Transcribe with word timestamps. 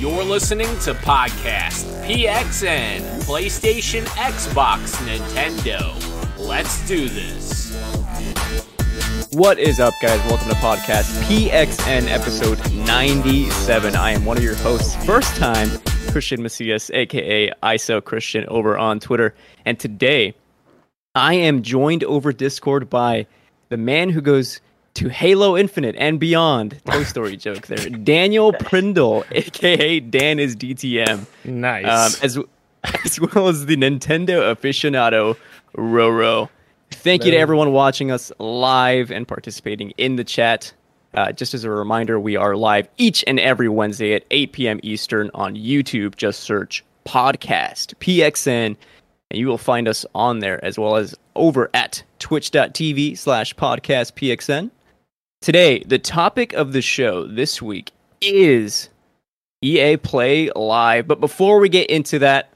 You're 0.00 0.24
listening 0.24 0.68
to 0.78 0.94
Podcast 0.94 1.84
PXN, 2.06 3.02
PlayStation, 3.24 4.06
Xbox, 4.16 4.94
Nintendo. 5.06 5.92
Let's 6.38 6.88
do 6.88 7.06
this. 7.06 7.76
What 9.34 9.58
is 9.58 9.78
up, 9.78 9.92
guys? 10.00 10.18
Welcome 10.20 10.48
to 10.48 10.54
Podcast 10.54 11.12
PXN 11.24 12.08
episode 12.08 12.58
97. 12.72 13.94
I 13.94 14.12
am 14.12 14.24
one 14.24 14.38
of 14.38 14.42
your 14.42 14.54
hosts, 14.54 14.96
first 15.04 15.36
time 15.36 15.68
Christian 16.10 16.42
Macias, 16.42 16.90
aka 16.94 17.52
ISO 17.62 18.02
Christian, 18.02 18.46
over 18.46 18.78
on 18.78 19.00
Twitter. 19.00 19.34
And 19.66 19.78
today, 19.78 20.34
I 21.14 21.34
am 21.34 21.60
joined 21.60 22.04
over 22.04 22.32
Discord 22.32 22.88
by 22.88 23.26
the 23.68 23.76
man 23.76 24.08
who 24.08 24.22
goes 24.22 24.62
to 24.94 25.08
Halo 25.08 25.56
Infinite 25.56 25.94
and 25.98 26.18
beyond. 26.18 26.80
Toy 26.84 27.04
Story 27.04 27.36
joke 27.38 27.66
there. 27.66 27.88
Daniel 27.90 28.52
Prindle, 28.52 29.24
aka 29.30 30.00
Dan 30.00 30.38
is 30.38 30.56
DTM. 30.56 31.26
Nice. 31.44 31.84
Um, 31.84 32.20
as 32.22 32.38
as 33.04 33.20
well 33.20 33.48
as 33.48 33.66
the 33.66 33.76
Nintendo 33.76 34.54
aficionado 34.54 35.36
Roro. 35.76 36.48
Thank 36.90 37.24
you 37.24 37.30
to 37.30 37.36
everyone 37.36 37.72
watching 37.72 38.10
us 38.10 38.32
live 38.38 39.10
and 39.10 39.26
participating 39.26 39.90
in 39.92 40.16
the 40.16 40.24
chat. 40.24 40.72
Uh, 41.14 41.32
just 41.32 41.54
as 41.54 41.64
a 41.64 41.70
reminder, 41.70 42.18
we 42.20 42.36
are 42.36 42.56
live 42.56 42.88
each 42.96 43.24
and 43.26 43.40
every 43.40 43.68
Wednesday 43.68 44.14
at 44.14 44.24
8 44.30 44.52
p.m. 44.52 44.80
Eastern 44.82 45.30
on 45.34 45.56
YouTube. 45.56 46.16
Just 46.16 46.40
search 46.40 46.84
podcast 47.04 47.94
PXN, 47.96 48.76
and 49.30 49.38
you 49.38 49.46
will 49.46 49.58
find 49.58 49.88
us 49.88 50.04
on 50.14 50.38
there 50.40 50.64
as 50.64 50.78
well 50.78 50.96
as 50.96 51.16
over 51.34 51.70
at 51.74 52.02
twitch.tv 52.18 53.16
slash 53.16 53.54
podcast 53.56 54.12
PXN. 54.14 54.70
Today, 55.42 55.82
the 55.86 55.98
topic 55.98 56.52
of 56.52 56.74
the 56.74 56.82
show 56.82 57.26
this 57.26 57.62
week 57.62 57.92
is 58.20 58.90
EA 59.62 59.96
Play 59.96 60.50
Live. 60.54 61.08
But 61.08 61.18
before 61.18 61.60
we 61.60 61.70
get 61.70 61.88
into 61.88 62.18
that, 62.18 62.50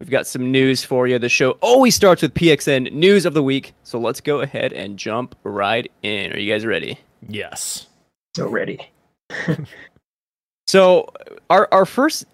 we've 0.00 0.10
got 0.10 0.26
some 0.26 0.50
news 0.50 0.82
for 0.82 1.06
you. 1.06 1.18
The 1.20 1.28
show 1.28 1.52
always 1.60 1.94
starts 1.94 2.22
with 2.22 2.34
PXN 2.34 2.92
news 2.92 3.24
of 3.24 3.34
the 3.34 3.42
week. 3.42 3.72
So 3.84 4.00
let's 4.00 4.20
go 4.20 4.40
ahead 4.40 4.72
and 4.72 4.98
jump 4.98 5.36
right 5.44 5.88
in. 6.02 6.32
Are 6.32 6.38
you 6.38 6.52
guys 6.52 6.66
ready? 6.66 6.98
yes. 7.28 7.86
So 8.34 8.48
ready. 8.48 8.90
So 10.66 11.12
our 11.50 11.68
our 11.70 11.84
first 11.84 12.24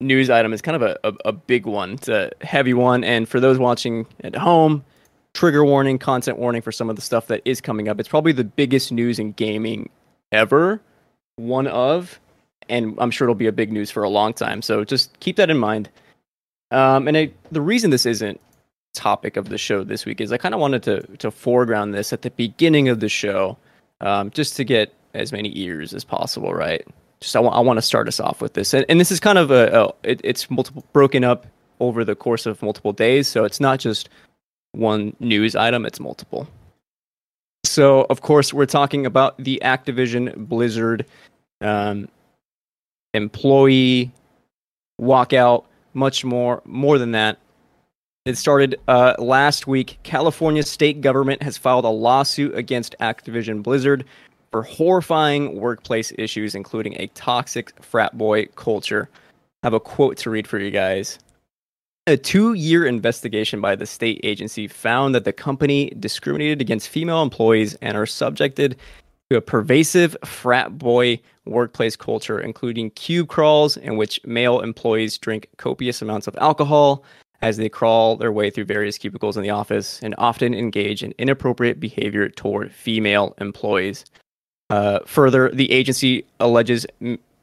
news 0.00 0.28
item 0.28 0.52
is 0.52 0.60
kind 0.60 0.76
of 0.76 0.82
a, 0.82 0.98
a, 1.04 1.14
a 1.26 1.32
big 1.32 1.66
one. 1.66 1.92
It's 1.92 2.08
a 2.08 2.32
heavy 2.42 2.74
one. 2.74 3.04
And 3.04 3.28
for 3.28 3.38
those 3.40 3.58
watching 3.58 4.06
at 4.22 4.34
home, 4.34 4.84
trigger 5.36 5.66
warning, 5.66 5.98
content 5.98 6.38
warning 6.38 6.62
for 6.62 6.72
some 6.72 6.88
of 6.88 6.96
the 6.96 7.02
stuff 7.02 7.26
that 7.26 7.42
is 7.44 7.60
coming 7.60 7.88
up. 7.88 8.00
It's 8.00 8.08
probably 8.08 8.32
the 8.32 8.42
biggest 8.42 8.90
news 8.90 9.18
in 9.18 9.32
gaming 9.32 9.90
ever. 10.32 10.80
One 11.36 11.66
of, 11.66 12.18
and 12.70 12.94
I'm 12.96 13.10
sure 13.10 13.26
it'll 13.26 13.34
be 13.34 13.46
a 13.46 13.52
big 13.52 13.70
news 13.70 13.90
for 13.90 14.02
a 14.02 14.08
long 14.08 14.32
time. 14.32 14.62
So 14.62 14.82
just 14.82 15.20
keep 15.20 15.36
that 15.36 15.50
in 15.50 15.58
mind. 15.58 15.90
Um, 16.70 17.06
and 17.06 17.18
I, 17.18 17.30
the 17.52 17.60
reason 17.60 17.90
this 17.90 18.06
isn't 18.06 18.40
topic 18.94 19.36
of 19.36 19.50
the 19.50 19.58
show 19.58 19.84
this 19.84 20.06
week 20.06 20.22
is 20.22 20.32
I 20.32 20.38
kind 20.38 20.54
of 20.54 20.60
wanted 20.60 20.82
to 20.84 21.02
to 21.18 21.30
foreground 21.30 21.92
this 21.92 22.14
at 22.14 22.22
the 22.22 22.30
beginning 22.30 22.88
of 22.88 23.00
the 23.00 23.10
show, 23.10 23.58
um, 24.00 24.30
just 24.30 24.56
to 24.56 24.64
get 24.64 24.94
as 25.12 25.32
many 25.32 25.56
ears 25.58 25.92
as 25.92 26.02
possible, 26.02 26.54
right? 26.54 26.82
Just 27.20 27.36
I 27.36 27.40
want 27.40 27.54
I 27.54 27.60
want 27.60 27.76
to 27.76 27.82
start 27.82 28.08
us 28.08 28.18
off 28.20 28.40
with 28.40 28.54
this, 28.54 28.72
and, 28.72 28.86
and 28.88 28.98
this 28.98 29.12
is 29.12 29.20
kind 29.20 29.36
of 29.36 29.50
a, 29.50 29.68
a 29.80 29.92
it, 30.02 30.20
it's 30.24 30.50
multiple 30.50 30.82
broken 30.94 31.24
up 31.24 31.46
over 31.78 32.06
the 32.06 32.16
course 32.16 32.46
of 32.46 32.62
multiple 32.62 32.94
days, 32.94 33.28
so 33.28 33.44
it's 33.44 33.60
not 33.60 33.78
just 33.78 34.08
one 34.76 35.16
news 35.20 35.56
item; 35.56 35.84
it's 35.86 36.00
multiple. 36.00 36.46
So 37.64 38.06
of 38.08 38.20
course 38.20 38.54
we're 38.54 38.66
talking 38.66 39.06
about 39.06 39.36
the 39.38 39.60
Activision 39.64 40.34
Blizzard 40.36 41.04
um, 41.60 42.08
employee 43.12 44.12
walkout, 45.00 45.64
much 45.94 46.24
more 46.24 46.62
more 46.64 46.98
than 46.98 47.12
that. 47.12 47.38
It 48.24 48.36
started 48.36 48.80
uh, 48.88 49.14
last 49.18 49.66
week. 49.66 49.98
California 50.02 50.62
state 50.64 51.00
government 51.00 51.42
has 51.42 51.56
filed 51.56 51.84
a 51.84 51.88
lawsuit 51.88 52.56
against 52.56 52.96
Activision 53.00 53.62
Blizzard 53.62 54.04
for 54.50 54.62
horrifying 54.62 55.60
workplace 55.60 56.12
issues, 56.18 56.54
including 56.54 56.94
a 57.00 57.06
toxic 57.08 57.72
frat 57.82 58.16
boy 58.18 58.46
culture. 58.56 59.08
I 59.62 59.66
have 59.66 59.74
a 59.74 59.80
quote 59.80 60.16
to 60.18 60.30
read 60.30 60.48
for 60.48 60.58
you 60.58 60.70
guys. 60.70 61.18
A 62.08 62.16
two 62.16 62.52
year 62.52 62.86
investigation 62.86 63.60
by 63.60 63.74
the 63.74 63.84
state 63.84 64.20
agency 64.22 64.68
found 64.68 65.12
that 65.16 65.24
the 65.24 65.32
company 65.32 65.90
discriminated 65.98 66.60
against 66.60 66.88
female 66.88 67.20
employees 67.20 67.74
and 67.82 67.96
are 67.96 68.06
subjected 68.06 68.76
to 69.28 69.38
a 69.38 69.40
pervasive 69.40 70.16
frat 70.24 70.78
boy 70.78 71.18
workplace 71.46 71.96
culture, 71.96 72.38
including 72.38 72.90
cube 72.90 73.26
crawls 73.26 73.76
in 73.76 73.96
which 73.96 74.24
male 74.24 74.60
employees 74.60 75.18
drink 75.18 75.48
copious 75.56 76.00
amounts 76.00 76.28
of 76.28 76.36
alcohol 76.36 77.02
as 77.42 77.56
they 77.56 77.68
crawl 77.68 78.16
their 78.16 78.30
way 78.30 78.50
through 78.50 78.66
various 78.66 78.98
cubicles 78.98 79.36
in 79.36 79.42
the 79.42 79.50
office 79.50 80.00
and 80.00 80.14
often 80.16 80.54
engage 80.54 81.02
in 81.02 81.12
inappropriate 81.18 81.80
behavior 81.80 82.28
toward 82.28 82.72
female 82.72 83.34
employees. 83.38 84.04
Uh, 84.70 85.00
further, 85.06 85.50
the 85.50 85.72
agency 85.72 86.24
alleges 86.38 86.86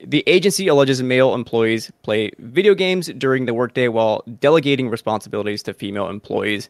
the 0.06 0.24
agency 0.28 0.68
alleges 0.68 1.02
male 1.02 1.34
employees 1.34 1.91
play 2.02 2.31
video 2.40 2.74
games 2.75 3.08
during 3.18 3.46
the 3.46 3.53
workday 3.53 3.88
while 3.88 4.24
delegating 4.40 4.90
responsibilities 4.90 5.64
to 5.64 5.74
female 5.74 6.09
employees, 6.09 6.69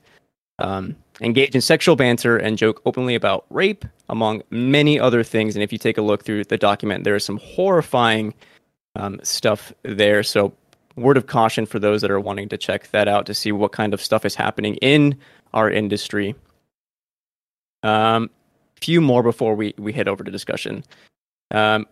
um, 0.60 0.96
engage 1.22 1.56
in 1.56 1.62
sexual 1.62 1.96
banter, 1.96 2.38
and 2.38 2.58
joke 2.58 2.82
openly 2.86 3.16
about 3.16 3.46
rape, 3.50 3.86
among 4.10 4.44
many 4.50 5.00
other 5.00 5.24
things. 5.24 5.56
And 5.56 5.64
if 5.64 5.72
you 5.72 5.78
take 5.78 5.98
a 5.98 6.02
look 6.02 6.24
through 6.24 6.46
the 6.46 6.58
document, 6.58 7.04
there 7.04 7.16
is 7.16 7.26
some 7.26 7.38
horrifying 7.38 8.34
um, 8.96 9.20
stuff 9.24 9.74
there. 9.84 10.24
So 10.24 10.54
word 10.96 11.18
of 11.18 11.28
caution 11.28 11.66
for 11.66 11.80
those 11.80 12.02
that 12.02 12.12
are 12.12 12.20
wanting 12.20 12.50
to 12.50 12.58
check 12.58 12.90
that 12.92 13.08
out 13.08 13.26
to 13.26 13.34
see 13.34 13.52
what 13.52 13.72
kind 13.72 13.94
of 13.94 14.02
stuff 14.02 14.26
is 14.26 14.36
happening 14.36 14.76
in 14.76 15.18
our 15.54 15.70
industry. 15.70 16.36
Um, 17.82 18.30
few 18.80 19.02
more 19.02 19.24
before 19.24 19.56
we 19.56 19.74
we 19.78 19.94
head 19.94 20.08
over 20.08 20.24
to 20.24 20.32
discussion. 20.32 20.84
Um, 21.52 21.86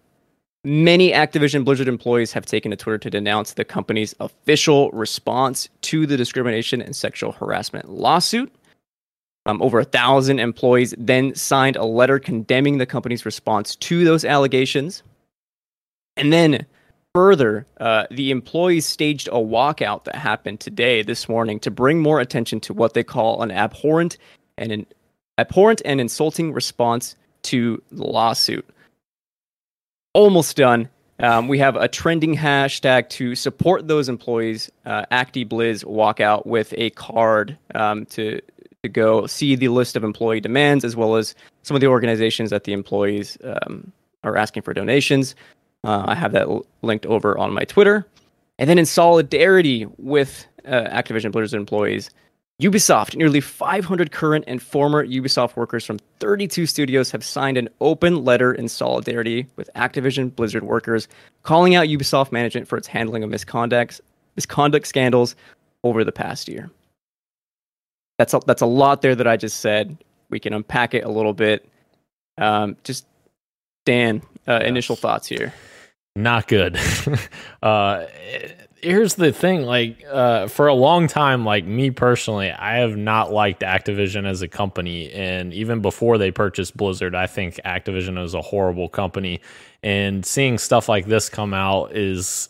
many 0.63 1.11
Activision 1.11 1.65
Blizzard 1.65 1.87
employees 1.87 2.33
have 2.33 2.45
taken 2.45 2.71
to 2.71 2.77
Twitter 2.77 2.97
to 2.99 3.09
denounce 3.09 3.53
the 3.53 3.65
company's 3.65 4.15
official 4.19 4.89
response 4.91 5.69
to 5.81 6.05
the 6.05 6.17
discrimination 6.17 6.81
and 6.81 6.95
sexual 6.95 7.31
harassment 7.31 7.89
lawsuit. 7.89 8.53
Um, 9.47 9.59
over 9.61 9.79
a 9.79 9.85
thousand 9.85 10.39
employees 10.39 10.93
then 10.99 11.33
signed 11.33 11.75
a 11.75 11.85
letter 11.85 12.19
condemning 12.19 12.77
the 12.77 12.85
company's 12.85 13.25
response 13.25 13.75
to 13.77 14.03
those 14.03 14.23
allegations. 14.23 15.01
And 16.15 16.31
then 16.31 16.67
Further, 17.13 17.67
uh, 17.81 18.05
the 18.09 18.31
employees 18.31 18.85
staged 18.85 19.27
a 19.27 19.31
walkout 19.31 20.05
that 20.05 20.15
happened 20.15 20.61
today, 20.61 21.03
this 21.03 21.27
morning, 21.27 21.59
to 21.59 21.69
bring 21.69 21.99
more 21.99 22.21
attention 22.21 22.61
to 22.61 22.73
what 22.73 22.93
they 22.93 23.03
call 23.03 23.41
an 23.41 23.51
abhorrent 23.51 24.17
and 24.57 24.71
an 24.71 24.85
abhorrent 25.37 25.81
and 25.83 25.99
insulting 25.99 26.53
response 26.53 27.17
to 27.43 27.83
the 27.91 28.05
lawsuit. 28.05 28.65
Almost 30.13 30.57
done. 30.57 30.89
Um, 31.19 31.47
we 31.47 31.59
have 31.59 31.75
a 31.75 31.87
trending 31.87 32.35
hashtag 32.35 33.09
to 33.09 33.35
support 33.35 33.87
those 33.87 34.09
employees. 34.09 34.71
Uh, 34.85 35.05
ActiBlizz 35.11 35.85
walkout 35.85 36.45
with 36.45 36.73
a 36.77 36.89
card 36.91 37.57
um, 37.75 38.05
to 38.07 38.41
to 38.83 38.89
go 38.89 39.27
see 39.27 39.55
the 39.55 39.67
list 39.67 39.95
of 39.95 40.03
employee 40.03 40.39
demands 40.39 40.83
as 40.83 40.95
well 40.95 41.15
as 41.15 41.35
some 41.61 41.75
of 41.75 41.81
the 41.81 41.87
organizations 41.87 42.49
that 42.49 42.63
the 42.63 42.73
employees 42.73 43.37
um, 43.43 43.91
are 44.23 44.35
asking 44.35 44.63
for 44.63 44.73
donations. 44.73 45.35
Uh, 45.83 46.03
I 46.07 46.15
have 46.15 46.31
that 46.31 46.47
l- 46.47 46.65
linked 46.81 47.05
over 47.05 47.37
on 47.37 47.53
my 47.53 47.63
Twitter. 47.63 48.07
And 48.57 48.67
then 48.67 48.79
in 48.79 48.87
solidarity 48.87 49.85
with 49.97 50.47
uh, 50.65 50.85
Activision 50.89 51.31
Blizzard 51.31 51.59
employees, 51.59 52.09
Ubisoft, 52.61 53.15
nearly 53.15 53.41
500 53.41 54.11
current 54.11 54.45
and 54.47 54.61
former 54.61 55.05
Ubisoft 55.05 55.55
workers 55.55 55.83
from 55.83 55.97
32 56.19 56.67
studios 56.67 57.09
have 57.09 57.23
signed 57.23 57.57
an 57.57 57.67
open 57.81 58.23
letter 58.23 58.53
in 58.53 58.67
solidarity 58.67 59.47
with 59.55 59.67
Activision 59.75 60.33
Blizzard 60.35 60.63
workers, 60.63 61.07
calling 61.41 61.73
out 61.73 61.87
Ubisoft 61.87 62.31
management 62.31 62.67
for 62.67 62.77
its 62.77 62.87
handling 62.87 63.23
of 63.23 63.31
misconduct, 63.31 63.99
misconduct 64.35 64.85
scandals 64.85 65.35
over 65.83 66.03
the 66.03 66.11
past 66.11 66.47
year. 66.47 66.69
That's 68.19 68.35
a, 68.35 68.41
that's 68.45 68.61
a 68.61 68.67
lot 68.67 69.01
there 69.01 69.15
that 69.15 69.27
I 69.27 69.37
just 69.37 69.61
said. 69.61 69.97
We 70.29 70.39
can 70.39 70.53
unpack 70.53 70.93
it 70.93 71.03
a 71.03 71.09
little 71.09 71.33
bit. 71.33 71.67
Um, 72.37 72.77
just 72.83 73.07
Dan, 73.85 74.21
uh, 74.47 74.59
initial 74.63 74.95
thoughts 74.95 75.27
here. 75.27 75.51
Not 76.15 76.47
good. 76.47 76.77
uh, 77.63 78.05
here's 78.83 79.15
the 79.15 79.31
thing 79.31 79.63
like 79.63 80.03
uh, 80.09 80.47
for 80.47 80.67
a 80.67 80.73
long 80.73 81.07
time 81.07 81.45
like 81.45 81.65
me 81.65 81.91
personally 81.91 82.51
i 82.51 82.77
have 82.77 82.97
not 82.97 83.31
liked 83.31 83.61
activision 83.61 84.25
as 84.25 84.41
a 84.41 84.47
company. 84.47 85.11
And 85.11 85.53
even 85.53 85.81
before 85.81 86.17
they 86.17 86.31
purchased 86.31 86.75
blizzard 86.75 87.15
i 87.15 87.27
think 87.27 87.59
activision 87.65 88.19
was 88.19 88.33
a 88.33 88.41
horrible 88.41 88.89
company. 88.89 89.41
And 89.83 90.25
seeing 90.25 90.57
stuff 90.57 90.87
like 90.87 91.05
this 91.05 91.29
come 91.29 91.53
out 91.53 91.95
is 91.95 92.49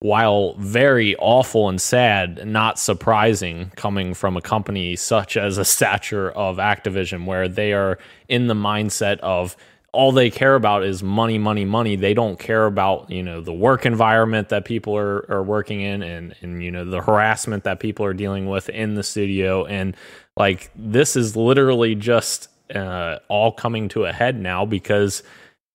while 0.00 0.54
very 0.54 1.14
awful 1.16 1.68
and 1.68 1.78
sad 1.80 2.46
not 2.46 2.78
surprising 2.78 3.70
coming 3.76 4.14
from 4.14 4.36
a 4.36 4.40
company 4.40 4.96
such 4.96 5.36
as 5.36 5.58
a 5.58 5.64
stature 5.76 6.30
of 6.30 6.56
activision 6.56 7.26
where 7.26 7.48
they 7.48 7.72
are 7.72 7.98
in 8.28 8.46
the 8.46 8.54
mindset 8.54 9.18
of 9.18 9.56
all 9.92 10.12
they 10.12 10.30
care 10.30 10.54
about 10.54 10.84
is 10.84 11.02
money, 11.02 11.38
money, 11.38 11.64
money. 11.64 11.96
They 11.96 12.14
don't 12.14 12.38
care 12.38 12.66
about, 12.66 13.10
you 13.10 13.22
know, 13.22 13.40
the 13.40 13.52
work 13.52 13.84
environment 13.84 14.48
that 14.50 14.64
people 14.64 14.96
are, 14.96 15.30
are 15.30 15.42
working 15.42 15.80
in 15.80 16.02
and, 16.02 16.34
and, 16.40 16.62
you 16.62 16.70
know, 16.70 16.84
the 16.84 17.00
harassment 17.00 17.64
that 17.64 17.80
people 17.80 18.04
are 18.04 18.14
dealing 18.14 18.48
with 18.48 18.68
in 18.68 18.94
the 18.94 19.02
studio. 19.02 19.64
And 19.64 19.96
like, 20.36 20.70
this 20.76 21.16
is 21.16 21.36
literally 21.36 21.94
just 21.94 22.48
uh, 22.74 23.18
all 23.28 23.52
coming 23.52 23.88
to 23.90 24.04
a 24.04 24.12
head 24.12 24.38
now 24.38 24.64
because 24.64 25.22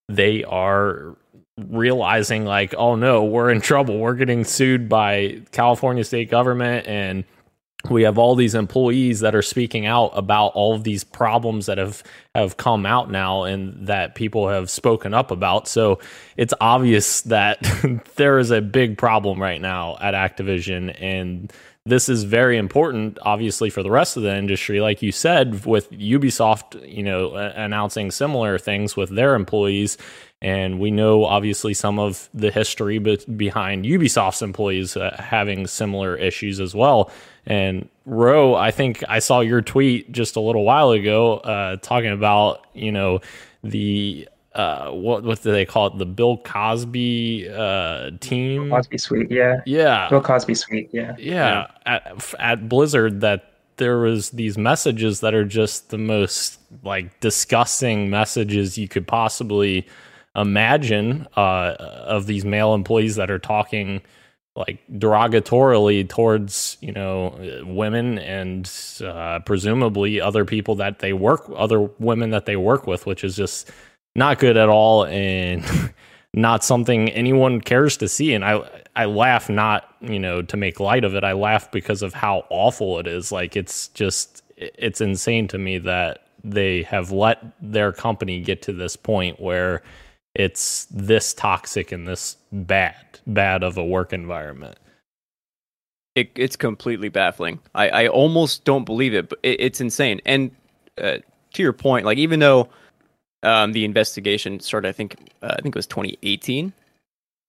they 0.08 0.44
are 0.46 1.16
realizing 1.58 2.46
like, 2.46 2.74
oh 2.78 2.96
no, 2.96 3.24
we're 3.24 3.50
in 3.50 3.62
trouble. 3.62 3.98
We're 3.98 4.16
getting 4.16 4.44
sued 4.44 4.88
by 4.90 5.42
California 5.52 6.04
state 6.04 6.30
government 6.30 6.88
and 6.88 7.24
we 7.90 8.04
have 8.04 8.18
all 8.18 8.36
these 8.36 8.56
employees 8.56 9.20
that 9.22 9.36
are 9.36 9.42
speaking 9.42 9.86
out 9.86 10.12
about 10.14 10.50
all 10.50 10.74
of 10.74 10.84
these 10.84 11.04
problems 11.04 11.66
that 11.66 11.78
have 11.78 12.04
have 12.34 12.58
come 12.58 12.86
out 12.86 13.10
now 13.10 13.44
and 13.44 13.88
that 13.88 14.16
people 14.16 14.50
have 14.50 14.70
spoken 14.70 15.14
up 15.14 15.32
about. 15.32 15.68
So 15.68 16.00
it's 16.38 16.54
obvious 16.60 17.22
that 17.22 17.60
there 18.16 18.40
is 18.40 18.52
a 18.52 18.62
big 18.62 18.98
problem 18.98 19.42
right 19.42 19.62
now 19.62 19.98
at 20.02 20.14
Activision 20.14 20.96
and 21.00 21.52
this 21.86 22.10
is 22.10 22.24
very 22.24 22.58
important 22.58 23.20
obviously 23.22 23.70
for 23.70 23.84
the 23.84 23.92
rest 23.92 24.18
of 24.18 24.24
the 24.24 24.36
industry. 24.36 24.82
Like 24.82 25.02
you 25.02 25.12
said 25.12 25.66
with 25.66 25.92
Ubisoft 25.92 26.88
you 26.88 27.04
know 27.04 27.36
announcing 27.36 28.12
similar 28.12 28.58
things 28.58 28.96
with 28.96 29.10
their 29.10 29.36
employees. 29.36 29.98
And 30.42 30.80
we 30.80 30.92
know 30.92 31.26
obviously 31.26 31.74
some 31.74 31.98
of 31.98 32.30
the 32.34 32.52
history 32.52 33.00
behind 33.00 33.86
Ubisoft's 33.86 34.42
employees 34.42 34.98
uh, 34.98 35.16
having 35.18 35.66
similar 35.66 36.16
issues 36.16 36.60
as 36.60 36.76
well. 36.76 37.10
And 37.46 37.90
Ro, 38.06 38.54
I 38.54 38.72
think 38.72 39.04
I 39.08 39.20
saw 39.20 39.40
your 39.40 39.62
tweet 39.62 40.12
just 40.12 40.36
a 40.36 40.40
little 40.40 40.64
while 40.64 40.92
ago 40.92 41.38
uh, 41.38 41.78
talking 41.78 42.12
about, 42.12 42.66
you 42.74 42.92
know, 42.92 43.22
the 43.64 44.28
uh, 44.56 44.90
what 44.92 45.24
what 45.24 45.42
do 45.42 45.52
they 45.52 45.66
call 45.66 45.88
it? 45.88 45.98
The 45.98 46.06
Bill 46.06 46.38
Cosby 46.38 47.50
uh, 47.50 48.12
team. 48.22 48.70
Cosby 48.70 48.98
Suite, 48.98 49.30
yeah. 49.30 49.62
Yeah. 49.66 50.10
Bill 50.10 50.22
Cosby 50.22 50.56
Suite, 50.56 50.90
yeah. 50.94 51.16
Yeah. 51.18 51.68
yeah. 51.86 51.98
At, 52.06 52.34
at 52.40 52.70
Blizzard, 52.70 53.22
that 53.22 53.52
there 53.78 53.98
was 54.00 54.30
these 54.32 54.58
messages 54.58 55.20
that 55.20 55.34
are 55.34 55.46
just 55.46 55.90
the 55.90 55.98
most 55.98 56.60
like 56.84 57.20
disgusting 57.20 58.10
messages 58.10 58.78
you 58.78 58.88
could 58.88 59.08
possibly 59.08 59.86
imagine 60.36 61.28
uh, 61.36 61.76
of 61.80 62.26
these 62.26 62.46
male 62.46 62.74
employees 62.74 63.16
that 63.18 63.30
are 63.30 63.40
talking 63.40 64.02
like 64.56 64.80
derogatorily 64.94 66.08
towards 66.08 66.78
you 66.80 66.92
know 66.92 67.64
women 67.66 68.18
and 68.20 68.72
uh, 69.04 69.40
presumably 69.40 70.22
other 70.22 70.46
people 70.46 70.76
that 70.76 71.00
they 71.00 71.12
work 71.12 71.44
other 71.56 71.82
women 72.00 72.30
that 72.30 72.46
they 72.46 72.56
work 72.56 72.88
with 72.88 73.06
which 73.06 73.24
is 73.24 73.36
just 73.36 73.70
not 74.16 74.40
good 74.40 74.58
at 74.58 74.70
all 74.70 75.06
and 75.06 75.64
not 76.34 76.64
something 76.64 77.10
anyone 77.10 77.62
cares 77.62 77.96
to 77.98 78.08
see 78.08 78.34
and 78.34 78.44
i 78.44 78.60
i 78.96 79.06
laugh 79.06 79.50
not 79.50 79.96
you 80.02 80.20
know 80.20 80.42
to 80.42 80.58
make 80.58 80.80
light 80.80 81.04
of 81.06 81.16
it 81.16 81.24
i 81.24 81.32
laugh 81.32 81.72
because 81.72 82.02
of 82.02 82.14
how 82.14 82.46
awful 82.50 83.00
it 83.00 83.08
is 83.08 83.32
like 83.32 83.56
it's 83.56 83.88
just 83.90 84.44
it's 84.58 85.02
insane 85.02 85.48
to 85.48 85.58
me 85.58 85.78
that 85.78 86.26
they 86.44 86.84
have 86.84 87.12
let 87.12 87.44
their 87.62 87.92
company 87.92 88.40
get 88.40 88.62
to 88.62 88.74
this 88.74 88.96
point 88.96 89.40
where 89.40 89.82
it's 90.36 90.86
this 90.92 91.34
toxic 91.34 91.92
and 91.92 92.08
this 92.08 92.38
bad, 92.52 92.96
bad 93.26 93.64
of 93.64 93.78
a 93.78 93.86
work 93.86 94.14
environment. 94.14 94.78
It, 96.14 96.32
it's 96.36 96.56
completely 96.56 97.10
baffling. 97.10 97.60
I, 97.74 97.90
I 97.90 98.08
almost 98.08 98.64
don't 98.64 98.86
believe 98.86 99.14
it, 99.14 99.30
but 99.30 99.40
it, 99.44 99.60
it's 99.60 99.82
insane. 99.82 100.22
And 100.26 100.52
uh, 100.98 101.18
to 101.54 101.64
your 101.64 101.74
point, 101.74 102.06
like 102.06 102.18
even 102.18 102.40
though 102.40 102.70
um, 103.46 103.72
the 103.72 103.86
investigation 103.86 104.60
started, 104.60 104.88
I 104.90 104.92
think 104.92 105.16
uh, 105.42 105.56
I 105.58 105.62
think 105.62 105.76
it 105.76 105.80
was 105.80 105.88
2018. 105.88 106.74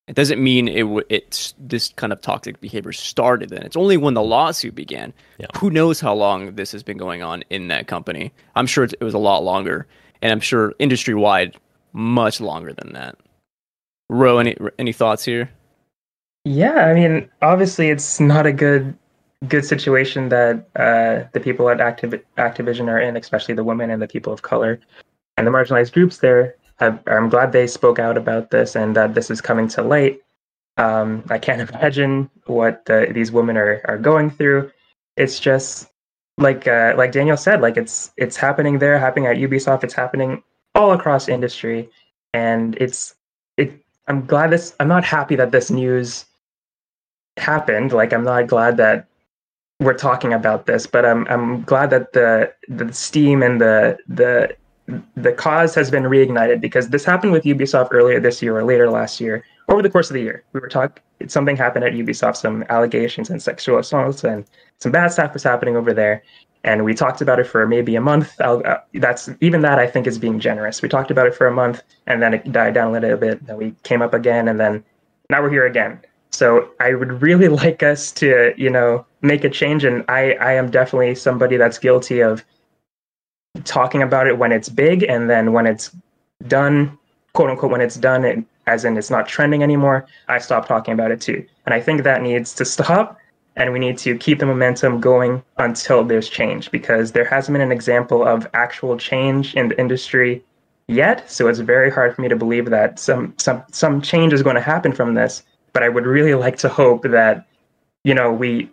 It 0.09 0.15
doesn't 0.15 0.41
mean 0.41 0.69
it 0.69 0.83
w- 0.83 1.07
it's 1.09 1.55
this 1.59 1.89
kind 1.97 2.13
of 2.13 2.21
toxic 2.21 2.61
behavior 2.61 2.93
started 2.93 3.49
then. 3.51 3.63
It's 3.63 3.77
only 3.77 3.97
when 3.97 4.15
the 4.15 4.23
lawsuit 4.23 4.75
began. 4.75 5.13
Yeah. 5.39 5.47
Who 5.59 5.69
knows 5.71 5.99
how 5.99 6.15
long 6.15 6.55
this 6.55 6.71
has 6.73 6.85
been 6.85 6.97
going 6.97 7.23
on 7.23 7.43
in 7.51 7.69
that 7.69 7.89
company? 7.89 8.33
I'm 8.55 8.67
sure 8.67 8.85
it 8.85 9.01
was 9.01 9.15
a 9.15 9.19
lot 9.19 9.43
longer, 9.43 9.87
and 10.23 10.31
I'm 10.31 10.41
sure 10.41 10.75
industry 10.79 11.15
wide 11.15 11.57
much 11.93 12.41
longer 12.41 12.73
than 12.73 12.93
that. 12.93 13.17
Ro, 14.09 14.39
any 14.39 14.57
any 14.79 14.93
thoughts 14.93 15.25
here? 15.25 15.51
Yeah, 16.45 16.87
I 16.87 16.95
mean, 16.95 17.29
obviously, 17.43 17.89
it's 17.89 18.21
not 18.21 18.47
a 18.47 18.53
good 18.53 18.97
good 19.49 19.65
situation 19.65 20.29
that 20.29 20.69
uh, 20.77 21.29
the 21.33 21.41
people 21.41 21.69
at 21.69 21.79
Activ- 21.79 22.23
Activision 22.39 22.89
are 22.89 22.99
in, 22.99 23.17
especially 23.17 23.55
the 23.55 23.65
women 23.65 23.91
and 23.91 24.01
the 24.01 24.09
people 24.09 24.33
of 24.33 24.43
color 24.43 24.81
and 25.37 25.47
the 25.47 25.51
marginalized 25.51 25.93
groups 25.93 26.19
there. 26.19 26.57
Have, 26.77 27.03
I'm 27.07 27.29
glad 27.29 27.53
they 27.53 27.67
spoke 27.67 27.99
out 27.99 28.17
about 28.19 28.51
this 28.51 28.77
and 28.77 28.95
that 28.97 29.15
this 29.15 29.31
is 29.31 29.41
coming 29.41 29.69
to 29.69 29.83
light. 29.83 30.21
Um, 30.77 31.25
I 31.31 31.39
can't 31.39 31.69
imagine 31.71 32.31
what 32.47 32.85
the, 32.87 33.09
these 33.13 33.33
women 33.33 33.57
are 33.57 33.81
are 33.87 33.99
going 33.99 34.31
through. 34.31 34.71
It's 35.17 35.41
just 35.41 35.89
like 36.39 36.69
uh, 36.69 36.95
like 36.97 37.13
Daniel 37.13 37.37
said, 37.37 37.61
like 37.61 37.77
it's 37.77 38.13
it's 38.17 38.37
happening 38.37 38.79
there, 38.79 38.99
happening 38.99 39.27
at 39.27 39.37
Ubisoft. 39.37 39.85
It's 39.85 39.95
happening 39.95 40.43
all 40.75 40.93
across 40.93 41.29
industry, 41.29 41.89
and 42.35 42.77
it's 42.77 43.15
it. 43.57 43.73
I'm 44.09 44.27
glad 44.27 44.51
this. 44.51 44.75
I'm 44.79 44.89
not 44.89 45.05
happy 45.05 45.37
that 45.37 45.53
this 45.53 45.71
news 45.71 46.27
happened. 47.39 47.93
Like 47.93 48.13
I'm 48.13 48.25
not 48.25 48.47
glad 48.47 48.77
that 48.77 49.09
we're 49.81 49.95
talking 49.95 50.33
about 50.33 50.67
this, 50.67 50.87
but 50.87 51.05
I'm 51.07 51.27
I'm 51.29 51.63
glad 51.63 51.91
that 51.91 52.13
the 52.13 52.53
the 52.69 52.93
steam 52.93 53.43
and 53.43 53.61
the 53.61 53.99
the 54.07 54.55
the 55.17 55.33
cause 55.33 55.75
has 55.75 55.91
been 55.91 56.05
reignited 56.05 56.61
because 56.61 56.89
this 56.89 57.05
happened 57.05 57.33
with 57.33 57.45
Ubisoft 57.45 57.89
earlier 57.91 58.21
this 58.21 58.41
year 58.41 58.57
or 58.57 58.65
later 58.65 58.89
last 58.89 59.21
year. 59.21 59.45
Over 59.69 59.83
the 59.83 59.91
course 59.91 60.11
of 60.11 60.15
the 60.15 60.23
year, 60.23 60.45
we 60.53 60.61
were 60.61 60.69
talking. 60.69 61.03
Something 61.29 61.57
happened 61.57 61.85
at 61.85 61.93
Ubisoft, 61.93 62.37
some 62.37 62.63
allegations 62.69 63.31
and 63.31 63.43
sexual 63.43 63.79
assaults, 63.79 64.23
and 64.23 64.45
some 64.79 64.93
bad 64.93 65.09
stuff 65.09 65.33
was 65.33 65.43
happening 65.43 65.77
over 65.77 65.95
there 65.95 66.23
and 66.67 66.85
we 66.85 66.95
talked 66.95 67.21
about 67.21 67.39
it 67.39 67.47
for 67.47 67.67
maybe 67.67 67.95
a 67.95 68.01
month. 68.01 68.39
Uh, 68.41 68.79
that's 68.95 69.31
even 69.41 69.63
that 69.63 69.79
I 69.79 69.87
think 69.87 70.07
is 70.07 70.19
being 70.19 70.41
generous. 70.41 70.83
We 70.83 70.89
talked 70.89 71.13
about 71.13 71.29
it 71.29 71.35
for 71.35 71.47
a 71.47 71.53
month, 71.53 71.83
and 72.09 72.21
then 72.21 72.35
it 72.35 72.53
died 72.53 72.75
down 72.75 72.89
a 72.89 72.93
little 72.93 73.17
bit. 73.17 73.47
Then 73.47 73.57
we 73.57 73.75
came 73.85 74.03
up 74.03 74.13
again, 74.13 74.49
and 74.49 74.59
then 74.59 74.85
now 75.31 75.43
we're 75.43 75.51
here 75.51 75.67
again. 75.67 76.01
So 76.31 76.69
I 76.81 76.95
would 76.95 77.23
really 77.23 77.49
like 77.63 77.83
us 77.85 78.11
to, 78.13 78.53
you 78.57 78.69
know, 78.69 79.07
make 79.23 79.45
a 79.45 79.49
change. 79.49 79.85
And 79.85 80.05
I, 80.09 80.33
I 80.35 80.53
am 80.53 80.71
definitely 80.71 81.15
somebody 81.15 81.57
that's 81.57 81.79
guilty 81.79 82.21
of 82.21 82.45
talking 83.65 84.03
about 84.03 84.27
it 84.27 84.39
when 84.39 84.53
it's 84.53 84.69
big, 84.69 85.03
and 85.05 85.29
then 85.29 85.53
when 85.53 85.67
it's 85.67 85.95
done, 86.47 86.99
quote 87.33 87.51
unquote, 87.51 87.71
when 87.71 87.81
it's 87.81 87.97
done, 87.97 88.25
it, 88.25 88.45
as 88.67 88.85
in 88.85 88.97
it's 88.97 89.11
not 89.11 89.29
trending 89.29 89.63
anymore, 89.63 90.07
I 90.29 90.39
stop 90.39 90.67
talking 90.67 90.95
about 90.95 91.11
it 91.11 91.21
too. 91.21 91.47
And 91.65 91.75
I 91.75 91.81
think 91.81 92.03
that 92.03 92.23
needs 92.23 92.55
to 92.55 92.65
stop 92.65 93.19
and 93.57 93.73
we 93.73 93.79
need 93.79 93.97
to 93.99 94.17
keep 94.17 94.39
the 94.39 94.47
momentum 94.47 95.01
going 95.01 95.43
until 95.57 96.05
there's 96.05 96.29
change 96.29 96.71
because 96.71 97.13
there 97.13 97.25
hasn't 97.25 97.55
been 97.55 97.63
an 97.63 97.73
example 97.73 98.27
of 98.27 98.47
actual 98.53 98.97
change 98.99 99.55
in 99.55 99.69
the 99.69 99.81
industry 99.81 100.45
yet. 100.89 101.29
So 101.31 101.49
it's 101.49 101.59
very 101.59 101.91
hard 101.91 102.15
for 102.15 102.23
me 102.23 102.29
to 102.29 102.37
believe 102.37 102.67
that 102.67 102.99
some 102.99 103.35
some 103.39 103.63
some 103.73 104.03
change 104.03 104.33
is 104.33 104.43
going 104.43 104.57
to 104.57 104.63
happen 104.63 104.93
from 104.93 105.15
this. 105.15 105.43
But 105.73 105.83
i 105.83 105.89
would 105.89 106.07
really 106.07 106.35
like 106.35 106.57
to 106.59 106.69
hope 106.69 107.03
that 107.03 107.47
you 108.05 108.15
know 108.15 108.33
we 108.33 108.71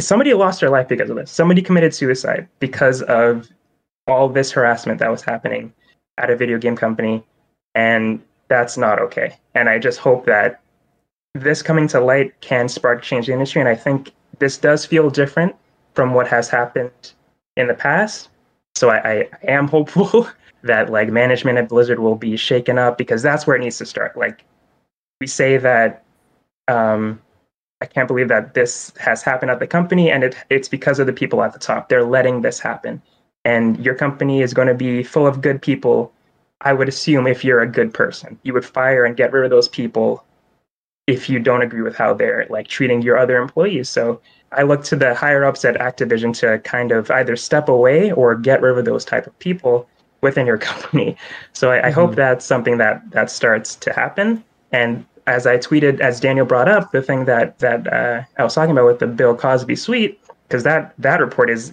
somebody 0.00 0.32
lost 0.32 0.60
their 0.60 0.70
life 0.70 0.88
because 0.88 1.10
of 1.10 1.16
this. 1.16 1.30
Somebody 1.30 1.60
committed 1.60 1.94
suicide 1.94 2.48
because 2.60 3.02
of 3.02 3.48
all 4.10 4.28
this 4.28 4.50
harassment 4.50 4.98
that 4.98 5.10
was 5.10 5.22
happening 5.22 5.72
at 6.18 6.30
a 6.30 6.36
video 6.36 6.58
game 6.58 6.76
company 6.76 7.24
and 7.74 8.22
that's 8.48 8.76
not 8.76 8.98
okay 8.98 9.36
and 9.54 9.68
i 9.68 9.78
just 9.78 9.98
hope 9.98 10.26
that 10.26 10.60
this 11.34 11.62
coming 11.62 11.86
to 11.86 12.00
light 12.00 12.38
can 12.40 12.68
spark 12.68 13.02
change 13.02 13.28
in 13.28 13.32
the 13.32 13.34
industry 13.34 13.60
and 13.60 13.68
i 13.68 13.74
think 13.74 14.12
this 14.40 14.58
does 14.58 14.84
feel 14.84 15.08
different 15.10 15.54
from 15.94 16.14
what 16.14 16.26
has 16.26 16.48
happened 16.48 17.12
in 17.56 17.68
the 17.68 17.74
past. 17.74 18.28
So 18.74 18.90
I, 18.90 18.98
I, 19.10 19.28
am 19.44 19.68
hopeful 19.68 20.28
that 20.62 20.90
like 20.90 21.10
management 21.10 21.58
at 21.58 21.68
Blizzard 21.68 21.98
will 21.98 22.16
be 22.16 22.36
shaken 22.36 22.78
up 22.78 22.98
because 22.98 23.22
that's 23.22 23.46
where 23.46 23.56
it 23.56 23.60
needs 23.60 23.78
to 23.78 23.86
start. 23.86 24.16
Like 24.16 24.44
we 25.20 25.26
say 25.26 25.56
that 25.58 26.04
um, 26.68 27.20
I 27.80 27.86
can't 27.86 28.08
believe 28.08 28.28
that 28.28 28.54
this 28.54 28.92
has 28.98 29.22
happened 29.22 29.50
at 29.50 29.58
the 29.58 29.66
company, 29.66 30.10
and 30.10 30.24
it, 30.24 30.36
it's 30.50 30.68
because 30.68 30.98
of 30.98 31.06
the 31.06 31.12
people 31.12 31.42
at 31.42 31.52
the 31.52 31.58
top. 31.58 31.88
They're 31.88 32.04
letting 32.04 32.42
this 32.42 32.60
happen, 32.60 33.02
and 33.44 33.82
your 33.84 33.94
company 33.94 34.42
is 34.42 34.54
going 34.54 34.68
to 34.68 34.74
be 34.74 35.02
full 35.02 35.26
of 35.26 35.40
good 35.40 35.60
people. 35.62 36.12
I 36.60 36.72
would 36.72 36.88
assume 36.88 37.26
if 37.26 37.44
you're 37.44 37.60
a 37.60 37.66
good 37.66 37.94
person, 37.94 38.38
you 38.42 38.52
would 38.52 38.64
fire 38.64 39.04
and 39.04 39.16
get 39.16 39.32
rid 39.32 39.44
of 39.44 39.50
those 39.50 39.68
people 39.68 40.24
if 41.06 41.28
you 41.28 41.38
don't 41.38 41.62
agree 41.62 41.82
with 41.82 41.96
how 41.96 42.14
they're 42.14 42.46
like 42.50 42.68
treating 42.68 43.02
your 43.02 43.18
other 43.18 43.38
employees. 43.38 43.88
So 43.88 44.20
I 44.52 44.62
look 44.62 44.84
to 44.84 44.96
the 44.96 45.14
higher 45.14 45.44
ups 45.44 45.64
at 45.64 45.76
Activision 45.76 46.34
to 46.40 46.58
kind 46.60 46.92
of 46.92 47.10
either 47.10 47.36
step 47.36 47.68
away 47.68 48.12
or 48.12 48.34
get 48.34 48.62
rid 48.62 48.78
of 48.78 48.84
those 48.84 49.04
type 49.04 49.26
of 49.26 49.38
people 49.38 49.88
within 50.20 50.46
your 50.46 50.58
company. 50.70 51.16
So 51.52 51.70
I, 51.70 51.78
mm-hmm. 51.78 51.86
I 51.86 51.90
hope 51.90 52.14
that's 52.14 52.44
something 52.44 52.78
that 52.78 53.10
that 53.10 53.30
starts 53.30 53.74
to 53.76 53.92
happen. 53.92 54.44
And 54.72 55.04
as 55.26 55.46
I 55.46 55.58
tweeted, 55.58 56.00
as 56.00 56.20
Daniel 56.20 56.46
brought 56.46 56.68
up, 56.68 56.92
the 56.92 57.02
thing 57.02 57.24
that 57.26 57.58
that 57.60 57.92
uh, 57.92 58.22
I 58.38 58.42
was 58.44 58.54
talking 58.54 58.72
about 58.72 58.86
with 58.86 58.98
the 58.98 59.06
Bill 59.06 59.34
Cosby 59.34 59.76
suite, 59.76 60.20
because 60.48 60.64
that 60.64 60.94
that 60.98 61.20
report 61.20 61.50
is, 61.50 61.72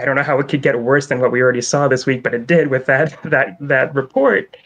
I 0.00 0.04
don't 0.04 0.16
know 0.16 0.22
how 0.22 0.38
it 0.38 0.48
could 0.48 0.62
get 0.62 0.80
worse 0.80 1.06
than 1.06 1.20
what 1.20 1.32
we 1.32 1.40
already 1.40 1.60
saw 1.60 1.88
this 1.88 2.06
week, 2.06 2.22
but 2.22 2.34
it 2.34 2.46
did 2.46 2.68
with 2.68 2.86
that 2.86 3.20
that 3.24 3.56
that 3.60 3.94
report. 3.94 4.56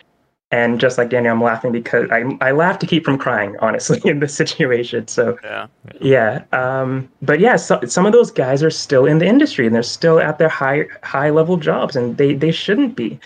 And 0.53 0.81
just 0.81 0.99
like 0.99 1.11
Daniel, 1.11 1.33
I'm 1.33 1.43
laughing 1.43 1.71
because 1.71 2.11
I 2.11 2.25
I 2.41 2.51
laugh 2.51 2.79
to 2.81 2.87
keep 2.87 3.05
from 3.05 3.19
crying, 3.19 3.57
honestly, 3.61 4.01
in 4.11 4.19
this 4.21 4.35
situation. 4.35 5.07
So 5.07 5.39
Yeah. 5.45 5.67
yeah, 6.01 6.45
um, 6.53 7.09
but 7.23 7.39
yeah, 7.39 7.57
so, 7.57 7.81
some 7.87 8.05
of 8.05 8.13
those 8.13 8.33
guys 8.33 8.63
are 8.63 8.71
still 8.71 9.07
in 9.07 9.19
the 9.19 9.27
industry 9.27 9.67
and 9.67 9.75
they're 9.75 9.83
still 9.85 10.19
at 10.19 10.39
their 10.39 10.49
high 10.49 10.87
high 11.05 11.31
level 11.31 11.57
jobs, 11.57 11.95
and 11.95 12.17
they 12.17 12.35
they 12.35 12.51
shouldn't 12.51 12.97
be. 12.97 13.21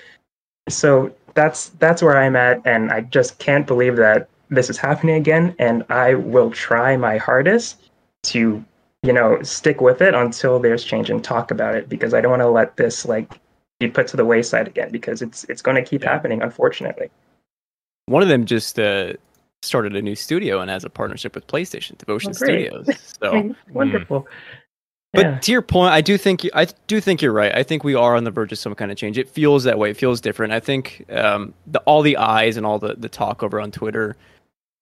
So 0.69 1.15
that's 1.35 1.71
that's 1.81 2.03
where 2.03 2.17
I'm 2.19 2.37
at, 2.37 2.61
and 2.67 2.91
I 2.91 3.03
just 3.03 3.39
can't 3.39 3.67
believe 3.67 3.97
that 3.97 4.29
this 4.51 4.69
is 4.69 4.77
happening 4.77 5.17
again. 5.17 5.55
And 5.59 5.85
I 5.89 6.15
will 6.15 6.51
try 6.51 6.97
my 6.97 7.17
hardest 7.17 7.81
to 8.25 8.63
you 9.05 9.13
know 9.13 9.41
stick 9.43 9.81
with 9.81 10.01
it 10.01 10.15
until 10.15 10.59
there's 10.59 10.83
change 10.85 11.11
and 11.11 11.23
talk 11.23 11.51
about 11.51 11.75
it 11.75 11.89
because 11.89 12.15
I 12.15 12.21
don't 12.21 12.31
want 12.31 12.43
to 12.43 12.49
let 12.49 12.77
this 12.77 13.05
like 13.05 13.39
be 13.81 13.89
put 13.89 14.07
to 14.09 14.17
the 14.17 14.25
wayside 14.25 14.67
again 14.69 14.91
because 14.91 15.21
it's 15.23 15.45
it's 15.45 15.63
going 15.63 15.77
to 15.77 15.83
keep 15.89 16.03
Yeah. 16.03 16.13
happening, 16.13 16.43
unfortunately. 16.43 17.11
One 18.07 18.23
of 18.23 18.29
them 18.29 18.45
just 18.45 18.79
uh, 18.79 19.15
started 19.63 19.97
a 19.97 20.03
new 20.03 20.15
studio 20.15 20.61
and 20.61 20.71
has 20.71 20.85
a 20.85 20.91
partnership 20.91 21.35
with 21.35 21.47
PlayStation, 21.47 21.97
Deviation 21.99 22.31
Oh. 22.31 22.33
Studios. 22.33 22.89
So, 23.23 23.55
Wonderful. 23.73 24.27
but 25.13 25.25
Yeah. 25.25 25.39
to 25.39 25.53
your 25.53 25.63
point, 25.63 25.93
I 25.93 26.01
do 26.01 26.17
think 26.19 26.43
I 26.55 26.67
do 26.87 27.01
think 27.01 27.21
you're 27.23 27.33
right. 27.33 27.55
I 27.55 27.63
think 27.63 27.85
we 27.85 27.95
are 27.95 28.17
on 28.17 28.25
the 28.25 28.31
verge 28.31 28.53
of 28.53 28.59
some 28.59 28.75
kind 28.75 28.91
of 28.91 28.97
change. 28.97 29.19
It 29.19 29.29
feels 29.29 29.65
that 29.65 29.79
way. 29.79 29.91
It 29.91 29.97
feels 29.97 30.21
different. 30.21 30.53
I 30.53 30.61
think 30.61 31.05
um, 31.11 31.53
the, 31.67 31.81
all 31.81 32.03
the 32.03 32.17
eyes 32.17 32.57
and 32.57 32.65
all 32.65 32.79
the 32.79 32.95
the 32.95 33.09
talk 33.09 33.43
over 33.43 33.61
on 33.61 33.71
Twitter 33.71 34.17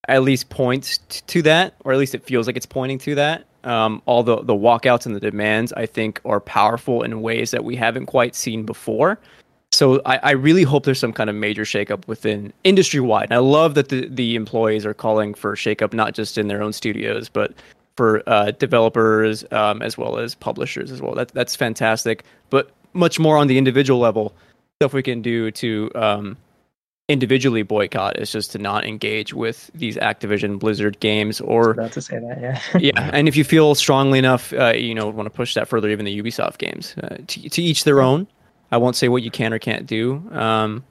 at 0.08 0.22
least 0.24 0.48
points 0.50 0.98
t- 1.08 1.20
to 1.28 1.42
that, 1.42 1.74
or 1.84 1.92
at 1.92 1.98
least 1.98 2.12
it 2.14 2.24
feels 2.24 2.46
like 2.48 2.56
it's 2.56 2.66
pointing 2.66 2.98
to 2.98 3.14
that. 3.14 3.44
Um, 3.64 4.02
all 4.06 4.22
the 4.22 4.42
the 4.42 4.54
walkouts 4.54 5.06
and 5.06 5.14
the 5.14 5.20
demands, 5.20 5.72
I 5.74 5.86
think, 5.86 6.20
are 6.24 6.40
powerful 6.40 7.02
in 7.02 7.22
ways 7.22 7.50
that 7.52 7.64
we 7.64 7.76
haven't 7.76 8.06
quite 8.06 8.34
seen 8.34 8.64
before. 8.64 9.18
So 9.72 10.02
I, 10.04 10.18
I 10.18 10.30
really 10.32 10.64
hope 10.64 10.84
there's 10.84 10.98
some 10.98 11.14
kind 11.14 11.30
of 11.30 11.36
major 11.36 11.62
shakeup 11.62 12.06
within 12.06 12.52
industry 12.62 13.00
wide. 13.00 13.24
And 13.24 13.34
I 13.34 13.38
love 13.38 13.74
that 13.74 13.88
the, 13.88 14.06
the 14.06 14.34
employees 14.34 14.84
are 14.84 14.92
calling 14.92 15.32
for 15.32 15.56
shakeup, 15.56 15.94
not 15.94 16.12
just 16.12 16.36
in 16.36 16.48
their 16.48 16.62
own 16.62 16.74
studios, 16.74 17.30
but 17.30 17.54
for 17.96 18.22
uh, 18.26 18.50
developers 18.50 19.46
um, 19.50 19.80
as 19.80 19.96
well 19.96 20.18
as 20.18 20.34
publishers 20.34 20.90
as 20.90 21.00
well. 21.00 21.14
That, 21.14 21.28
that's 21.28 21.56
fantastic. 21.56 22.24
But 22.50 22.70
much 22.92 23.18
more 23.18 23.38
on 23.38 23.46
the 23.46 23.56
individual 23.56 23.98
level, 23.98 24.34
stuff 24.78 24.92
we 24.92 25.02
can 25.02 25.22
do 25.22 25.50
to 25.52 25.90
um, 25.94 26.36
individually 27.08 27.62
boycott 27.62 28.18
is 28.18 28.30
just 28.32 28.52
to 28.52 28.58
not 28.58 28.84
engage 28.84 29.34
with 29.34 29.70
these 29.74 29.96
Activision 29.96 30.58
Blizzard 30.58 30.98
games 31.00 31.40
or 31.40 31.72
about 31.72 31.92
to 31.92 32.00
say 32.00 32.18
that, 32.18 32.40
yeah. 32.40 32.78
yeah, 32.78 33.10
and 33.12 33.28
if 33.28 33.36
you 33.36 33.44
feel 33.44 33.74
strongly 33.74 34.18
enough, 34.18 34.52
uh, 34.52 34.72
you 34.72 34.94
know, 34.94 35.08
want 35.08 35.26
to 35.26 35.30
push 35.30 35.54
that 35.54 35.68
further, 35.68 35.88
even 35.88 36.04
the 36.06 36.22
Ubisoft 36.22 36.58
games. 36.58 36.94
Uh, 37.02 37.16
to, 37.26 37.48
to 37.48 37.62
each 37.62 37.84
their 37.84 38.00
own. 38.00 38.26
I 38.70 38.78
won't 38.78 38.96
say 38.96 39.08
what 39.08 39.22
you 39.22 39.30
can 39.30 39.52
or 39.52 39.58
can't 39.58 39.86
do. 39.86 40.14
Um, 40.32 40.84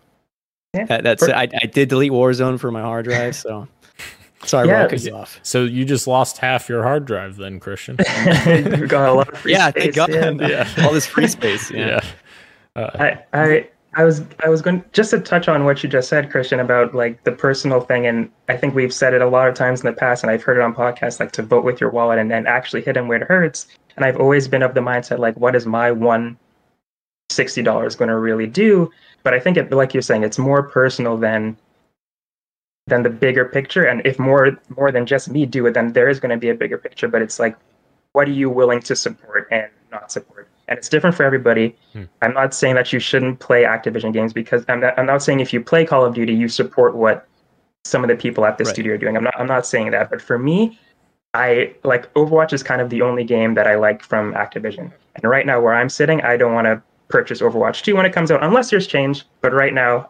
Yeah. 0.75 0.85
that, 0.85 1.03
that's 1.03 1.25
For- 1.25 1.33
I, 1.35 1.47
I 1.61 1.65
did 1.65 1.89
delete 1.89 2.11
Warzone 2.11 2.59
for 2.59 2.71
my 2.71 2.81
hard 2.81 3.05
drive, 3.05 3.35
so 3.35 3.67
sorry, 4.43 4.67
Yeah, 4.67 4.87
yeah, 4.91 4.97
you 4.97 5.15
off. 5.15 5.39
So 5.41 5.63
you 5.63 5.85
just 5.85 6.05
lost 6.07 6.37
half 6.37 6.69
your 6.69 6.83
hard 6.83 7.05
drive 7.05 7.37
then, 7.37 7.59
Christian. 7.59 7.97
You've 8.45 8.89
got 8.89 9.09
a 9.09 9.13
lot 9.13 9.29
of 9.29 9.39
free 9.39 9.53
Yeah, 9.53 9.69
space, 9.71 9.95
thank 9.95 10.09
yeah. 10.41 10.47
Yeah. 10.75 10.85
all 10.85 10.93
this 10.93 11.07
free 11.07 11.27
space. 11.27 11.71
Yeah, 11.71 12.01
yeah. 12.75 12.89
I, 12.93 13.23
I 13.33 13.69
I 13.93 14.05
was 14.05 14.23
I 14.43 14.47
was 14.47 14.61
going 14.61 14.83
just 14.93 15.11
to 15.11 15.19
touch 15.19 15.49
on 15.49 15.65
what 15.65 15.83
you 15.83 15.89
just 15.89 16.07
said, 16.07 16.31
Christian, 16.31 16.61
about 16.61 16.95
like 16.95 17.23
the 17.25 17.31
personal 17.31 17.81
thing, 17.81 18.05
and 18.05 18.31
I 18.47 18.55
think 18.55 18.73
we've 18.73 18.93
said 18.93 19.13
it 19.13 19.21
a 19.21 19.27
lot 19.27 19.49
of 19.49 19.55
times 19.55 19.81
in 19.81 19.85
the 19.85 19.93
past, 19.93 20.23
and 20.23 20.31
I've 20.31 20.43
heard 20.43 20.57
it 20.57 20.63
on 20.63 20.73
podcasts, 20.73 21.19
like 21.19 21.33
to 21.33 21.43
vote 21.43 21.65
with 21.65 21.81
your 21.81 21.89
wallet 21.89 22.17
and 22.17 22.31
then 22.31 22.47
actually 22.47 22.83
hit 22.83 22.93
them 22.93 23.07
where 23.09 23.21
it 23.21 23.27
hurts. 23.27 23.67
And 23.97 24.05
I've 24.05 24.17
always 24.17 24.47
been 24.47 24.63
of 24.63 24.73
the 24.73 24.79
mindset, 24.79 25.19
like, 25.19 25.35
what 25.37 25.55
is 25.55 25.65
my 25.65 25.91
one 25.91 26.37
sixty 27.29 27.61
dollars 27.61 27.95
going 27.95 28.09
to 28.09 28.17
really 28.17 28.47
do? 28.47 28.89
But 29.23 29.33
I 29.33 29.39
think 29.39 29.57
it, 29.57 29.71
like 29.71 29.93
you're 29.93 30.01
saying, 30.01 30.23
it's 30.23 30.39
more 30.39 30.63
personal 30.63 31.17
than 31.17 31.57
than 32.87 33.03
the 33.03 33.09
bigger 33.09 33.45
picture. 33.45 33.83
And 33.83 34.01
if 34.05 34.19
more 34.19 34.57
more 34.77 34.91
than 34.91 35.05
just 35.05 35.29
me 35.29 35.45
do 35.45 35.65
it, 35.67 35.73
then 35.73 35.93
there 35.93 36.09
is 36.09 36.19
going 36.19 36.31
to 36.31 36.37
be 36.37 36.49
a 36.49 36.55
bigger 36.55 36.77
picture. 36.77 37.09
But 37.09 37.21
it's 37.21 37.39
like, 37.39 37.57
what 38.13 38.27
are 38.27 38.31
you 38.31 38.49
willing 38.49 38.79
to 38.81 38.95
support 38.95 39.47
and 39.51 39.69
not 39.91 40.11
support? 40.11 40.50
And 40.67 40.77
it's 40.77 40.89
different 40.89 41.15
for 41.15 41.23
everybody. 41.23 41.75
Hmm. 41.93 42.03
I'm 42.21 42.33
not 42.33 42.53
saying 42.53 42.75
that 42.75 42.93
you 42.93 42.99
shouldn't 42.99 43.39
play 43.39 43.63
Activision 43.63 44.13
games 44.13 44.31
because 44.33 44.63
I'm 44.69 44.79
not, 44.79 44.97
I'm 44.97 45.05
not 45.05 45.21
saying 45.21 45.39
if 45.39 45.51
you 45.53 45.61
play 45.61 45.85
Call 45.85 46.05
of 46.05 46.13
Duty, 46.13 46.33
you 46.33 46.47
support 46.47 46.95
what 46.95 47.27
some 47.83 48.03
of 48.03 48.07
the 48.09 48.15
people 48.15 48.45
at 48.45 48.57
the 48.57 48.63
Right. 48.63 48.73
studio 48.73 48.93
are 48.93 48.97
doing. 48.97 49.17
I'm 49.17 49.23
not 49.23 49.33
I'm 49.39 49.47
not 49.47 49.65
saying 49.65 49.91
that, 49.91 50.09
but 50.09 50.21
for 50.21 50.37
me, 50.37 50.79
I 51.33 51.73
like 51.83 52.13
Overwatch 52.13 52.53
is 52.53 52.61
kind 52.63 52.81
of 52.81 52.89
the 52.89 53.01
only 53.01 53.23
game 53.23 53.53
that 53.55 53.67
I 53.67 53.75
like 53.75 54.03
from 54.03 54.33
Activision. 54.33 54.91
And 55.15 55.23
right 55.23 55.45
now, 55.45 55.59
where 55.61 55.73
I'm 55.73 55.89
sitting, 55.89 56.21
I 56.21 56.37
don't 56.37 56.53
want 56.53 56.65
to 56.65 56.81
purchase 57.07 57.41
Overwatch 57.41 57.83
2 57.83 57.95
when 57.95 58.05
it 58.05 58.13
comes 58.13 58.31
out, 58.31 58.43
unless 58.43 58.69
there's 58.69 58.87
change. 58.87 59.25
But 59.41 59.53
right 59.53 59.73
now, 59.73 60.09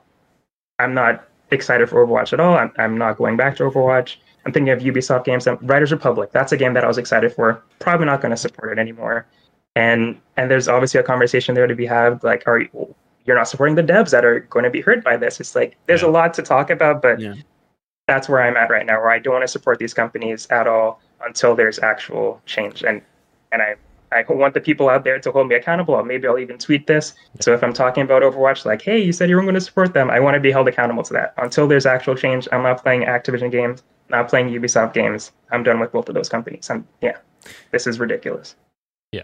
I'm 0.80 0.94
not 0.94 1.28
excited 1.52 1.90
for 1.90 2.06
Overwatch 2.06 2.34
at 2.34 2.40
all. 2.40 2.56
I'm, 2.58 2.72
I'm 2.78 2.98
not 2.98 3.18
going 3.18 3.38
back 3.38 3.56
to 3.58 3.64
Overwatch. 3.64 4.18
I'm 4.46 4.52
thinking 4.52 4.72
of 4.72 4.80
Ubisoft 4.80 5.26
games. 5.26 5.48
Riders 5.62 5.92
Republic. 5.92 6.32
That's 6.32 6.52
a 6.52 6.58
game 6.58 6.74
that 6.74 6.84
I 6.84 6.88
was 6.88 6.98
excited 6.98 7.32
for. 7.34 7.64
Probably 7.80 8.08
not 8.08 8.22
going 8.22 8.32
to 8.32 8.38
support 8.38 8.72
it 8.72 8.80
anymore. 8.80 9.28
And 9.76 10.20
and 10.38 10.50
there's 10.52 10.68
obviously 10.68 11.00
a 11.00 11.04
conversation 11.04 11.56
there 11.56 11.68
to 11.68 11.76
be 11.76 11.86
had. 11.86 12.24
Like, 12.24 12.44
are 12.48 12.60
you, 12.60 12.96
you're 13.26 13.38
not 13.38 13.48
supporting 13.48 13.76
the 13.76 13.84
devs 13.84 14.12
that 14.12 14.26
are 14.26 14.42
going 14.42 14.64
to 14.64 14.70
be 14.70 14.82
hurt 14.82 15.04
by 15.04 15.18
this? 15.18 15.40
It's 15.40 15.56
like 15.56 15.78
there's 15.88 16.02
Yeah. 16.02 16.10
a 16.10 16.12
lot 16.12 16.34
to 16.36 16.42
talk 16.42 16.70
about, 16.70 17.02
but 17.02 17.20
Yeah. 17.20 17.36
that's 18.08 18.28
where 18.28 18.42
I'm 18.42 18.58
at 18.58 18.70
right 18.70 18.86
now. 18.86 19.00
Where 19.00 19.10
I 19.10 19.20
don't 19.20 19.34
want 19.34 19.44
to 19.44 19.48
support 19.48 19.80
these 19.80 19.94
companies 19.94 20.48
at 20.50 20.68
all 20.68 21.00
until 21.26 21.56
there's 21.56 21.80
actual 21.80 22.42
change. 22.46 22.84
And 22.84 23.02
and 23.52 23.62
I 23.62 23.76
I 24.14 24.26
want 24.28 24.54
the 24.54 24.60
people 24.60 24.90
out 24.90 25.06
there 25.06 25.20
to 25.20 25.32
hold 25.32 25.48
me 25.48 25.56
accountable. 25.56 25.94
Or 25.94 26.04
maybe 26.04 26.28
I'll 26.28 26.38
even 26.40 26.58
tweet 26.58 26.86
this. 26.88 27.14
So 27.40 27.54
if 27.54 27.64
I'm 27.64 27.72
talking 27.72 28.04
about 28.04 28.24
Overwatch, 28.24 28.66
like, 28.66 28.82
hey, 28.82 29.00
you 29.00 29.14
said 29.14 29.30
you 29.30 29.38
weren't 29.38 29.46
going 29.46 29.56
to 29.56 29.62
support 29.62 29.94
them, 29.94 30.10
I 30.10 30.20
want 30.20 30.34
to 30.34 30.42
be 30.42 30.52
held 30.52 30.68
accountable 30.68 31.04
to 31.04 31.14
that. 31.14 31.34
Until 31.38 31.66
there's 31.66 31.86
actual 31.86 32.16
change, 32.16 32.46
I'm 32.52 32.64
not 32.64 32.84
playing 32.84 33.04
Activision 33.04 33.50
games, 33.52 33.84
not 34.10 34.28
playing 34.28 34.50
Ubisoft 34.50 34.94
games. 34.94 35.32
I'm 35.52 35.64
done 35.64 35.80
with 35.80 35.94
both 35.94 36.10
of 36.10 36.16
those 36.16 36.28
companies. 36.28 36.70
I'm 36.70 36.86
yeah, 37.02 37.18
this 37.72 37.88
is 37.88 38.02
ridiculous. 38.02 38.56
Yeah. 39.14 39.24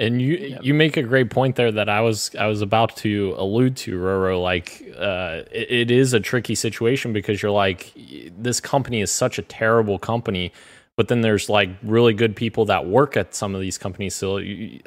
And 0.00 0.22
you 0.22 0.34
Yep. 0.36 0.60
you 0.62 0.74
make 0.74 0.96
a 0.96 1.02
great 1.02 1.28
point 1.30 1.56
there 1.56 1.72
that 1.72 1.88
I 1.88 2.00
was 2.02 2.30
I 2.38 2.46
was 2.46 2.62
about 2.62 2.96
to 2.98 3.34
allude 3.36 3.76
to 3.78 3.98
Roro 3.98 4.40
like 4.40 4.84
uh 4.96 5.42
it, 5.50 5.70
it 5.70 5.90
is 5.90 6.12
a 6.14 6.20
tricky 6.20 6.54
situation 6.54 7.12
because 7.12 7.42
you're 7.42 7.50
like 7.50 7.92
this 8.38 8.60
company 8.60 9.00
is 9.00 9.10
such 9.10 9.38
a 9.38 9.42
terrible 9.42 9.98
company 9.98 10.52
but 10.96 11.08
then 11.08 11.20
there's 11.22 11.48
like 11.48 11.70
really 11.82 12.12
good 12.14 12.36
people 12.36 12.64
that 12.66 12.86
work 12.86 13.16
at 13.16 13.34
some 13.34 13.54
of 13.56 13.60
these 13.60 13.76
companies 13.78 14.14
so 14.14 14.36
you, 14.38 14.80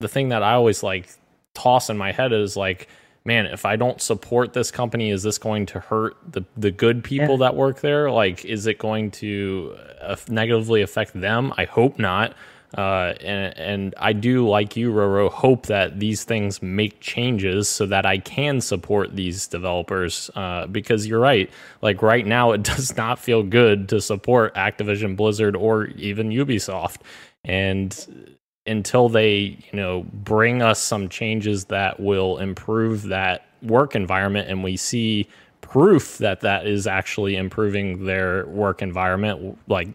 the 0.00 0.08
thing 0.08 0.30
that 0.30 0.42
I 0.42 0.54
always 0.54 0.82
like 0.82 1.10
toss 1.54 1.88
in 1.88 1.96
my 1.96 2.10
head 2.10 2.32
is 2.32 2.56
like 2.56 2.88
man 3.24 3.46
if 3.46 3.64
I 3.64 3.76
don't 3.76 4.00
support 4.00 4.52
this 4.52 4.72
company 4.72 5.10
is 5.10 5.22
this 5.22 5.38
going 5.38 5.66
to 5.66 5.78
hurt 5.78 6.16
the 6.28 6.42
the 6.56 6.72
good 6.72 7.04
people 7.04 7.34
Yeah. 7.38 7.46
that 7.46 7.54
work 7.54 7.80
there 7.82 8.10
like 8.10 8.44
is 8.44 8.66
it 8.66 8.78
going 8.78 9.12
to 9.22 9.76
uh, 10.02 10.16
negatively 10.28 10.82
affect 10.82 11.12
them 11.20 11.52
I 11.56 11.66
hope 11.66 12.00
not 12.00 12.34
uh, 12.76 13.14
and 13.20 13.56
and 13.56 13.94
I 13.98 14.12
do 14.12 14.48
like 14.48 14.76
you, 14.76 14.92
Roro, 14.92 15.30
hope 15.30 15.66
that 15.66 16.00
these 16.00 16.24
things 16.24 16.62
make 16.62 17.00
changes 17.00 17.68
so 17.68 17.86
that 17.86 18.04
I 18.04 18.18
can 18.18 18.60
support 18.60 19.14
these 19.14 19.46
developers. 19.46 20.30
Uh, 20.34 20.66
because 20.66 21.06
you're 21.06 21.20
right, 21.20 21.50
like 21.82 22.02
right 22.02 22.26
now, 22.26 22.52
it 22.52 22.62
does 22.74 22.96
not 22.96 23.18
feel 23.18 23.42
good 23.42 23.88
to 23.90 24.00
support 24.00 24.54
Activision, 24.54 25.16
Blizzard, 25.16 25.56
or 25.56 25.86
even 25.86 26.30
Ubisoft, 26.30 26.98
and 27.44 28.34
until 28.66 29.08
they 29.08 29.56
you 29.72 29.76
know 29.76 30.04
bring 30.12 30.60
us 30.60 30.80
some 30.80 31.08
changes 31.08 31.66
that 31.66 32.00
will 32.00 32.38
improve 32.38 33.02
that 33.04 33.46
work 33.62 33.94
environment 33.94 34.48
and 34.48 34.62
we 34.62 34.76
see 34.76 35.26
proof 35.60 36.18
that 36.18 36.40
that 36.40 36.66
is 36.66 36.86
actually 36.86 37.36
improving 37.36 38.04
their 38.04 38.44
work 38.46 38.82
environment 38.82 39.58
like 39.68 39.88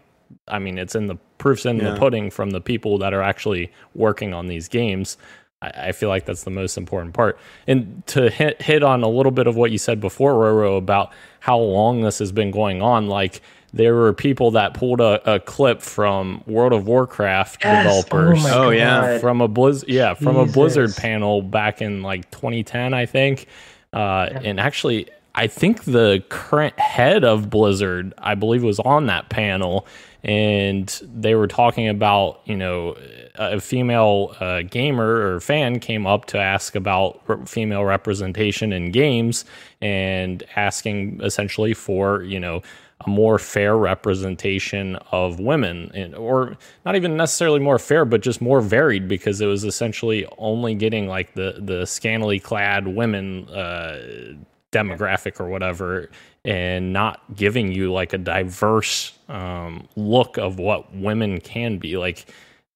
i 0.52 0.58
mean 0.60 0.78
it's 0.78 0.94
in 0.94 1.06
the 1.08 1.16
proofs 1.38 1.66
in 1.66 1.78
the 1.78 1.96
pudding 1.96 2.30
from 2.30 2.50
the 2.50 2.60
people 2.60 2.98
that 2.98 3.12
are 3.12 3.22
actually 3.22 3.72
working 3.94 4.32
on 4.32 4.46
these 4.46 4.68
games. 4.68 5.16
I, 5.60 5.88
I 5.88 5.92
feel 5.92 6.08
like 6.08 6.24
that's 6.24 6.44
the 6.44 6.50
most 6.50 6.76
important 6.78 7.14
part. 7.14 7.36
And 7.66 8.06
to 8.08 8.30
hit, 8.30 8.62
hit 8.62 8.82
on 8.84 9.02
a 9.02 9.08
little 9.08 9.32
bit 9.32 9.48
of 9.48 9.56
what 9.56 9.72
you 9.72 9.78
said 9.78 10.00
before 10.00 10.34
roro 10.34 10.78
about 10.78 11.12
how 11.40 11.58
long 11.58 12.02
this 12.02 12.20
has 12.20 12.30
been 12.30 12.52
going 12.52 12.80
on 12.80 13.08
like 13.08 13.40
there 13.74 13.94
were 13.94 14.12
people 14.12 14.50
that 14.52 14.74
pulled 14.74 15.00
a, 15.00 15.34
a 15.36 15.40
clip 15.40 15.80
from 15.82 16.42
world 16.46 16.72
of 16.74 16.86
warcraft 16.86 17.64
Yes! 17.64 18.06
developers. 18.06 18.42
My 18.44 18.54
Oh, 18.54 18.70
yeah. 18.70 19.18
From 19.18 19.40
a 19.40 19.48
blizz 19.48 19.84
yeah 19.88 20.14
from 20.14 20.36
a 20.36 20.46
blizzard 20.46 20.94
panel 20.96 21.42
back 21.42 21.82
in 21.82 22.02
like 22.02 22.30
2010 22.30 22.94
i 22.94 23.06
think. 23.06 23.46
Uh 23.92 24.28
and 24.44 24.60
actually 24.60 25.08
i 25.34 25.46
think 25.46 25.84
the 25.84 26.22
current 26.28 26.78
head 26.78 27.24
of 27.24 27.50
blizzard 27.50 28.14
i 28.18 28.34
believe 28.34 28.62
was 28.62 28.80
on 28.80 29.06
that 29.06 29.28
panel 29.28 29.86
and 30.24 31.02
they 31.02 31.34
were 31.34 31.48
talking 31.48 31.88
about 31.88 32.40
you 32.44 32.56
know 32.56 32.96
a 33.36 33.60
female 33.60 34.34
uh, 34.40 34.62
gamer 34.62 35.34
or 35.34 35.40
fan 35.40 35.80
came 35.80 36.06
up 36.06 36.26
to 36.26 36.38
ask 36.38 36.74
about 36.74 37.20
re- 37.26 37.44
female 37.46 37.84
representation 37.84 38.72
in 38.72 38.92
games 38.92 39.44
and 39.80 40.44
asking 40.54 41.20
essentially 41.22 41.74
for 41.74 42.22
you 42.22 42.38
know 42.38 42.62
a 43.04 43.10
more 43.10 43.36
fair 43.38 43.76
representation 43.76 44.94
of 45.10 45.40
women 45.40 45.90
and, 45.92 46.14
or 46.14 46.56
not 46.84 46.94
even 46.94 47.16
necessarily 47.16 47.58
more 47.58 47.78
fair 47.78 48.04
but 48.04 48.20
just 48.20 48.40
more 48.40 48.60
varied 48.60 49.08
because 49.08 49.40
it 49.40 49.46
was 49.46 49.64
essentially 49.64 50.24
only 50.38 50.74
getting 50.74 51.08
like 51.08 51.34
the 51.34 51.56
the 51.58 51.84
scantily 51.84 52.38
clad 52.38 52.86
women 52.86 53.48
uh 53.48 54.34
demographic 54.72 55.38
or 55.38 55.48
whatever 55.48 56.10
and 56.44 56.92
not 56.92 57.20
giving 57.36 57.70
you 57.70 57.92
like 57.92 58.12
a 58.12 58.18
diverse 58.18 59.12
um, 59.28 59.86
look 59.96 60.38
of 60.38 60.58
what 60.58 60.94
women 60.94 61.40
can 61.40 61.78
be 61.78 61.96
like 61.96 62.26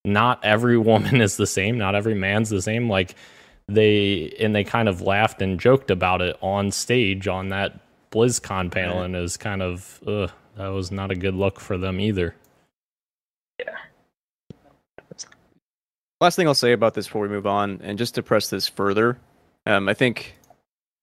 not 0.05 0.39
every 0.45 0.79
woman 0.93 1.21
is 1.21 1.37
the 1.37 1.47
same 1.47 1.77
not 1.79 1.95
every 1.95 2.15
man's 2.15 2.51
the 2.51 2.63
same 2.63 2.89
like 2.89 3.15
they 3.69 4.33
and 4.39 4.55
they 4.55 4.63
kind 4.63 4.89
of 4.89 5.01
laughed 5.01 5.43
and 5.43 5.59
joked 5.59 5.91
about 5.91 6.23
it 6.23 6.37
on 6.41 6.71
stage 6.71 7.27
on 7.27 7.49
that 7.49 7.81
BlizzCon 8.11 8.71
panel, 8.71 9.03
and 9.03 9.15
it 9.15 9.21
was 9.21 9.37
kind 9.37 9.63
of 9.63 10.01
ugh, 10.07 10.31
that 10.57 10.69
was 10.69 10.91
not 10.91 11.11
a 11.11 11.15
good 11.15 11.35
look 11.35 11.61
for 11.61 11.77
them 11.77 12.01
either. 12.01 12.35
Yeah. 13.59 13.77
Last 16.21 16.37
thing 16.37 16.49
I'll 16.49 16.55
say 16.55 16.73
about 16.73 16.95
this 16.95 17.07
before 17.07 17.23
we 17.23 17.29
move 17.29 17.47
on, 17.47 17.81
and 17.83 17.99
just 17.99 18.15
to 18.15 18.23
press 18.23 18.49
this 18.49 18.69
further, 18.69 19.19
um, 19.67 19.89
I 19.89 19.95
think 19.95 20.36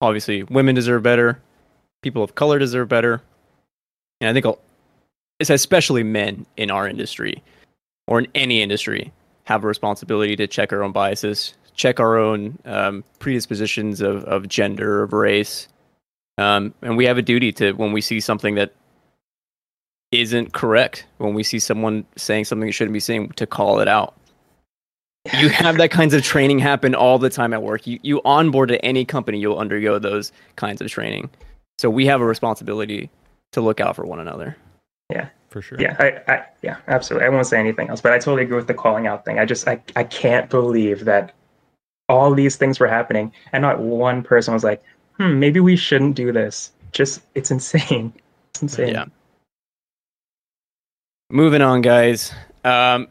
obviously 0.04 0.44
women 0.44 0.76
deserve 0.76 1.04
better, 1.04 1.40
people 2.02 2.24
of 2.24 2.36
color 2.36 2.60
deserve 2.60 2.90
better, 2.90 3.22
and 4.22 4.30
I 4.30 4.34
think 4.40 4.58
it's 5.40 5.50
especially 5.50 6.04
men 6.04 6.46
in 6.58 6.70
our 6.70 6.88
industry 6.88 7.44
or 8.08 8.20
in 8.20 8.28
any 8.36 8.62
industry 8.62 9.12
have 9.46 9.64
a 9.64 9.68
responsibility 9.68 10.36
to 10.36 10.48
check 10.48 10.72
our 10.72 10.84
own 10.84 10.92
biases, 10.92 11.54
check 11.74 12.00
our 12.00 12.18
own 12.18 12.58
um, 12.66 13.04
predispositions 13.20 14.02
of, 14.02 14.24
of 14.26 14.48
gender, 14.48 15.04
of 15.04 15.14
race, 15.14 15.68
um, 16.38 16.74
and 16.82 16.98
we 16.98 17.06
have 17.06 17.18
a 17.18 17.22
duty 17.22 17.52
to 17.54 17.74
when 17.74 17.92
we 17.92 18.02
see 18.02 18.20
something 18.20 18.56
that 18.56 18.74
isn't 20.12 20.54
correct, 20.54 21.06
when 21.18 21.34
we 21.34 21.44
see 21.44 21.60
someone 21.60 22.06
saying 22.16 22.46
something 22.46 22.68
that 22.68 22.74
shouldn't 22.74 22.94
be 22.94 23.00
saying, 23.00 23.30
to 23.32 23.48
call 23.48 23.80
it 23.80 23.88
out 23.88 24.16
you 25.32 25.50
have 25.50 25.78
that 25.78 25.92
kinds 25.92 26.14
of 26.14 26.22
training 26.22 26.60
happen 26.60 26.94
all 26.94 27.18
the 27.18 27.30
time 27.30 27.54
at 27.54 27.64
work. 27.64 27.88
You 27.88 28.00
you 28.04 28.22
onboard 28.26 28.72
at 28.72 28.82
any 28.84 29.06
company, 29.06 29.40
you'll 29.40 29.58
undergo 29.58 29.98
those 29.98 30.32
kinds 30.58 30.82
of 30.82 30.90
training. 30.90 31.30
So 31.78 31.90
we 31.90 32.06
have 32.08 32.22
a 32.22 32.26
responsibility 32.26 33.10
to 33.54 33.62
look 33.62 33.80
out 33.80 33.96
for 33.96 34.06
one 34.06 34.20
another. 34.20 34.58
Yeah, 35.10 35.30
for 35.50 35.62
sure. 35.62 35.80
Yeah, 35.80 35.96
I, 36.00 36.32
I 36.32 36.46
yeah, 36.62 36.78
absolutely. 36.88 37.28
I 37.28 37.30
won't 37.30 37.48
say 37.48 37.60
anything 37.60 37.90
else, 37.90 38.02
but 38.02 38.12
I 38.12 38.20
totally 38.20 38.44
agree 38.44 38.58
with 38.58 38.68
the 38.68 38.74
calling 38.74 39.08
out 39.08 39.24
thing. 39.24 39.40
I 39.40 39.46
just 39.46 39.68
I 39.68 39.82
I 39.96 40.04
can't 40.04 40.50
believe 40.50 41.06
that 41.06 41.34
all 42.10 42.34
these 42.34 42.58
things 42.58 42.80
were 42.80 42.88
happening 42.88 43.32
and 43.54 43.62
not 43.62 43.80
one 43.80 44.24
person 44.24 44.54
was 44.54 44.64
like, 44.64 44.84
hmm, 45.18 45.40
maybe 45.40 45.62
we 45.62 45.78
shouldn't 45.78 46.16
do 46.16 46.34
this. 46.34 46.72
Just 46.92 47.22
it's 47.36 47.52
insane. 47.52 48.14
It's 48.54 48.62
insane. 48.62 48.94
Yeah. 48.94 49.06
Moving 51.32 51.64
on, 51.64 51.82
guys. 51.82 52.32
Um, 52.64 53.08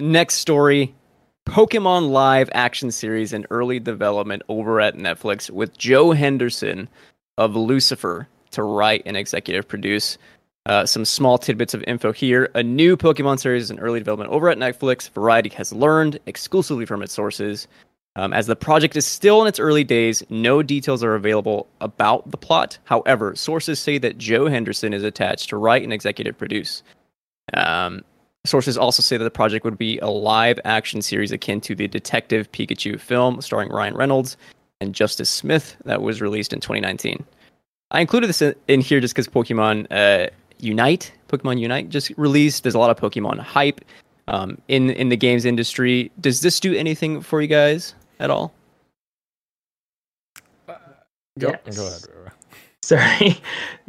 next 0.00 0.34
story 0.34 0.92
Pokemon 1.50 2.10
live 2.10 2.48
action 2.52 2.92
series 2.92 3.32
in 3.32 3.44
early 3.50 3.80
development 3.80 4.44
over 4.48 4.80
at 4.80 4.96
Netflix 4.96 5.50
with 5.50 5.76
Joe 5.76 6.12
Henderson 6.12 6.88
of 7.38 7.56
Lucifer 7.56 8.28
to 8.52 8.62
write 8.62 9.02
and 9.04 9.16
executive 9.16 9.66
produce. 9.66 10.16
Uh, 10.66 10.86
some 10.86 11.04
small 11.04 11.38
tidbits 11.38 11.74
of 11.74 11.82
info 11.88 12.12
here. 12.12 12.52
A 12.54 12.62
new 12.62 12.96
Pokemon 12.96 13.40
series 13.40 13.68
in 13.68 13.80
early 13.80 13.98
development 13.98 14.30
over 14.30 14.48
at 14.48 14.58
Netflix. 14.58 15.10
Variety 15.10 15.48
has 15.48 15.72
learned 15.72 16.20
exclusively 16.26 16.86
from 16.86 17.02
its 17.02 17.12
sources. 17.12 17.66
Um, 18.14 18.32
as 18.32 18.46
the 18.46 18.54
project 18.54 18.94
is 18.94 19.04
still 19.04 19.42
in 19.42 19.48
its 19.48 19.58
early 19.58 19.82
days, 19.82 20.22
no 20.30 20.62
details 20.62 21.02
are 21.02 21.16
available 21.16 21.66
about 21.80 22.30
the 22.30 22.36
plot. 22.36 22.78
However, 22.84 23.34
sources 23.34 23.80
say 23.80 23.98
that 23.98 24.18
Joe 24.18 24.46
Henderson 24.46 24.94
is 24.94 25.02
attached 25.02 25.48
to 25.48 25.56
write 25.56 25.82
and 25.82 25.92
executive 25.92 26.38
produce. 26.38 26.84
Um, 27.54 28.04
Sources 28.44 28.78
also 28.78 29.02
say 29.02 29.16
that 29.18 29.24
the 29.24 29.30
project 29.30 29.64
would 29.64 29.76
be 29.76 29.98
a 29.98 30.08
live 30.08 30.58
action 30.64 31.02
series 31.02 31.30
akin 31.30 31.60
to 31.60 31.74
the 31.74 31.86
Detective 31.86 32.50
Pikachu 32.52 32.98
film 32.98 33.42
starring 33.42 33.68
Ryan 33.68 33.94
Reynolds 33.94 34.36
and 34.80 34.94
Justice 34.94 35.28
Smith 35.28 35.76
that 35.84 36.00
was 36.00 36.22
released 36.22 36.52
in 36.52 36.60
2019. 36.60 37.22
I 37.90 38.00
included 38.00 38.28
this 38.28 38.40
in 38.40 38.80
here 38.80 39.00
just 39.00 39.14
because 39.14 39.28
Pokemon 39.28 39.86
uh, 39.90 40.30
Unite, 40.58 41.12
Pokemon 41.28 41.60
Unite 41.60 41.90
just 41.90 42.12
released. 42.16 42.62
There's 42.62 42.74
a 42.74 42.78
lot 42.78 42.90
of 42.90 42.96
Pokemon 42.96 43.40
hype 43.40 43.82
um, 44.28 44.58
in 44.68 44.90
in 44.90 45.10
the 45.10 45.16
games 45.16 45.44
industry. 45.44 46.10
Does 46.20 46.40
this 46.40 46.60
do 46.60 46.74
anything 46.74 47.20
for 47.20 47.42
you 47.42 47.48
guys 47.48 47.94
at 48.20 48.30
all? 48.30 48.54
Go, 51.38 51.54
yes. 51.66 51.76
go 51.76 51.86
ahead. 51.86 52.32
Sorry. 52.82 53.40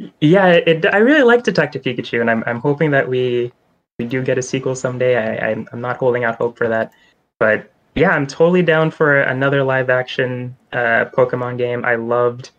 yeah, 0.20 0.48
it, 0.48 0.84
I 0.92 0.98
really 0.98 1.22
like 1.22 1.44
Detective 1.44 1.82
Pikachu, 1.82 2.20
and 2.20 2.30
I'm 2.30 2.42
I'm 2.46 2.60
hoping 2.60 2.90
that 2.90 3.08
we 3.08 3.52
we 3.98 4.06
do 4.06 4.22
get 4.22 4.38
a 4.38 4.42
sequel 4.42 4.74
someday. 4.74 5.16
I, 5.16 5.50
I 5.50 5.64
I'm 5.72 5.80
not 5.80 5.96
holding 5.96 6.24
out 6.24 6.36
hope 6.36 6.56
for 6.56 6.68
that, 6.68 6.92
but 7.38 7.70
yeah, 7.94 8.10
I'm 8.10 8.26
totally 8.26 8.62
down 8.62 8.90
for 8.90 9.20
another 9.20 9.62
live 9.62 9.90
action 9.90 10.56
uh, 10.72 11.06
Pokemon 11.16 11.58
game. 11.58 11.84
I 11.84 11.96
loved. 11.96 12.50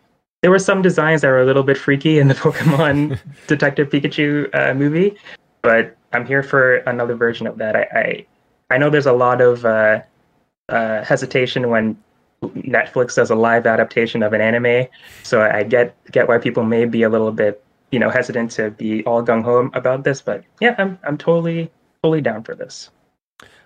There 0.41 0.51
were 0.51 0.59
some 0.59 0.81
designs 0.81 1.21
that 1.21 1.29
were 1.29 1.41
a 1.41 1.45
little 1.45 1.63
bit 1.63 1.77
freaky 1.77 2.19
in 2.19 2.27
the 2.27 2.33
Pokemon 2.45 3.19
Detective 3.47 3.89
Pikachu 3.89 4.49
uh, 4.53 4.73
movie, 4.73 5.15
but 5.61 5.97
I'm 6.11 6.25
here 6.25 6.43
for 6.43 6.77
another 6.77 7.15
version 7.15 7.47
of 7.47 7.57
that. 7.57 7.75
I 7.75 7.87
I, 7.93 8.25
I 8.71 8.77
know 8.77 8.89
there's 8.89 9.07
a 9.07 9.13
lot 9.13 9.41
of 9.41 9.65
uh, 9.65 10.01
uh 10.69 11.03
hesitation 11.03 11.69
when 11.69 11.97
Netflix 12.43 13.15
does 13.15 13.29
a 13.29 13.35
live 13.35 13.65
adaptation 13.65 14.21
of 14.21 14.33
an 14.33 14.41
anime, 14.41 14.87
so 15.23 15.41
I 15.41 15.63
get 15.63 15.95
get 16.11 16.27
why 16.27 16.37
people 16.37 16.63
may 16.63 16.85
be 16.85 17.03
a 17.03 17.09
little 17.09 17.31
bit 17.31 17.62
you 17.93 17.99
know 17.99 18.09
hesitant 18.09 18.49
to 18.51 18.71
be 18.71 19.03
all 19.05 19.23
gung 19.23 19.43
ho 19.43 19.69
about 19.75 20.03
this, 20.03 20.19
but 20.21 20.43
yeah, 20.59 20.73
I'm 20.79 20.97
I'm 21.03 21.17
totally 21.17 21.71
totally 22.01 22.21
down 22.21 22.43
for 22.43 22.55
this. 22.55 22.89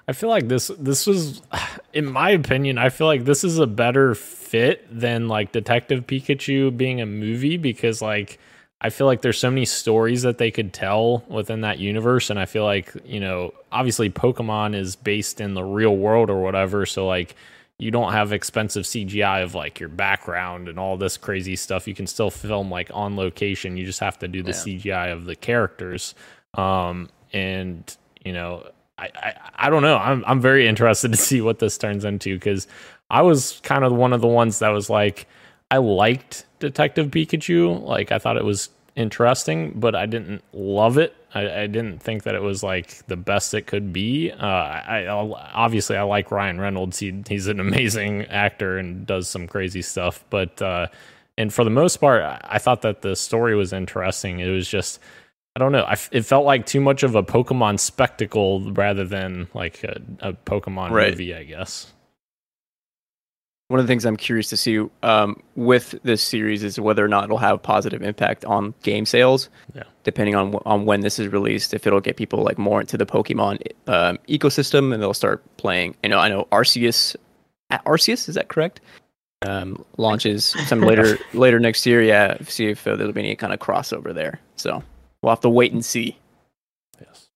I 0.09 0.11
feel 0.11 0.29
like 0.29 0.49
this 0.49 0.69
this 0.77 1.07
was 1.07 1.41
in 1.93 2.05
my 2.05 2.31
opinion, 2.31 2.77
I 2.77 2.89
feel 2.89 3.07
like 3.07 3.23
this 3.23 3.45
is 3.45 3.57
a 3.57 3.65
better 3.65 4.13
fit 4.13 4.85
than 4.91 5.29
like 5.29 5.53
Detective 5.53 6.05
Pikachu 6.05 6.75
being 6.75 6.99
a 6.99 7.05
movie 7.05 7.55
because 7.55 8.01
like 8.01 8.37
I 8.81 8.89
feel 8.89 9.07
like 9.07 9.21
there's 9.21 9.39
so 9.39 9.49
many 9.49 9.65
stories 9.65 10.23
that 10.23 10.37
they 10.37 10.51
could 10.51 10.73
tell 10.73 11.23
within 11.29 11.61
that 11.61 11.79
universe 11.79 12.29
and 12.29 12.37
I 12.37 12.45
feel 12.45 12.63
like, 12.63 12.93
you 13.05 13.19
know, 13.19 13.53
obviously 13.71 14.09
Pokemon 14.09 14.75
is 14.75 14.95
based 14.95 15.41
in 15.41 15.55
the 15.55 15.63
real 15.63 15.95
world 15.95 16.29
or 16.29 16.41
whatever, 16.41 16.85
so 16.85 17.07
like 17.07 17.35
you 17.79 17.91
don't 17.91 18.11
have 18.11 18.33
expensive 18.33 18.85
CGI 18.85 19.43
of 19.43 19.53
like 19.53 19.79
your 19.79 19.89
background 19.89 20.67
and 20.67 20.79
all 20.79 20.97
this 20.97 21.15
crazy 21.15 21.55
stuff. 21.55 21.87
You 21.87 21.93
can 21.93 22.07
still 22.07 22.31
film 22.31 22.71
like 22.71 22.89
on 22.93 23.15
location. 23.15 23.77
You 23.77 23.85
just 23.85 23.99
have 23.99 24.17
to 24.19 24.27
do 24.27 24.41
the 24.41 24.51
yeah. 24.51 24.55
CGI 24.55 25.13
of 25.13 25.25
the 25.25 25.35
characters. 25.35 26.15
Um, 26.55 27.09
and 27.33 27.95
you 28.23 28.33
know, 28.33 28.67
I, 28.97 29.09
I, 29.15 29.33
I 29.55 29.69
don't 29.69 29.83
know. 29.83 29.97
I'm 29.97 30.23
I'm 30.25 30.41
very 30.41 30.67
interested 30.67 31.11
to 31.11 31.17
see 31.17 31.41
what 31.41 31.59
this 31.59 31.77
turns 31.77 32.03
into 32.03 32.35
because 32.35 32.67
I 33.09 33.21
was 33.21 33.59
kind 33.63 33.83
of 33.83 33.93
one 33.93 34.11
of 34.11 34.21
the 34.21 34.27
ones 34.27 34.59
that 34.59 34.69
was 34.69 34.89
like, 34.89 35.27
I 35.69 35.77
liked 35.77 36.45
Detective 36.59 37.07
Pikachu. 37.07 37.81
Like 37.83 38.11
I 38.11 38.17
thought 38.17 38.37
it 38.37 38.45
was 38.45 38.69
interesting, 38.97 39.73
but 39.75 39.95
I 39.95 40.07
didn't 40.07 40.43
love 40.51 40.97
it. 40.97 41.15
I, 41.33 41.62
I, 41.62 41.67
didn't 41.67 41.99
think 41.99 42.23
that 42.23 42.36
it 42.36 42.41
was 42.41 42.63
like 42.63 43.05
the 43.07 43.15
best 43.15 43.53
it 43.53 43.67
could 43.67 43.93
be. 43.93 44.31
Uh, 44.31 44.45
I, 44.45 45.05
I, 45.05 45.51
obviously 45.53 45.95
I 45.95 46.01
like 46.01 46.31
Ryan 46.31 46.60
Reynolds. 46.60 46.97
He, 46.97 47.23
he's 47.27 47.47
an 47.47 47.60
amazing 47.67 48.23
actor 48.23 48.77
and 48.77 49.05
does 49.05 49.29
some 49.29 49.47
crazy 49.47 49.83
stuff. 49.83 50.25
But 50.29 50.62
uh, 50.62 50.88
and 51.38 51.53
for 51.53 51.63
the 51.63 51.69
most 51.69 51.97
part, 51.97 52.23
I 52.43 52.57
thought 52.57 52.81
that 52.81 53.03
the 53.03 53.15
story 53.15 53.55
was 53.55 53.71
interesting. 53.71 54.39
It 54.39 54.49
was 54.49 54.67
just 54.67 54.99
I 55.55 55.60
don't 55.60 55.71
know. 55.71 55.83
I, 55.83 55.97
it 56.12 56.23
felt 56.23 56.45
like 56.45 56.65
too 56.65 56.81
much 56.81 57.03
of 57.03 57.15
a 57.15 57.23
Pokemon 57.23 57.79
spectacle 57.79 58.71
rather 58.71 59.05
than 59.05 59.47
like 59.53 59.83
a, 59.83 60.01
a 60.19 60.33
Pokemon 60.33 60.91
right. 60.91 61.12
movie. 61.12 61.36
I 61.36 61.43
guess 61.43 61.93
one 63.69 63.82
of 63.82 63.86
the 63.86 63.91
things 63.91 64.06
I'm 64.06 64.15
curious 64.15 64.49
to 64.49 64.58
see 64.58 64.80
um, 65.03 65.41
with 65.56 65.99
this 66.03 66.21
series 66.21 66.63
is 66.63 66.80
whether 66.80 67.03
or 67.03 67.10
not 67.10 67.25
it'll 67.25 67.38
have 67.38 67.56
a 67.56 67.60
positive 67.60 68.01
impact 68.01 68.45
on 68.45 68.73
game 68.82 69.06
sales. 69.06 69.49
Yeah. 69.75 69.84
Depending 70.03 70.36
on 70.36 70.56
on 70.65 70.86
when 70.86 71.01
this 71.01 71.19
is 71.19 71.27
released, 71.27 71.73
if 71.73 71.86
it'll 71.86 71.99
get 71.99 72.15
people 72.15 72.43
like 72.43 72.58
more 72.58 72.80
into 72.80 72.97
the 72.97 73.06
Pokemon 73.06 73.62
um, 73.88 74.19
ecosystem 74.30 74.93
and 74.93 75.03
they'll 75.03 75.13
start 75.13 75.43
playing. 75.58 75.95
You 76.01 76.10
know, 76.10 76.19
I 76.19 76.30
know 76.30 76.47
Arceus. 76.51 77.15
Arceus 77.69 78.30
is 78.30 78.36
that 78.36 78.47
correct? 78.47 78.80
Um, 79.45 79.84
launches 79.97 80.45
some 80.67 80.80
later 80.80 81.19
later 81.34 81.60
next 81.60 81.86
year. 81.86 82.01
Yeah, 82.01 82.38
see 82.43 82.67
if 82.67 82.88
uh, 82.88 82.95
there'll 82.95 83.12
be 83.12 83.19
any 83.19 83.36
kind 83.36 83.51
of 83.51 83.60
crossover 83.60 84.13
there. 84.13 84.39
So 84.56 84.82
we'll 85.21 85.32
have 85.32 85.41
to 85.41 85.49
wait 85.49 85.73
and 85.73 85.84
see. 85.84 86.17
Yes. 87.01 87.27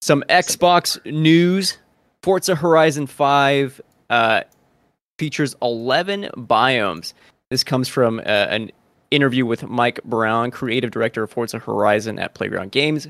Some 0.00 0.24
Xbox 0.30 1.04
news. 1.04 1.76
Forza 2.22 2.56
Horizon 2.56 3.06
5 3.06 3.80
uh, 4.10 4.42
features 5.18 5.54
11 5.62 6.30
biomes. 6.36 7.12
This 7.50 7.64
comes 7.64 7.88
from 7.88 8.18
uh, 8.20 8.22
an 8.22 8.70
interview 9.10 9.46
with 9.46 9.64
Mike 9.68 10.02
Brown, 10.04 10.50
creative 10.50 10.90
director 10.90 11.22
of 11.22 11.30
Forza 11.30 11.58
Horizon 11.58 12.18
at 12.18 12.34
Playground 12.34 12.72
Games 12.72 13.08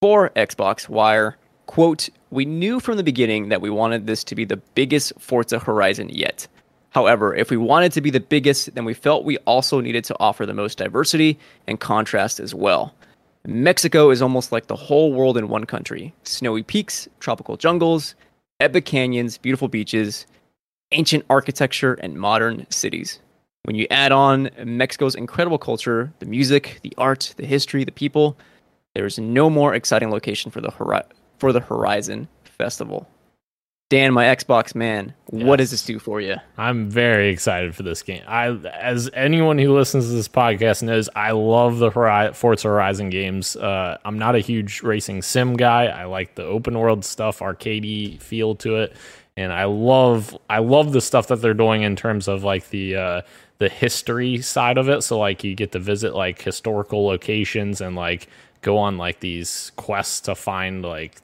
for 0.00 0.30
Xbox 0.30 0.88
Wire. 0.88 1.36
Quote, 1.66 2.08
We 2.30 2.44
knew 2.44 2.80
from 2.80 2.96
the 2.96 3.04
beginning 3.04 3.48
that 3.50 3.60
we 3.60 3.70
wanted 3.70 4.06
this 4.06 4.24
to 4.24 4.34
be 4.34 4.44
the 4.44 4.56
biggest 4.56 5.12
Forza 5.18 5.58
Horizon 5.58 6.08
yet. 6.08 6.48
However, 6.90 7.34
if 7.34 7.50
we 7.50 7.56
wanted 7.56 7.92
to 7.92 8.00
be 8.00 8.10
the 8.10 8.20
biggest, 8.20 8.74
then 8.74 8.84
we 8.84 8.94
felt 8.94 9.24
we 9.24 9.38
also 9.38 9.80
needed 9.80 10.04
to 10.04 10.16
offer 10.18 10.44
the 10.44 10.54
most 10.54 10.78
diversity 10.78 11.38
and 11.68 11.78
contrast 11.78 12.40
as 12.40 12.54
well. 12.54 12.92
Mexico 13.46 14.10
is 14.10 14.20
almost 14.20 14.52
like 14.52 14.66
the 14.66 14.76
whole 14.76 15.12
world 15.12 15.38
in 15.38 15.48
one 15.48 15.64
country 15.64 16.12
snowy 16.24 16.62
peaks, 16.62 17.08
tropical 17.20 17.56
jungles, 17.56 18.14
epic 18.60 18.84
canyons, 18.84 19.38
beautiful 19.38 19.68
beaches, 19.68 20.26
ancient 20.92 21.24
architecture, 21.30 21.94
and 21.94 22.14
modern 22.14 22.66
cities. 22.70 23.18
When 23.64 23.76
you 23.76 23.86
add 23.90 24.12
on 24.12 24.50
Mexico's 24.64 25.14
incredible 25.14 25.58
culture, 25.58 26.12
the 26.18 26.26
music, 26.26 26.80
the 26.82 26.94
art, 26.96 27.34
the 27.36 27.46
history, 27.46 27.84
the 27.84 27.92
people, 27.92 28.36
there 28.94 29.06
is 29.06 29.18
no 29.18 29.50
more 29.50 29.74
exciting 29.74 30.10
location 30.10 30.50
for 30.50 30.60
the 30.60 30.70
hori- 30.70 31.02
for 31.38 31.52
the 31.52 31.60
Horizon 31.60 32.28
Festival. 32.44 33.08
Dan, 33.90 34.12
my 34.14 34.26
Xbox 34.26 34.76
man, 34.76 35.12
what 35.26 35.56
does 35.56 35.72
this 35.72 35.84
do 35.84 35.98
for 35.98 36.20
you? 36.20 36.36
I'm 36.56 36.88
very 36.88 37.30
excited 37.30 37.74
for 37.74 37.82
this 37.82 38.02
game. 38.02 38.22
I, 38.24 38.50
as 38.50 39.10
anyone 39.14 39.58
who 39.58 39.74
listens 39.74 40.06
to 40.06 40.12
this 40.12 40.28
podcast 40.28 40.84
knows, 40.84 41.08
I 41.16 41.32
love 41.32 41.80
the 41.80 41.90
Forza 42.32 42.68
Horizon 42.68 43.10
games. 43.10 43.56
Uh, 43.56 43.98
I'm 44.04 44.16
not 44.16 44.36
a 44.36 44.38
huge 44.38 44.82
racing 44.82 45.22
sim 45.22 45.56
guy. 45.56 45.86
I 45.86 46.04
like 46.04 46.36
the 46.36 46.44
open 46.44 46.78
world 46.78 47.04
stuff, 47.04 47.40
arcadey 47.40 48.22
feel 48.22 48.54
to 48.56 48.76
it, 48.76 48.96
and 49.36 49.52
I 49.52 49.64
love 49.64 50.38
I 50.48 50.60
love 50.60 50.92
the 50.92 51.00
stuff 51.00 51.26
that 51.26 51.42
they're 51.42 51.52
doing 51.52 51.82
in 51.82 51.96
terms 51.96 52.28
of 52.28 52.44
like 52.44 52.70
the 52.70 52.94
uh, 52.94 53.22
the 53.58 53.68
history 53.68 54.40
side 54.40 54.78
of 54.78 54.88
it. 54.88 55.02
So 55.02 55.18
like 55.18 55.42
you 55.42 55.56
get 55.56 55.72
to 55.72 55.80
visit 55.80 56.14
like 56.14 56.40
historical 56.40 57.06
locations 57.06 57.80
and 57.80 57.96
like 57.96 58.28
go 58.62 58.78
on 58.78 58.98
like 58.98 59.18
these 59.18 59.72
quests 59.74 60.20
to 60.20 60.36
find 60.36 60.84
like 60.84 61.20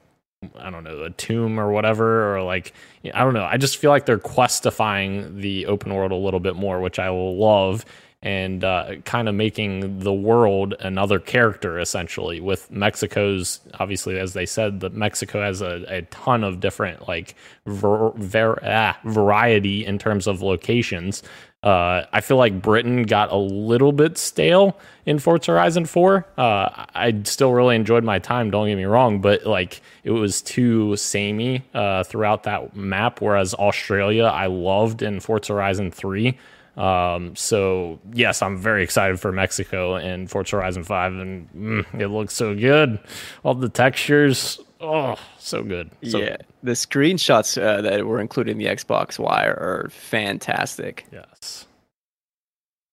I 0.55 0.69
don't 0.69 0.83
know, 0.83 1.03
a 1.03 1.09
tomb 1.09 1.59
or 1.59 1.71
whatever, 1.71 2.35
or 2.35 2.43
like 2.43 2.73
I 3.13 3.23
don't 3.23 3.33
know. 3.33 3.45
I 3.45 3.57
just 3.57 3.77
feel 3.77 3.89
like 3.89 4.05
they're 4.05 4.19
questifying 4.19 5.41
the 5.41 5.65
open 5.65 5.93
world 5.93 6.11
a 6.11 6.15
little 6.15 6.39
bit 6.39 6.55
more, 6.55 6.79
which 6.79 6.99
I 6.99 7.09
love, 7.09 7.85
and 8.21 8.63
uh, 8.63 8.95
kind 9.03 9.27
of 9.27 9.33
making 9.33 9.99
the 9.99 10.13
world 10.13 10.75
another 10.79 11.19
character 11.19 11.79
essentially. 11.79 12.39
With 12.39 12.69
Mexico's 12.69 13.61
obviously, 13.79 14.19
as 14.19 14.33
they 14.33 14.45
said, 14.45 14.79
that 14.81 14.93
Mexico 14.93 15.41
has 15.41 15.61
a, 15.61 15.83
a 15.87 16.01
ton 16.03 16.43
of 16.43 16.59
different 16.59 17.07
like 17.07 17.33
ver, 17.65 18.11
ver, 18.11 18.59
ah, 18.63 18.99
variety 19.05 19.85
in 19.85 19.97
terms 19.97 20.27
of 20.27 20.43
locations. 20.43 21.23
Uh, 21.67 22.05
I 22.13 22.21
feel 22.21 22.37
like 22.37 22.61
Britain 22.61 23.03
got 23.03 23.29
a 23.29 23.35
little 23.35 23.91
bit 23.91 24.17
stale 24.17 24.79
in 25.05 25.19
Forza 25.19 25.51
Horizon 25.51 25.85
4. 25.85 26.25
Uh, 26.37 26.85
I 26.95 27.21
still 27.25 27.51
really 27.51 27.75
enjoyed 27.75 28.05
my 28.05 28.19
time, 28.19 28.49
don't 28.49 28.67
get 28.67 28.75
me 28.75 28.85
wrong, 28.85 29.19
but 29.19 29.45
like 29.45 29.81
it 30.05 30.11
was 30.11 30.41
too 30.41 30.95
samey 30.95 31.65
uh, 31.73 32.05
throughout 32.05 32.43
that 32.43 32.73
map. 32.73 33.19
Whereas 33.19 33.53
Australia, 33.53 34.23
I 34.23 34.45
loved 34.45 35.01
in 35.01 35.19
Forza 35.19 35.51
Horizon 35.51 35.91
3. 35.91 36.37
Um, 36.77 37.35
so 37.35 37.99
yes, 38.13 38.41
I'm 38.41 38.57
very 38.57 38.81
excited 38.81 39.19
for 39.19 39.33
Mexico 39.33 39.95
and 39.95 40.31
Forza 40.31 40.55
Horizon 40.55 40.85
5, 40.85 41.13
and 41.15 41.51
mm, 41.51 41.99
it 41.99 42.07
looks 42.07 42.33
so 42.33 42.55
good. 42.55 42.97
All 43.43 43.55
the 43.55 43.67
textures, 43.67 44.57
oh, 44.81 45.15
so 45.39 45.63
good. 45.63 45.89
So 46.03 46.19
yeah, 46.19 46.37
the 46.63 46.71
screenshots 46.73 47.61
uh, 47.61 47.81
that 47.81 48.05
were 48.05 48.19
included 48.21 48.51
in 48.51 48.57
the 48.57 48.65
Xbox 48.65 49.19
Wire 49.19 49.53
are 49.53 49.89
fantastic. 49.91 51.05
Yes. 51.11 51.65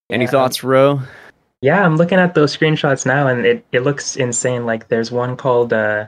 Any 0.09 0.25
Yeah. 0.25 0.31
thoughts, 0.31 0.63
Ro? 0.63 1.01
Yeah, 1.61 1.83
I'm 1.83 1.97
looking 1.97 2.19
at 2.19 2.35
those 2.35 2.55
screenshots 2.55 3.05
now, 3.05 3.27
and 3.27 3.45
it, 3.45 3.65
it 3.71 3.79
looks 3.81 4.15
insane. 4.15 4.65
Like 4.65 4.87
there's 4.87 5.11
one 5.11 5.35
called 5.35 5.73
uh, 5.73 6.05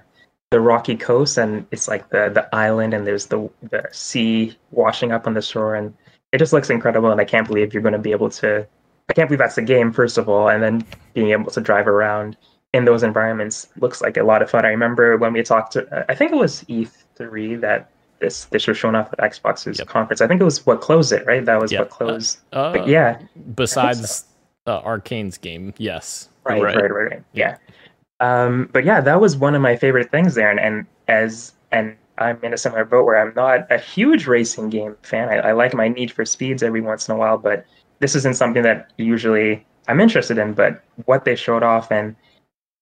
the 0.51 0.59
Rocky 0.59 0.95
Coast, 0.95 1.37
and 1.37 1.65
it's 1.71 1.87
like 1.87 2.09
the 2.09 2.29
the 2.33 2.47
island, 2.55 2.93
and 2.93 3.07
there's 3.07 3.25
the 3.27 3.49
the 3.63 3.87
sea 3.91 4.55
washing 4.71 5.11
up 5.11 5.25
on 5.25 5.33
the 5.33 5.41
shore, 5.41 5.75
and 5.75 5.93
it 6.31 6.37
just 6.37 6.53
looks 6.53 6.69
incredible. 6.69 7.11
And 7.11 7.19
I 7.19 7.25
can't 7.25 7.47
believe 7.47 7.73
you're 7.73 7.81
going 7.83 7.93
to 7.93 7.99
be 7.99 8.11
able 8.11 8.29
to. 8.31 8.67
I 9.09 9.13
can't 9.13 9.29
believe 9.29 9.39
that's 9.39 9.55
the 9.55 9.61
game, 9.61 9.93
first 9.93 10.17
of 10.17 10.27
all, 10.29 10.49
and 10.49 10.61
then 10.61 10.85
being 11.13 11.31
able 11.31 11.49
to 11.51 11.61
drive 11.61 11.87
around 11.87 12.37
in 12.73 12.85
those 12.85 13.03
environments 13.03 13.67
looks 13.79 14.01
like 14.01 14.17
a 14.17 14.23
lot 14.23 14.41
of 14.41 14.49
fun. 14.49 14.65
I 14.65 14.69
remember 14.69 15.17
when 15.17 15.33
we 15.33 15.41
talked 15.43 15.73
to, 15.73 16.05
I 16.09 16.15
think 16.15 16.31
it 16.31 16.35
was 16.35 16.63
E3 16.69 17.59
that 17.61 17.89
this 18.19 18.45
this 18.45 18.67
was 18.67 18.77
shown 18.77 18.95
off 18.95 19.13
at 19.13 19.19
Xbox's 19.19 19.79
Yep. 19.79 19.87
conference. 19.87 20.21
I 20.21 20.27
think 20.27 20.41
it 20.41 20.43
was 20.43 20.65
what 20.65 20.81
closed 20.81 21.11
it, 21.13 21.25
right? 21.25 21.45
That 21.45 21.61
was 21.61 21.71
Yep. 21.71 21.79
what 21.81 21.89
closed. 21.89 22.39
Uh, 22.51 22.73
but 22.73 22.87
yeah, 22.87 23.19
Besides 23.55 24.25
uh, 24.65 24.81
Arkane's 24.81 25.37
game, 25.37 25.73
yes. 25.77 26.29
Right, 26.43 26.61
Right. 26.61 26.75
right, 26.75 26.91
right, 26.91 27.11
right. 27.11 27.23
Yeah. 27.33 27.57
Um, 28.19 28.69
but 28.73 28.83
yeah, 28.85 28.99
that 29.01 29.21
was 29.21 29.37
one 29.37 29.53
of 29.55 29.61
my 29.61 29.75
favorite 29.75 30.09
things 30.11 30.35
there. 30.35 30.49
And, 30.49 30.59
and 30.59 30.85
as 31.07 31.53
and 31.71 31.95
I'm 32.17 32.39
in 32.43 32.53
a 32.53 32.57
similar 32.57 32.83
boat 32.83 33.05
where 33.05 33.21
I'm 33.21 33.33
not 33.35 33.71
a 33.71 33.77
huge 33.77 34.25
racing 34.25 34.69
game 34.71 34.95
fan. 35.03 35.29
I, 35.29 35.49
I 35.49 35.51
like 35.51 35.73
my 35.75 35.87
Need 35.87 36.11
for 36.11 36.25
Speeds 36.25 36.63
every 36.63 36.81
once 36.81 37.07
in 37.07 37.13
a 37.15 37.17
while, 37.17 37.37
but 37.37 37.65
this 37.99 38.15
isn't 38.15 38.35
something 38.35 38.63
that 38.63 38.91
usually 38.97 39.63
I'm 39.87 40.01
interested 40.01 40.37
in. 40.39 40.53
But 40.53 40.83
what 41.05 41.25
they 41.25 41.35
showed 41.35 41.61
off 41.63 41.91
and 41.91 42.15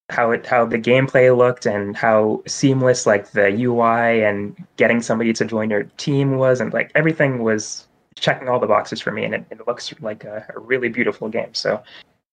how 0.10 0.32
it 0.32 0.46
how 0.46 0.66
the 0.66 0.78
gameplay 0.78 1.36
looked 1.36 1.66
and 1.66 1.98
how 1.98 2.42
seamless 2.46 3.06
like 3.06 3.32
the 3.32 3.50
UI 3.64 4.24
and 4.24 4.56
getting 4.78 5.02
somebody 5.02 5.34
to 5.34 5.46
join 5.46 5.70
your 5.70 5.84
team 5.98 6.38
was 6.38 6.62
and 6.62 6.74
like 6.74 6.92
everything 6.94 7.42
was 7.42 7.88
checking 8.16 8.48
all 8.48 8.60
the 8.60 8.68
boxes 8.68 9.02
for 9.02 9.12
me 9.12 9.26
and 9.26 9.34
it, 9.34 9.46
it 9.50 9.68
looks 9.68 9.94
like 10.02 10.24
a, 10.24 10.46
a 10.56 10.60
really 10.60 10.90
beautiful 10.90 11.28
game. 11.28 11.54
So 11.54 11.82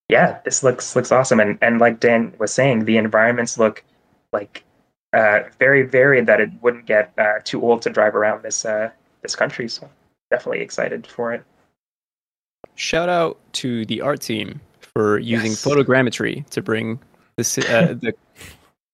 yeah, 0.08 0.40
this 0.44 0.62
looks 0.62 0.94
looks 0.94 1.10
awesome. 1.10 1.40
And 1.40 1.58
and 1.62 1.80
like 1.80 2.00
Dan 2.00 2.34
was 2.38 2.52
saying, 2.52 2.84
the 2.84 2.98
environments 2.98 3.58
look 3.58 3.82
like 4.32 4.64
uh, 5.14 5.40
very 5.58 5.82
varied 5.82 6.26
that 6.26 6.40
it 6.40 6.50
wouldn't 6.60 6.86
get 6.86 7.12
uh, 7.18 7.38
too 7.44 7.62
old 7.62 7.82
to 7.82 7.90
drive 7.90 8.14
around 8.14 8.42
this 8.42 8.64
uh, 8.66 8.90
this 9.22 9.34
country. 9.34 9.68
So 9.68 9.88
definitely 10.30 10.60
excited 10.60 11.06
for 11.06 11.32
it. 11.32 11.42
Shout 12.74 13.08
out 13.08 13.38
to 13.54 13.86
the 13.86 14.00
art 14.00 14.20
team 14.20 14.60
for 14.80 15.18
using 15.18 15.52
Yes. 15.52 15.64
photogrammetry 15.64 16.46
to 16.50 16.62
bring 16.62 16.98
the 17.36 17.42
uh, 17.70 17.94
the 17.94 18.14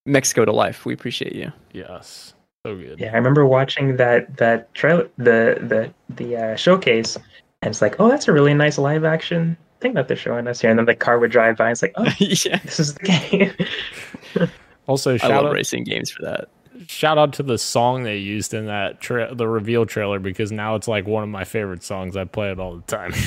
Mexico 0.06 0.44
to 0.44 0.52
life. 0.52 0.84
We 0.84 0.94
appreciate 0.94 1.34
you. 1.34 1.52
Yes. 1.72 2.34
So 2.66 2.76
good. 2.76 2.98
Yeah, 2.98 3.12
I 3.12 3.16
remember 3.16 3.46
watching 3.46 3.96
that 3.96 4.36
that 4.36 4.72
trailer, 4.74 5.08
the 5.16 5.58
the 5.60 5.92
the 6.14 6.36
uh, 6.36 6.56
showcase, 6.56 7.16
and 7.62 7.70
it's 7.70 7.82
like, 7.82 7.96
oh, 8.00 8.08
that's 8.08 8.28
a 8.28 8.32
really 8.32 8.54
nice 8.54 8.78
live 8.78 9.04
action 9.04 9.56
thing 9.80 9.94
that 9.94 10.08
they're 10.08 10.16
showing 10.16 10.46
us 10.48 10.60
here. 10.60 10.70
And 10.70 10.78
then 10.78 10.86
the 10.86 10.94
car 10.94 11.18
would 11.18 11.30
drive 11.30 11.56
by. 11.56 11.66
And 11.66 11.72
it's 11.72 11.82
like, 11.82 11.92
oh, 11.96 12.04
yeah, 12.18 12.58
this 12.64 12.80
is 12.80 12.94
the 12.94 13.04
game. 13.04 14.48
Also, 14.88 15.14
I 15.14 15.16
shout 15.18 15.30
love 15.30 15.46
out, 15.46 15.52
racing 15.52 15.84
games 15.84 16.10
for 16.10 16.22
that. 16.22 16.48
shout 16.88 17.18
out 17.18 17.34
to 17.34 17.42
the 17.42 17.58
song 17.58 18.04
they 18.04 18.16
used 18.16 18.54
in 18.54 18.64
that 18.66 19.02
tra- 19.02 19.34
the 19.34 19.46
reveal 19.46 19.84
trailer 19.84 20.18
because 20.18 20.50
now 20.50 20.76
it's 20.76 20.88
like 20.88 21.06
one 21.06 21.22
of 21.22 21.28
my 21.28 21.44
favorite 21.44 21.82
songs. 21.82 22.16
I 22.16 22.24
play 22.24 22.50
it 22.50 22.58
all 22.58 22.76
the 22.76 22.82
time. 22.82 23.12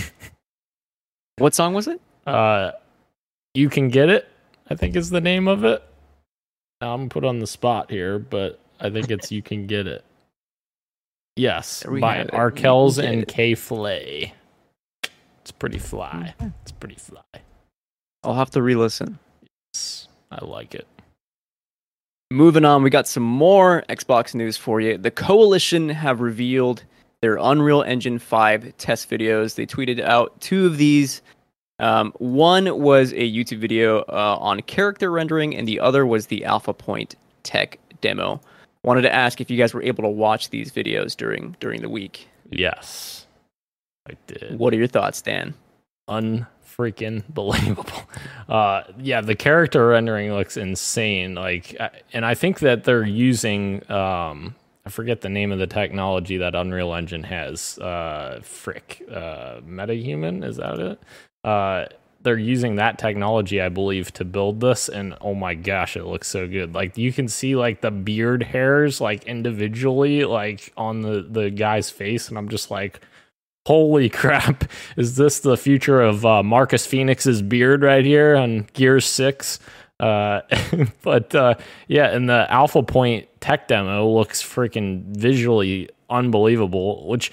What 1.38 1.54
song 1.54 1.74
was 1.76 1.88
it? 1.88 2.02
uh, 2.26 2.71
you 3.54 3.69
can 3.69 3.89
get 3.89 4.10
it. 4.10 4.28
I 4.71 4.75
think 4.75 4.95
is 4.95 5.10
the 5.10 5.19
name 5.19 5.49
of 5.49 5.65
it. 5.65 5.84
Now 6.79 6.93
I'm 6.93 7.10
put 7.10 7.25
on 7.25 7.39
the 7.39 7.47
spot 7.47 7.91
here, 7.91 8.17
but 8.17 8.57
I 8.79 8.89
think 8.89 9.12
it's 9.12 9.29
you 9.29 9.41
can 9.41 9.67
get 9.67 9.86
it. 9.86 10.05
Yes, 11.36 11.84
by. 11.84 12.23
Arkells 12.31 12.97
and 12.97 13.27
K 13.27 13.53
Flay. 13.53 14.34
It's 15.41 15.51
pretty 15.51 15.77
fly. 15.77 16.34
It's 16.62 16.71
pretty 16.71 16.95
fly. 16.95 17.21
I'll 18.23 18.36
have 18.36 18.51
to 18.51 18.62
re-listen. 18.62 19.19
Yes, 19.73 20.07
I 20.31 20.45
like 20.45 20.73
it. 20.73 20.88
Moving 22.31 22.63
on, 22.63 22.81
we 22.81 22.89
got 22.89 23.10
some 23.10 23.23
more 23.23 23.84
Xbox 23.89 24.34
news 24.34 24.55
for 24.55 24.79
you. 24.79 24.97
The 24.97 25.12
Coalition 25.12 25.89
have 25.89 26.21
revealed 26.21 26.86
their 27.21 27.38
Unreal 27.41 27.81
Engine 27.81 28.19
5 28.19 28.77
test 28.77 29.10
videos. 29.10 29.55
They 29.55 29.65
tweeted 29.65 29.99
out 29.99 30.39
two 30.39 30.65
of 30.65 30.77
these. 30.77 31.21
Um, 31.82 32.13
one 32.20 32.80
was 32.80 33.12
a 33.13 33.30
YouTube 33.30 33.60
video 33.60 34.00
uh, 34.02 34.38
on 34.39 34.62
character 34.62 35.12
rendering, 35.12 35.56
and 35.56 35.67
the 35.67 35.80
other 35.80 36.06
was 36.06 36.28
the 36.28 36.46
Alpha 36.46 36.74
Point 36.74 37.15
tech 37.44 37.80
demo. 38.00 38.39
Wanted 38.84 39.02
to 39.02 39.13
ask 39.13 39.41
if 39.41 39.52
you 39.52 39.58
guys 39.58 39.74
were 39.74 39.84
able 39.84 40.04
to 40.04 40.10
watch 40.10 40.50
these 40.50 40.72
videos 40.72 41.17
during 41.17 41.56
during 41.60 41.82
the 41.82 41.89
week. 41.89 42.28
Yes, 42.50 43.26
I 44.08 44.13
did. 44.28 44.58
What 44.58 44.74
are 44.74 44.78
your 44.78 44.88
thoughts, 44.88 45.22
Dan? 45.22 45.54
unfreaking 46.10 47.24
believable. 47.30 48.04
Uh, 48.50 48.84
yeah, 49.00 49.22
the 49.22 49.36
character 49.36 49.88
rendering 49.88 50.34
looks 50.34 50.58
insane. 50.58 51.36
Like, 51.36 51.78
and 52.12 52.26
I 52.26 52.34
think 52.34 52.60
that 52.60 52.84
they're 52.84 53.06
using 53.06 53.89
um, 53.89 54.56
I 54.86 54.89
forget 54.89 55.22
the 55.22 55.30
name 55.30 55.52
of 55.52 55.60
the 55.60 55.67
technology 55.67 56.38
that 56.38 56.56
Unreal 56.56 56.94
Engine 56.94 57.24
has. 57.24 57.78
Uh, 57.78 58.39
frick, 58.44 59.04
uh, 59.10 59.62
MetaHuman 59.62 60.44
is 60.44 60.58
that 60.58 60.80
it? 60.80 61.00
Uh, 61.43 61.86
they're 62.23 62.38
using 62.38 62.75
that 62.75 62.99
technology, 62.99 63.60
I 63.62 63.69
believe, 63.69 64.13
to 64.13 64.25
build 64.25 64.60
this, 64.62 64.89
and 64.89 65.15
oh 65.21 65.34
my 65.34 65.56
gosh, 65.56 65.97
it 65.97 66.06
looks 66.06 66.27
so 66.27 66.47
good. 66.47 66.75
Like 66.75 66.97
you 66.97 67.12
can 67.12 67.27
see 67.27 67.56
like 67.56 67.82
the 67.82 67.89
beard 67.89 68.43
hairs 68.43 69.01
like 69.01 69.23
individually, 69.23 70.23
like 70.25 70.71
on 70.77 71.01
the 71.01 71.25
the 71.27 71.49
guy's 71.49 71.89
face, 71.89 72.30
and 72.30 72.38
I'm 72.38 72.49
just 72.49 72.69
like, 72.69 73.01
holy 73.65 74.10
crap 74.21 74.63
is 74.97 75.15
this 75.15 75.39
the 75.39 75.58
future 75.58 76.01
of 76.01 76.25
uh, 76.25 76.41
marcus 76.41 76.86
fenix's 76.86 77.41
beard 77.41 77.84
right 77.84 78.06
here 78.06 78.36
on 78.36 78.67
gears 78.73 79.06
6 79.06 79.60
uh, 79.99 80.41
but 81.04 81.34
uh, 81.36 81.54
yeah 81.88 82.08
and 82.08 82.27
the 82.27 82.51
alpha 82.51 82.82
point 82.82 83.27
tech 83.39 83.67
demo 83.67 84.10
looks 84.10 84.41
freaking 84.41 85.04
visually 85.15 85.89
unbelievable 86.10 87.08
which 87.08 87.32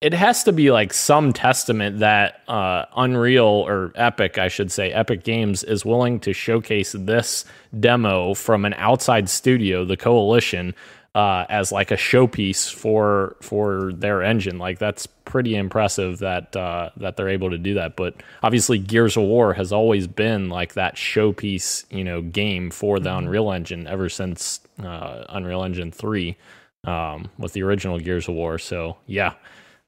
it 0.00 0.12
has 0.12 0.44
to 0.44 0.52
be 0.52 0.70
like 0.70 0.92
some 0.92 1.32
testament 1.32 2.00
that 2.00 2.42
uh, 2.48 2.84
unreal 2.96 3.44
or 3.44 3.92
epic 3.94 4.38
i 4.38 4.48
should 4.48 4.70
say 4.70 4.92
epic 4.92 5.24
games 5.24 5.62
is 5.64 5.84
willing 5.84 6.20
to 6.20 6.32
showcase 6.32 6.92
this 6.92 7.44
demo 7.80 8.34
from 8.34 8.64
an 8.64 8.74
outside 8.74 9.28
studio 9.28 9.84
the 9.84 9.96
coalition 9.96 10.74
uh, 11.16 11.46
as 11.48 11.72
like 11.72 11.90
a 11.90 11.96
showpiece 11.96 12.70
for 12.70 13.36
for 13.40 13.90
their 13.94 14.22
engine. 14.22 14.58
Like 14.58 14.78
that's 14.78 15.06
pretty 15.06 15.56
impressive 15.56 16.18
that 16.18 16.54
uh, 16.54 16.90
that 16.98 17.16
they're 17.16 17.30
able 17.30 17.48
to 17.48 17.56
do 17.56 17.72
that. 17.72 17.96
But 17.96 18.22
obviously, 18.42 18.78
Gears 18.78 19.16
of 19.16 19.22
War 19.22 19.54
has 19.54 19.72
always 19.72 20.06
been 20.06 20.50
like 20.50 20.74
that 20.74 20.96
showpiece, 20.96 21.86
you 21.90 22.04
know, 22.04 22.20
game 22.20 22.70
for 22.70 23.00
the 23.00 23.08
mm-hmm. 23.08 23.20
Unreal 23.20 23.50
Engine 23.50 23.86
ever 23.86 24.10
since 24.10 24.60
uh, 24.84 25.24
Unreal 25.30 25.64
Engine 25.64 25.90
three 25.90 26.36
um, 26.84 27.30
with 27.38 27.54
the 27.54 27.62
original 27.62 27.98
Gears 27.98 28.28
of 28.28 28.34
War. 28.34 28.58
So 28.58 28.98
yeah, 29.06 29.32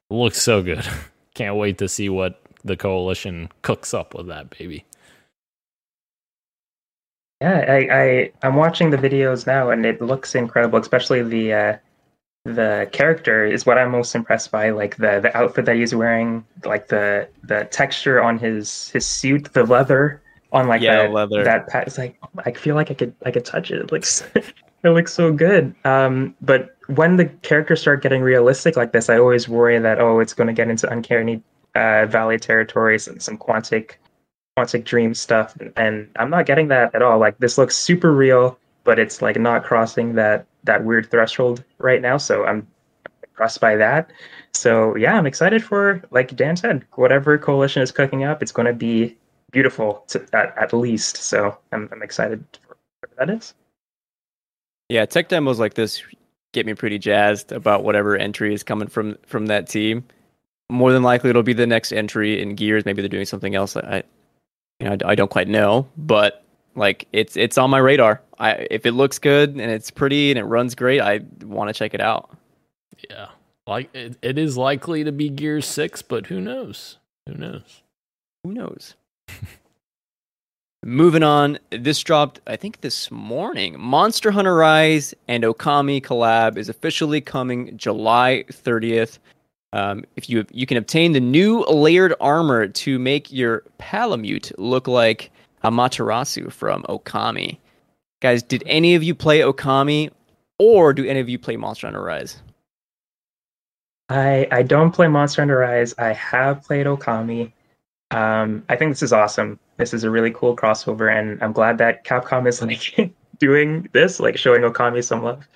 looks 0.09 0.41
so 0.41 0.61
good. 0.61 0.85
Can't 1.33 1.55
wait 1.55 1.77
to 1.77 1.87
see 1.87 2.09
what 2.09 2.41
the 2.63 2.75
coalition 2.75 3.49
cooks 3.61 3.93
up 3.93 4.13
with 4.13 4.27
that 4.27 4.49
baby. 4.57 4.85
Yeah, 7.41 7.65
I, 7.69 7.87
I 7.91 8.31
I'm 8.43 8.55
watching 8.55 8.89
the 8.89 8.97
videos 8.97 9.47
now, 9.47 9.69
and 9.69 9.85
it 9.85 10.01
looks 10.01 10.35
incredible. 10.35 10.79
Especially 10.79 11.23
the 11.23 11.53
uh, 11.53 11.77
the 12.43 12.89
character 12.91 13.45
is 13.45 13.65
what 13.65 13.77
I'm 13.77 13.91
most 13.91 14.13
impressed 14.13 14.51
by. 14.51 14.71
Like 14.71 14.97
the 14.97 15.21
the 15.21 15.35
outfit 15.37 15.65
that 15.65 15.77
he's 15.77 15.95
wearing, 15.95 16.45
like 16.65 16.87
the 16.87 17.29
the 17.43 17.65
texture 17.71 18.21
on 18.21 18.37
his 18.39 18.89
his 18.89 19.05
suit, 19.05 19.53
the 19.53 19.63
leather 19.63 20.21
on 20.51 20.67
like 20.67 20.81
yeah, 20.81 21.03
that 21.03 21.11
leather. 21.13 21.43
that 21.45 21.67
pat. 21.67 21.87
It's 21.87 21.97
like 21.97 22.19
I 22.39 22.51
feel 22.51 22.75
like 22.75 22.91
I 22.91 22.93
could 22.93 23.15
I 23.25 23.31
could 23.31 23.45
touch 23.45 23.71
it. 23.71 23.79
It 23.79 23.91
looks 23.91 24.23
it 24.83 24.89
looks 24.89 25.13
so 25.13 25.31
good. 25.31 25.75
Um, 25.85 26.35
but 26.41 26.75
when 26.87 27.17
the 27.17 27.25
characters 27.25 27.81
start 27.81 28.01
getting 28.01 28.21
realistic 28.21 28.75
like 28.75 28.93
this, 28.93 29.09
I 29.09 29.17
always 29.17 29.47
worry 29.47 29.77
that 29.79 29.99
oh, 29.99 30.19
it's 30.19 30.33
going 30.33 30.47
to 30.47 30.53
get 30.53 30.69
into 30.69 30.89
uncanny 30.89 31.41
uh, 31.75 32.05
valley 32.07 32.39
territories 32.39 33.07
and 33.07 33.21
some 33.21 33.37
quantic 33.37 33.93
quantic 34.57 34.83
dream 34.85 35.13
stuff. 35.13 35.55
And 35.77 36.09
i'm 36.17 36.29
not 36.29 36.45
getting 36.45 36.67
that 36.69 36.93
at 36.95 37.01
all. 37.01 37.19
Like 37.19 37.37
this 37.39 37.57
looks 37.57 37.77
super 37.77 38.13
real 38.13 38.57
but 38.85 38.97
it's 38.97 39.21
like 39.21 39.37
not 39.37 39.63
crossing 39.63 40.15
that 40.15 40.45
that 40.63 40.83
weird 40.83 41.09
threshold 41.11 41.63
right 41.77 42.01
now. 42.01 42.17
So 42.17 42.45
i'm 42.45 42.67
impressed 43.23 43.61
by 43.61 43.75
that. 43.75 44.11
So 44.53 44.95
yeah 44.95 45.15
i'm 45.15 45.27
excited 45.27 45.63
for 45.63 46.01
like 46.11 46.35
dan 46.35 46.55
said 46.55 46.85
whatever 46.95 47.37
coalition 47.37 47.81
is 47.81 47.91
cooking 47.91 48.23
up 48.23 48.41
it's 48.41 48.51
going 48.51 48.65
to 48.65 48.73
be 48.73 49.15
beautiful 49.51 50.03
to, 50.07 50.25
at, 50.33 50.57
at 50.57 50.73
least. 50.73 51.17
So 51.17 51.57
I'm, 51.71 51.89
I'm 51.91 52.03
excited 52.03 52.43
for 52.61 52.77
whatever 53.01 53.25
that 53.25 53.37
is 53.37 53.53
yeah 54.89 55.05
tech 55.05 55.29
demos 55.29 55.59
like 55.59 55.75
this 55.75 56.03
get 56.51 56.65
me 56.65 56.73
pretty 56.73 56.97
jazzed 56.97 57.51
about 57.51 57.83
whatever 57.83 58.17
entry 58.17 58.53
is 58.53 58.63
coming 58.63 58.87
from 58.87 59.17
from 59.25 59.45
that 59.47 59.67
team 59.67 60.03
more 60.71 60.91
than 60.91 61.03
likely 61.03 61.29
it'll 61.29 61.43
be 61.43 61.53
the 61.53 61.67
next 61.67 61.91
entry 61.91 62.41
in 62.41 62.55
gears 62.55 62.85
maybe 62.85 63.01
they're 63.01 63.09
doing 63.09 63.25
something 63.25 63.55
else 63.55 63.75
i 63.77 64.03
you 64.79 64.87
know, 64.87 64.97
I, 65.05 65.11
I 65.11 65.15
don't 65.15 65.29
quite 65.29 65.47
know, 65.47 65.87
but 65.97 66.43
like 66.75 67.07
it's 67.11 67.35
it's 67.35 67.57
on 67.57 67.69
my 67.69 67.77
radar. 67.77 68.21
I 68.37 68.67
if 68.71 68.85
it 68.85 68.93
looks 68.93 69.19
good 69.19 69.51
and 69.51 69.59
it's 69.59 69.91
pretty 69.91 70.31
and 70.31 70.39
it 70.39 70.43
runs 70.43 70.75
great, 70.75 71.01
I 71.01 71.21
want 71.43 71.69
to 71.69 71.73
check 71.73 71.93
it 71.93 72.01
out. 72.01 72.35
Yeah, 73.09 73.27
like 73.67 73.93
it, 73.93 74.17
it 74.21 74.37
is 74.37 74.57
likely 74.57 75.03
to 75.03 75.11
be 75.11 75.29
Gears 75.29 75.65
Six, 75.65 76.01
but 76.01 76.27
who 76.27 76.39
knows? 76.39 76.97
Who 77.27 77.35
knows? 77.35 77.83
Who 78.43 78.53
knows? 78.53 78.95
Moving 80.85 81.23
on, 81.23 81.59
this 81.71 82.01
dropped 82.01 82.39
I 82.47 82.55
think 82.55 82.81
this 82.81 83.11
morning. 83.11 83.75
Monster 83.77 84.31
Hunter 84.31 84.55
Rise 84.55 85.13
and 85.27 85.43
Okami 85.43 86.01
collab 86.01 86.57
is 86.57 86.69
officially 86.69 87.19
coming 87.19 87.75
July 87.77 88.45
30th. 88.49 89.19
Um, 89.73 90.05
if 90.15 90.29
you 90.29 90.45
you 90.51 90.65
can 90.65 90.77
obtain 90.77 91.11
the 91.11 91.19
new 91.19 91.65
layered 91.65 92.13
armor 92.21 92.67
to 92.67 92.97
make 92.97 93.31
your 93.31 93.63
Palamute 93.77 94.53
look 94.57 94.87
like 94.87 95.31
Amaterasu 95.65 96.51
from 96.51 96.83
Okami. 96.83 97.57
Guys, 98.21 98.41
did 98.41 98.63
any 98.65 98.95
of 98.95 99.03
you 99.03 99.13
play 99.13 99.39
Okami, 99.39 100.09
or 100.57 100.93
do 100.93 101.05
any 101.05 101.19
of 101.19 101.27
you 101.27 101.37
play 101.37 101.57
Monster 101.57 101.87
Hunter 101.87 102.01
Rise? 102.01 102.41
I 104.07 104.47
I 104.49 104.63
don't 104.63 104.91
play 104.91 105.09
Monster 105.09 105.41
Hunter 105.41 105.57
Rise. 105.57 105.93
I 105.97 106.13
have 106.13 106.63
played 106.63 106.85
Okami. 106.85 107.51
Um, 108.11 108.63
I 108.69 108.75
think 108.75 108.91
this 108.91 109.03
is 109.03 109.13
awesome. 109.13 109.59
This 109.77 109.93
is 109.93 110.03
a 110.03 110.09
really 110.09 110.31
cool 110.31 110.55
crossover, 110.55 111.15
and 111.15 111.41
I'm 111.43 111.53
glad 111.53 111.77
that 111.77 112.03
Capcom 112.05 112.47
is 112.47 112.61
like 112.61 113.13
doing 113.39 113.87
this, 113.93 114.19
like 114.19 114.37
showing 114.37 114.61
Okami 114.61 115.03
some 115.03 115.23
love. 115.23 115.47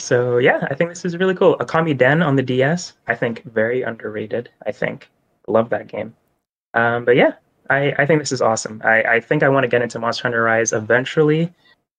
So 0.00 0.38
yeah, 0.38 0.66
I 0.70 0.74
think 0.74 0.90
this 0.90 1.04
is 1.04 1.16
really 1.16 1.34
cool. 1.34 1.56
Okamiden 1.58 2.24
on 2.24 2.36
the 2.36 2.42
DS, 2.42 2.94
I 3.06 3.14
think 3.14 3.44
very 3.44 3.82
underrated. 3.82 4.50
I 4.66 4.72
think 4.72 5.08
love 5.46 5.70
that 5.70 5.86
game. 5.86 6.14
Um, 6.74 7.04
but 7.04 7.16
yeah, 7.16 7.34
I, 7.70 7.94
I 7.98 8.06
think 8.06 8.20
this 8.20 8.32
is 8.32 8.42
awesome. 8.42 8.82
I, 8.84 9.02
I 9.02 9.20
think 9.20 9.42
I 9.42 9.48
want 9.48 9.64
to 9.64 9.68
get 9.68 9.82
into 9.82 9.98
Monster 9.98 10.24
Hunter 10.24 10.42
Rise 10.42 10.72
eventually. 10.72 11.52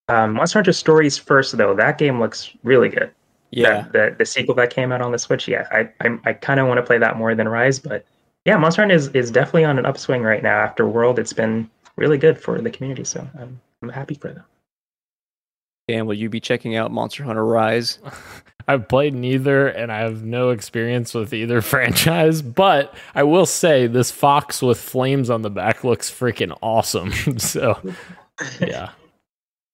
Um, 0.09 0.33
Monster 0.33 0.59
Hunter 0.59 0.73
Stories 0.73 1.17
first 1.17 1.57
though. 1.57 1.73
That 1.73 1.97
game 1.97 2.19
looks 2.19 2.51
really 2.63 2.89
good. 2.89 3.11
Yeah, 3.51 3.83
that, 3.83 3.93
the 3.93 4.15
the 4.19 4.25
sequel 4.25 4.55
that 4.55 4.69
came 4.69 4.91
out 4.91 5.01
on 5.01 5.11
the 5.11 5.17
Switch. 5.17 5.47
Yeah, 5.47 5.65
I 5.71 5.89
I, 6.01 6.19
I 6.25 6.33
kind 6.33 6.59
of 6.59 6.67
want 6.67 6.77
to 6.79 6.83
play 6.83 6.97
that 6.97 7.17
more 7.17 7.33
than 7.33 7.47
Rise, 7.47 7.79
but 7.79 8.05
yeah, 8.45 8.57
Monster 8.57 8.83
Hunter 8.83 8.95
is, 8.95 9.07
is 9.09 9.31
definitely 9.31 9.65
on 9.65 9.79
an 9.79 9.85
upswing 9.85 10.21
right 10.21 10.43
now. 10.43 10.57
After 10.59 10.87
World, 10.87 11.19
it's 11.19 11.33
been 11.33 11.69
really 11.95 12.17
good 12.17 12.39
for 12.39 12.61
the 12.61 12.69
community, 12.69 13.03
so 13.03 13.27
I'm 13.39 13.59
I'm 13.81 13.89
happy 13.89 14.15
for 14.15 14.31
them. 14.31 14.43
Dan, 15.87 16.07
will 16.07 16.15
you 16.15 16.29
be 16.29 16.39
checking 16.39 16.75
out 16.75 16.91
Monster 16.91 17.23
Hunter 17.23 17.45
Rise? 17.45 17.99
I've 18.67 18.87
played 18.87 19.13
neither 19.13 19.67
and 19.67 19.91
I 19.91 19.99
have 19.99 20.23
no 20.23 20.49
experience 20.49 21.13
with 21.13 21.33
either 21.33 21.61
franchise, 21.61 22.41
but 22.41 22.95
I 23.13 23.23
will 23.23 23.45
say 23.45 23.85
this 23.85 24.09
fox 24.09 24.61
with 24.61 24.79
flames 24.79 25.29
on 25.29 25.43
the 25.43 25.51
back 25.51 25.83
looks 25.83 26.09
freaking 26.09 26.57
awesome. 26.61 27.11
so, 27.37 27.79
yeah. 28.59 28.91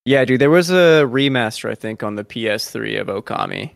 Yeah, 0.04 0.26
dude, 0.26 0.42
there 0.42 0.50
was 0.50 0.72
a 0.72 1.06
remaster, 1.06 1.70
I 1.70 1.76
think, 1.76 2.04
on 2.04 2.16
the 2.16 2.26
PS3 2.26 3.00
of 3.00 3.08
Okami. 3.08 3.72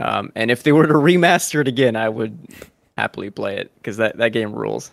Um, 0.00 0.32
and 0.34 0.50
if 0.50 0.64
they 0.64 0.72
were 0.72 0.86
to 0.86 0.94
remaster 0.94 1.60
it 1.60 1.68
again, 1.68 1.96
I 1.96 2.08
would 2.08 2.36
happily 2.98 3.30
play 3.30 3.56
it 3.56 3.70
because 3.76 3.96
that, 3.98 4.16
that 4.18 4.30
game 4.30 4.52
rules. 4.52 4.90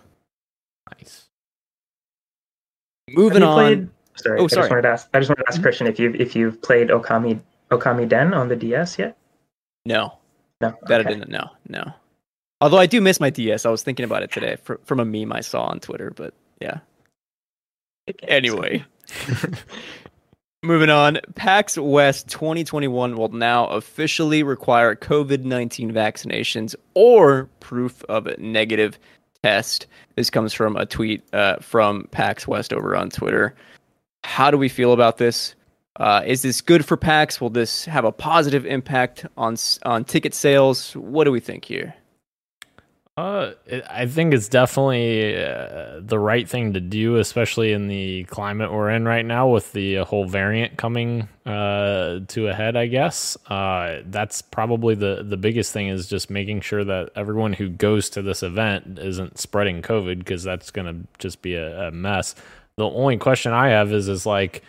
Nice. 0.93 1.27
Moving 3.09 3.43
on. 3.43 3.55
Played, 3.55 3.89
Sorry, 4.17 4.39
oh, 4.39 4.47
sorry. 4.47 4.61
I 4.61 4.63
just 4.63 4.69
wanted 4.71 4.81
to 4.83 4.87
ask. 4.89 5.09
I 5.13 5.19
just 5.19 5.29
wanted 5.29 5.41
to 5.41 5.47
ask 5.49 5.55
mm-hmm. 5.55 5.63
Christian 5.63 5.87
if 5.87 5.99
you 5.99 6.15
if 6.17 6.35
you've 6.35 6.61
played 6.61 6.87
Okami 6.87 7.39
Okamiden 7.71 8.35
on 8.35 8.47
the 8.47 8.55
DS 8.55 8.97
yet. 8.97 9.17
No, 9.85 10.17
no, 10.61 10.73
that 10.87 11.01
okay. 11.01 11.09
I 11.09 11.13
didn't. 11.13 11.29
No, 11.29 11.49
no. 11.67 11.83
Although 12.61 12.77
I 12.77 12.85
do 12.85 13.01
miss 13.01 13.19
my 13.19 13.29
DS. 13.29 13.65
I 13.65 13.69
was 13.69 13.83
thinking 13.83 14.05
about 14.05 14.23
it 14.23 14.31
today 14.31 14.55
for, 14.63 14.79
from 14.85 14.99
a 15.01 15.05
meme 15.05 15.33
I 15.33 15.41
saw 15.41 15.63
on 15.63 15.79
Twitter. 15.79 16.11
But 16.11 16.33
yeah. 16.61 16.79
Anyway. 18.23 18.85
Moving 20.65 20.89
on, 20.89 21.19
PAX 21.35 21.77
West 21.77 22.27
2021 22.27 23.15
will 23.15 23.29
now 23.29 23.67
officially 23.67 24.41
require 24.41 24.95
COVID 24.95 25.43
19 25.43 25.91
vaccinations 25.91 26.73
or 26.95 27.47
proof 27.59 28.03
of 28.05 28.27
negative 28.39 28.97
test. 29.43 29.85
This 30.15 30.31
comes 30.31 30.53
from 30.53 30.75
a 30.75 30.87
tweet 30.87 31.23
uh, 31.35 31.57
from 31.57 32.07
PAX 32.09 32.47
West 32.47 32.73
over 32.73 32.95
on 32.95 33.11
Twitter. 33.11 33.53
How 34.23 34.49
do 34.49 34.57
we 34.57 34.67
feel 34.67 34.91
about 34.91 35.17
this? 35.17 35.53
Uh, 35.97 36.23
is 36.25 36.41
this 36.41 36.61
good 36.61 36.83
for 36.83 36.97
PAX? 36.97 37.39
Will 37.39 37.51
this 37.51 37.85
have 37.85 38.03
a 38.03 38.11
positive 38.11 38.65
impact 38.65 39.23
on 39.37 39.57
on 39.83 40.03
ticket 40.03 40.33
sales? 40.33 40.95
What 40.95 41.25
do 41.25 41.31
we 41.31 41.41
think 41.41 41.63
here? 41.65 41.93
Uh, 43.17 43.53
I 43.89 44.07
think 44.07 44.33
it's 44.33 44.49
definitely 44.49 45.41
uh, 45.41 46.01
the 46.01 46.19
right 46.19 46.47
thing 46.47 46.73
to 46.73 46.81
do, 46.81 47.15
especially 47.15 47.71
in 47.71 47.87
the 47.87 48.25
climate 48.25 48.73
we're 48.73 48.89
in 48.89 49.05
right 49.05 49.25
now 49.25 49.47
with 49.47 49.71
the 49.71 49.99
whole 49.99 50.27
variant 50.27 50.75
coming 50.75 51.29
uh, 51.45 52.19
to 52.27 52.47
a 52.49 52.53
head. 52.53 52.75
I 52.75 52.87
guess 52.87 53.37
uh, 53.49 54.01
that's 54.07 54.41
probably 54.41 54.95
the 54.95 55.23
the 55.23 55.37
biggest 55.37 55.71
thing 55.71 55.87
is 55.87 56.09
just 56.09 56.29
making 56.29 56.59
sure 56.59 56.83
that 56.83 57.11
everyone 57.15 57.53
who 57.53 57.69
goes 57.69 58.09
to 58.11 58.21
this 58.21 58.43
event 58.43 58.99
isn't 58.99 59.39
spreading 59.39 59.81
COVID 59.81 60.19
because 60.19 60.43
that's 60.43 60.69
going 60.69 60.87
to 60.93 61.07
just 61.17 61.41
be 61.41 61.55
a, 61.55 61.87
a 61.87 61.91
mess. 61.91 62.35
The 62.75 62.83
only 62.83 63.15
question 63.15 63.53
I 63.53 63.69
have 63.69 63.93
is 63.93 64.09
is 64.09 64.25
like 64.25 64.61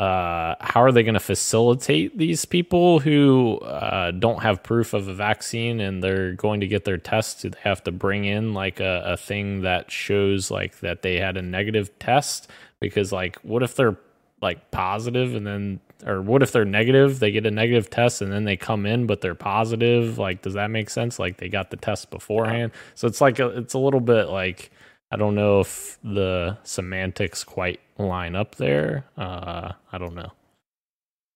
uh, 0.00 0.56
how 0.60 0.82
are 0.82 0.92
they 0.92 1.02
going 1.02 1.12
to 1.12 1.20
facilitate 1.20 2.16
these 2.16 2.46
people 2.46 3.00
who 3.00 3.58
uh, 3.58 4.10
don't 4.12 4.42
have 4.42 4.62
proof 4.62 4.94
of 4.94 5.08
a 5.08 5.14
vaccine 5.14 5.78
and 5.78 6.02
they're 6.02 6.32
going 6.32 6.60
to 6.60 6.66
get 6.66 6.86
their 6.86 6.96
tests? 6.96 7.42
Do 7.42 7.50
they 7.50 7.60
have 7.60 7.84
to 7.84 7.92
bring 7.92 8.24
in 8.24 8.54
like 8.54 8.80
a, 8.80 9.02
a 9.04 9.16
thing 9.18 9.60
that 9.60 9.90
shows 9.90 10.50
like 10.50 10.80
that 10.80 11.02
they 11.02 11.18
had 11.18 11.36
a 11.36 11.42
negative 11.42 11.98
test? 11.98 12.48
Because 12.80 13.12
like, 13.12 13.36
what 13.42 13.62
if 13.62 13.74
they're 13.74 13.98
like 14.40 14.70
positive 14.70 15.34
and 15.34 15.46
then, 15.46 15.80
or 16.06 16.22
what 16.22 16.42
if 16.42 16.50
they're 16.50 16.64
negative? 16.64 17.18
They 17.18 17.30
get 17.30 17.44
a 17.44 17.50
negative 17.50 17.90
test 17.90 18.22
and 18.22 18.32
then 18.32 18.44
they 18.44 18.56
come 18.56 18.86
in, 18.86 19.06
but 19.06 19.20
they're 19.20 19.34
positive. 19.34 20.16
Like, 20.16 20.40
does 20.40 20.54
that 20.54 20.70
make 20.70 20.88
sense? 20.88 21.18
Like 21.18 21.36
they 21.36 21.50
got 21.50 21.70
the 21.70 21.76
test 21.76 22.08
beforehand. 22.10 22.72
So 22.94 23.06
it's 23.06 23.20
like 23.20 23.38
a, 23.38 23.48
it's 23.48 23.74
a 23.74 23.78
little 23.78 24.00
bit 24.00 24.30
like 24.30 24.70
I 25.10 25.16
don't 25.16 25.34
know 25.34 25.60
if 25.60 25.98
the 26.04 26.58
semantics 26.62 27.44
quite 27.44 27.80
line 27.98 28.36
up 28.36 28.56
there. 28.56 29.04
Uh, 29.16 29.72
I 29.92 29.98
don't 29.98 30.14
know, 30.14 30.32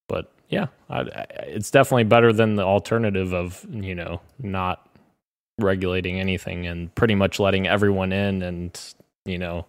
but 0.07 0.31
yeah, 0.49 0.67
I, 0.89 0.99
I, 1.01 1.25
it's 1.39 1.71
definitely 1.71 2.05
better 2.05 2.31
than 2.31 2.55
the 2.55 2.63
alternative 2.63 3.33
of 3.33 3.65
you 3.69 3.95
know 3.95 4.21
not 4.39 4.87
regulating 5.59 6.19
anything 6.19 6.67
and 6.67 6.93
pretty 6.95 7.15
much 7.15 7.39
letting 7.39 7.67
everyone 7.67 8.11
in 8.11 8.41
and 8.41 8.93
you 9.25 9.37
know 9.37 9.65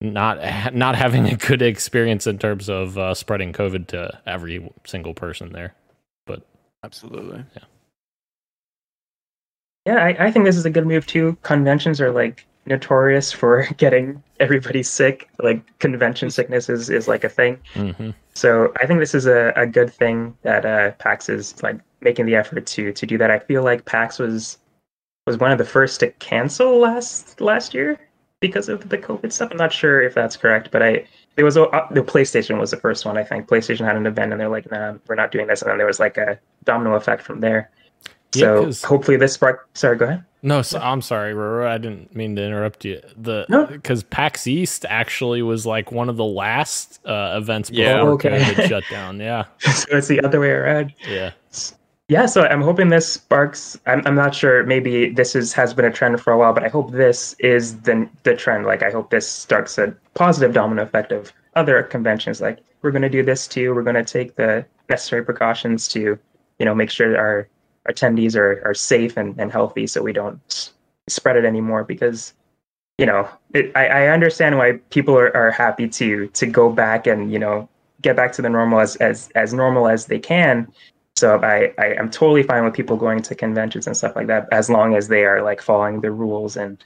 not 0.00 0.38
not 0.74 0.94
having 0.96 1.26
a 1.28 1.36
good 1.36 1.62
experience 1.62 2.26
in 2.26 2.38
terms 2.38 2.68
of 2.68 2.98
uh, 2.98 3.14
spreading 3.14 3.52
COVID 3.52 3.86
to 3.88 4.20
every 4.26 4.70
single 4.84 5.14
person 5.14 5.52
there. 5.52 5.74
But 6.26 6.46
Absolutely. 6.84 7.44
Yeah. 7.56 7.64
Yeah, 9.86 10.04
I, 10.04 10.26
I 10.26 10.30
think 10.30 10.44
this 10.44 10.56
is 10.56 10.66
a 10.66 10.70
good 10.70 10.86
move 10.86 11.06
too. 11.06 11.38
Conventions 11.42 12.00
are 12.00 12.10
like 12.10 12.46
notorious 12.68 13.32
for 13.32 13.66
getting 13.76 14.22
everybody 14.40 14.82
sick. 14.82 15.28
Like 15.42 15.78
convention 15.78 16.30
sickness 16.30 16.68
is, 16.68 16.90
is 16.90 17.08
like 17.08 17.24
a 17.24 17.28
thing. 17.28 17.58
Mm-hmm. 17.74 18.10
So 18.34 18.72
I 18.80 18.86
think 18.86 19.00
this 19.00 19.14
is 19.14 19.26
a, 19.26 19.52
a 19.56 19.66
good 19.66 19.92
thing 19.92 20.36
that 20.42 20.64
uh, 20.64 20.92
PAX 20.92 21.28
is 21.28 21.60
like 21.62 21.80
making 22.00 22.26
the 22.26 22.36
effort 22.36 22.66
to 22.66 22.92
to 22.92 23.06
do 23.06 23.18
that. 23.18 23.30
I 23.30 23.38
feel 23.40 23.64
like 23.64 23.84
PAX 23.84 24.18
was 24.18 24.58
was 25.26 25.38
one 25.38 25.50
of 25.50 25.58
the 25.58 25.64
first 25.64 26.00
to 26.00 26.10
cancel 26.12 26.78
last 26.78 27.40
last 27.40 27.74
year 27.74 27.98
because 28.40 28.68
of 28.68 28.88
the 28.88 28.98
COVID 28.98 29.32
stuff. 29.32 29.50
I'm 29.50 29.56
not 29.56 29.72
sure 29.72 30.00
if 30.00 30.14
that's 30.14 30.36
correct, 30.36 30.70
but 30.70 30.82
I 30.82 31.06
there 31.34 31.44
was 31.44 31.56
a, 31.56 31.64
uh, 31.64 31.86
the 31.92 32.02
PlayStation 32.02 32.58
was 32.58 32.70
the 32.70 32.76
first 32.76 33.04
one. 33.04 33.16
I 33.16 33.24
think 33.24 33.48
PlayStation 33.48 33.84
had 33.84 33.96
an 33.96 34.06
event 34.06 34.32
and 34.32 34.40
they're 34.40 34.48
like, 34.48 34.70
nah, 34.70 34.94
we're 35.06 35.14
not 35.14 35.30
doing 35.30 35.46
this, 35.46 35.62
and 35.62 35.70
then 35.70 35.78
there 35.78 35.86
was 35.86 36.00
like 36.00 36.16
a 36.16 36.38
domino 36.64 36.94
effect 36.94 37.22
from 37.22 37.40
there. 37.40 37.70
Yeah, 38.34 38.70
hopefully 38.84 39.16
this 39.16 39.32
spark. 39.32 39.68
Sorry, 39.74 39.96
go 39.96 40.04
ahead. 40.06 40.24
No, 40.42 40.62
so, 40.62 40.78
I'm 40.78 41.02
sorry, 41.02 41.32
Roro. 41.32 41.66
I 41.66 41.78
didn't 41.78 42.14
mean 42.14 42.36
to 42.36 42.44
interrupt 42.44 42.84
you. 42.84 43.00
The 43.16 43.44
No. 43.48 43.66
because 43.66 44.04
PAX 44.04 44.46
East 44.46 44.84
actually 44.88 45.42
was 45.42 45.66
like 45.66 45.90
one 45.90 46.08
of 46.08 46.16
the 46.16 46.24
last 46.24 47.00
uh, 47.04 47.34
events 47.36 47.70
before 47.70 47.84
Yeah. 47.84 48.02
Okay. 48.02 48.38
COVID 48.38 48.68
shut 48.68 48.84
down. 48.90 49.18
Yeah, 49.18 49.44
so 49.58 49.96
it's 49.96 50.06
the 50.06 50.20
other 50.20 50.38
way 50.38 50.50
around. 50.50 50.94
yeah, 51.08 51.32
Yeah, 52.08 52.26
so 52.26 52.44
I'm 52.46 52.60
hoping 52.62 52.88
this 52.90 53.10
sparks. 53.14 53.78
I'm, 53.86 54.02
I'm 54.06 54.14
not 54.14 54.32
sure. 54.34 54.62
Maybe 54.64 55.08
this 55.10 55.34
is 55.34 55.52
has 55.54 55.74
been 55.74 55.86
a 55.86 55.90
trend 55.92 56.20
for 56.20 56.32
a 56.32 56.38
while, 56.38 56.52
but 56.52 56.62
I 56.62 56.68
hope 56.68 56.92
this 56.92 57.34
is 57.40 57.80
the 57.80 58.08
the 58.22 58.36
trend. 58.36 58.64
Like 58.64 58.82
I 58.84 58.90
hope 58.90 59.10
this 59.10 59.28
starts 59.28 59.76
a 59.78 59.92
positive 60.14 60.52
domino 60.54 60.82
effect 60.82 61.10
of 61.10 61.32
other 61.56 61.82
conventions. 61.82 62.40
Like 62.40 62.60
we're 62.82 62.92
going 62.92 63.02
to 63.02 63.08
do 63.08 63.24
this 63.24 63.48
too. 63.48 63.74
We're 63.74 63.82
going 63.82 63.96
to 63.96 64.04
take 64.04 64.36
the 64.36 64.64
necessary 64.88 65.24
precautions 65.24 65.88
to, 65.88 66.16
you 66.60 66.64
know, 66.64 66.76
make 66.76 66.90
sure 66.90 67.18
our 67.18 67.48
attendees 67.88 68.36
are 68.36 68.62
are 68.64 68.74
safe 68.74 69.16
and, 69.16 69.38
and 69.38 69.50
healthy, 69.50 69.86
so 69.86 70.02
we 70.02 70.12
don't 70.12 70.72
spread 71.08 71.36
it 71.36 71.44
anymore. 71.44 71.84
Because, 71.84 72.34
you 72.98 73.06
know, 73.06 73.28
it, 73.54 73.72
I 73.74 73.86
I 73.86 74.06
understand 74.08 74.58
why 74.58 74.74
people 74.90 75.16
are, 75.16 75.34
are 75.36 75.50
happy 75.50 75.88
to 75.88 76.28
to 76.28 76.46
go 76.46 76.70
back 76.70 77.06
and 77.06 77.32
you 77.32 77.38
know 77.38 77.68
get 78.02 78.16
back 78.16 78.32
to 78.32 78.42
the 78.42 78.48
normal 78.48 78.80
as 78.80 78.96
as 78.96 79.30
as 79.34 79.54
normal 79.54 79.88
as 79.88 80.06
they 80.06 80.18
can. 80.18 80.70
So 81.16 81.40
I, 81.42 81.72
I 81.78 81.94
am 81.94 82.10
totally 82.10 82.44
fine 82.44 82.64
with 82.64 82.74
people 82.74 82.96
going 82.96 83.22
to 83.22 83.34
conventions 83.34 83.88
and 83.88 83.96
stuff 83.96 84.14
like 84.14 84.28
that 84.28 84.46
as 84.52 84.70
long 84.70 84.94
as 84.94 85.08
they 85.08 85.24
are 85.24 85.42
like 85.42 85.60
following 85.60 86.00
the 86.00 86.12
rules 86.12 86.56
and 86.56 86.82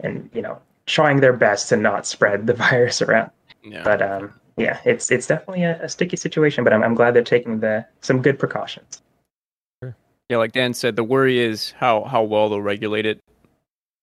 and 0.00 0.30
you 0.32 0.40
know 0.40 0.58
trying 0.86 1.20
their 1.20 1.34
best 1.34 1.68
to 1.68 1.76
not 1.76 2.06
spread 2.06 2.46
the 2.46 2.54
virus 2.66 3.02
around. 3.02 3.30
Yeah. 3.62 3.82
But 3.84 4.00
um 4.00 4.32
yeah, 4.56 4.80
it's 4.84 5.10
it's 5.10 5.26
definitely 5.26 5.64
a, 5.64 5.82
a 5.82 5.88
sticky 5.88 6.16
situation, 6.16 6.64
but 6.64 6.72
I'm 6.72 6.82
I'm 6.82 6.94
glad 6.94 7.14
they're 7.14 7.22
taking 7.22 7.60
the 7.60 7.84
some 8.00 8.22
good 8.22 8.38
precautions. 8.38 9.02
Yeah, 10.28 10.38
like 10.38 10.52
Dan 10.52 10.72
said, 10.72 10.96
the 10.96 11.04
worry 11.04 11.38
is 11.38 11.72
how 11.72 12.04
how 12.04 12.22
well 12.22 12.48
they'll 12.48 12.62
regulate 12.62 13.06
it 13.06 13.20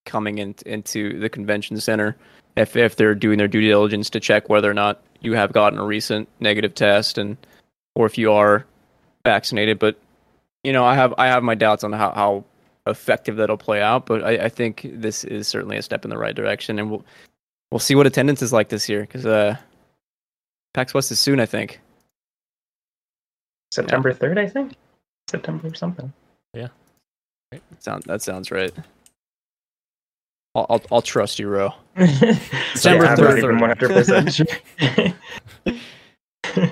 coming 0.06 0.38
in, 0.38 0.56
into 0.66 1.20
the 1.20 1.30
convention 1.30 1.80
center. 1.80 2.16
If 2.56 2.76
if 2.76 2.96
they're 2.96 3.16
doing 3.16 3.38
their 3.38 3.48
due 3.48 3.62
diligence 3.62 4.10
to 4.12 4.20
check 4.20 4.50
whether 4.50 4.70
or 4.70 4.74
not 4.74 5.02
you 5.22 5.34
have 5.34 5.54
gotten 5.54 5.80
a 5.80 5.86
recent 5.86 6.28
negative 6.40 6.76
test 6.76 7.18
and 7.18 7.38
or 7.96 8.06
if 8.06 8.18
you 8.18 8.32
are 8.32 8.66
vaccinated. 9.24 9.80
But 9.80 9.98
you 10.64 10.74
know, 10.74 10.86
I 10.86 10.96
have 10.96 11.14
I 11.18 11.28
have 11.28 11.44
my 11.44 11.56
doubts 11.56 11.84
on 11.84 11.94
how, 11.94 12.12
how 12.12 12.44
effective 12.88 13.38
that'll 13.38 13.58
play 13.58 13.82
out. 13.82 14.06
But 14.06 14.24
I, 14.24 14.46
I 14.46 14.50
think 14.50 14.88
this 14.94 15.24
is 15.24 15.48
certainly 15.48 15.78
a 15.78 15.82
step 15.82 16.04
in 16.04 16.10
the 16.10 16.18
right 16.18 16.36
direction, 16.36 16.78
and 16.78 16.92
we'll 16.92 17.06
we'll 17.72 17.80
see 17.80 17.96
what 17.96 18.08
attendance 18.08 18.42
is 18.42 18.54
like 18.54 18.70
this 18.70 18.88
year 18.88 19.02
because 19.02 19.26
uh, 19.26 19.56
PAX 20.74 20.94
West 20.94 21.12
is 21.12 21.20
soon, 21.20 21.40
I 21.40 21.46
think. 21.46 21.80
September 23.72 24.14
third, 24.14 24.38
I 24.38 24.48
think. 24.48 24.74
September 25.32 25.68
or 25.68 25.76
something. 25.76 26.12
Yeah, 26.54 26.68
sound 27.80 28.04
that 28.04 28.22
sounds 28.22 28.52
right. 28.52 28.74
I'll 30.56 30.66
I'll, 30.70 30.82
I'll 30.92 31.02
trust 31.02 31.40
you, 31.40 31.48
Ro. 31.48 31.74
December 31.98 33.06
Yeah, 33.06 33.16
third, 33.16 33.38
even 33.38 33.46
even 33.46 33.60
one 33.60 33.70
hundred 33.70 33.92
percent. 33.92 34.42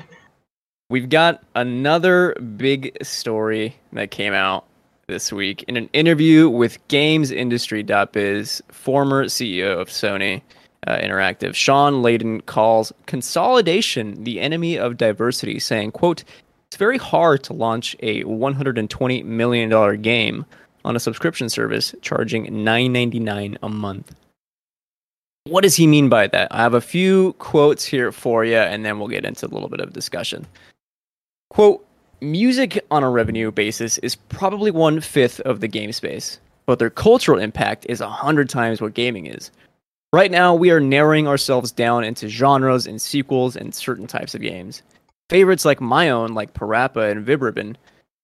We've 0.89 1.09
got 1.09 1.43
another 1.55 2.33
big 2.57 2.97
story 3.03 3.75
that 3.93 4.11
came 4.11 4.33
out 4.33 4.65
this 5.07 5.31
week 5.31 5.63
in 5.67 5.77
an 5.77 5.89
interview 5.93 6.49
with 6.49 6.85
GamesIndustry.biz, 6.87 8.61
former 8.71 9.25
CEO 9.25 9.79
of 9.79 9.89
Sony 9.89 10.41
uh, 10.87 10.97
Interactive, 10.97 11.53
Shawn 11.55 12.01
Layden 12.01 12.45
calls 12.45 12.91
consolidation 13.05 14.23
the 14.23 14.39
enemy 14.39 14.77
of 14.77 14.97
diversity, 14.97 15.59
saying, 15.59 15.91
"quote 15.91 16.23
It's 16.23 16.48
very 16.79 16.97
hard 16.97 17.43
to 17.43 17.53
launch 17.53 17.95
a 17.99 18.23
120 18.23 19.23
million 19.23 19.69
dollar 19.69 19.95
game 19.95 20.45
on 20.83 20.95
a 20.95 20.99
subscription 20.99 21.49
service 21.49 21.93
charging 22.01 22.47
9.99 22.47 23.57
a 23.61 23.69
month." 23.69 24.15
What 25.43 25.61
does 25.61 25.75
he 25.75 25.87
mean 25.87 26.09
by 26.09 26.27
that? 26.27 26.47
I 26.51 26.57
have 26.57 26.73
a 26.73 26.81
few 26.81 27.33
quotes 27.33 27.85
here 27.85 28.11
for 28.11 28.43
you, 28.45 28.57
and 28.57 28.83
then 28.83 28.99
we'll 28.99 29.07
get 29.07 29.25
into 29.25 29.45
a 29.45 29.53
little 29.53 29.69
bit 29.69 29.79
of 29.79 29.93
discussion. 29.93 30.47
Quote, 31.49 31.85
music 32.21 32.83
on 32.91 33.03
a 33.03 33.09
revenue 33.09 33.51
basis 33.51 33.97
is 33.99 34.15
probably 34.15 34.71
one 34.71 35.01
fifth 35.01 35.39
of 35.41 35.59
the 35.59 35.67
game 35.67 35.91
space, 35.91 36.39
but 36.65 36.79
their 36.79 36.89
cultural 36.89 37.39
impact 37.39 37.85
is 37.89 38.01
a 38.01 38.09
hundred 38.09 38.49
times 38.49 38.81
what 38.81 38.93
gaming 38.93 39.25
is. 39.25 39.51
Right 40.11 40.31
now, 40.31 40.55
we 40.55 40.71
are 40.71 40.79
narrowing 40.79 41.27
ourselves 41.27 41.71
down 41.71 42.03
into 42.03 42.27
genres 42.27 42.87
and 42.87 43.01
sequels 43.01 43.55
and 43.55 43.73
certain 43.73 44.07
types 44.07 44.33
of 44.33 44.41
games. 44.41 44.81
Favorites 45.29 45.65
like 45.65 45.79
my 45.79 46.09
own, 46.09 46.33
like 46.33 46.53
Parappa 46.53 47.11
and 47.11 47.25
Vib-Ribbon, 47.25 47.77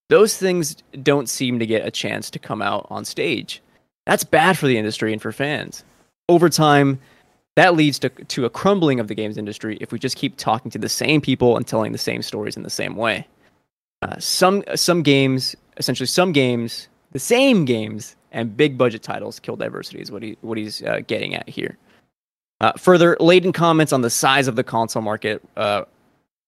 those 0.10 0.38
things 0.38 0.76
don't 1.04 1.30
seem 1.30 1.60
to 1.60 1.66
get 1.66 1.86
a 1.86 1.92
chance 1.92 2.30
to 2.32 2.40
come 2.40 2.62
out 2.62 2.88
on 2.90 3.06
stage. 3.06 3.62
That's 4.06 4.24
bad 4.24 4.58
for 4.58 4.68
the 4.68 4.78
industry 4.78 5.14
and 5.14 5.22
for 5.22 5.32
fans. 5.32 5.84
Over 6.30 6.50
time, 6.50 7.00
that 7.56 7.76
leads 7.76 8.00
to, 8.00 8.10
to 8.10 8.46
a 8.46 8.50
crumbling 8.50 9.00
of 9.00 9.08
the 9.08 9.16
games 9.16 9.38
industry 9.38 9.78
if 9.82 9.92
we 9.92 10.00
just 10.00 10.18
keep 10.18 10.38
talking 10.38 10.70
to 10.72 10.78
the 10.78 10.90
same 10.90 11.22
people 11.22 11.56
and 11.58 11.66
telling 11.66 11.92
the 11.92 11.98
same 11.98 12.22
stories 12.22 12.58
in 12.58 12.64
the 12.64 12.70
same 12.70 12.96
way. 12.96 13.28
Uh, 14.02 14.20
some 14.20 14.64
some 14.76 15.02
games, 15.02 15.56
essentially 15.78 16.06
some 16.06 16.32
games, 16.32 16.90
the 17.14 17.20
same 17.20 17.66
games 17.66 18.16
and 18.32 18.56
big 18.58 18.78
budget 18.78 19.02
titles 19.02 19.40
kill 19.40 19.56
diversity 19.56 20.00
is 20.00 20.12
what 20.12 20.22
he 20.22 20.38
what 20.42 20.58
he's 20.58 20.84
uh, 20.84 21.00
getting 21.08 21.34
at 21.34 21.48
here. 21.48 21.78
Uh, 22.62 22.74
further, 22.74 23.16
Layden 23.20 23.54
comments 23.54 23.94
on 23.94 24.02
the 24.02 24.10
size 24.10 24.48
of 24.48 24.56
the 24.56 24.64
console 24.64 25.02
market 25.02 25.42
uh, 25.56 25.84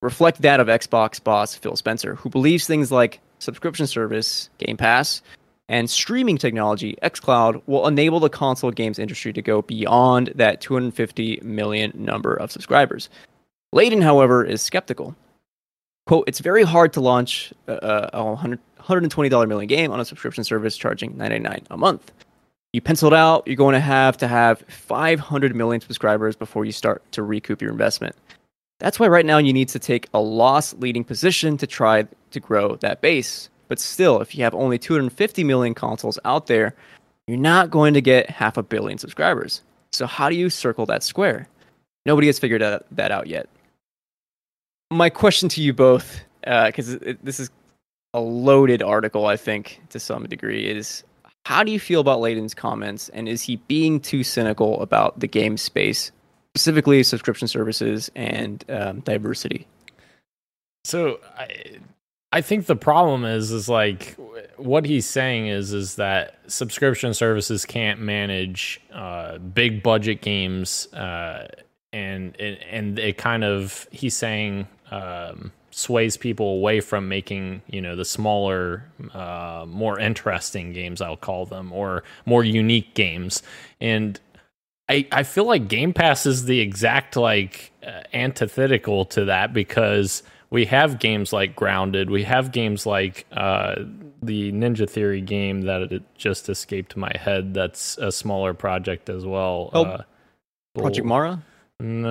reflect 0.02 0.42
that 0.42 0.60
of 0.60 0.68
Xbox 0.68 1.24
boss 1.24 1.56
Phil 1.56 1.76
Spencer, 1.76 2.16
who 2.16 2.30
believes 2.30 2.68
things 2.68 2.92
like 2.92 3.20
subscription 3.40 3.88
service, 3.88 4.50
Game 4.58 4.78
Pass, 4.78 5.22
and 5.70 5.90
streaming 5.90 6.38
technology, 6.38 6.98
xCloud, 7.04 7.62
will 7.66 7.88
enable 7.88 8.20
the 8.20 8.30
console 8.30 8.72
games 8.72 9.00
industry 9.00 9.34
to 9.34 9.42
go 9.42 9.62
beyond 9.62 10.32
that 10.36 10.62
250 10.62 11.42
million 11.44 11.92
number 11.96 12.34
of 12.34 12.52
subscribers. 12.52 13.10
Layden, 13.76 14.02
however, 14.02 14.46
is 14.46 14.62
skeptical. 14.62 15.16
Quote, 16.06 16.24
it's 16.26 16.40
very 16.40 16.64
hard 16.64 16.94
to 16.94 17.02
launch 17.02 17.54
a, 17.68 18.10
a 18.14 18.24
$120 18.82 19.48
million 19.48 19.68
game 19.68 19.92
on 19.92 20.00
a 20.00 20.06
subscription 20.06 20.46
service 20.46 20.78
charging 20.78 21.14
$9.99 21.16 21.66
a 21.70 21.78
month. 21.78 22.14
You 22.72 22.80
pencil 22.80 23.08
it 23.08 23.14
out, 23.14 23.46
you're 23.46 23.58
going 23.58 23.74
to 23.74 23.82
have 23.82 24.16
to 24.18 24.28
have 24.28 24.60
500 24.70 25.56
million 25.56 25.82
subscribers 25.82 26.36
before 26.36 26.64
you 26.64 26.72
start 26.72 27.04
to 27.12 27.24
recoup 27.24 27.62
your 27.62 27.72
investment. 27.72 28.16
That's 28.80 29.00
why 29.00 29.08
right 29.08 29.26
now 29.26 29.40
you 29.40 29.54
need 29.54 29.70
to 29.70 29.80
take 29.80 30.08
a 30.13 30.20
loss 30.20 30.74
leading 30.76 31.04
position 31.04 31.58
to 31.58 31.68
try 31.68 32.08
to 32.32 32.40
grow 32.40 32.76
that 32.78 33.02
base. 33.02 33.50
But 33.68 33.80
still, 33.80 34.22
if 34.22 34.36
you 34.36 34.44
have 34.44 34.54
only 34.54 34.78
250 34.78 35.44
million 35.44 35.74
consoles 35.74 36.20
out 36.26 36.48
there, 36.48 36.76
you're 37.28 37.38
not 37.38 37.72
going 37.72 37.94
to 37.96 38.02
get 38.02 38.30
half 38.30 38.56
a 38.58 38.63
billion 38.63 38.98
subscribers. 38.98 39.62
So 39.92 40.06
how 40.06 40.30
do 40.30 40.36
you 40.36 40.50
circle 40.50 40.86
that 40.86 41.04
square? 41.04 41.48
Nobody 42.06 42.28
has 42.28 42.40
figured 42.40 42.62
that, 42.62 43.12
out 43.12 43.28
yet. 43.28 43.50
My 44.92 45.10
question 45.10 45.50
to 45.50 45.62
you 45.62 45.74
both, 45.74 46.22
uh, 46.46 46.68
because 46.68 46.98
this 47.22 47.40
is 47.40 47.50
a 48.13 48.22
loaded 48.22 48.82
article, 48.82 49.26
I 49.26 49.36
think, 49.36 49.82
to 49.90 50.00
some 50.00 50.26
degree, 50.28 50.66
is 50.66 51.04
how 51.46 51.63
do 51.63 51.72
you 51.72 51.80
feel 51.80 52.00
about 52.00 52.22
Layden's 52.22 52.54
comments, 52.54 53.10
and 53.10 53.28
is 53.28 53.42
he 53.42 53.58
being 53.68 54.00
too 54.00 54.24
cynical 54.24 54.82
about 54.82 55.20
the 55.20 55.28
game 55.28 55.58
space, 55.58 56.12
specifically 56.54 57.04
subscription 57.04 57.48
services 57.48 58.10
and 58.16 58.64
um, 58.70 59.00
diversity? 59.02 59.68
So 60.84 61.20
I, 61.38 61.80
I 62.32 62.41
think 62.41 62.66
the 62.66 62.76
problem 62.76 63.26
is 63.26 63.52
is 63.52 63.70
like 63.70 64.16
what 64.58 64.86
he's 64.86 65.06
saying 65.06 65.48
is 65.48 65.74
is 65.74 65.95
that 65.95 66.39
subscription 66.48 67.14
services 67.14 67.66
can't 67.66 68.00
manage 68.00 68.82
uh, 68.93 69.38
big 69.38 69.82
budget 69.82 70.22
games, 70.22 70.91
uh, 70.93 71.48
and 71.93 72.36
and 72.39 73.00
it 73.00 73.18
kind 73.18 73.43
of 73.43 73.88
he's 73.91 74.16
saying 74.16 74.68
um, 74.91 75.52
sways 75.72 76.18
people 76.18 76.48
away 76.48 76.82
from 76.82 77.08
making 77.08 77.62
you 77.70 77.82
know 77.82 77.95
the 77.95 78.06
smaller, 78.06 78.84
uh, 79.14 79.66
more 79.68 80.00
interesting 80.00 80.74
games 80.74 81.02
I'll 81.02 81.16
call 81.16 81.45
them 81.45 81.72
or 81.72 82.04
more 82.26 82.43
unique 82.43 82.93
games, 82.93 83.41
and 83.80 84.20
I, 84.90 85.08
I 85.12 85.24
feel 85.24 85.46
like 85.46 85.68
Game 85.68 85.94
Pass 85.94 86.26
is 86.26 86.46
the 86.46 86.60
exact 86.60 87.16
like 87.18 87.72
uh, 87.86 88.02
antithetical 88.14 89.06
to 89.06 89.26
that 89.26 89.52
because 89.54 90.24
we 90.50 90.66
have 90.66 91.00
games 91.00 91.34
like 91.34 91.56
Grounded, 91.56 92.10
we 92.10 92.24
have 92.24 92.52
games 92.54 92.86
like 92.86 93.26
uh, 93.34 93.76
the 94.24 94.52
Ninja 94.54 94.90
Theory 94.90 95.20
game 95.22 95.64
that 95.64 95.92
it 95.92 96.04
just 96.18 96.48
escaped 96.48 96.96
my 96.96 97.12
head. 97.20 97.54
That's 97.54 97.98
a 97.98 98.12
smaller 98.14 98.54
project 98.54 99.10
as 99.10 99.26
well. 99.26 99.70
Oh, 99.74 99.84
uh, 99.84 100.02
Project 100.78 101.04
Bl- 101.04 101.10
Mara. 101.10 101.44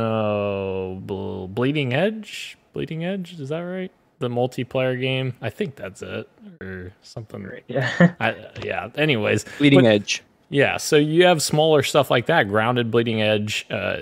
No, 0.01 1.01
Bl- 1.03 1.47
Bleeding 1.47 1.93
Edge. 1.95 2.59
Bleeding 2.73 3.05
Edge, 3.05 3.41
is 3.41 3.49
that 3.49 3.61
right? 3.61 3.91
The 4.19 4.29
multiplayer 4.29 4.99
game. 5.01 5.35
I 5.41 5.51
think 5.51 5.77
that's 5.77 6.03
it, 6.03 6.29
or 6.61 6.93
something. 7.03 7.43
Right. 7.43 7.65
Yeah. 7.69 8.15
I, 8.21 8.37
yeah. 8.63 8.89
Anyways, 8.97 9.45
Bleeding 9.59 9.81
But- 9.83 9.89
Edge. 9.89 10.23
Yeah, 10.49 10.77
so 10.77 10.97
you 10.97 11.27
have 11.27 11.43
smaller 11.43 11.83
stuff 11.83 12.11
like 12.11 12.27
that, 12.27 12.49
grounded 12.49 12.91
bleeding 12.91 13.21
edge. 13.21 13.67
Uh, 13.71 13.99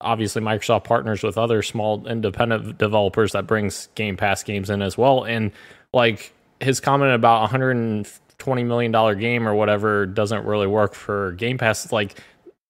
obviously, 0.00 0.42
Microsoft 0.42 0.84
partners 0.84 1.22
with 1.22 1.38
other 1.38 1.62
small 1.62 2.06
independent 2.06 2.78
developers 2.78 3.32
that 3.32 3.46
brings 3.46 3.88
Game 3.94 4.16
Pass 4.16 4.42
games 4.42 4.70
in 4.70 4.82
as 4.82 4.98
well. 4.98 5.24
And 5.24 5.52
like 5.92 6.32
his 6.60 6.80
comment 6.80 7.12
about 7.12 7.42
120 7.42 8.64
million 8.64 8.92
dollar 8.92 9.14
game 9.14 9.46
or 9.46 9.54
whatever 9.54 10.06
doesn't 10.06 10.44
really 10.44 10.66
work 10.66 10.94
for 10.94 11.32
Game 11.32 11.58
Pass. 11.58 11.92
Like 11.92 12.18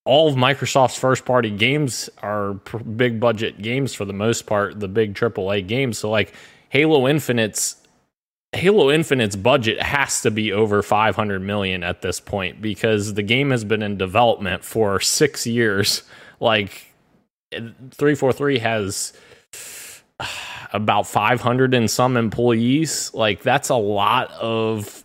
all 0.04 0.28
of 0.28 0.36
Microsoft's 0.36 0.96
first 0.98 1.24
party 1.24 1.50
games 1.50 2.10
are 2.22 2.54
big 2.96 3.20
budget 3.20 3.60
games 3.60 3.94
for 3.94 4.04
the 4.04 4.12
most 4.12 4.46
part, 4.46 4.80
the 4.80 4.88
big 4.88 5.14
AAA 5.14 5.66
games. 5.66 5.98
So 5.98 6.10
like 6.10 6.34
Halo 6.68 7.08
Infinite's 7.08 7.76
Halo 8.52 8.90
Infinite's 8.90 9.36
budget 9.36 9.80
has 9.82 10.22
to 10.22 10.30
be 10.30 10.52
over 10.52 10.82
500 10.82 11.42
million 11.42 11.82
at 11.82 12.00
this 12.00 12.18
point 12.18 12.62
because 12.62 13.14
the 13.14 13.22
game 13.22 13.50
has 13.50 13.62
been 13.62 13.82
in 13.82 13.98
development 13.98 14.64
for 14.64 15.00
6 15.00 15.46
years. 15.46 16.02
Like 16.40 16.92
343 17.52 18.58
has 18.58 19.12
about 20.72 21.06
500 21.06 21.74
and 21.74 21.90
some 21.90 22.16
employees. 22.16 23.12
Like 23.12 23.42
that's 23.42 23.68
a 23.68 23.76
lot 23.76 24.30
of 24.32 25.04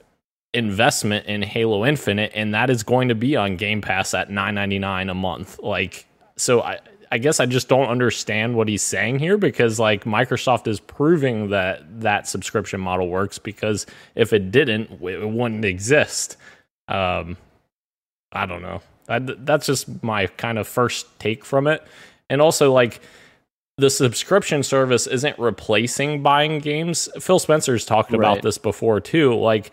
investment 0.54 1.26
in 1.26 1.42
Halo 1.42 1.86
Infinite 1.86 2.32
and 2.36 2.54
that 2.54 2.70
is 2.70 2.84
going 2.84 3.10
to 3.10 3.16
be 3.16 3.36
on 3.36 3.58
Game 3.58 3.82
Pass 3.82 4.14
at 4.14 4.30
9.99 4.30 5.12
a 5.12 5.14
month. 5.14 5.60
Like 5.60 6.06
so 6.38 6.62
I 6.62 6.80
I 7.14 7.20
guess 7.20 7.40
I 7.40 7.46
just 7.46 7.68
don't 7.68 7.90
understand 7.90 8.56
what 8.56 8.68
he's 8.68 8.82
saying 8.82 9.20
here 9.20 9.38
because 9.38 9.80
like 9.80 10.04
Microsoft 10.04 10.68
is 10.68 10.80
proving 10.80 11.52
that 11.52 12.02
that 12.02 12.28
subscription 12.28 12.82
model 12.82 13.08
works 13.08 13.38
because 13.38 13.86
if 14.16 14.34
it 14.34 14.50
didn't, 14.50 14.90
it 14.94 15.30
wouldn't 15.30 15.64
exist. 15.64 16.38
Um, 16.88 17.38
I 18.32 18.48
don't 18.48 18.64
know. 18.64 18.82
I, 19.08 19.20
that's 19.20 19.68
just 19.68 20.02
my 20.02 20.26
kind 20.26 20.58
of 20.58 20.68
first 20.68 21.20
take 21.20 21.46
from 21.46 21.68
it. 21.68 21.86
And 22.32 22.42
also, 22.42 22.74
like, 22.74 23.00
the 23.78 23.92
subscription 23.92 24.64
service 24.64 25.06
isn't 25.06 25.38
replacing 25.38 26.24
buying 26.24 26.58
games. 26.58 27.10
Phil 27.20 27.38
Spencer's 27.38 27.86
talked 27.86 28.14
about 28.14 28.42
this 28.42 28.58
before 28.58 29.00
too. 29.00 29.36
Like, 29.36 29.72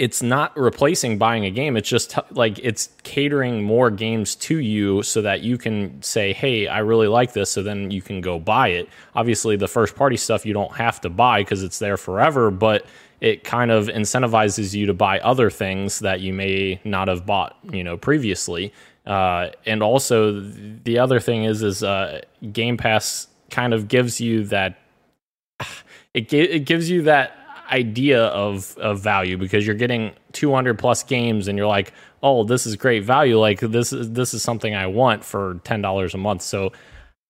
it's 0.00 0.22
not 0.22 0.56
replacing 0.56 1.18
buying 1.18 1.44
a 1.44 1.50
game. 1.50 1.76
It's 1.76 1.88
just 1.88 2.18
like 2.30 2.58
it's 2.60 2.88
catering 3.02 3.62
more 3.62 3.90
games 3.90 4.34
to 4.36 4.56
you 4.56 5.02
so 5.02 5.20
that 5.20 5.42
you 5.42 5.58
can 5.58 6.00
say, 6.02 6.32
"Hey, 6.32 6.66
I 6.66 6.78
really 6.78 7.06
like 7.06 7.34
this," 7.34 7.50
so 7.50 7.62
then 7.62 7.90
you 7.90 8.00
can 8.00 8.22
go 8.22 8.38
buy 8.38 8.68
it. 8.68 8.88
Obviously, 9.14 9.56
the 9.56 9.68
first 9.68 9.94
party 9.96 10.16
stuff 10.16 10.46
you 10.46 10.54
don't 10.54 10.74
have 10.74 11.02
to 11.02 11.10
buy 11.10 11.42
because 11.42 11.62
it's 11.62 11.78
there 11.78 11.98
forever, 11.98 12.50
but 12.50 12.86
it 13.20 13.44
kind 13.44 13.70
of 13.70 13.88
incentivizes 13.88 14.72
you 14.72 14.86
to 14.86 14.94
buy 14.94 15.18
other 15.20 15.50
things 15.50 15.98
that 15.98 16.20
you 16.20 16.32
may 16.32 16.80
not 16.82 17.08
have 17.08 17.26
bought, 17.26 17.58
you 17.70 17.84
know, 17.84 17.98
previously. 17.98 18.72
Uh, 19.04 19.50
and 19.66 19.82
also, 19.82 20.40
the 20.40 20.98
other 20.98 21.20
thing 21.20 21.44
is, 21.44 21.62
is 21.62 21.82
uh, 21.82 22.22
Game 22.52 22.78
Pass 22.78 23.26
kind 23.50 23.74
of 23.74 23.86
gives 23.86 24.18
you 24.18 24.44
that 24.44 24.78
it 26.14 26.32
it 26.32 26.64
gives 26.64 26.88
you 26.88 27.02
that 27.02 27.36
idea 27.70 28.26
of 28.26 28.76
of 28.78 29.00
value 29.00 29.36
because 29.36 29.66
you're 29.66 29.76
getting 29.76 30.12
200 30.32 30.78
plus 30.78 31.02
games 31.02 31.48
and 31.48 31.56
you're 31.56 31.66
like 31.66 31.92
oh 32.22 32.44
this 32.44 32.66
is 32.66 32.76
great 32.76 33.04
value 33.04 33.38
like 33.38 33.60
this 33.60 33.92
is 33.92 34.12
this 34.12 34.34
is 34.34 34.42
something 34.42 34.74
i 34.74 34.86
want 34.86 35.24
for 35.24 35.54
$10 35.64 36.14
a 36.14 36.18
month 36.18 36.42
so 36.42 36.72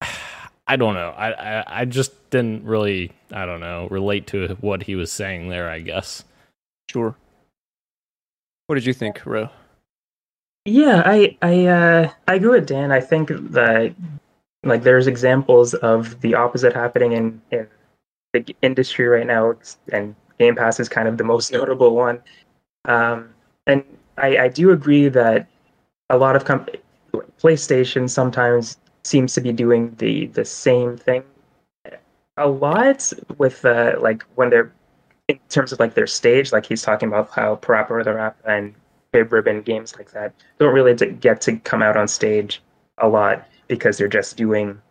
i 0.67 0.75
don't 0.75 0.93
know 0.93 1.09
I, 1.17 1.31
I 1.31 1.81
i 1.81 1.85
just 1.85 2.29
didn't 2.29 2.63
really 2.63 3.11
i 3.31 3.45
don't 3.45 3.59
know 3.59 3.87
relate 3.89 4.27
to 4.27 4.57
what 4.61 4.83
he 4.83 4.95
was 4.95 5.11
saying 5.11 5.49
there 5.49 5.69
i 5.69 5.79
guess 5.79 6.23
Sure. 6.91 7.15
What 8.67 8.75
did 8.75 8.85
you 8.85 8.93
think, 8.93 9.25
Ro? 9.25 9.49
Yeah, 10.65 11.03
I 11.05 11.37
I 11.41 11.65
uh, 11.67 12.11
I 12.27 12.35
agree 12.35 12.59
with 12.59 12.67
Dan. 12.67 12.91
I 12.91 12.99
think 12.99 13.29
that 13.29 13.95
like 14.63 14.83
there's 14.83 15.07
examples 15.07 15.73
of 15.73 16.19
the 16.19 16.35
opposite 16.35 16.73
happening 16.73 17.13
in 17.13 17.41
in 17.51 17.67
the 18.33 18.55
industry 18.61 19.07
right 19.07 19.25
now, 19.25 19.55
and 19.93 20.15
Game 20.41 20.55
Pass 20.55 20.79
is 20.79 20.89
kind 20.89 21.07
of 21.07 21.17
the 21.17 21.23
most 21.23 21.51
notable 21.57 21.95
one. 21.95 22.19
Um, 22.85 23.29
and 23.67 23.83
I, 24.17 24.37
I 24.37 24.47
do 24.47 24.71
agree 24.71 25.07
that 25.09 25.47
a 26.09 26.17
lot 26.17 26.35
of 26.35 26.45
com- 26.45 26.67
PlayStation 27.39 28.09
sometimes 28.09 28.77
seems 29.03 29.33
to 29.33 29.41
be 29.41 29.51
doing 29.51 29.95
the 29.97 30.27
the 30.27 30.45
same 30.45 30.95
thing 30.97 31.23
a 32.37 32.47
lot 32.47 33.11
with 33.37 33.63
uh, 33.65 33.95
like 33.99 34.23
when 34.35 34.49
they're 34.49 34.71
in 35.27 35.39
terms 35.49 35.71
of 35.71 35.79
like 35.79 35.93
their 35.93 36.07
stage, 36.07 36.51
like 36.51 36.65
he's 36.65 36.81
talking 36.81 37.07
about 37.07 37.29
how 37.29 37.55
Parappa 37.55 38.03
the 38.03 38.13
Rapper 38.13 38.49
and 38.49 38.73
Vib-Ribbon 39.13 39.61
games 39.61 39.95
like 39.95 40.11
that 40.11 40.33
don't 40.59 40.73
really 40.73 40.93
get 40.95 41.41
to 41.41 41.57
come 41.57 41.81
out 41.81 41.97
on 41.97 42.07
stage 42.07 42.61
a 42.97 43.07
lot 43.07 43.47
because 43.67 43.97
they're 43.97 44.07
just 44.07 44.37
doing 44.37 44.81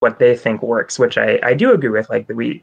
what 0.00 0.18
they 0.18 0.36
think 0.36 0.62
works, 0.62 0.98
which 0.98 1.18
I, 1.18 1.38
I 1.42 1.54
do 1.54 1.72
agree 1.72 1.90
with. 1.90 2.08
Like 2.08 2.28
we, 2.28 2.62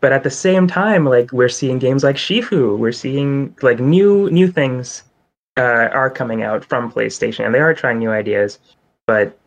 but 0.00 0.12
at 0.12 0.24
the 0.24 0.30
same 0.30 0.66
time, 0.66 1.04
like 1.04 1.32
we're 1.32 1.48
seeing 1.48 1.78
games 1.78 2.02
like 2.02 2.16
Sifu, 2.16 2.78
we're 2.78 2.92
seeing 2.92 3.56
like 3.62 3.78
new 3.78 4.30
new 4.30 4.50
things 4.50 5.02
uh, 5.56 5.88
are 5.92 6.10
coming 6.10 6.42
out 6.42 6.64
from 6.64 6.90
PlayStation, 6.90 7.44
and 7.44 7.54
they 7.54 7.60
are 7.60 7.74
trying 7.74 7.98
new 7.98 8.10
ideas. 8.10 8.58
But 9.06 9.38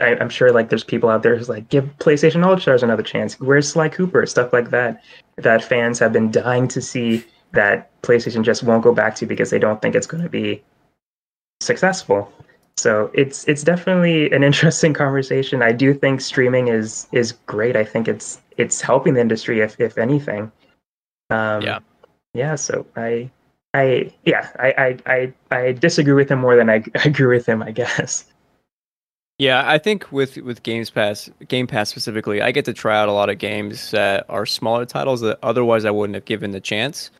I, 0.00 0.16
I'm 0.16 0.28
sure 0.28 0.52
like 0.52 0.68
there's 0.68 0.84
people 0.84 1.08
out 1.08 1.22
there 1.22 1.36
who's 1.36 1.48
like 1.48 1.68
give 1.68 1.84
PlayStation 1.98 2.44
All 2.44 2.58
Stars 2.58 2.82
another 2.82 3.02
chance. 3.02 3.38
Where's 3.38 3.68
Sly 3.68 3.88
Cooper? 3.88 4.26
Stuff 4.26 4.52
like 4.52 4.70
that 4.70 5.02
that 5.36 5.64
fans 5.64 5.98
have 5.98 6.12
been 6.12 6.30
dying 6.30 6.68
to 6.68 6.80
see 6.80 7.24
that 7.52 7.90
PlayStation 8.02 8.42
just 8.42 8.62
won't 8.62 8.82
go 8.82 8.94
back 8.94 9.14
to 9.16 9.26
because 9.26 9.50
they 9.50 9.58
don't 9.58 9.80
think 9.80 9.94
it's 9.94 10.06
going 10.06 10.22
to 10.22 10.28
be 10.28 10.62
successful. 11.60 12.32
So 12.76 13.10
it's 13.14 13.46
it's 13.48 13.62
definitely 13.62 14.30
an 14.32 14.42
interesting 14.50 14.94
conversation. 14.94 15.62
I 15.62 15.72
do 15.72 15.94
think 15.94 16.20
streaming 16.20 16.68
is 16.68 17.06
is 17.12 17.32
great. 17.46 17.76
I 17.76 17.84
think 17.84 18.08
it's 18.08 18.40
it's 18.56 18.80
helping 18.80 19.14
the 19.14 19.20
industry 19.20 19.60
if 19.60 19.78
if 19.80 19.98
anything. 19.98 20.50
Um, 21.30 21.62
Yeah. 21.62 21.78
Yeah. 22.34 22.54
So 22.54 22.86
I 22.96 23.30
I 23.74 24.12
yeah 24.24 24.48
I 24.58 24.96
I 25.06 25.32
I, 25.50 25.56
I 25.56 25.72
disagree 25.72 26.14
with 26.14 26.30
him 26.30 26.40
more 26.40 26.56
than 26.56 26.70
I, 26.70 26.76
I 26.96 27.04
agree 27.04 27.34
with 27.34 27.46
him. 27.46 27.62
I 27.62 27.70
guess. 27.72 28.26
Yeah, 29.38 29.68
I 29.68 29.78
think 29.78 30.12
with 30.12 30.36
with 30.36 30.62
Games 30.62 30.90
Pass, 30.90 31.28
Game 31.48 31.66
Pass 31.66 31.88
specifically, 31.88 32.42
I 32.42 32.52
get 32.52 32.64
to 32.66 32.72
try 32.72 32.96
out 32.96 33.08
a 33.08 33.12
lot 33.12 33.28
of 33.28 33.38
games 33.38 33.90
that 33.90 34.24
are 34.28 34.46
smaller 34.46 34.86
titles 34.86 35.20
that 35.22 35.38
otherwise 35.42 35.84
I 35.84 35.90
wouldn't 35.90 36.14
have 36.14 36.26
given 36.26 36.52
the 36.52 36.60
chance. 36.60 37.10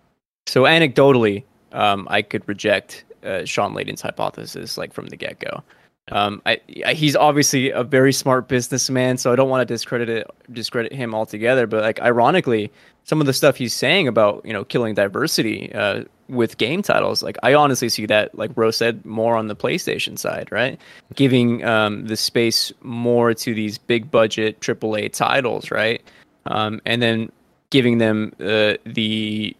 So 0.46 0.62
anecdotally, 0.62 1.42
um, 1.72 2.06
I 2.10 2.22
could 2.22 2.46
reject 2.46 3.04
uh, 3.24 3.44
Shawn 3.44 3.74
Layden's 3.74 4.00
hypothesis 4.02 4.76
like 4.78 4.92
from 4.92 5.06
the 5.08 5.16
get 5.16 5.38
go. 5.38 5.62
Um, 6.10 6.42
I, 6.46 6.60
I- 6.84 6.94
he's 6.94 7.14
obviously 7.14 7.70
a 7.70 7.84
very 7.84 8.12
smart 8.12 8.48
businessman, 8.48 9.18
so 9.18 9.32
I 9.32 9.36
don't 9.36 9.48
want 9.48 9.66
to 9.66 9.72
discredit 9.72 10.08
it, 10.08 10.28
discredit 10.52 10.92
him 10.92 11.14
altogether. 11.14 11.66
But 11.66 11.82
like, 11.82 12.00
ironically, 12.00 12.72
some 13.04 13.20
of 13.20 13.26
the 13.26 13.32
stuff 13.32 13.56
he's 13.56 13.72
saying 13.74 14.08
about 14.08 14.44
you 14.44 14.52
know 14.52 14.64
killing 14.64 14.94
diversity 14.94 15.72
uh, 15.74 16.04
with 16.28 16.58
game 16.58 16.82
titles, 16.82 17.22
like 17.22 17.36
I 17.44 17.54
honestly 17.54 17.88
see 17.88 18.06
that, 18.06 18.34
like 18.36 18.50
Rose 18.56 18.76
said, 18.76 19.04
more 19.04 19.36
on 19.36 19.46
the 19.46 19.56
PlayStation 19.56 20.18
side, 20.18 20.50
right? 20.50 20.80
Giving 21.14 21.64
um, 21.64 22.06
the 22.06 22.16
space 22.16 22.72
more 22.82 23.32
to 23.34 23.54
these 23.54 23.78
big 23.78 24.10
budget 24.10 24.60
AAA 24.60 25.12
titles, 25.12 25.70
right? 25.70 26.02
Um, 26.46 26.80
and 26.84 27.00
then 27.00 27.30
giving 27.70 27.98
them 27.98 28.32
uh, 28.40 28.74
the 28.84 29.56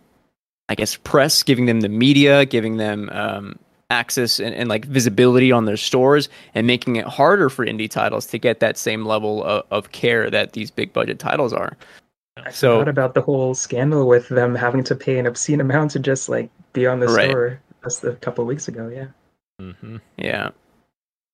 I 0.73 0.75
guess 0.75 0.97
press, 0.97 1.43
giving 1.43 1.67
them 1.67 1.83
the 1.83 1.89
media, 1.91 2.47
giving 2.47 2.79
them 2.79 3.11
um, 3.13 3.59
access 3.91 4.41
and, 4.41 4.55
and 4.55 4.71
like 4.71 4.87
visibility 4.87 5.53
on 5.53 5.67
their 5.67 5.77
stores, 5.77 6.31
and 6.55 6.67
making 6.67 6.97
it 6.97 7.05
harder 7.05 7.51
for 7.51 7.67
indie 7.67 7.91
titles 7.91 8.25
to 8.29 8.39
get 8.39 8.61
that 8.61 8.79
same 8.79 9.05
level 9.05 9.45
of, 9.45 9.67
of 9.71 9.93
care 9.93 10.31
that 10.31 10.55
these 10.55 10.71
big 10.71 10.91
budget 10.95 11.19
titles 11.19 11.53
are. 11.53 11.77
I 12.39 12.51
So- 12.53 12.79
forgot 12.79 12.89
about 12.89 13.13
the 13.13 13.21
whole 13.21 13.53
scandal 13.55 14.09
with 14.09 14.31
them 14.31 14.55
having 14.55 14.83
to 14.85 14.97
pay 14.97 15.19
an 15.19 15.27
obscene 15.27 15.61
amount 15.61 15.91
to 15.91 15.99
just 15.99 16.31
like 16.31 16.49
be 16.73 16.87
on 16.87 17.01
the 17.01 17.07
Right. 17.09 17.29
store 17.29 17.61
just 17.85 18.03
a 18.03 18.13
couple 18.15 18.41
of 18.41 18.49
weeks 18.49 18.67
ago. 18.67 18.89
Yeah. 18.89 19.09
mm-hmm. 19.61 19.99
Yeah. 20.17 20.53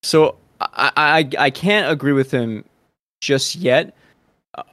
So 0.02 0.34
I, 0.60 0.90
I 0.96 1.30
I 1.38 1.50
can't 1.50 1.92
agree 1.92 2.12
with 2.12 2.32
him 2.32 2.64
just 3.20 3.54
yet. 3.54 3.94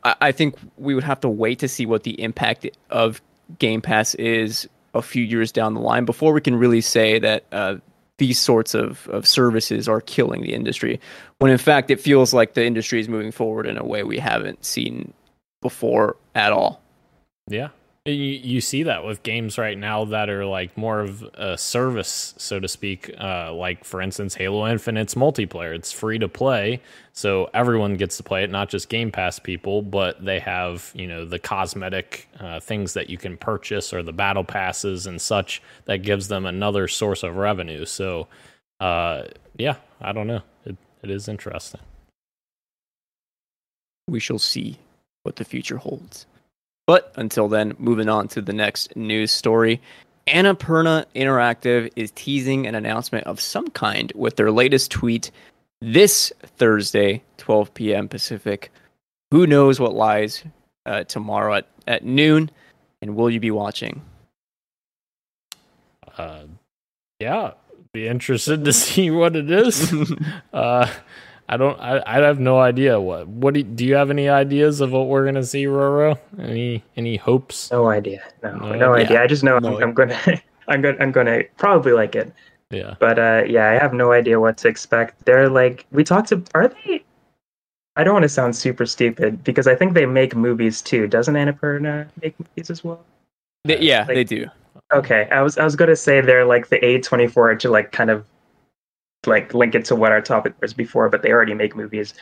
I, 0.04 0.16
I 0.22 0.32
think 0.32 0.56
we 0.78 0.96
would 0.96 1.04
have 1.04 1.20
to 1.22 1.30
wait 1.30 1.60
to 1.60 1.68
see 1.68 1.86
what 1.86 2.02
the 2.02 2.20
impact 2.20 2.66
of 2.90 3.22
Game 3.60 3.82
Pass 3.82 4.16
is 4.16 4.68
a 4.94 5.02
few 5.02 5.24
years 5.24 5.52
down 5.52 5.74
the 5.74 5.82
line 5.82 6.06
before 6.06 6.34
we 6.34 6.42
can 6.42 6.56
really 6.56 6.82
say 6.82 7.20
that 7.20 7.46
uh, 7.52 7.76
these 8.18 8.40
sorts 8.40 8.74
of, 8.74 9.08
of 9.10 9.28
services 9.28 9.88
are 9.88 10.02
killing 10.02 10.42
the 10.42 10.54
industry. 10.54 11.00
When 11.40 11.52
in 11.52 11.58
fact 11.58 11.92
it 11.92 12.00
feels 12.00 12.34
like 12.34 12.54
the 12.54 12.66
industry 12.66 13.00
is 13.00 13.10
moving 13.10 13.32
forward 13.32 13.68
in 13.68 13.78
a 13.78 13.86
way 13.86 14.04
we 14.04 14.20
haven't 14.20 14.64
seen 14.64 15.14
before 15.62 16.16
at 16.34 16.54
all. 16.54 16.82
Yeah. 17.48 17.70
You, 18.08 18.14
you 18.14 18.62
see 18.62 18.84
that 18.84 19.04
with 19.04 19.24
games 19.24 19.58
right 19.58 19.76
now 19.76 20.06
that 20.06 20.30
are 20.30 20.46
like 20.46 20.78
more 20.78 21.00
of 21.00 21.24
a 21.34 21.58
service, 21.58 22.36
so 22.38 22.60
to 22.60 22.68
speak. 22.68 23.12
Uh, 23.20 23.52
like, 23.52 23.84
for 23.84 24.00
instance, 24.00 24.36
Halo 24.36 24.68
Infinite's 24.68 25.16
multiplayer. 25.16 25.74
It's 25.74 25.92
free 25.92 26.20
to 26.20 26.30
play, 26.30 26.82
so 27.14 27.50
everyone 27.56 27.96
gets 27.96 28.18
to 28.18 28.24
play 28.24 28.44
it, 28.44 28.52
not 28.52 28.70
just 28.70 28.90
Game 28.90 29.12
Pass 29.12 29.40
people, 29.40 29.82
but 29.82 30.24
they 30.24 30.40
have, 30.40 30.92
you 30.94 31.08
know, 31.08 31.26
the 31.26 31.40
cosmetic 31.40 32.30
uh, 32.40 32.60
things 32.60 32.94
that 32.94 33.10
you 33.10 33.18
can 33.18 33.38
purchase 33.38 33.92
or 33.92 34.04
the 34.04 34.14
battle 34.14 34.44
passes 34.44 35.08
and 35.08 35.20
such 35.20 35.64
that 35.86 36.04
gives 36.04 36.28
them 36.28 36.46
another 36.46 36.88
source 36.88 37.24
of 37.24 37.38
revenue. 37.38 37.86
So, 37.86 38.28
uh, 38.80 39.24
yeah, 39.58 39.78
I 40.00 40.12
don't 40.12 40.28
know. 40.28 40.44
It, 40.64 40.78
it 41.02 41.10
is 41.10 41.28
interesting. 41.28 41.82
We 44.08 44.20
shall 44.20 44.38
see 44.38 44.78
what 45.24 45.38
the 45.38 45.44
future 45.44 45.78
holds. 45.78 46.28
But 46.88 47.12
until 47.16 47.48
then, 47.48 47.76
moving 47.80 48.10
on 48.10 48.28
to 48.30 48.42
the 48.42 48.54
next 48.54 48.96
news 48.96 49.32
story. 49.32 49.82
Annapurna 50.28 51.06
Interactive 51.16 51.92
is 51.96 52.12
teasing 52.12 52.66
an 52.68 52.76
announcement 52.76 53.28
of 53.28 53.40
some 53.40 53.70
kind 53.70 54.12
with 54.16 54.36
their 54.36 54.52
latest 54.52 54.92
tweet 54.92 55.32
this 55.82 56.32
Thursday, 56.58 57.24
12 57.38 57.74
p.m. 57.74 58.08
Pacific. 58.08 58.72
Who 59.32 59.46
knows 59.46 59.80
what 59.80 59.94
lies 59.94 60.44
uh, 60.86 61.04
tomorrow 61.04 61.56
at, 61.56 61.68
at 61.88 62.04
noon? 62.04 62.50
And 63.02 63.16
will 63.16 63.30
you 63.30 63.40
be 63.40 63.52
watching? 63.52 64.02
Uh, 66.18 66.46
yeah, 67.20 67.52
be 67.94 68.08
interested 68.08 68.66
to 68.66 68.74
see 68.74 69.12
what 69.12 69.36
it 69.36 69.52
is. 69.52 69.94
uh, 70.54 70.92
I 71.48 71.58
don't. 71.58 71.80
I, 71.80 72.02
I 72.06 72.22
have 72.26 72.40
no 72.40 72.60
idea 72.60 73.00
what. 73.00 73.28
What 73.28 73.54
do 73.54 73.60
you, 73.60 73.64
do 73.66 73.86
you 73.86 73.96
have 73.96 74.10
any 74.10 74.30
ideas 74.30 74.82
of 74.82 74.92
what 74.92 75.08
we're 75.08 75.26
gonna 75.26 75.44
see, 75.44 75.66
Roro? 75.66 76.18
Any 76.40 76.84
any 76.98 77.18
hopes? 77.18 77.72
No 77.72 77.88
idea. 77.90 78.24
No, 78.42 78.56
No, 78.56 78.74
no, 78.76 78.96
yeah. 78.96 79.04
idea. 79.04 79.22
I 79.24 79.28
just 79.28 79.44
know 79.44 79.60
No 79.60 79.78
I'm, 79.78 79.84
I'm 79.84 79.94
gonna, 79.94 80.20
I'm 80.68 80.82
gonna, 80.82 80.98
I'm 81.00 81.12
gonna 81.12 81.44
probably 81.58 81.92
like 81.92 82.16
it. 82.16 82.34
Yeah. 82.72 82.96
But 83.00 83.20
uh, 83.20 83.44
yeah, 83.48 83.70
I 83.70 83.74
have 83.74 83.94
no 83.94 84.12
idea 84.12 84.40
what 84.40 84.58
to 84.58 84.68
expect. 84.68 85.24
They're 85.26 85.48
like, 85.50 85.86
we 85.92 86.04
talked 86.04 86.30
to. 86.30 86.44
Are 86.56 86.68
they? 86.68 87.04
I 87.96 88.04
don't 88.04 88.14
want 88.14 88.24
to 88.24 88.30
sound 88.30 88.56
super 88.56 88.86
stupid 88.86 89.44
because 89.44 89.68
I 89.68 89.76
think 89.76 89.94
they 89.94 90.06
make 90.06 90.36
movies 90.36 90.82
too. 90.82 91.08
Doesn't 91.08 91.36
Annapurna 91.36 92.08
make 92.22 92.38
movies 92.40 92.70
as 92.70 92.84
well? 92.84 93.06
They- 93.64 93.80
yeah, 93.80 94.00
Like- 94.00 94.16
they 94.16 94.24
do. 94.24 94.48
Okay, 94.94 95.28
I 95.32 95.42
was 95.42 95.58
I 95.58 95.64
was 95.64 95.76
gonna 95.76 95.96
say 95.96 96.22
they're 96.22 96.46
like 96.46 96.70
the 96.70 96.78
A24 96.80 97.58
to 97.60 97.70
like 97.70 97.92
kind 97.92 98.10
of 98.10 98.26
like 99.28 99.54
link 99.54 99.76
it 99.76 99.86
to 99.86 99.96
what 99.96 100.12
our 100.12 100.22
topic 100.22 100.54
was 100.62 100.74
before, 100.74 101.10
but 101.10 101.22
they 101.22 101.32
already 101.32 101.54
make 101.54 101.76
movies. 101.76 102.14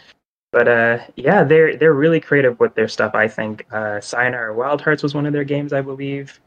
But 0.52 0.68
uh, 0.68 1.00
yeah, 1.16 1.44
they're 1.44 1.76
they're 1.76 1.94
really 1.94 2.20
creative 2.20 2.60
with 2.60 2.76
their 2.76 2.88
stuff. 2.88 3.16
I 3.16 3.28
think 3.28 3.66
uh, 3.72 4.00
Sayonara 4.02 4.54
Wild 4.54 4.82
Hearts 4.82 5.02
was 5.02 5.16
one 5.16 5.26
of 5.26 5.34
their 5.34 5.44
games, 5.44 5.74
I 5.74 5.82
believe. 5.82 6.40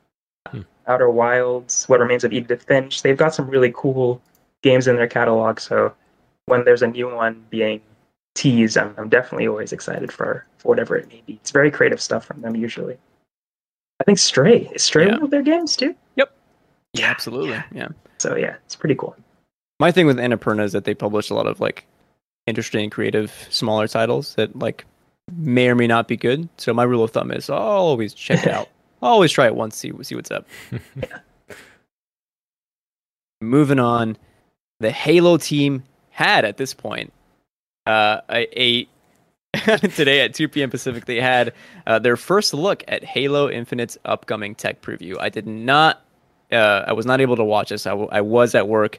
Hmm. 0.49 0.61
Outer 0.87 1.11
Wilds, 1.11 1.89
What 1.89 1.99
Remains 2.01 2.23
of 2.23 2.33
Edith 2.33 2.63
Finch. 2.63 3.03
They've 3.03 3.17
got 3.17 3.35
some 3.35 3.49
really 3.49 3.73
cool 3.75 4.23
games 4.63 4.87
in 4.87 4.95
their 4.97 5.09
catalog. 5.09 5.59
So 5.59 5.93
when 6.47 6.65
there's 6.65 6.83
a 6.83 6.87
new 6.87 7.13
one 7.13 7.45
being 7.51 7.81
teased, 8.37 8.79
I'm, 8.79 8.95
I'm 8.97 9.09
definitely 9.09 9.49
always 9.49 9.73
excited 9.73 10.13
for, 10.13 10.47
for 10.59 10.69
whatever 10.69 10.97
it 10.97 11.09
may 11.09 11.23
be. 11.27 11.35
It's 11.35 11.51
very 11.51 11.71
creative 11.73 12.01
stuff 12.01 12.25
from 12.25 12.41
them 12.43 12.55
usually. 12.55 12.97
I 14.01 14.05
think 14.05 14.19
Stray 14.19 14.69
is 14.73 14.85
Stray 14.85 15.07
Yeah. 15.07 15.15
one 15.15 15.25
of 15.25 15.31
their 15.31 15.43
games 15.43 15.75
too. 15.75 15.97
Yep. 16.15 16.31
Yeah, 16.93 17.11
absolutely. 17.11 17.63
Yeah. 17.73 17.89
So 18.19 18.37
yeah, 18.37 18.55
it's 18.65 18.77
pretty 18.77 18.95
cool. 18.95 19.17
My 19.79 19.93
thing 19.93 20.07
with 20.07 20.17
Annapurna 20.19 20.65
is 20.65 20.73
that 20.73 20.85
they 20.85 20.95
publish 20.95 21.31
a 21.31 21.35
lot 21.35 21.47
of 21.47 21.61
like 21.61 21.87
interesting, 22.47 22.91
creative, 22.91 23.33
smaller 23.51 23.89
titles 23.89 24.35
that 24.37 24.57
like 24.59 24.85
may 25.37 25.69
or 25.69 25.75
may 25.75 25.87
not 25.87 26.09
be 26.09 26.17
good. 26.17 26.49
So 26.57 26.73
my 26.73 26.85
rule 26.85 27.05
of 27.05 27.11
thumb 27.11 27.31
is 27.31 27.51
I'll 27.51 27.59
always 27.59 28.15
check 28.15 28.47
it 28.47 28.53
out. 28.53 28.69
I'll 29.03 29.11
always 29.13 29.33
try 29.33 29.47
it 29.47 29.55
once, 29.55 29.77
see 29.77 29.93
see 30.03 30.15
what's 30.15 30.31
up. 30.31 30.47
Moving 33.43 33.79
on, 33.79 34.17
the 34.81 34.91
Halo 34.91 35.37
team 35.37 35.83
had 36.11 36.45
at 36.47 36.57
this 36.57 36.73
point 36.73 37.13
uh, 37.85 38.21
a, 38.31 38.49
a 38.59 38.89
today 39.95 40.23
at 40.23 40.35
2 40.35 40.49
p.m. 40.49 40.71
Pacific. 40.71 41.05
They 41.05 41.21
had 41.21 41.53
uh, 41.87 41.99
their 41.99 42.17
first 42.17 42.55
look 42.55 42.83
at 42.89 43.05
Halo 43.05 43.51
Infinite's 43.51 43.99
upcoming 44.07 44.55
tech 44.55 44.81
preview. 44.81 45.17
I 45.21 45.29
did 45.29 45.47
not, 45.47 46.03
uh, 46.51 46.85
I 46.87 46.95
was 46.95 47.05
not 47.05 47.21
able 47.21 47.37
to 47.37 47.45
watch 47.45 47.69
this. 47.69 47.87
I, 47.87 47.91
w- 47.91 48.09
I 48.11 48.23
was 48.23 48.55
at 48.55 48.69
work. 48.69 48.99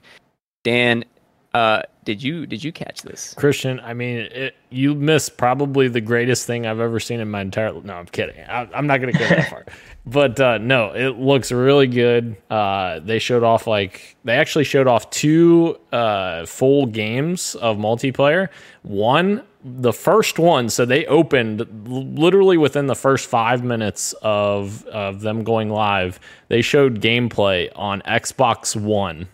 Dan, 0.64 1.05
uh, 1.53 1.82
did 2.03 2.22
you 2.22 2.45
did 2.45 2.64
you 2.64 2.72
catch 2.72 3.01
this? 3.01 3.34
Christian, 3.34 3.80
I 3.80 3.93
mean, 3.93 4.18
it, 4.18 4.55
you 4.70 4.95
missed 4.95 5.38
probably 5.38 5.88
the 5.88 6.01
greatest 6.01 6.45
thing 6.45 6.66
I've 6.66 6.80
ever 6.80 6.99
seen 6.99 7.20
in 7.20 7.30
my 7.30 7.41
entire. 7.41 7.74
No, 7.82 7.95
I'm 7.95 8.05
kidding. 8.05 8.43
I, 8.47 8.68
I'm 8.74 8.88
not 8.88 9.01
going 9.01 9.12
to 9.14 9.20
go 9.20 9.28
that 9.28 9.49
far. 9.49 9.66
But 10.10 10.39
uh, 10.39 10.58
no, 10.60 10.93
it 10.93 11.20
looks 11.20 11.51
really 11.51 11.88
good. 11.88 12.38
Uh, 12.49 12.99
they 12.99 13.20
showed 13.20 13.43
off 13.43 13.68
like 13.68 14.16
they 14.24 14.38
actually 14.38 14.64
showed 14.64 14.88
off 14.88 15.10
two 15.10 15.78
uh, 15.91 16.45
full 16.45 16.86
games 16.86 17.55
of 17.55 17.76
multiplayer. 17.76 18.47
One, 18.84 19.43
the 19.66 19.91
first 19.91 20.39
one, 20.39 20.70
so 20.70 20.86
they 20.86 21.05
opened 21.08 21.68
literally 21.89 22.55
within 22.55 22.88
the 22.88 22.95
first 22.95 23.30
five 23.30 23.66
minutes 23.66 24.14
of 24.22 24.86
of 24.86 25.20
them 25.20 25.43
going 25.43 25.70
live. 25.72 26.22
They 26.47 26.62
showed 26.62 27.01
gameplay 27.01 27.70
on 27.76 28.01
Xbox 28.03 28.80
One. 28.80 29.28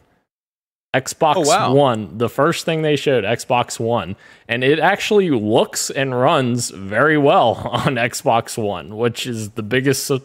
Xbox 0.93 1.33
Oh, 1.37 1.41
wow. 1.41 1.73
One, 1.73 2.17
the 2.17 2.29
first 2.29 2.65
thing 2.65 2.83
they 2.83 2.95
showed, 2.95 3.23
Xbox 3.23 3.79
One, 3.79 4.15
and 4.47 4.63
it 4.63 4.79
actually 4.79 5.31
looks 5.31 5.89
and 5.89 6.17
runs 6.17 6.69
very 6.69 7.17
well 7.17 7.55
on 7.71 7.95
Xbox 7.95 8.57
One, 8.61 8.95
which 8.97 9.25
is 9.25 9.51
the 9.51 9.63
biggest, 9.63 10.05
su- 10.05 10.21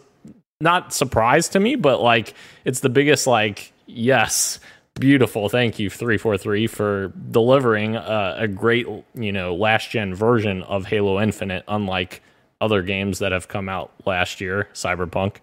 not 0.61 0.93
surprise 0.93 1.49
to 1.49 1.59
me, 1.59 1.75
but 1.75 2.01
like 2.01 2.33
it's 2.65 2.81
the 2.81 2.89
biggest, 2.89 3.25
like, 3.25 3.71
yes, 3.87 4.59
beautiful. 4.99 5.49
Thank 5.49 5.79
you, 5.79 5.89
343, 5.89 6.67
for 6.67 7.13
delivering 7.31 7.95
a 7.95 8.47
great, 8.47 8.85
you 9.15 9.31
know, 9.31 9.55
last 9.55 9.89
gen 9.89 10.13
version 10.13 10.61
of 10.63 10.85
Halo 10.85 11.19
Infinite, 11.19 11.63
unlike 11.67 12.21
other 12.61 12.81
games 12.81 13.19
that 13.19 13.31
have 13.31 13.47
come 13.47 13.69
out 13.69 13.91
last 14.05 14.41
year, 14.41 14.67
Cyberpunk. 14.73 15.37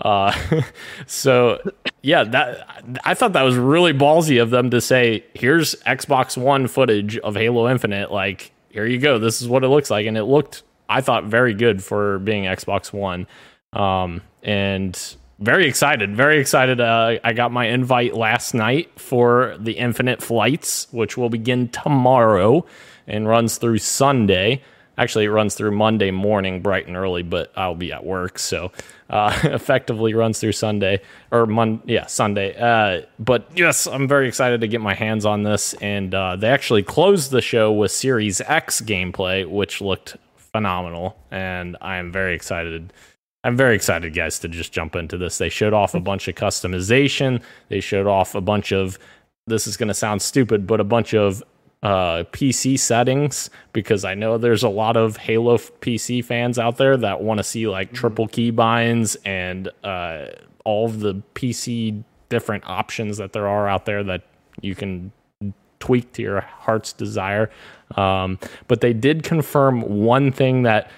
Uh, 0.00 0.32
so 1.06 1.58
yeah, 2.02 2.24
that 2.24 2.98
I 3.04 3.14
thought 3.14 3.32
that 3.32 3.42
was 3.42 3.56
really 3.56 3.92
ballsy 3.92 4.40
of 4.40 4.50
them 4.50 4.70
to 4.70 4.80
say, 4.80 5.24
"Here's 5.34 5.74
Xbox 5.86 6.36
One 6.36 6.66
footage 6.68 7.18
of 7.18 7.34
Halo 7.34 7.68
Infinite. 7.68 8.12
Like, 8.12 8.52
here 8.70 8.86
you 8.86 8.98
go. 8.98 9.18
This 9.18 9.42
is 9.42 9.48
what 9.48 9.64
it 9.64 9.68
looks 9.68 9.90
like." 9.90 10.06
And 10.06 10.16
it 10.16 10.24
looked, 10.24 10.62
I 10.88 11.00
thought, 11.00 11.24
very 11.24 11.54
good 11.54 11.82
for 11.82 12.18
being 12.20 12.44
Xbox 12.44 12.92
One. 12.92 13.26
Um, 13.72 14.22
and 14.42 15.16
very 15.40 15.66
excited, 15.66 16.16
very 16.16 16.40
excited. 16.40 16.80
Uh, 16.80 17.18
I 17.22 17.32
got 17.32 17.52
my 17.52 17.66
invite 17.66 18.14
last 18.14 18.54
night 18.54 18.98
for 18.98 19.56
the 19.58 19.72
Infinite 19.72 20.22
Flights, 20.22 20.88
which 20.90 21.16
will 21.16 21.28
begin 21.28 21.68
tomorrow 21.68 22.64
and 23.06 23.28
runs 23.28 23.58
through 23.58 23.78
Sunday. 23.78 24.62
Actually, 24.98 25.26
it 25.26 25.30
runs 25.30 25.54
through 25.54 25.70
Monday 25.70 26.10
morning, 26.10 26.60
bright 26.60 26.88
and 26.88 26.96
early, 26.96 27.22
but 27.22 27.52
I'll 27.56 27.76
be 27.76 27.92
at 27.92 28.04
work, 28.04 28.38
so 28.38 28.72
uh, 29.08 29.38
effectively 29.44 30.12
runs 30.12 30.40
through 30.40 30.52
Sunday 30.52 31.00
or 31.30 31.46
Mon, 31.46 31.80
yeah, 31.86 32.06
Sunday. 32.06 32.56
Uh, 32.58 33.06
but 33.20 33.48
yes, 33.54 33.86
I'm 33.86 34.08
very 34.08 34.26
excited 34.26 34.60
to 34.60 34.68
get 34.68 34.80
my 34.80 34.94
hands 34.94 35.24
on 35.24 35.44
this, 35.44 35.74
and 35.74 36.12
uh, 36.12 36.34
they 36.34 36.48
actually 36.48 36.82
closed 36.82 37.30
the 37.30 37.40
show 37.40 37.72
with 37.72 37.92
Series 37.92 38.40
X 38.40 38.80
gameplay, 38.80 39.48
which 39.48 39.80
looked 39.80 40.16
phenomenal, 40.36 41.16
and 41.30 41.76
I 41.80 41.96
am 41.98 42.10
very 42.10 42.34
excited. 42.34 42.92
I'm 43.44 43.56
very 43.56 43.76
excited, 43.76 44.14
guys, 44.14 44.40
to 44.40 44.48
just 44.48 44.72
jump 44.72 44.96
into 44.96 45.16
this. 45.16 45.38
They 45.38 45.48
showed 45.48 45.72
off 45.72 45.94
a 45.94 46.00
bunch 46.00 46.26
of 46.26 46.34
customization. 46.34 47.40
They 47.68 47.78
showed 47.80 48.08
off 48.08 48.34
a 48.34 48.40
bunch 48.40 48.72
of. 48.72 48.98
This 49.46 49.66
is 49.66 49.76
going 49.78 49.88
to 49.88 49.94
sound 49.94 50.20
stupid, 50.20 50.66
but 50.66 50.80
a 50.80 50.84
bunch 50.84 51.14
of 51.14 51.42
uh, 51.82 52.24
PC 52.32 52.78
settings 52.78 53.50
because 53.72 54.04
I 54.04 54.14
know 54.14 54.38
there's 54.38 54.62
a 54.62 54.68
lot 54.68 54.96
of 54.96 55.16
Halo 55.16 55.58
PC 55.58 56.24
fans 56.24 56.58
out 56.58 56.76
there 56.76 56.96
that 56.96 57.22
want 57.22 57.38
to 57.38 57.44
see 57.44 57.68
like 57.68 57.92
triple 57.92 58.28
keybinds 58.28 59.16
and 59.24 59.68
uh, 59.84 60.26
all 60.64 60.86
of 60.86 61.00
the 61.00 61.22
PC 61.34 62.02
different 62.28 62.64
options 62.66 63.16
that 63.18 63.32
there 63.32 63.48
are 63.48 63.68
out 63.68 63.86
there 63.86 64.02
that 64.04 64.22
you 64.60 64.74
can 64.74 65.12
tweak 65.80 66.12
to 66.12 66.22
your 66.22 66.40
heart's 66.40 66.92
desire. 66.92 67.50
Um, 67.96 68.38
but 68.66 68.80
they 68.80 68.92
did 68.92 69.22
confirm 69.22 69.82
one 69.82 70.32
thing 70.32 70.62
that 70.62 70.90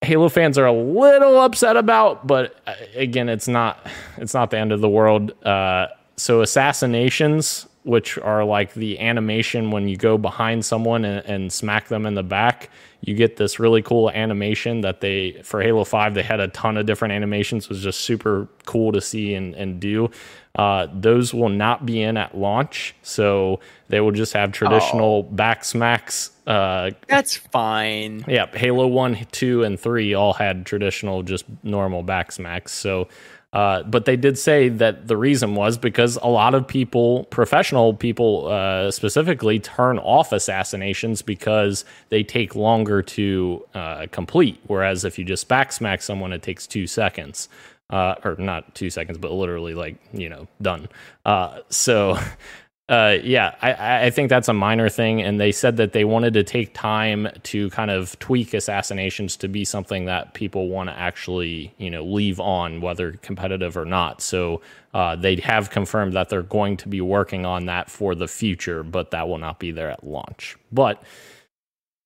Halo 0.00 0.28
fans 0.28 0.56
are 0.58 0.66
a 0.66 0.72
little 0.72 1.40
upset 1.40 1.76
about, 1.76 2.26
but 2.26 2.60
uh, 2.66 2.74
again, 2.94 3.28
it's 3.28 3.48
not 3.48 3.84
it's 4.16 4.32
not 4.32 4.50
the 4.50 4.58
end 4.58 4.70
of 4.70 4.80
the 4.80 4.88
world. 4.88 5.32
Uh, 5.44 5.88
so 6.16 6.40
assassinations, 6.40 7.67
which 7.84 8.18
are 8.18 8.44
like 8.44 8.74
the 8.74 8.98
animation 8.98 9.70
when 9.70 9.88
you 9.88 9.96
go 9.96 10.18
behind 10.18 10.64
someone 10.64 11.04
and, 11.04 11.24
and 11.26 11.52
smack 11.52 11.88
them 11.88 12.04
in 12.06 12.14
the 12.14 12.22
back, 12.22 12.70
you 13.00 13.14
get 13.14 13.36
this 13.36 13.58
really 13.60 13.80
cool 13.82 14.10
animation 14.10 14.80
that 14.82 15.00
they 15.00 15.40
for 15.44 15.62
Halo 15.62 15.84
5 15.84 16.14
they 16.14 16.22
had 16.22 16.40
a 16.40 16.48
ton 16.48 16.76
of 16.76 16.84
different 16.86 17.12
animations 17.12 17.64
it 17.64 17.70
was 17.70 17.80
just 17.80 18.00
super 18.00 18.48
cool 18.66 18.90
to 18.90 19.00
see 19.00 19.34
and, 19.34 19.54
and 19.54 19.78
do 19.80 20.10
uh, 20.56 20.88
those 20.92 21.32
will 21.32 21.48
not 21.48 21.86
be 21.86 22.02
in 22.02 22.16
at 22.16 22.36
launch 22.36 22.96
so 23.02 23.60
they 23.88 24.00
will 24.00 24.10
just 24.10 24.32
have 24.32 24.50
traditional 24.50 25.18
Oh. 25.18 25.22
back 25.22 25.64
smacks 25.64 26.32
uh, 26.48 26.90
That's 27.08 27.36
fine. 27.36 28.24
yeah, 28.26 28.46
Halo 28.54 28.86
1, 28.86 29.26
2, 29.30 29.64
and 29.64 29.78
3 29.78 30.14
all 30.14 30.32
had 30.32 30.64
traditional, 30.64 31.22
just 31.22 31.44
normal 31.62 32.02
back 32.02 32.32
smacks. 32.32 32.72
So, 32.72 33.08
uh, 33.52 33.82
but 33.84 34.04
they 34.04 34.16
did 34.16 34.38
say 34.38 34.68
that 34.68 35.08
the 35.08 35.16
reason 35.16 35.54
was 35.54 35.78
because 35.78 36.16
a 36.16 36.26
lot 36.26 36.54
of 36.54 36.66
people, 36.68 37.24
professional 37.24 37.94
people 37.94 38.48
uh, 38.48 38.90
specifically, 38.90 39.58
turn 39.58 39.98
off 39.98 40.32
assassinations 40.32 41.22
because 41.22 41.84
they 42.10 42.22
take 42.22 42.54
longer 42.54 43.00
to 43.00 43.64
uh, 43.74 44.06
complete. 44.10 44.60
Whereas 44.66 45.04
if 45.04 45.18
you 45.18 45.24
just 45.24 45.48
back 45.48 45.72
smack 45.72 46.02
someone, 46.02 46.32
it 46.32 46.42
takes 46.42 46.66
two 46.66 46.86
seconds. 46.86 47.48
Uh, 47.90 48.14
or 48.22 48.36
not 48.36 48.74
two 48.74 48.90
seconds, 48.90 49.16
but 49.16 49.32
literally 49.32 49.72
like, 49.72 49.96
you 50.12 50.28
know, 50.28 50.46
done. 50.60 50.86
Uh, 51.24 51.60
so, 51.70 52.18
uh, 52.88 53.18
yeah, 53.22 53.54
I, 53.62 53.72
I 54.06 54.10
think 54.10 54.30
that's 54.30 54.48
a 54.48 54.54
minor 54.54 54.88
thing. 54.88 55.22
And 55.22 55.40
they 55.40 55.52
said 55.52 55.76
that 55.78 55.92
they 55.92 56.04
wanted 56.04 56.34
to 56.34 56.44
take 56.44 56.74
time 56.74 57.28
to 57.44 57.70
kind 57.70 57.90
of 57.90 58.18
tweak 58.20 58.54
assassinations 58.54 59.36
to 59.38 59.48
be 59.48 59.64
something 59.64 60.06
that 60.06 60.34
people 60.34 60.68
want 60.68 60.90
to 60.90 60.96
actually, 60.96 61.74
you 61.78 61.90
know, 61.90 62.04
leave 62.04 62.40
on, 62.40 62.80
whether 62.80 63.12
competitive 63.14 63.76
or 63.76 63.84
not. 63.86 64.22
So 64.22 64.62
uh, 64.94 65.16
they 65.16 65.36
have 65.36 65.70
confirmed 65.70 66.14
that 66.14 66.30
they're 66.30 66.42
going 66.42 66.78
to 66.78 66.88
be 66.88 67.00
working 67.00 67.46
on 67.46 67.66
that 67.66 67.90
for 67.90 68.14
the 68.14 68.28
future, 68.28 68.82
but 68.84 69.10
that 69.12 69.28
will 69.28 69.38
not 69.38 69.58
be 69.58 69.72
there 69.72 69.90
at 69.90 70.04
launch. 70.04 70.56
But 70.72 71.02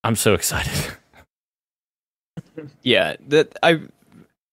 I'm 0.05 0.17
so 0.17 0.35
excited. 0.35 0.95
Yeah, 2.83 3.17
that 3.29 3.59
I 3.63 3.83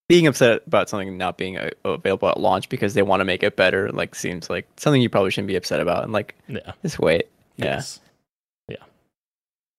being 0.10 0.28
upset 0.28 0.64
about 0.68 0.90
something 0.90 1.18
not 1.18 1.38
being 1.38 1.58
uh, 1.58 1.70
available 1.86 2.28
at 2.28 2.40
launch 2.40 2.68
because 2.68 2.94
they 2.96 3.02
want 3.04 3.22
to 3.22 3.26
make 3.26 3.44
it 3.44 3.56
better. 3.56 3.90
Like 3.92 4.16
seems 4.16 4.50
like 4.50 4.68
something 4.76 5.02
you 5.02 5.10
probably 5.10 5.32
shouldn't 5.32 5.48
be 5.48 5.56
upset 5.56 5.80
about. 5.80 6.04
And 6.04 6.12
like 6.12 6.36
yeah. 6.50 6.74
just 6.82 7.00
wait. 7.00 7.28
Yeah, 7.56 7.66
Yes. 7.76 8.00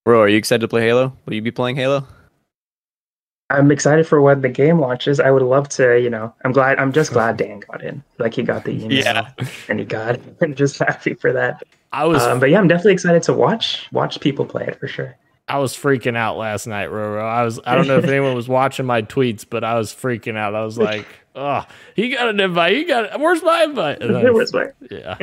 bro, 0.07 0.21
are 0.21 0.29
you 0.29 0.37
excited 0.39 0.61
to 0.63 0.69
play 0.69 0.83
Halo? 0.83 1.15
Will 1.27 1.35
you 1.35 1.43
be 1.43 1.51
playing 1.51 1.77
Halo? 1.77 2.07
I'm 3.51 3.73
excited 3.73 4.07
for 4.07 4.21
when 4.23 4.43
the 4.43 4.49
game 4.49 4.79
launches. 4.79 5.19
I 5.19 5.31
would 5.33 5.43
love 5.43 5.69
to, 5.71 6.01
you 6.01 6.09
know, 6.09 6.33
I'm 6.45 6.53
glad, 6.53 6.79
I'm 6.79 6.93
just 6.93 7.13
glad 7.13 7.37
Dan 7.39 7.61
got 7.61 7.83
in. 7.83 8.03
Like 8.19 8.35
he 8.35 8.43
got 8.45 8.65
the 8.65 8.71
email 8.71 8.93
Yeah. 8.93 9.31
and 9.69 9.81
he 9.81 9.85
got 9.85 10.15
it. 10.17 10.23
I'm 10.41 10.55
just 10.65 10.79
happy 10.79 11.15
for 11.15 11.33
that. 11.33 11.63
I 11.93 12.05
was 12.05 12.23
Um, 12.23 12.39
but 12.39 12.51
yeah, 12.51 12.59
I'm 12.61 12.69
definitely 12.69 12.93
excited 12.93 13.23
to 13.25 13.33
watch 13.33 13.89
watch 13.93 14.21
people 14.21 14.45
play 14.47 14.65
it 14.67 14.79
for 14.79 14.87
sure. 14.87 15.17
I 15.51 15.59
was 15.59 15.73
freaking 15.75 16.17
out 16.17 16.37
last 16.37 16.67
night, 16.67 16.89
Roro. 16.91 17.23
I 17.23 17.43
was 17.45 17.59
I 17.65 17.75
don't 17.75 17.87
know 17.89 17.99
if 17.99 18.05
anyone 18.09 18.35
was 18.35 18.49
watching 18.49 18.87
my 18.87 19.03
tweets, 19.03 19.45
but 19.49 19.65
I 19.65 19.75
was 19.77 19.93
freaking 19.93 20.37
out. 20.37 20.55
I 20.55 20.65
was 20.65 20.79
like, 20.79 21.07
"Oh, 21.35 21.65
he 21.97 22.11
got 22.11 22.29
an 22.29 22.39
invite. 22.41 22.75
He 22.75 22.85
got 22.85 23.19
where's 23.19 23.43
my 23.43 23.65
invite?" 23.65 24.03
And 24.03 24.17
I- 24.17 24.23
It 24.27 24.35
was 24.35 24.53
yeah. 24.91 25.17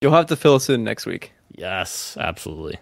You'll 0.00 0.12
have 0.12 0.26
to 0.26 0.36
fill 0.36 0.54
us 0.54 0.70
in 0.70 0.84
next 0.84 1.06
week. 1.06 1.32
Yes, 1.56 2.16
absolutely. 2.18 2.78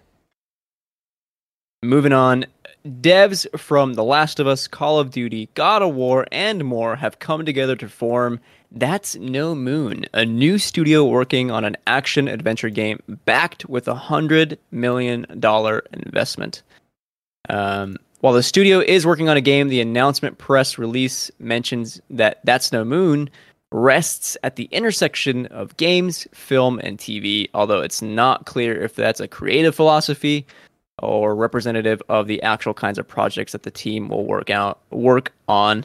Moving 1.82 2.12
on, 2.12 2.46
devs 2.86 3.46
from 3.58 3.94
The 3.94 4.04
Last 4.04 4.40
of 4.40 4.46
Us, 4.46 4.66
Call 4.68 4.98
of 4.98 5.10
Duty, 5.10 5.48
God 5.54 5.82
of 5.82 5.94
War, 5.94 6.26
and 6.32 6.64
more 6.64 6.96
have 6.96 7.18
come 7.18 7.44
together 7.44 7.76
to 7.76 7.88
form 7.88 8.40
That's 8.72 9.16
No 9.16 9.54
Moon, 9.54 10.06
a 10.12 10.24
new 10.24 10.58
studio 10.58 11.04
working 11.04 11.50
on 11.50 11.64
an 11.64 11.76
action 11.86 12.28
adventure 12.28 12.70
game 12.70 13.00
backed 13.24 13.68
with 13.68 13.88
a 13.88 13.94
hundred 13.94 14.58
million 14.70 15.26
dollar 15.38 15.84
investment. 15.92 16.62
Um, 17.48 17.96
while 18.20 18.32
the 18.32 18.42
studio 18.42 18.80
is 18.80 19.06
working 19.06 19.28
on 19.28 19.36
a 19.36 19.42
game, 19.42 19.68
the 19.68 19.80
announcement 19.80 20.38
press 20.38 20.78
release 20.78 21.30
mentions 21.38 22.00
that 22.10 22.40
That's 22.44 22.72
No 22.72 22.84
Moon 22.84 23.30
rests 23.72 24.36
at 24.42 24.56
the 24.56 24.68
intersection 24.72 25.46
of 25.46 25.76
games, 25.76 26.26
film, 26.32 26.80
and 26.82 26.98
TV, 26.98 27.48
although 27.52 27.80
it's 27.80 28.00
not 28.00 28.46
clear 28.46 28.82
if 28.82 28.94
that's 28.94 29.20
a 29.20 29.28
creative 29.28 29.74
philosophy 29.74 30.46
or 31.02 31.34
representative 31.34 32.02
of 32.08 32.26
the 32.26 32.42
actual 32.42 32.72
kinds 32.72 32.98
of 32.98 33.06
projects 33.06 33.52
that 33.52 33.64
the 33.64 33.70
team 33.70 34.08
will 34.08 34.24
work 34.24 34.50
out 34.50 34.80
work 34.90 35.32
on. 35.48 35.84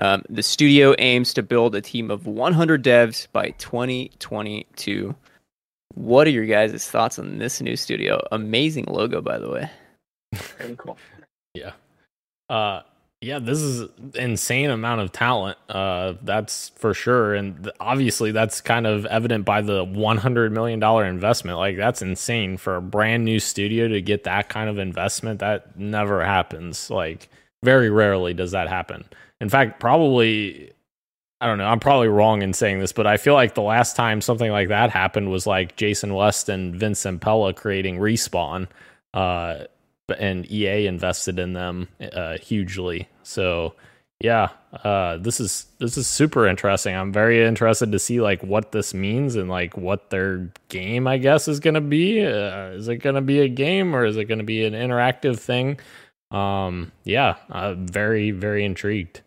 Um, 0.00 0.22
the 0.28 0.42
studio 0.42 0.94
aims 0.98 1.34
to 1.34 1.42
build 1.42 1.74
a 1.74 1.80
team 1.80 2.10
of 2.10 2.26
100 2.26 2.82
devs 2.82 3.26
by 3.32 3.50
2022. 3.58 5.14
What 5.94 6.26
are 6.26 6.30
your 6.30 6.46
guys' 6.46 6.88
thoughts 6.88 7.18
on 7.18 7.38
this 7.38 7.60
new 7.60 7.76
studio? 7.76 8.20
Amazing 8.32 8.86
logo, 8.88 9.20
by 9.20 9.38
the 9.38 9.50
way. 9.50 9.70
Very 10.58 10.76
cool. 10.76 10.96
Yeah. 11.54 11.72
Uh 12.48 12.82
yeah, 13.22 13.38
this 13.38 13.60
is 13.60 13.88
insane 14.14 14.70
amount 14.70 15.00
of 15.00 15.12
talent. 15.12 15.58
Uh 15.68 16.14
that's 16.22 16.70
for 16.76 16.94
sure 16.94 17.34
and 17.34 17.64
th- 17.64 17.74
obviously 17.80 18.30
that's 18.30 18.60
kind 18.60 18.86
of 18.86 19.04
evident 19.06 19.44
by 19.44 19.60
the 19.60 19.84
100 19.84 20.52
million 20.52 20.78
dollar 20.78 21.04
investment. 21.04 21.58
Like 21.58 21.76
that's 21.76 22.02
insane 22.02 22.56
for 22.56 22.76
a 22.76 22.82
brand 22.82 23.24
new 23.24 23.40
studio 23.40 23.88
to 23.88 24.00
get 24.00 24.24
that 24.24 24.48
kind 24.48 24.70
of 24.70 24.78
investment. 24.78 25.40
That 25.40 25.76
never 25.78 26.24
happens. 26.24 26.88
Like 26.88 27.28
very 27.64 27.90
rarely 27.90 28.32
does 28.32 28.52
that 28.52 28.68
happen. 28.68 29.04
In 29.40 29.48
fact, 29.48 29.80
probably 29.80 30.72
I 31.40 31.46
don't 31.46 31.58
know. 31.58 31.66
I'm 31.66 31.80
probably 31.80 32.08
wrong 32.08 32.42
in 32.42 32.52
saying 32.52 32.80
this, 32.80 32.92
but 32.92 33.06
I 33.06 33.16
feel 33.16 33.34
like 33.34 33.54
the 33.54 33.62
last 33.62 33.96
time 33.96 34.20
something 34.20 34.50
like 34.50 34.68
that 34.68 34.90
happened 34.90 35.30
was 35.30 35.46
like 35.46 35.76
Jason 35.76 36.14
West 36.14 36.48
and 36.48 36.76
Vince 36.76 37.04
Zampella 37.04 37.54
creating 37.54 37.98
Respawn. 37.98 38.68
Uh 39.14 39.64
and 40.18 40.50
EA 40.50 40.86
invested 40.86 41.38
in 41.38 41.52
them 41.52 41.88
uh, 42.12 42.36
hugely. 42.38 43.08
So 43.22 43.74
yeah, 44.20 44.48
uh, 44.84 45.16
this 45.16 45.40
is 45.40 45.66
this 45.78 45.96
is 45.96 46.06
super 46.06 46.46
interesting. 46.46 46.94
I'm 46.94 47.12
very 47.12 47.44
interested 47.44 47.92
to 47.92 47.98
see 47.98 48.20
like 48.20 48.42
what 48.42 48.72
this 48.72 48.92
means 48.92 49.36
and 49.36 49.48
like 49.48 49.76
what 49.76 50.10
their 50.10 50.50
game 50.68 51.06
I 51.06 51.18
guess 51.18 51.48
is 51.48 51.60
going 51.60 51.74
to 51.74 51.80
be. 51.80 52.24
Uh, 52.24 52.70
is 52.72 52.88
it 52.88 52.96
going 52.96 53.14
to 53.14 53.22
be 53.22 53.40
a 53.40 53.48
game 53.48 53.96
or 53.96 54.04
is 54.04 54.16
it 54.16 54.26
going 54.26 54.38
to 54.38 54.44
be 54.44 54.64
an 54.64 54.74
interactive 54.74 55.38
thing? 55.38 55.78
Um, 56.30 56.92
yeah, 57.04 57.36
I'm 57.50 57.86
very 57.86 58.30
very 58.30 58.64
intrigued. 58.64 59.22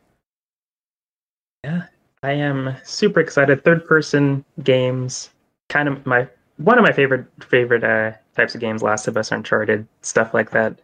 Yeah, 1.63 1.83
I 2.23 2.31
am 2.33 2.75
super 2.83 3.19
excited. 3.19 3.63
Third 3.63 3.85
person 3.85 4.43
games, 4.63 5.29
kind 5.69 5.87
of 5.87 6.05
my 6.05 6.27
one 6.57 6.77
of 6.77 6.83
my 6.83 6.91
favorite 6.91 7.25
favorite 7.41 7.83
uh, 7.83 8.11
types 8.35 8.53
of 8.55 8.61
games. 8.61 8.83
Last 8.83 9.07
of 9.07 9.17
Us, 9.17 9.31
Uncharted, 9.31 9.87
stuff 10.01 10.33
like 10.33 10.51
that. 10.51 10.79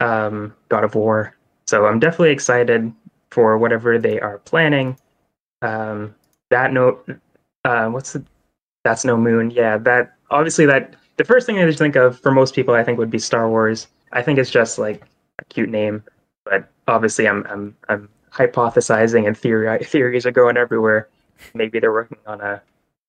Um, 0.00 0.54
God 0.68 0.84
of 0.84 0.94
War. 0.94 1.34
So 1.66 1.86
I'm 1.86 1.98
definitely 1.98 2.30
excited 2.30 2.92
for 3.30 3.58
whatever 3.58 3.98
they 3.98 4.20
are 4.20 4.38
planning. 4.38 4.96
Um, 5.62 6.14
that 6.50 6.72
note, 6.72 7.08
uh, 7.64 7.88
what's 7.88 8.12
the? 8.12 8.24
That's 8.84 9.04
no 9.04 9.16
moon. 9.16 9.50
Yeah, 9.50 9.78
that 9.78 10.14
obviously 10.30 10.66
that 10.66 10.94
the 11.16 11.24
first 11.24 11.46
thing 11.46 11.58
I 11.58 11.66
just 11.66 11.78
think 11.78 11.96
of 11.96 12.20
for 12.20 12.30
most 12.30 12.54
people, 12.54 12.74
I 12.74 12.84
think 12.84 12.98
would 12.98 13.10
be 13.10 13.18
Star 13.18 13.48
Wars. 13.48 13.88
I 14.12 14.22
think 14.22 14.38
it's 14.38 14.50
just 14.50 14.78
like 14.78 15.02
a 15.40 15.44
cute 15.46 15.70
name, 15.70 16.04
but 16.44 16.68
obviously 16.86 17.26
I'm 17.26 17.44
I'm 17.48 17.76
I'm 17.88 18.08
hypothesizing 18.34 19.26
and 19.26 19.36
theory 19.36 19.82
theories 19.84 20.26
are 20.26 20.30
going 20.30 20.56
everywhere. 20.56 21.08
Maybe 21.54 21.78
they're 21.80 21.92
working 21.92 22.18
on 22.26 22.40
a 22.40 22.60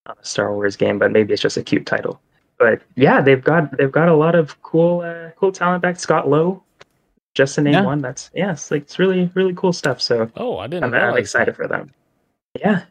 on 0.06 0.16
a 0.22 0.26
Star 0.26 0.54
Wars 0.54 0.76
game, 0.76 1.00
but 1.00 1.12
maybe 1.12 1.34
it's 1.34 1.42
just 1.42 1.58
a 1.58 1.64
cute 1.64 1.86
title. 1.86 2.20
But 2.58 2.82
yeah, 2.96 3.22
they've 3.22 3.44
got 3.44 3.76
they've 3.78 3.92
got 3.92 4.08
a 4.08 4.16
lot 4.16 4.36
of 4.36 4.62
cool 4.62 5.02
uh, 5.02 5.32
cool 5.38 5.52
talent 5.52 5.82
back. 5.82 6.00
Scott 6.00 6.30
Lowe, 6.30 6.62
just 7.34 7.56
to 7.56 7.62
name 7.62 7.74
Yeah. 7.74 7.84
one. 7.84 8.02
That's 8.02 8.30
yeah, 8.34 8.52
it's 8.52 8.72
like 8.72 8.84
it's 8.84 9.00
really 9.00 9.30
really 9.34 9.54
cool 9.56 9.74
stuff. 9.74 10.00
So 10.02 10.30
Oh, 10.38 10.58
I 10.60 10.68
didn't. 10.68 10.94
I'm, 10.94 10.94
I'm 10.94 11.18
excited 11.18 11.54
that. 11.54 11.58
for 11.58 11.68
them. 11.68 11.92
Yeah, 12.60 12.84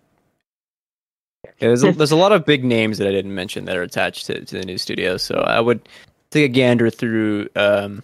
Yeah, 1.44 1.50
there's 1.60 1.82
a, 1.84 1.92
there's 1.92 2.12
a 2.12 2.16
lot 2.16 2.32
of 2.32 2.44
big 2.44 2.64
names 2.64 2.98
that 2.98 3.08
I 3.08 3.12
didn't 3.12 3.34
mention 3.34 3.64
that 3.64 3.76
are 3.76 3.82
attached 3.82 4.26
to, 4.26 4.44
to 4.44 4.58
the 4.58 4.64
new 4.66 4.76
studio. 4.76 5.16
So 5.16 5.36
I 5.36 5.60
would 5.60 5.88
take 6.30 6.44
a 6.44 6.48
gander 6.52 6.90
through 6.90 7.48
um, 7.56 8.02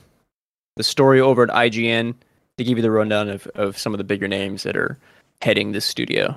the 0.76 0.82
story 0.82 1.20
over 1.20 1.42
at 1.42 1.50
IGN 1.50 2.14
to 2.60 2.64
give 2.64 2.78
you 2.78 2.82
the 2.82 2.90
rundown 2.90 3.28
of, 3.28 3.46
of 3.54 3.76
some 3.76 3.92
of 3.94 3.98
the 3.98 4.04
bigger 4.04 4.28
names 4.28 4.62
that 4.62 4.76
are 4.76 4.98
heading 5.42 5.72
this 5.72 5.84
studio. 5.84 6.36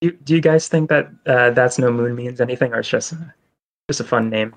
do, 0.00 0.12
do 0.12 0.34
you 0.34 0.40
guys 0.40 0.68
think 0.68 0.88
that 0.90 1.08
uh, 1.26 1.50
that's 1.50 1.78
no 1.78 1.90
moon 1.92 2.14
means 2.14 2.40
anything, 2.40 2.72
or 2.72 2.80
it's 2.80 2.88
just 2.88 3.12
a, 3.12 3.34
just 3.88 4.00
a 4.00 4.04
fun 4.04 4.30
name? 4.30 4.54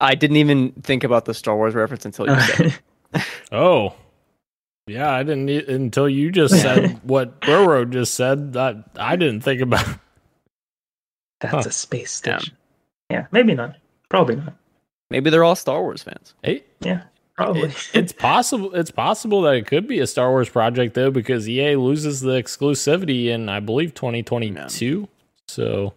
I 0.00 0.14
didn't 0.14 0.36
even 0.36 0.72
think 0.82 1.02
about 1.04 1.24
the 1.24 1.34
Star 1.34 1.56
Wars 1.56 1.74
reference 1.74 2.04
until 2.04 2.28
you 2.28 2.40
said 2.40 2.66
it. 2.66 2.80
Oh. 3.52 3.94
Yeah, 4.86 5.10
I 5.10 5.22
didn't 5.22 5.48
e- 5.48 5.64
until 5.66 6.08
you 6.08 6.30
just 6.30 6.60
said 6.60 6.98
what 7.02 7.40
Roro 7.42 7.88
just 7.90 8.14
said. 8.14 8.52
That 8.54 8.76
I 8.96 9.16
didn't 9.16 9.40
think 9.40 9.60
about. 9.62 9.86
that's 11.40 11.52
Huh. 11.54 11.62
a 11.66 11.72
space 11.72 12.22
Yeah. 12.26 12.38
station. 12.38 12.56
Yeah, 13.10 13.26
maybe 13.32 13.54
not. 13.54 13.76
Probably 14.08 14.36
not. 14.36 14.54
Maybe 15.10 15.30
they're 15.30 15.44
all 15.44 15.56
Star 15.56 15.80
Wars 15.82 16.02
fans. 16.02 16.34
Hey, 16.42 16.64
Yeah, 16.80 17.02
probably. 17.38 17.62
It- 17.70 17.90
it's 17.94 18.12
possible. 18.12 18.74
It's 18.74 18.90
possible 18.90 19.42
that 19.42 19.54
it 19.54 19.66
could 19.66 19.86
be 19.86 20.00
a 20.00 20.06
Star 20.06 20.30
Wars 20.30 20.48
project 20.48 20.94
though, 20.94 21.10
because 21.10 21.48
EA 21.48 21.76
loses 21.76 22.20
the 22.20 22.32
exclusivity 22.32 23.26
in 23.26 23.48
I 23.48 23.60
believe 23.60 23.94
2022. 23.94 25.08
So 25.48 25.94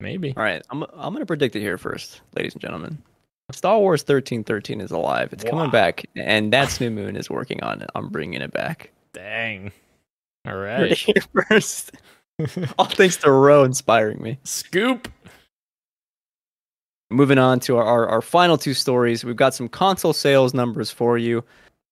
maybe. 0.00 0.32
All 0.36 0.42
right, 0.42 0.62
I'm 0.70 0.82
I'm 0.94 1.12
gonna 1.12 1.26
predict 1.26 1.56
it 1.56 1.60
here 1.60 1.78
first, 1.78 2.20
ladies 2.36 2.54
and 2.54 2.62
gentlemen. 2.62 2.98
Star 3.50 3.78
Wars 3.78 4.00
1313 4.02 4.80
is 4.80 4.90
alive. 4.92 5.30
It's 5.32 5.44
Wow. 5.44 5.50
coming 5.50 5.70
back, 5.70 6.04
and 6.16 6.50
that's 6.52 6.80
No 6.80 6.88
Moon 6.88 7.16
is 7.16 7.28
working 7.28 7.62
on 7.62 7.82
it. 7.82 7.90
I'm 7.94 8.08
bringing 8.08 8.40
it 8.40 8.50
back. 8.52 8.90
Dang. 9.12 9.72
All 10.46 10.54
Heard 10.56 10.92
here 10.92 11.22
first. 11.48 11.92
All 12.78 12.86
thanks 12.86 13.18
to 13.18 13.30
Ro 13.30 13.62
inspiring 13.64 14.22
me. 14.22 14.38
Scoop. 14.44 15.06
Moving 17.12 17.38
on 17.38 17.60
to 17.60 17.76
our, 17.76 17.84
our, 17.84 18.08
our 18.08 18.22
final 18.22 18.56
two 18.56 18.74
stories, 18.74 19.24
we've 19.24 19.36
got 19.36 19.54
some 19.54 19.68
console 19.68 20.12
sales 20.12 20.54
numbers 20.54 20.90
for 20.90 21.18
you. 21.18 21.44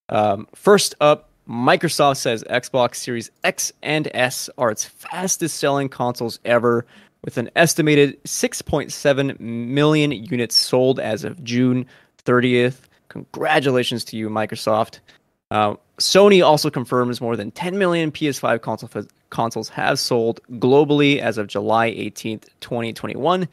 Um, 0.09 0.47
first 0.55 0.95
up, 0.99 1.29
Microsoft 1.47 2.17
says 2.17 2.43
Xbox 2.49 2.95
Series 2.95 3.29
X 3.43 3.71
and 3.83 4.09
S 4.13 4.49
are 4.57 4.71
its 4.71 4.83
fastest 4.83 5.57
selling 5.57 5.89
consoles 5.89 6.39
ever, 6.43 6.85
with 7.23 7.37
an 7.37 7.51
estimated 7.55 8.21
6.7 8.23 9.39
million 9.39 10.11
units 10.11 10.55
sold 10.55 10.99
as 10.99 11.23
of 11.23 11.43
June 11.43 11.85
30th. 12.25 12.79
Congratulations 13.09 14.03
to 14.05 14.17
you, 14.17 14.27
Microsoft. 14.29 14.99
Uh, 15.51 15.75
Sony 15.99 16.43
also 16.43 16.69
confirms 16.69 17.21
more 17.21 17.35
than 17.35 17.51
10 17.51 17.77
million 17.77 18.11
PS5 18.11 18.61
console 18.61 18.89
consoles 19.29 19.69
have 19.69 19.99
sold 19.99 20.39
globally 20.53 21.19
as 21.19 21.37
of 21.37 21.47
July 21.47 21.91
18th, 21.91 22.47
2021 22.61 23.47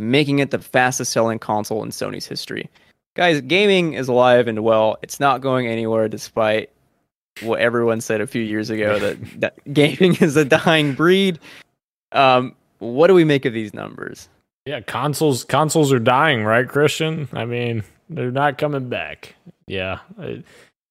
making 0.00 0.38
it 0.38 0.50
the 0.50 0.58
fastest 0.58 1.12
selling 1.12 1.38
console 1.38 1.82
in 1.82 1.90
Sony's 1.90 2.26
history. 2.26 2.68
Guys, 3.14 3.40
gaming 3.42 3.94
is 3.94 4.08
alive 4.08 4.48
and 4.48 4.62
well. 4.64 4.96
It's 5.02 5.20
not 5.20 5.40
going 5.40 5.66
anywhere 5.66 6.08
despite 6.08 6.70
what 7.42 7.60
everyone 7.60 8.00
said 8.00 8.20
a 8.20 8.26
few 8.26 8.42
years 8.42 8.70
ago 8.70 8.98
that, 9.00 9.40
that 9.40 9.74
gaming 9.74 10.16
is 10.16 10.36
a 10.36 10.44
dying 10.44 10.94
breed. 10.94 11.38
Um, 12.12 12.54
what 12.78 13.08
do 13.08 13.14
we 13.14 13.24
make 13.24 13.44
of 13.44 13.52
these 13.52 13.74
numbers? 13.74 14.28
Yeah, 14.66 14.80
consoles 14.80 15.44
consoles 15.44 15.92
are 15.92 15.98
dying, 15.98 16.44
right, 16.44 16.68
Christian? 16.68 17.28
I 17.32 17.44
mean, 17.44 17.82
they're 18.08 18.30
not 18.30 18.58
coming 18.58 18.88
back. 18.88 19.34
Yeah, 19.66 20.00
it, 20.18 20.44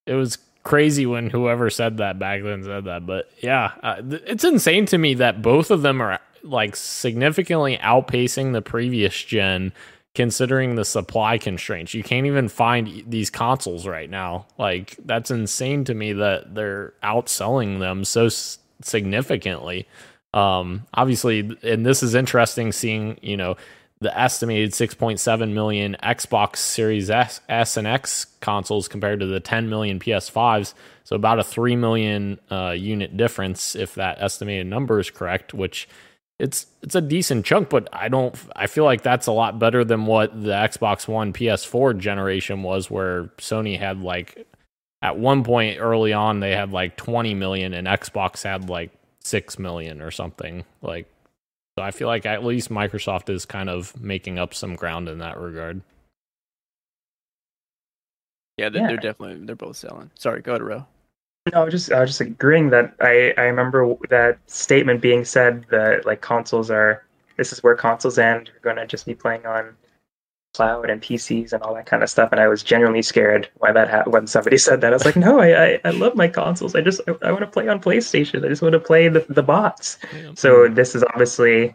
it 0.06 0.14
was 0.14 0.38
crazy 0.62 1.06
when 1.06 1.30
whoever 1.30 1.70
said 1.70 1.98
that 1.98 2.18
back 2.18 2.42
then 2.42 2.64
said 2.64 2.84
that, 2.84 3.06
but 3.06 3.30
yeah, 3.38 3.72
uh, 3.82 4.02
th- 4.02 4.22
it's 4.26 4.44
insane 4.44 4.86
to 4.86 4.98
me 4.98 5.14
that 5.14 5.40
both 5.40 5.70
of 5.70 5.82
them 5.82 6.00
are 6.00 6.20
like 6.42 6.76
significantly 6.76 7.78
outpacing 7.78 8.52
the 8.52 8.62
previous 8.62 9.22
gen 9.22 9.72
considering 10.14 10.74
the 10.74 10.84
supply 10.84 11.38
constraints. 11.38 11.94
You 11.94 12.02
can't 12.02 12.26
even 12.26 12.48
find 12.48 13.04
these 13.06 13.30
consoles 13.30 13.86
right 13.86 14.10
now. 14.10 14.46
Like 14.58 14.96
that's 15.04 15.30
insane 15.30 15.84
to 15.84 15.94
me 15.94 16.12
that 16.14 16.54
they're 16.54 16.94
outselling 17.02 17.78
them 17.78 18.04
so 18.04 18.28
significantly. 18.82 19.86
Um 20.34 20.86
obviously 20.94 21.56
and 21.62 21.86
this 21.86 22.02
is 22.02 22.14
interesting 22.14 22.72
seeing, 22.72 23.18
you 23.22 23.36
know, 23.36 23.56
the 24.00 24.18
estimated 24.18 24.72
6.7 24.72 25.52
million 25.52 25.96
Xbox 26.02 26.56
Series 26.56 27.10
S, 27.10 27.40
S 27.48 27.76
and 27.76 27.86
X 27.86 28.26
consoles 28.40 28.88
compared 28.88 29.20
to 29.20 29.26
the 29.26 29.40
10 29.40 29.68
million 29.68 30.00
PS5s. 30.00 30.72
So 31.04 31.16
about 31.16 31.38
a 31.38 31.44
3 31.44 31.76
million 31.76 32.40
uh, 32.50 32.70
unit 32.70 33.16
difference 33.16 33.76
if 33.76 33.94
that 33.96 34.20
estimated 34.20 34.66
number 34.66 34.98
is 35.00 35.10
correct, 35.10 35.52
which 35.52 35.86
it's 36.40 36.66
it's 36.82 36.94
a 36.94 37.00
decent 37.00 37.44
chunk, 37.44 37.68
but 37.68 37.88
I 37.92 38.08
don't 38.08 38.34
I 38.56 38.66
feel 38.66 38.84
like 38.84 39.02
that's 39.02 39.26
a 39.26 39.32
lot 39.32 39.58
better 39.58 39.84
than 39.84 40.06
what 40.06 40.32
the 40.42 40.52
Xbox 40.52 41.06
One 41.06 41.32
PS4 41.32 41.98
generation 41.98 42.62
was 42.62 42.90
where 42.90 43.24
Sony 43.38 43.78
had 43.78 44.00
like 44.00 44.46
at 45.02 45.18
one 45.18 45.44
point 45.44 45.78
early 45.80 46.12
on 46.12 46.40
they 46.40 46.54
had 46.56 46.72
like 46.72 46.96
20 46.96 47.34
million 47.34 47.74
and 47.74 47.86
Xbox 47.86 48.42
had 48.42 48.68
like 48.68 48.90
6 49.20 49.58
million 49.58 50.00
or 50.02 50.10
something. 50.10 50.64
Like 50.82 51.06
so 51.78 51.84
I 51.84 51.90
feel 51.90 52.08
like 52.08 52.26
at 52.26 52.44
least 52.44 52.70
Microsoft 52.70 53.28
is 53.30 53.44
kind 53.44 53.68
of 53.70 53.98
making 54.00 54.38
up 54.38 54.54
some 54.54 54.74
ground 54.74 55.08
in 55.08 55.18
that 55.18 55.38
regard. 55.38 55.82
Yeah, 58.56 58.68
they're, 58.68 58.82
Yeah. 58.82 58.88
they're 58.88 58.96
definitely 58.96 59.44
they're 59.46 59.56
both 59.56 59.76
selling. 59.76 60.10
Sorry, 60.18 60.42
go 60.42 60.52
ahead, 60.52 60.62
Ro. 60.62 60.86
No, 61.46 61.62
I 61.62 61.64
was 61.64 61.72
just 61.72 61.90
I 61.90 62.00
was 62.00 62.10
just 62.10 62.20
agreeing 62.20 62.70
that 62.70 62.94
I 63.00 63.32
I 63.38 63.44
remember 63.44 63.94
that 64.10 64.38
statement 64.46 65.00
being 65.00 65.24
said 65.24 65.64
that 65.70 66.04
like 66.04 66.20
consoles 66.20 66.70
are 66.70 67.04
this 67.36 67.52
is 67.52 67.62
where 67.62 67.74
consoles 67.74 68.18
end. 68.18 68.48
You're 68.52 68.74
gonna 68.74 68.86
just 68.86 69.06
be 69.06 69.14
playing 69.14 69.46
on 69.46 69.74
cloud 70.54 70.90
and 70.90 71.00
PCs 71.00 71.52
and 71.52 71.62
all 71.62 71.74
that 71.74 71.86
kind 71.86 72.02
of 72.02 72.10
stuff. 72.10 72.30
And 72.32 72.40
I 72.40 72.48
was 72.48 72.62
genuinely 72.62 73.02
scared 73.02 73.48
why 73.58 73.72
that 73.72 73.88
ha- 73.88 74.10
when 74.10 74.26
somebody 74.26 74.58
said 74.66 74.80
that. 74.82 74.92
I 74.92 74.96
was 74.96 75.04
like, 75.06 75.16
no, 75.16 75.40
I 75.40 75.64
I, 75.64 75.80
I 75.86 75.90
love 75.90 76.14
my 76.14 76.28
consoles. 76.28 76.74
I 76.74 76.82
just 76.82 77.00
I, 77.08 77.28
I 77.28 77.32
want 77.32 77.42
to 77.42 77.46
play 77.46 77.68
on 77.68 77.80
PlayStation. 77.80 78.44
I 78.44 78.48
just 78.48 78.60
want 78.62 78.74
to 78.74 78.80
play 78.80 79.08
the 79.08 79.24
the 79.30 79.42
bots. 79.42 79.98
So 80.34 80.68
this 80.68 80.94
is 80.94 81.02
obviously, 81.04 81.74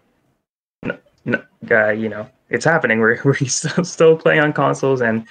n- 0.83 0.99
n- 1.25 1.43
uh, 1.71 1.89
you 1.89 2.09
know, 2.09 2.29
it's 2.49 2.65
happening. 2.65 2.99
We're 2.99 3.19
we 3.41 3.47
still 3.47 3.83
still 3.83 4.15
play 4.15 4.37
on 4.37 4.53
consoles, 4.53 5.01
and 5.01 5.25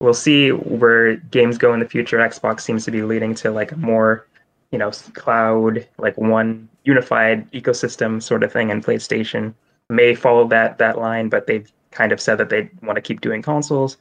we'll 0.00 0.14
see 0.14 0.50
where 0.50 1.16
games 1.16 1.58
go 1.58 1.72
in 1.72 1.80
the 1.80 1.88
future. 1.88 2.18
Xbox 2.18 2.60
seems 2.60 2.84
to 2.84 2.90
be 2.90 3.02
leading 3.02 3.34
to 3.36 3.50
like 3.50 3.76
more, 3.76 4.26
you 4.70 4.78
know, 4.78 4.90
cloud, 5.14 5.86
like 5.98 6.16
one 6.18 6.68
unified 6.84 7.50
ecosystem 7.52 8.22
sort 8.22 8.42
of 8.42 8.52
thing, 8.52 8.70
and 8.70 8.84
PlayStation 8.84 9.54
may 9.88 10.14
follow 10.14 10.46
that 10.48 10.78
that 10.78 10.98
line, 10.98 11.28
but 11.28 11.46
they've 11.46 11.70
kind 11.90 12.12
of 12.12 12.20
said 12.20 12.38
that 12.38 12.50
they 12.50 12.70
want 12.82 12.96
to 12.96 13.02
keep 13.02 13.20
doing 13.20 13.42
consoles. 13.42 13.96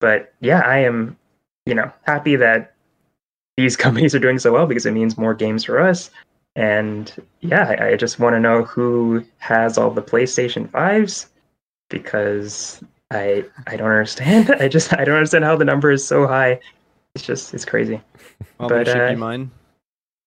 But 0.00 0.32
yeah, 0.40 0.60
I 0.60 0.78
am, 0.78 1.16
you 1.66 1.74
know, 1.74 1.90
happy 2.02 2.36
that 2.36 2.74
these 3.56 3.76
companies 3.84 4.14
are 4.14 4.20
doing 4.20 4.38
so 4.38 4.52
well 4.52 4.66
because 4.66 4.86
it 4.86 4.92
means 4.92 5.18
more 5.18 5.34
games 5.34 5.64
for 5.64 5.80
us. 5.80 6.10
And 6.54 7.12
yeah, 7.40 7.76
I, 7.78 7.88
I 7.90 7.96
just 7.96 8.18
want 8.18 8.34
to 8.34 8.40
know 8.40 8.62
who 8.64 9.22
has 9.38 9.76
all 9.76 9.90
the 9.90 10.02
PlayStation 10.02 10.70
fives 10.70 11.28
because 11.90 12.82
I 13.10 13.44
I 13.66 13.76
don't 13.76 13.88
understand. 13.88 14.50
I 14.60 14.68
just 14.68 14.92
I 14.92 15.04
don't 15.04 15.16
understand 15.16 15.44
how 15.44 15.56
the 15.56 15.64
number 15.64 15.90
is 15.90 16.06
so 16.06 16.26
high. 16.26 16.60
It's 17.14 17.24
just 17.24 17.54
it's 17.54 17.64
crazy. 17.64 18.00
I'll 18.60 18.68
But, 18.68 18.86
ship 18.86 18.96
uh, 18.96 19.10
you 19.10 19.16
mine. 19.16 19.50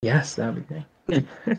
Yes, 0.02 0.34
that 0.36 0.54
would 0.54 0.68
be 0.68 0.84
great. 1.08 1.58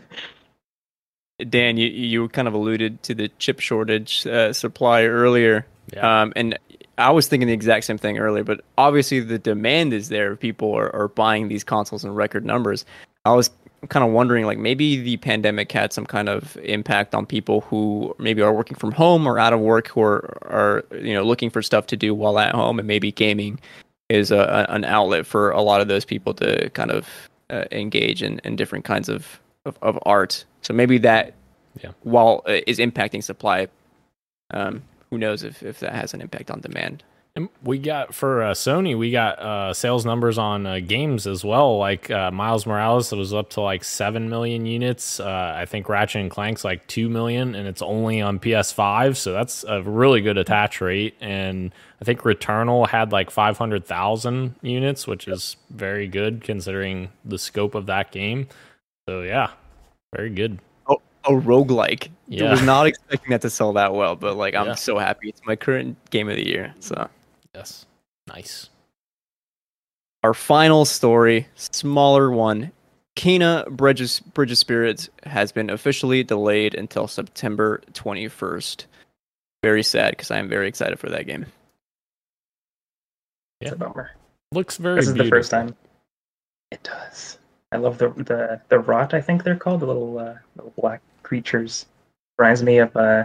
Dan, 1.48 1.76
you 1.76 1.88
you 1.88 2.28
kind 2.28 2.46
of 2.48 2.54
alluded 2.54 3.02
to 3.04 3.14
the 3.14 3.28
chip 3.38 3.60
shortage 3.60 4.26
uh, 4.26 4.52
supply 4.52 5.04
earlier, 5.04 5.66
Yeah. 5.92 6.22
um, 6.22 6.32
and 6.36 6.58
I 6.98 7.10
was 7.10 7.26
thinking 7.26 7.46
the 7.48 7.54
exact 7.54 7.84
same 7.86 7.98
thing 7.98 8.18
earlier. 8.18 8.44
But 8.44 8.60
obviously, 8.78 9.20
the 9.20 9.38
demand 9.38 9.92
is 9.92 10.08
there. 10.08 10.36
People 10.36 10.72
are, 10.74 10.94
are 10.94 11.08
buying 11.08 11.48
these 11.48 11.64
consoles 11.64 12.04
in 12.04 12.14
record 12.14 12.44
numbers. 12.44 12.84
I 13.24 13.32
was 13.34 13.50
kind 13.88 14.04
of 14.04 14.12
wondering, 14.12 14.46
like 14.46 14.58
maybe 14.58 14.96
the 15.00 15.16
pandemic 15.16 15.72
had 15.72 15.92
some 15.92 16.06
kind 16.06 16.28
of 16.28 16.56
impact 16.58 17.14
on 17.14 17.26
people 17.26 17.62
who 17.62 18.14
maybe 18.18 18.40
are 18.42 18.52
working 18.52 18.76
from 18.76 18.92
home 18.92 19.26
or 19.26 19.38
out 19.38 19.52
of 19.52 19.60
work, 19.60 19.88
who 19.88 20.00
are, 20.00 20.38
are 20.42 20.84
you 20.96 21.14
know 21.14 21.22
looking 21.24 21.50
for 21.50 21.62
stuff 21.62 21.86
to 21.88 21.96
do 21.96 22.14
while 22.14 22.38
at 22.38 22.54
home, 22.54 22.78
and 22.78 22.86
maybe 22.86 23.10
gaming 23.12 23.58
is 24.08 24.30
a, 24.30 24.66
an 24.68 24.84
outlet 24.84 25.26
for 25.26 25.50
a 25.50 25.62
lot 25.62 25.80
of 25.80 25.88
those 25.88 26.04
people 26.04 26.34
to 26.34 26.68
kind 26.70 26.90
of 26.90 27.08
uh, 27.50 27.64
engage 27.72 28.22
in, 28.22 28.40
in 28.44 28.56
different 28.56 28.84
kinds 28.84 29.08
of, 29.08 29.40
of, 29.64 29.78
of 29.82 29.98
art. 30.02 30.44
So 30.60 30.74
maybe 30.74 30.98
that, 30.98 31.32
Yeah. 31.82 31.92
while 32.02 32.42
uh, 32.46 32.58
is 32.66 32.78
impacting 32.78 33.22
supply, 33.22 33.68
um, 34.52 34.82
who 35.10 35.16
knows 35.18 35.42
if, 35.42 35.62
if 35.62 35.80
that 35.80 35.94
has 35.94 36.12
an 36.14 36.20
impact 36.20 36.50
on 36.50 36.60
demand. 36.60 37.02
And 37.34 37.48
we 37.62 37.78
got 37.78 38.14
for 38.14 38.42
uh, 38.42 38.52
Sony, 38.52 38.96
we 38.96 39.10
got 39.10 39.38
uh, 39.38 39.72
sales 39.72 40.04
numbers 40.04 40.36
on 40.36 40.66
uh, 40.66 40.80
games 40.80 41.26
as 41.26 41.42
well. 41.42 41.78
Like 41.78 42.10
uh, 42.10 42.30
Miles 42.30 42.66
Morales, 42.66 43.10
it 43.10 43.16
was 43.16 43.32
up 43.32 43.48
to 43.50 43.62
like 43.62 43.84
seven 43.84 44.28
million 44.28 44.66
units. 44.66 45.18
Uh, 45.18 45.54
I 45.56 45.64
think 45.64 45.88
Ratchet 45.88 46.20
and 46.20 46.30
Clank's 46.30 46.62
like 46.62 46.86
two 46.88 47.08
million, 47.08 47.54
and 47.54 47.66
it's 47.66 47.80
only 47.80 48.20
on 48.20 48.38
PS5, 48.38 49.16
so 49.16 49.32
that's 49.32 49.64
a 49.66 49.82
really 49.82 50.20
good 50.20 50.36
attach 50.36 50.82
rate. 50.82 51.14
And 51.22 51.72
I 52.02 52.04
think 52.04 52.20
Returnal 52.20 52.86
had 52.86 53.12
like 53.12 53.30
five 53.30 53.56
hundred 53.56 53.86
thousand 53.86 54.54
units, 54.60 55.06
which 55.06 55.26
is 55.26 55.56
very 55.70 56.08
good 56.08 56.42
considering 56.44 57.08
the 57.24 57.38
scope 57.38 57.74
of 57.74 57.86
that 57.86 58.12
game. 58.12 58.46
So 59.08 59.22
yeah, 59.22 59.52
very 60.14 60.28
good. 60.28 60.58
Oh, 60.86 61.00
a 61.24 61.30
roguelike. 61.30 62.08
I 62.08 62.10
Yeah. 62.28 62.50
was 62.50 62.60
not 62.62 62.86
expecting 62.86 63.30
that 63.30 63.40
to 63.40 63.48
sell 63.48 63.72
that 63.72 63.94
well, 63.94 64.16
but 64.16 64.36
like 64.36 64.54
I'm 64.54 64.66
Yeah. 64.66 64.74
so 64.74 64.98
happy. 64.98 65.30
It's 65.30 65.40
my 65.46 65.56
current 65.56 65.96
game 66.10 66.28
of 66.28 66.36
the 66.36 66.46
year. 66.46 66.74
So 66.80 67.08
Yes, 67.54 67.86
nice. 68.26 68.68
our 70.22 70.34
final 70.34 70.84
story, 70.84 71.48
smaller 71.54 72.30
one. 72.30 72.72
Kena 73.16 73.68
Bridges 73.68 74.20
Bridge 74.20 74.52
of 74.52 74.58
Spirits 74.58 75.10
has 75.24 75.52
been 75.52 75.68
officially 75.68 76.24
delayed 76.24 76.74
until 76.74 77.06
September 77.06 77.82
21st. 77.92 78.86
Very 79.62 79.82
sad 79.82 80.12
because 80.12 80.30
I 80.30 80.38
am 80.38 80.48
very 80.48 80.66
excited 80.66 80.98
for 80.98 81.10
that 81.10 81.26
game. 81.26 81.44
It's 83.60 83.72
a 83.72 83.76
bummer. 83.76 84.12
Looks 84.50 84.76
very. 84.78 84.96
This 84.96 85.08
is 85.08 85.14
the 85.14 85.28
first 85.28 85.50
time. 85.50 85.76
It 86.70 86.82
does. 86.82 87.38
I 87.70 87.76
love 87.76 87.98
the 87.98 88.08
the 88.10 88.60
the 88.68 88.78
rot. 88.78 89.14
I 89.14 89.20
think 89.20 89.44
they're 89.44 89.56
called 89.56 89.80
the 89.80 89.86
little 89.86 90.18
uh, 90.18 90.34
little 90.56 90.72
black 90.76 91.00
creatures. 91.22 91.86
Reminds 92.38 92.62
me 92.62 92.78
of 92.78 92.96
uh, 92.96 93.24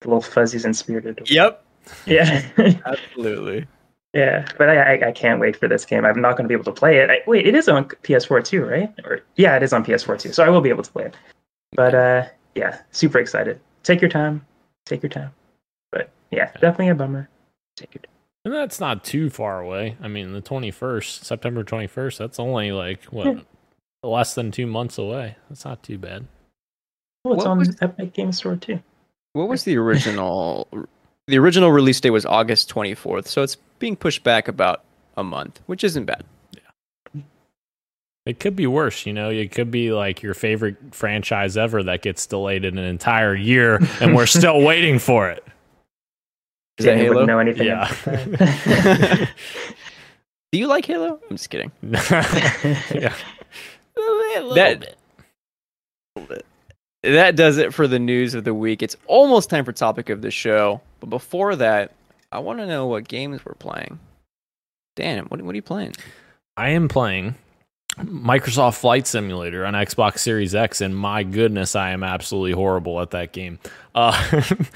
the 0.00 0.08
little 0.08 0.22
fuzzies 0.22 0.64
and 0.64 0.76
spirited. 0.76 1.28
Yep, 1.28 1.64
Yeah. 2.06 2.42
absolutely. 2.86 3.66
yeah. 4.14 4.46
But 4.58 4.68
I, 4.68 4.94
I 4.94 5.08
I 5.08 5.12
can't 5.12 5.40
wait 5.40 5.56
for 5.56 5.68
this 5.68 5.84
game. 5.84 6.04
I'm 6.04 6.20
not 6.20 6.36
going 6.36 6.44
to 6.44 6.48
be 6.48 6.54
able 6.54 6.64
to 6.64 6.72
play 6.72 6.98
it. 6.98 7.10
I, 7.10 7.18
wait, 7.26 7.46
it 7.46 7.54
is 7.54 7.68
on 7.68 7.84
PS4 7.86 8.44
too, 8.44 8.64
right? 8.64 8.92
Or 9.04 9.20
yeah, 9.36 9.56
it 9.56 9.62
is 9.62 9.72
on 9.72 9.84
PS4 9.84 10.18
too. 10.18 10.32
So 10.32 10.44
I 10.44 10.48
will 10.48 10.60
be 10.60 10.68
able 10.70 10.82
to 10.84 10.90
play 10.92 11.04
it. 11.04 11.16
But 11.72 11.94
uh, 11.94 12.24
yeah, 12.54 12.80
super 12.90 13.18
excited. 13.18 13.60
Take 13.82 14.00
your 14.00 14.10
time. 14.10 14.44
Take 14.86 15.02
your 15.02 15.10
time. 15.10 15.30
But 15.90 16.10
yeah, 16.30 16.50
definitely 16.54 16.88
a 16.88 16.94
bummer. 16.94 17.28
Take 17.76 17.94
your 17.94 18.02
time. 18.02 18.08
And 18.44 18.52
that's 18.54 18.80
not 18.80 19.04
too 19.04 19.30
far 19.30 19.60
away. 19.60 19.96
I 20.02 20.08
mean, 20.08 20.32
the 20.32 20.42
21st, 20.42 21.22
September 21.24 21.62
21st, 21.62 22.18
that's 22.18 22.40
only 22.40 22.72
like, 22.72 23.04
what, 23.04 23.26
Yeah. 23.26 23.40
less 24.02 24.34
than 24.34 24.50
two 24.50 24.66
months 24.66 24.98
away. 24.98 25.36
That's 25.48 25.64
not 25.64 25.82
too 25.84 25.96
bad. 25.96 26.26
Oh, 27.24 27.34
it's 27.34 27.38
What 27.38 27.46
on 27.46 27.58
was- 27.58 27.76
Epic 27.80 28.12
Game 28.14 28.32
Store 28.32 28.56
too. 28.56 28.80
What 29.34 29.48
was 29.48 29.62
the 29.64 29.76
original? 29.78 30.66
The 31.26 31.38
original 31.38 31.70
release 31.72 32.00
date 32.00 32.10
was 32.10 32.26
August 32.26 32.72
24th, 32.72 33.26
so 33.26 33.42
it's 33.42 33.56
being 33.78 33.96
pushed 33.96 34.22
back 34.24 34.48
about 34.48 34.82
a 35.16 35.24
month, 35.24 35.60
which 35.66 35.84
isn't 35.84 36.04
bad. 36.04 36.24
It 38.24 38.38
could 38.38 38.54
be 38.54 38.68
worse, 38.68 39.04
you 39.04 39.12
know. 39.12 39.30
It 39.30 39.50
could 39.50 39.72
be 39.72 39.90
like 39.92 40.22
your 40.22 40.34
favorite 40.34 40.76
franchise 40.92 41.56
ever 41.56 41.82
that 41.82 42.02
gets 42.02 42.24
delayed 42.26 42.64
in 42.64 42.78
an 42.78 42.84
entire 42.84 43.34
year, 43.34 43.80
and 44.00 44.14
we're 44.14 44.26
still 44.40 44.62
waiting 44.62 45.00
for 45.00 45.28
it. 45.28 45.44
Is 46.78 46.86
that 46.86 46.96
Halo? 46.96 47.24
know 47.24 47.38
anything 47.40 47.66
Yeah. 47.66 47.92
Do 50.52 50.58
you 50.58 50.68
like 50.68 50.84
Halo? 50.84 51.18
I'm 51.28 51.36
just 51.36 51.50
kidding. 51.50 51.72
yeah, 51.82 53.14
That 54.54 54.94
that 57.02 57.36
does 57.36 57.58
it 57.58 57.74
for 57.74 57.88
the 57.88 57.98
news 57.98 58.34
of 58.34 58.44
the 58.44 58.54
week. 58.54 58.82
It's 58.82 58.96
almost 59.06 59.50
time 59.50 59.64
for 59.64 59.72
topic 59.72 60.10
of 60.10 60.22
the 60.22 60.30
show, 60.30 60.80
but 61.02 61.10
before 61.10 61.56
that, 61.56 61.90
I 62.30 62.38
want 62.38 62.60
to 62.60 62.66
know 62.66 62.86
what 62.86 63.08
games 63.08 63.44
we're 63.44 63.54
playing. 63.54 63.98
Dan, 64.94 65.24
what 65.24 65.42
what 65.42 65.52
are 65.52 65.56
you 65.56 65.62
playing? 65.62 65.94
I 66.56 66.68
am 66.70 66.86
playing 66.86 67.34
Microsoft 67.98 68.76
Flight 68.76 69.08
Simulator 69.08 69.66
on 69.66 69.74
Xbox 69.74 70.20
Series 70.20 70.54
X, 70.54 70.80
and 70.80 70.96
my 70.96 71.24
goodness, 71.24 71.74
I 71.74 71.90
am 71.90 72.04
absolutely 72.04 72.52
horrible 72.52 73.00
at 73.00 73.10
that 73.10 73.32
game. 73.32 73.58
Uh, 73.94 74.12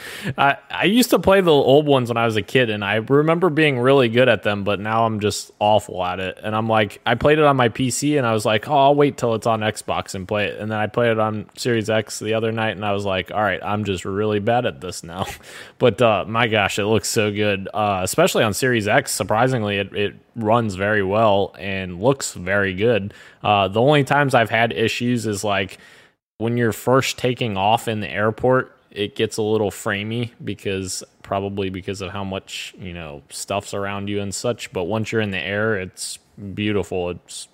I 0.39 0.59
I 0.71 0.85
used 0.85 1.11
to 1.11 1.19
play 1.19 1.41
the 1.41 1.51
old 1.51 1.87
ones 1.87 2.11
when 2.11 2.17
I 2.19 2.27
was 2.27 2.37
a 2.37 2.43
kid, 2.43 2.69
and 2.69 2.85
I 2.85 2.97
remember 2.97 3.49
being 3.49 3.79
really 3.79 4.09
good 4.09 4.29
at 4.29 4.43
them, 4.43 4.63
but 4.63 4.79
now 4.79 5.07
I'm 5.07 5.21
just 5.21 5.53
awful 5.59 6.05
at 6.05 6.21
it. 6.21 6.39
And 6.43 6.55
I'm 6.55 6.69
like, 6.69 7.01
I 7.07 7.15
played 7.15 7.39
it 7.39 7.45
on 7.45 7.57
my 7.57 7.71
PC, 7.71 8.19
and 8.19 8.27
I 8.27 8.33
was 8.33 8.45
like, 8.45 8.69
oh, 8.69 8.77
I'll 8.77 8.95
wait 8.95 9.17
till 9.17 9.35
it's 9.35 9.47
on 9.47 9.61
Xbox 9.61 10.15
and 10.15 10.29
play 10.29 10.47
it. 10.47 10.61
And 10.61 10.71
then 10.71 10.79
I 10.79 10.87
played 10.87 11.13
it 11.13 11.19
on 11.19 11.47
Series 11.57 11.89
X 11.89 12.19
the 12.19 12.35
other 12.35 12.53
night, 12.53 12.77
and 12.77 12.85
I 12.85 12.93
was 12.93 13.05
like, 13.07 13.31
all 13.31 13.43
right, 13.43 13.61
I'm 13.63 13.85
just 13.85 14.05
really 14.05 14.41
bad 14.41 14.67
at 14.67 14.81
this 14.81 15.03
now. 15.03 15.27
but 15.79 16.01
uh, 16.03 16.27
my 16.29 16.47
gosh, 16.47 16.79
it 16.79 16.87
looks 16.87 17.09
so 17.09 17.33
good, 17.33 17.69
uh, 17.73 18.01
especially 18.03 18.45
on 18.45 18.53
Series 18.53 18.87
X. 18.87 19.13
Surprisingly, 19.13 19.79
it, 19.79 19.95
it 19.95 20.15
runs 20.35 20.75
very 20.75 21.03
well 21.03 21.55
and 21.59 22.03
looks 22.03 22.35
very 22.35 22.75
good. 22.75 23.15
Uh, 23.43 23.69
the 23.69 23.81
only 23.81 24.05
times 24.05 24.35
I've 24.35 24.51
had 24.51 24.73
issues 24.73 25.27
is 25.27 25.43
like 25.43 25.79
when 26.39 26.59
you're 26.59 26.73
first 26.73 27.17
taking 27.17 27.57
off 27.57 27.89
in 27.89 28.01
the 28.01 28.11
airport, 28.11 28.76
it 28.97 29.15
gets 29.15 29.37
a 29.37 29.43
little 29.43 29.71
framey 29.71 30.31
because 30.43 31.05
probably 31.23 31.69
because 31.69 32.01
of 32.01 32.11
how 32.11 32.25
much 32.25 32.75
you 32.79 32.93
know 32.93 33.23
stuff's 33.29 33.75
around 33.75 34.09
you 34.09 34.21
and 34.21 34.35
such. 34.35 34.73
But 34.73 34.85
once 34.85 35.13
you're 35.13 35.21
in 35.21 35.31
the 35.31 35.41
air, 35.41 35.79
it's 35.79 36.19
beautiful. 36.55 37.11
It's 37.11 37.49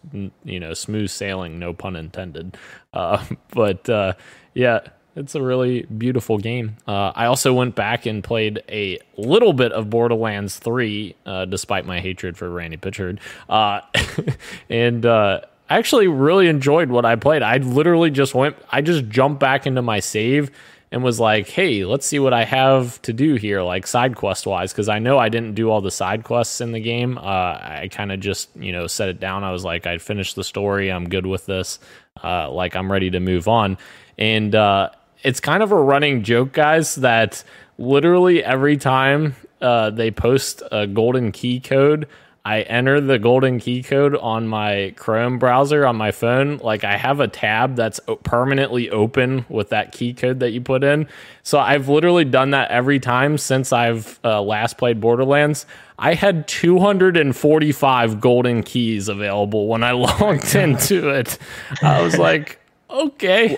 you 0.44 0.60
know 0.60 0.72
smooth 0.72 1.10
sailing, 1.10 1.58
no 1.58 1.74
pun 1.74 1.96
intended. 1.96 2.56
Uh, 2.94 3.24
but 3.54 3.88
uh, 3.88 4.12
yeah, 4.52 4.80
it's 5.16 5.34
a 5.34 5.42
really 5.42 5.84
beautiful 5.84 6.36
game. 6.36 6.76
Uh, 6.86 7.12
I 7.14 7.24
also 7.24 7.54
went 7.54 7.74
back 7.74 8.04
and 8.04 8.22
played 8.22 8.62
a 8.68 8.98
little 9.16 9.54
bit 9.54 9.72
of 9.72 9.88
Borderlands 9.88 10.58
3, 10.58 11.14
uh, 11.24 11.44
despite 11.46 11.86
my 11.86 12.00
hatred 12.00 12.36
for 12.36 12.50
Randy 12.50 12.76
Pitchford. 12.76 13.18
Uh, 13.48 13.80
and 14.68 15.06
uh, 15.06 15.40
I 15.70 15.78
actually 15.78 16.06
really 16.08 16.48
enjoyed 16.48 16.90
what 16.90 17.06
I 17.06 17.16
played. 17.16 17.42
I 17.42 17.56
literally 17.56 18.10
just 18.10 18.34
went, 18.34 18.56
I 18.70 18.82
just 18.82 19.08
jumped 19.08 19.40
back 19.40 19.66
into 19.66 19.80
my 19.80 20.00
save 20.00 20.50
and 20.92 21.02
was 21.02 21.18
like, 21.18 21.48
hey, 21.48 21.86
let's 21.86 22.04
see 22.04 22.18
what 22.18 22.34
I 22.34 22.44
have 22.44 23.00
to 23.02 23.14
do 23.14 23.36
here, 23.36 23.62
like 23.62 23.86
side 23.86 24.14
quest 24.14 24.46
wise, 24.46 24.72
because 24.72 24.90
I 24.90 24.98
know 24.98 25.18
I 25.18 25.30
didn't 25.30 25.54
do 25.54 25.70
all 25.70 25.80
the 25.80 25.90
side 25.90 26.22
quests 26.22 26.60
in 26.60 26.72
the 26.72 26.80
game. 26.80 27.16
Uh, 27.16 27.22
I 27.22 27.88
kind 27.90 28.12
of 28.12 28.20
just, 28.20 28.50
you 28.54 28.72
know, 28.72 28.86
set 28.86 29.08
it 29.08 29.18
down. 29.18 29.42
I 29.42 29.52
was 29.52 29.64
like, 29.64 29.86
I'd 29.86 30.02
finished 30.02 30.36
the 30.36 30.44
story. 30.44 30.92
I'm 30.92 31.08
good 31.08 31.26
with 31.26 31.46
this. 31.46 31.78
Uh, 32.22 32.50
like, 32.50 32.76
I'm 32.76 32.92
ready 32.92 33.10
to 33.10 33.20
move 33.20 33.48
on. 33.48 33.78
And 34.18 34.54
uh, 34.54 34.90
it's 35.22 35.40
kind 35.40 35.62
of 35.62 35.72
a 35.72 35.80
running 35.80 36.24
joke, 36.24 36.52
guys, 36.52 36.96
that 36.96 37.42
literally 37.78 38.44
every 38.44 38.76
time 38.76 39.34
uh, 39.62 39.88
they 39.88 40.10
post 40.10 40.62
a 40.70 40.86
golden 40.86 41.32
key 41.32 41.58
code, 41.58 42.06
I 42.44 42.62
enter 42.62 43.00
the 43.00 43.20
golden 43.20 43.60
key 43.60 43.84
code 43.84 44.16
on 44.16 44.48
my 44.48 44.94
Chrome 44.96 45.38
browser 45.38 45.86
on 45.86 45.94
my 45.96 46.10
phone. 46.10 46.56
Like 46.58 46.82
I 46.82 46.96
have 46.96 47.20
a 47.20 47.28
tab 47.28 47.76
that's 47.76 48.00
permanently 48.24 48.90
open 48.90 49.44
with 49.48 49.68
that 49.68 49.92
key 49.92 50.12
code 50.12 50.40
that 50.40 50.50
you 50.50 50.60
put 50.60 50.82
in. 50.82 51.06
So 51.44 51.60
I've 51.60 51.88
literally 51.88 52.24
done 52.24 52.50
that 52.50 52.70
every 52.72 52.98
time 52.98 53.38
since 53.38 53.72
I've 53.72 54.18
uh, 54.24 54.42
last 54.42 54.76
played 54.76 55.00
Borderlands. 55.00 55.66
I 55.98 56.14
had 56.14 56.48
245 56.48 58.20
golden 58.20 58.64
keys 58.64 59.08
available 59.08 59.68
when 59.68 59.84
I 59.84 59.92
logged 59.92 60.56
into 60.56 61.10
it. 61.10 61.38
I 61.80 62.02
was 62.02 62.18
like, 62.18 62.58
okay. 62.90 63.56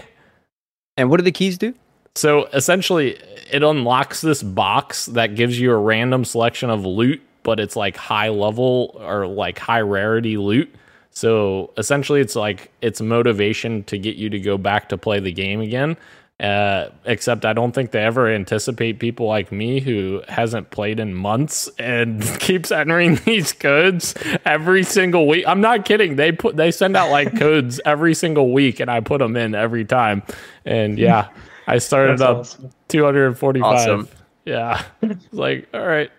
And 0.98 1.08
what 1.08 1.16
do 1.16 1.24
the 1.24 1.32
keys 1.32 1.56
do? 1.56 1.74
So 2.16 2.44
essentially, 2.52 3.18
it 3.50 3.62
unlocks 3.62 4.20
this 4.20 4.42
box 4.42 5.06
that 5.06 5.34
gives 5.34 5.58
you 5.58 5.72
a 5.72 5.76
random 5.76 6.24
selection 6.24 6.70
of 6.70 6.84
loot, 6.84 7.22
but 7.44 7.60
it's 7.60 7.76
like 7.76 7.96
high 7.96 8.30
level 8.30 8.96
or 9.00 9.28
like 9.28 9.58
high 9.58 9.82
rarity 9.82 10.36
loot. 10.36 10.74
So 11.10 11.72
essentially, 11.78 12.20
it's 12.20 12.34
like 12.34 12.72
it's 12.82 13.00
motivation 13.00 13.84
to 13.84 13.96
get 13.96 14.16
you 14.16 14.28
to 14.30 14.40
go 14.40 14.58
back 14.58 14.88
to 14.88 14.98
play 14.98 15.20
the 15.20 15.30
game 15.30 15.60
again. 15.60 15.96
Uh, 16.40 16.90
except 17.04 17.44
I 17.44 17.52
don't 17.52 17.70
think 17.70 17.92
they 17.92 18.02
ever 18.02 18.28
anticipate 18.28 18.98
people 18.98 19.26
like 19.26 19.52
me 19.52 19.78
who 19.78 20.20
hasn't 20.26 20.72
played 20.72 20.98
in 20.98 21.14
months 21.14 21.70
and 21.78 22.20
keeps 22.40 22.72
entering 22.72 23.14
these 23.24 23.52
codes 23.52 24.16
every 24.44 24.82
single 24.82 25.28
week. 25.28 25.44
I'm 25.46 25.60
not 25.60 25.84
kidding. 25.84 26.16
They 26.16 26.32
put 26.32 26.56
they 26.56 26.72
send 26.72 26.96
out 26.96 27.12
like 27.12 27.38
codes 27.38 27.80
every 27.84 28.14
single 28.14 28.52
week, 28.52 28.80
and 28.80 28.90
I 28.90 28.98
put 28.98 29.20
them 29.20 29.36
in 29.36 29.54
every 29.54 29.84
time. 29.84 30.24
And 30.64 30.98
yeah, 30.98 31.28
I 31.68 31.78
started 31.78 32.18
That's 32.18 32.22
up 32.22 32.36
awesome. 32.38 32.70
245. 32.88 33.72
Awesome. 33.72 34.08
Yeah. 34.44 34.82
It's 35.02 35.32
like, 35.32 35.68
all 35.72 35.86
right. 35.86 36.10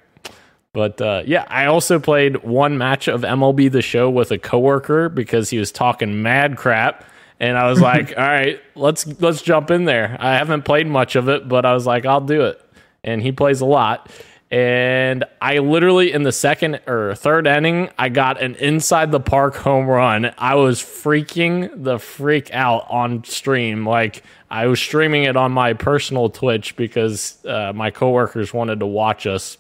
But 0.75 0.99
uh, 0.99 1.23
yeah, 1.25 1.45
I 1.47 1.67
also 1.67 2.01
played 2.01 2.43
one 2.43 2.77
match 2.77 3.07
of 3.07 3.21
MLB 3.21 3.71
The 3.71 3.81
Show 3.81 4.09
with 4.09 4.31
a 4.31 4.37
coworker 4.37 5.07
because 5.07 5.49
he 5.49 5.57
was 5.57 5.71
talking 5.71 6.21
mad 6.21 6.57
crap, 6.57 7.05
and 7.39 7.57
I 7.57 7.69
was 7.69 7.79
like, 7.91 8.09
all 8.09 8.23
right, 8.23 8.59
let's 8.75 9.07
let's 9.21 9.41
jump 9.41 9.71
in 9.71 9.85
there. 9.85 10.17
I 10.19 10.35
haven't 10.35 10.63
played 10.63 10.85
much 10.85 11.15
of 11.15 11.29
it, 11.29 11.47
but 11.47 11.65
I 11.65 11.73
was 11.73 11.85
like, 11.85 12.05
I'll 12.05 12.19
do 12.19 12.41
it. 12.41 12.61
And 13.05 13.21
he 13.21 13.31
plays 13.31 13.61
a 13.61 13.65
lot. 13.65 14.11
And 14.51 15.23
I 15.41 15.59
literally 15.59 16.11
in 16.11 16.23
the 16.23 16.33
second 16.33 16.81
or 16.87 17.15
third 17.15 17.47
inning, 17.47 17.89
I 17.97 18.09
got 18.09 18.41
an 18.41 18.55
inside 18.55 19.13
the 19.13 19.21
park 19.21 19.55
home 19.55 19.87
run. 19.87 20.33
I 20.37 20.55
was 20.55 20.81
freaking 20.81 21.85
the 21.85 21.99
freak 21.99 22.53
out 22.53 22.85
on 22.89 23.23
stream. 23.23 23.87
Like 23.87 24.23
I 24.51 24.67
was 24.67 24.81
streaming 24.81 25.23
it 25.23 25.37
on 25.37 25.53
my 25.53 25.71
personal 25.71 26.29
Twitch 26.29 26.75
because 26.75 27.43
uh, 27.45 27.71
my 27.73 27.91
coworkers 27.91 28.53
wanted 28.53 28.81
to 28.81 28.85
watch 28.85 29.25
us 29.25 29.57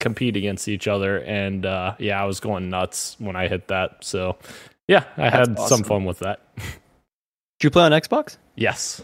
compete 0.00 0.36
against 0.36 0.66
each 0.68 0.88
other. 0.88 1.18
And 1.22 1.64
uh, 1.64 1.94
yeah, 1.98 2.20
I 2.20 2.24
was 2.26 2.40
going 2.40 2.68
nuts 2.70 3.16
when 3.18 3.36
I 3.36 3.46
hit 3.48 3.68
that. 3.68 4.02
So 4.02 4.36
yeah, 4.88 5.04
I 5.16 5.30
That's 5.30 5.36
had 5.48 5.58
awesome. 5.58 5.78
some 5.78 5.84
fun 5.84 6.04
with 6.04 6.18
that. 6.20 6.40
Did 6.56 7.64
you 7.64 7.70
play 7.70 7.84
on 7.84 7.92
Xbox? 7.92 8.36
Yes. 8.56 9.00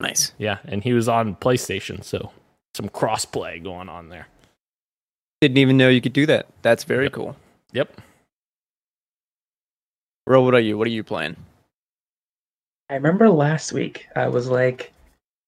Nice. 0.00 0.32
Yeah. 0.36 0.58
And 0.64 0.82
he 0.82 0.92
was 0.92 1.08
on 1.08 1.36
PlayStation. 1.36 2.04
So 2.04 2.30
some 2.74 2.88
crossplay 2.90 3.62
going 3.62 3.88
on 3.88 4.10
there. 4.10 4.26
Didn't 5.40 5.58
even 5.58 5.76
know 5.76 5.88
you 5.88 6.00
could 6.00 6.12
do 6.12 6.26
that. 6.26 6.46
That's 6.62 6.84
very 6.84 7.04
Yep. 7.04 7.12
cool. 7.12 7.36
Yep. 7.72 8.00
Ro, 10.26 10.42
what 10.42 10.54
are 10.54 10.60
you? 10.60 10.76
What 10.76 10.86
are 10.86 10.90
you 10.90 11.04
playing? 11.04 11.36
I 12.90 12.94
remember 12.94 13.28
last 13.30 13.72
week 13.72 14.06
I 14.16 14.28
was 14.28 14.48
like 14.48 14.92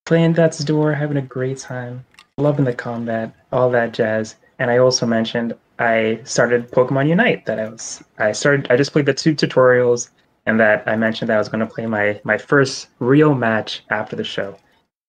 playing 0.06 0.34
Death's 0.34 0.60
Door, 0.64 0.94
having 0.94 1.16
a 1.16 1.22
great 1.22 1.58
time, 1.58 2.04
loving 2.38 2.64
the 2.64 2.74
combat, 2.74 3.34
all 3.52 3.70
that 3.70 3.92
jazz. 3.92 4.36
And 4.58 4.70
I 4.70 4.78
also 4.78 5.06
mentioned 5.06 5.54
I 5.78 6.20
started 6.24 6.70
Pokemon 6.70 7.08
Unite. 7.08 7.46
That 7.46 7.58
I 7.60 7.68
was 7.68 8.02
I 8.18 8.32
started 8.32 8.66
I 8.70 8.76
just 8.76 8.92
played 8.92 9.06
the 9.06 9.14
two 9.14 9.34
tutorials, 9.34 10.10
and 10.46 10.58
that 10.60 10.82
I 10.86 10.96
mentioned 10.96 11.28
that 11.28 11.36
I 11.36 11.38
was 11.38 11.48
going 11.48 11.66
to 11.66 11.72
play 11.74 11.86
my 11.86 12.20
my 12.24 12.38
first 12.38 12.88
real 12.98 13.34
match 13.34 13.84
after 13.90 14.16
the 14.16 14.24
show. 14.24 14.56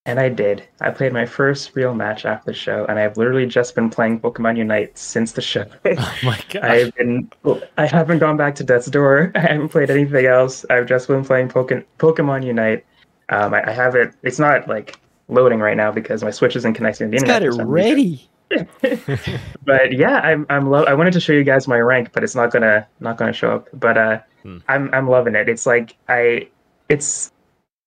And 0.05 0.19
I 0.19 0.29
did. 0.29 0.63
I 0.81 0.89
played 0.91 1.13
my 1.13 1.25
first 1.25 1.75
real 1.75 1.93
match 1.93 2.25
after 2.25 2.51
the 2.51 2.57
show, 2.57 2.85
and 2.85 2.97
I've 2.97 3.17
literally 3.17 3.45
just 3.45 3.75
been 3.75 3.89
playing 3.89 4.21
Pokemon 4.21 4.57
Unite 4.57 4.97
since 4.97 5.31
the 5.33 5.41
show. 5.41 5.65
Oh 5.85 6.15
my 6.23 6.39
gosh. 6.49 6.63
I've 6.63 6.95
been 6.95 7.29
I 7.77 7.85
haven't 7.85 8.19
gone 8.19 8.37
back 8.37 8.55
to 8.55 8.63
Death's 8.63 8.87
Door. 8.87 9.31
I 9.35 9.39
haven't 9.39 9.69
played 9.69 9.89
anything 9.91 10.25
else. 10.25 10.65
I've 10.69 10.87
just 10.87 11.07
been 11.07 11.23
playing 11.23 11.49
Poke- 11.49 11.85
Pokemon 11.99 12.45
Unite. 12.45 12.85
Um, 13.29 13.53
I, 13.53 13.69
I 13.69 13.71
have 13.71 13.95
it. 13.95 14.13
It's 14.23 14.39
not 14.39 14.67
like 14.67 14.99
loading 15.29 15.59
right 15.59 15.77
now 15.77 15.91
because 15.91 16.23
my 16.23 16.31
Switch 16.31 16.55
isn't 16.55 16.73
connected 16.73 17.05
to 17.05 17.09
the 17.09 17.15
It's 17.15 17.23
internet. 17.23 17.41
got 17.41 17.47
it 17.47 17.51
for 17.51 17.55
some 17.57 17.69
reason. 17.69 17.89
ready. 17.89 18.29
But 19.63 19.93
yeah, 19.93 20.19
I'm 20.19 20.45
I'm 20.49 20.69
lo- 20.69 20.85
I 20.85 20.93
wanted 20.93 21.13
to 21.13 21.19
show 21.19 21.33
you 21.33 21.43
guys 21.43 21.67
my 21.67 21.79
rank, 21.79 22.11
but 22.13 22.23
it's 22.23 22.35
not 22.35 22.51
gonna 22.51 22.87
not 22.99 23.17
gonna 23.17 23.33
show 23.33 23.51
up. 23.55 23.67
But 23.73 23.97
uh, 23.97 24.19
Hmm. 24.43 24.57
I'm 24.69 24.89
I'm 24.93 25.07
loving 25.09 25.35
it. 25.35 25.49
It's 25.49 25.65
like 25.65 25.97
I 26.07 26.47
it's 26.87 27.31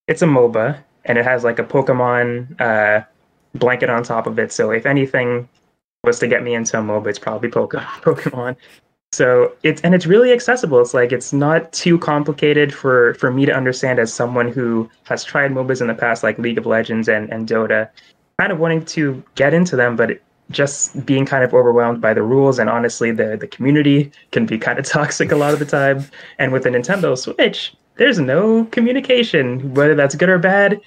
it's 0.06 0.20
a 0.22 0.26
MOBA. 0.26 0.78
and 1.06 1.18
it 1.18 1.24
has 1.24 1.42
like 1.44 1.58
a 1.58 1.64
Pokemon 1.64 2.60
uh, 2.60 3.02
blanket 3.54 3.88
on 3.90 4.02
top 4.04 4.26
of 4.26 4.38
it. 4.38 4.52
So 4.52 4.70
if 4.70 4.84
anything 4.86 5.48
was 6.04 6.18
to 6.20 6.28
get 6.28 6.42
me 6.44 6.54
into 6.54 6.78
a 6.78 6.82
MOBA, 6.82 7.06
it's 7.08 7.18
probably 7.18 7.48
Pokemon. 7.50 8.56
So 9.12 9.52
it's 9.62 9.82
and 9.82 9.94
it's 9.94 10.06
really 10.06 10.32
accessible. 10.32 10.80
It's 10.80 10.94
like 10.94 11.12
it's 11.12 11.34
not 11.34 11.70
too 11.72 11.98
complicated 11.98 12.74
for 12.74 13.12
for 13.14 13.30
me 13.30 13.44
to 13.44 13.52
understand 13.52 13.98
as 13.98 14.12
someone 14.12 14.50
who 14.50 14.88
has 15.04 15.22
tried 15.22 15.50
MOBAs 15.50 15.82
in 15.82 15.88
the 15.88 15.94
past, 15.94 16.22
like 16.22 16.38
League 16.38 16.56
of 16.56 16.64
Legends 16.64 17.08
and 17.08 17.30
and 17.30 17.46
Dota, 17.46 17.90
kind 18.38 18.50
of 18.50 18.58
wanting 18.58 18.84
to 18.86 19.22
get 19.34 19.52
into 19.52 19.76
them, 19.76 19.96
but 19.96 20.18
just 20.50 21.04
being 21.06 21.26
kind 21.26 21.44
of 21.44 21.54
overwhelmed 21.54 22.00
by 22.00 22.12
the 22.14 22.22
rules 22.22 22.58
and 22.58 22.68
honestly 22.70 23.10
the 23.10 23.36
the 23.36 23.46
community 23.46 24.10
can 24.30 24.46
be 24.46 24.58
kind 24.58 24.78
of 24.78 24.84
toxic 24.96 25.30
a 25.30 25.36
lot 25.36 25.52
of 25.52 25.58
the 25.58 25.66
time. 25.66 26.04
And 26.38 26.50
with 26.50 26.62
the 26.62 26.70
Nintendo 26.70 27.16
Switch, 27.16 27.74
there's 27.96 28.18
no 28.18 28.64
communication, 28.66 29.74
whether 29.74 29.94
that's 29.94 30.14
good 30.14 30.30
or 30.30 30.38
bad. 30.38 30.80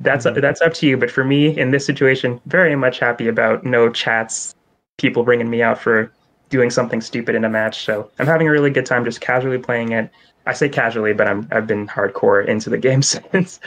That's 0.00 0.24
mm-hmm. 0.24 0.40
that's 0.40 0.60
up 0.60 0.74
to 0.74 0.86
you. 0.86 0.96
But 0.96 1.10
for 1.10 1.24
me 1.24 1.58
in 1.58 1.72
this 1.72 1.84
situation, 1.84 2.40
very 2.46 2.76
much 2.76 3.00
happy 3.00 3.26
about 3.26 3.64
no 3.64 3.90
chats, 3.90 4.54
people 4.98 5.24
bringing 5.24 5.50
me 5.50 5.62
out 5.62 5.80
for 5.80 6.12
doing 6.52 6.70
something 6.70 7.00
stupid 7.00 7.34
in 7.34 7.44
a 7.44 7.48
match. 7.48 7.84
So 7.84 8.08
I'm 8.20 8.26
having 8.26 8.46
a 8.46 8.50
really 8.50 8.70
good 8.70 8.86
time 8.86 9.04
just 9.04 9.20
casually 9.20 9.58
playing 9.58 9.90
it. 9.90 10.08
I 10.46 10.52
say 10.52 10.68
casually, 10.68 11.14
but 11.14 11.26
I'm 11.26 11.48
I've 11.50 11.66
been 11.66 11.88
hardcore 11.88 12.46
into 12.46 12.70
the 12.70 12.78
game 12.86 13.02
since 13.02 13.58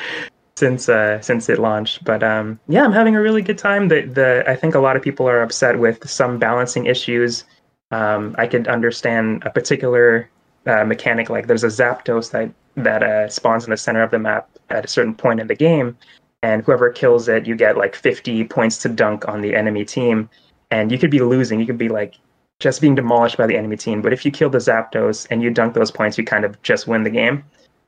since 0.56 0.88
uh, 0.88 1.20
since 1.22 1.50
it 1.50 1.60
launched. 1.60 2.06
But 2.06 2.24
um, 2.24 2.60
yeah, 2.70 2.86
I'm 2.86 2.94
having 2.94 3.16
a 3.16 3.22
really 3.22 3.42
good 3.42 3.58
time. 3.58 3.90
The 3.90 4.04
the 4.04 4.44
I 4.48 4.56
think 4.56 4.76
a 4.76 4.80
lot 4.80 4.96
of 4.96 5.02
people 5.02 5.28
are 5.28 5.42
upset 5.42 5.80
with 5.80 6.08
some 6.10 6.40
balancing 6.40 6.86
issues. 6.86 7.44
Um, 7.92 8.36
I 8.38 8.48
could 8.48 8.68
understand 8.68 9.44
a 9.46 9.50
particular 9.50 10.30
uh, 10.66 10.84
mechanic 10.84 11.30
like 11.30 11.48
there's 11.48 11.64
a 11.64 11.68
Zapdos 11.68 12.32
that 12.32 12.52
that 12.78 13.04
uh, 13.04 13.30
spawns 13.30 13.66
in 13.66 13.72
the 13.72 13.78
center 13.78 14.04
of 14.04 14.12
the 14.12 14.20
map 14.20 14.50
at 14.70 14.86
a 14.86 14.88
certain 14.88 15.16
point 15.16 15.40
in 15.40 15.48
the 15.48 15.56
game, 15.56 15.98
and 16.44 16.64
whoever 16.64 16.90
kills 16.90 17.28
it, 17.28 17.46
you 17.46 17.56
get 17.56 17.78
like 17.78 17.96
50 17.96 18.46
points 18.46 18.78
to 18.80 18.90
dunk 18.90 19.28
on 19.28 19.42
the 19.42 19.56
enemy 19.56 19.86
team, 19.86 20.30
and 20.72 20.92
you 20.92 20.98
could 20.98 21.12
be 21.12 21.20
losing. 21.20 21.60
You 21.60 21.66
could 21.66 21.78
be 21.78 21.90
like 21.90 22.16
just 22.60 22.82
being 22.82 22.95
demolished 22.95 23.38
by 23.38 23.47
the 23.47 23.58
enemy 23.58 23.78
team. 23.78 24.01
But 24.01 24.14
if 24.14 24.26
you 24.26 24.32
kill 24.32 24.49
the 24.49 24.60
Zapdos 24.60 25.28
and 25.30 25.41
you 25.41 25.49
dunk 25.49 25.74
those 25.74 25.91
points, 25.91 26.18
you 26.18 26.24
kind 26.24 26.45
of 26.45 26.62
just 26.62 26.88
win 26.88 27.03
the 27.03 27.10
game. 27.10 27.43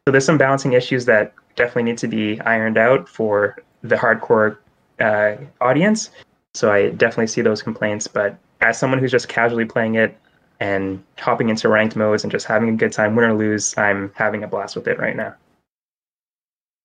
So 0.06 0.12
there's 0.12 0.26
some 0.26 0.38
balancing 0.38 0.74
issues 0.74 1.06
that 1.06 1.34
definitely 1.56 1.84
need 1.84 1.98
to 2.00 2.08
be 2.08 2.40
ironed 2.42 2.78
out 2.78 3.10
for 3.10 3.58
the 3.82 3.96
hardcore 3.96 4.58
uh, 5.00 5.36
audience. 5.62 6.12
So 6.54 6.72
I 6.72 6.90
definitely 6.90 7.28
see 7.28 7.42
those 7.42 7.62
complaints. 7.62 8.08
But 8.08 8.38
as 8.62 8.78
someone 8.78 9.00
who's 9.00 9.12
just 9.12 9.30
casually 9.30 9.66
playing 9.66 9.96
it 9.96 10.18
and 10.60 11.04
hopping 11.18 11.50
into 11.50 11.70
ranked 11.70 11.96
modes 11.96 12.24
and 12.24 12.32
just 12.32 12.46
having 12.46 12.70
a 12.70 12.74
good 12.74 12.92
time, 12.92 13.16
win 13.16 13.26
or 13.26 13.34
lose, 13.34 13.78
I'm 13.78 14.12
having 14.16 14.44
a 14.44 14.48
blast 14.48 14.76
with 14.76 14.88
it 14.88 14.98
right 14.98 15.16
now. 15.16 15.36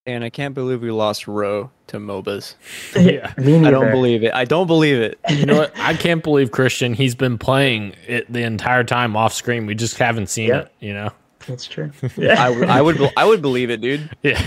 And 0.04 0.24
I 0.24 0.30
can't 0.30 0.52
believe 0.52 0.82
we 0.82 0.90
lost 0.90 1.28
Roe 1.28 1.70
to 1.86 1.98
MOBAs. 1.98 2.56
yeah, 2.96 3.32
I 3.38 3.70
don't 3.70 3.92
believe 3.92 4.24
it. 4.24 4.34
I 4.34 4.44
don't 4.44 4.66
believe 4.66 5.00
it. 5.00 5.18
You 5.30 5.46
know 5.46 5.58
what? 5.58 5.78
I 5.78 5.94
can't 5.94 6.24
believe 6.24 6.50
Christian. 6.50 6.92
He's 6.92 7.14
been 7.14 7.38
playing 7.38 7.94
it 8.08 8.32
the 8.32 8.42
entire 8.42 8.82
time 8.82 9.16
off 9.16 9.32
screen. 9.32 9.64
We 9.64 9.76
just 9.76 9.96
haven't 9.98 10.28
seen 10.28 10.48
yeah. 10.48 10.60
it. 10.60 10.72
You 10.80 10.94
know, 10.94 11.10
that's 11.46 11.66
true. 11.66 11.92
Yeah, 12.16 12.42
I, 12.42 12.48
w- 12.48 12.66
I 12.66 12.82
would. 12.82 13.12
I 13.16 13.24
would 13.24 13.42
believe 13.42 13.70
it, 13.70 13.80
dude. 13.80 14.10
Yeah. 14.22 14.42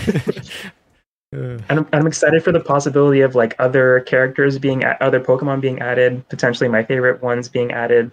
and 1.32 1.64
I'm, 1.68 1.86
I'm 1.92 2.06
excited 2.06 2.44
for 2.44 2.52
the 2.52 2.60
possibility 2.60 3.22
of 3.22 3.34
like 3.34 3.56
other 3.58 4.00
characters 4.00 4.58
being 4.58 4.84
at, 4.84 5.00
other 5.00 5.20
Pokemon 5.20 5.62
being 5.62 5.80
added. 5.80 6.28
Potentially, 6.28 6.68
my 6.68 6.84
favorite 6.84 7.22
ones 7.22 7.48
being 7.48 7.72
added. 7.72 8.10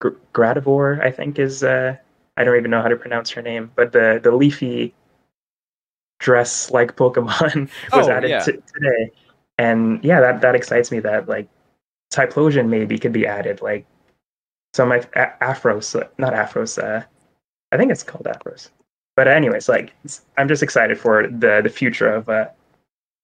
Gr- 0.00 0.10
Gardevoir, 0.34 1.02
I 1.02 1.10
think, 1.10 1.40
is. 1.40 1.64
uh 1.64 1.96
I 2.36 2.44
don't 2.44 2.56
even 2.56 2.70
know 2.70 2.80
how 2.80 2.88
to 2.88 2.96
pronounce 2.96 3.28
her 3.30 3.42
name, 3.42 3.70
but 3.74 3.92
the 3.92 4.20
the 4.22 4.30
leafy 4.30 4.94
dress 6.20 6.70
like 6.70 6.96
Pokemon 6.96 7.68
was 7.92 8.06
oh, 8.06 8.10
added 8.10 8.30
yeah. 8.30 8.40
t- 8.40 8.52
today. 8.52 9.12
And 9.58 10.02
yeah, 10.04 10.20
that, 10.20 10.40
that 10.42 10.54
excites 10.54 10.92
me 10.92 11.00
that 11.00 11.28
like 11.28 11.48
Typhlosion 12.12 12.68
maybe 12.68 12.98
could 12.98 13.12
be 13.12 13.26
added. 13.26 13.60
Like 13.60 13.84
some 14.72 14.88
like 14.88 15.14
a- 15.16 15.34
Afros, 15.42 16.00
not 16.18 16.32
Afros, 16.32 16.82
uh, 16.82 17.04
I 17.72 17.76
think 17.76 17.90
it's 17.90 18.04
called 18.04 18.24
Afros. 18.24 18.70
But 19.16 19.28
anyways, 19.28 19.68
like 19.68 19.92
I'm 20.38 20.48
just 20.48 20.62
excited 20.62 20.98
for 20.98 21.26
the 21.26 21.60
the 21.62 21.68
future 21.68 22.08
of 22.08 22.28
uh, 22.28 22.48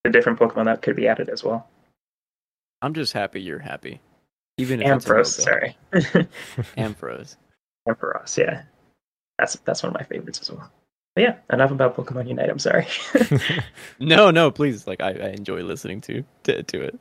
the 0.05 0.11
different 0.11 0.39
Pokemon 0.39 0.65
that 0.65 0.83
could 0.83 0.97
be 0.97 1.09
added 1.09 1.29
as 1.29 1.45
well. 1.45 1.69
I'm 2.83 2.93
just 2.93 3.13
happy 3.13 3.41
you're 3.41 3.59
happy. 3.59 4.01
Even 4.59 4.83
if 4.83 4.89
Ampharos, 4.89 5.27
sorry. 5.27 5.77
Ampharos. 6.77 7.37
Ampharos, 7.89 8.37
yeah. 8.37 8.63
That's 9.39 9.55
that's 9.65 9.83
one 9.83 9.95
of 9.95 9.95
my 9.95 10.05
favorites 10.05 10.41
as 10.41 10.51
well. 10.51 10.71
But 11.17 11.23
yeah, 11.23 11.37
enough 11.51 11.71
about 11.71 11.97
Pokemon 11.97 12.29
Unite. 12.29 12.51
I'm 12.51 12.59
sorry. 12.59 12.87
no, 13.99 14.31
no, 14.31 14.51
please. 14.51 14.87
Like 14.87 15.01
I, 15.01 15.13
I 15.13 15.29
enjoy 15.31 15.63
listening 15.63 16.03
to, 16.03 16.23
to 16.45 16.63
to 16.63 16.83
it. 16.83 16.99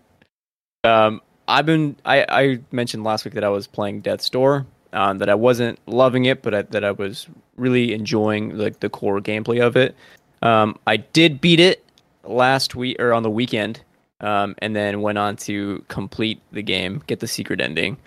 Um, 0.85 1.21
I've 1.49 1.65
been 1.65 1.97
I 2.05 2.25
I 2.29 2.59
mentioned 2.71 3.03
last 3.03 3.25
week 3.25 3.33
that 3.33 3.43
I 3.43 3.49
was 3.49 3.67
playing 3.67 4.01
Death's 4.01 4.29
Door. 4.29 4.65
Um, 4.93 5.17
that 5.17 5.27
I 5.27 5.35
wasn't 5.35 5.77
loving 5.87 6.23
it, 6.23 6.41
but 6.41 6.53
I, 6.55 6.61
that 6.61 6.85
I 6.85 6.91
was 6.91 7.27
really 7.57 7.93
enjoying 7.93 8.57
like 8.57 8.79
the 8.79 8.89
core 8.89 9.19
gameplay 9.19 9.61
of 9.61 9.75
it. 9.75 9.93
Um, 10.41 10.79
I 10.87 10.95
did 10.95 11.41
beat 11.41 11.59
it 11.59 11.83
last 12.23 12.75
week 12.75 12.97
or 13.01 13.11
on 13.11 13.21
the 13.21 13.29
weekend, 13.29 13.81
um, 14.21 14.55
and 14.59 14.73
then 14.73 15.01
went 15.01 15.17
on 15.17 15.35
to 15.37 15.83
complete 15.89 16.41
the 16.53 16.61
game, 16.61 17.03
get 17.07 17.19
the 17.19 17.27
secret 17.27 17.59
ending. 17.59 17.97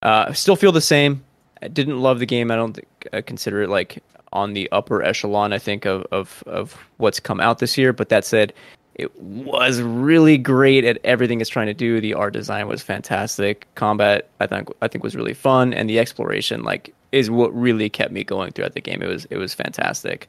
Uh, 0.00 0.32
still 0.32 0.56
feel 0.56 0.72
the 0.72 0.80
same. 0.80 1.22
I 1.60 1.68
didn't 1.68 2.00
love 2.00 2.18
the 2.18 2.26
game. 2.26 2.50
I 2.50 2.56
don't 2.56 2.78
I 3.12 3.20
consider 3.20 3.62
it 3.62 3.68
like 3.68 4.02
on 4.34 4.52
the 4.52 4.68
upper 4.72 5.02
echelon, 5.02 5.52
I 5.52 5.58
think, 5.58 5.86
of, 5.86 6.04
of, 6.10 6.42
of 6.46 6.76
what's 6.98 7.20
come 7.20 7.40
out 7.40 7.60
this 7.60 7.78
year. 7.78 7.92
But 7.92 8.10
that 8.10 8.24
said, 8.24 8.52
it 8.96 9.18
was 9.20 9.80
really 9.80 10.36
great 10.36 10.84
at 10.84 10.98
everything 11.04 11.40
it's 11.40 11.50
trying 11.50 11.68
to 11.68 11.74
do. 11.74 12.00
The 12.00 12.14
art 12.14 12.32
design 12.32 12.68
was 12.68 12.82
fantastic. 12.82 13.66
Combat, 13.74 14.28
I 14.40 14.46
think, 14.46 14.68
I 14.82 14.88
think 14.88 15.02
was 15.02 15.16
really 15.16 15.34
fun, 15.34 15.72
and 15.72 15.88
the 15.88 15.98
exploration, 15.98 16.62
like, 16.62 16.94
is 17.12 17.30
what 17.30 17.54
really 17.54 17.88
kept 17.88 18.12
me 18.12 18.24
going 18.24 18.52
throughout 18.52 18.74
the 18.74 18.80
game. 18.80 19.02
It 19.02 19.08
was, 19.08 19.24
it 19.30 19.36
was 19.36 19.54
fantastic. 19.54 20.28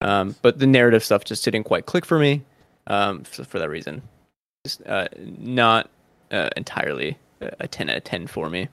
Um, 0.00 0.34
but 0.42 0.58
the 0.58 0.66
narrative 0.66 1.04
stuff 1.04 1.24
just 1.24 1.44
didn't 1.44 1.64
quite 1.64 1.86
click 1.86 2.04
for 2.04 2.18
me. 2.18 2.42
Um, 2.86 3.24
for, 3.24 3.58
that 3.58 3.70
reason, 3.70 4.02
just 4.66 4.86
uh, 4.86 5.08
not 5.38 5.88
uh, 6.30 6.50
entirely 6.54 7.16
a 7.40 7.66
ten 7.66 7.88
out 7.88 7.96
of 7.96 8.04
ten 8.04 8.26
for 8.26 8.50
me. 8.50 8.68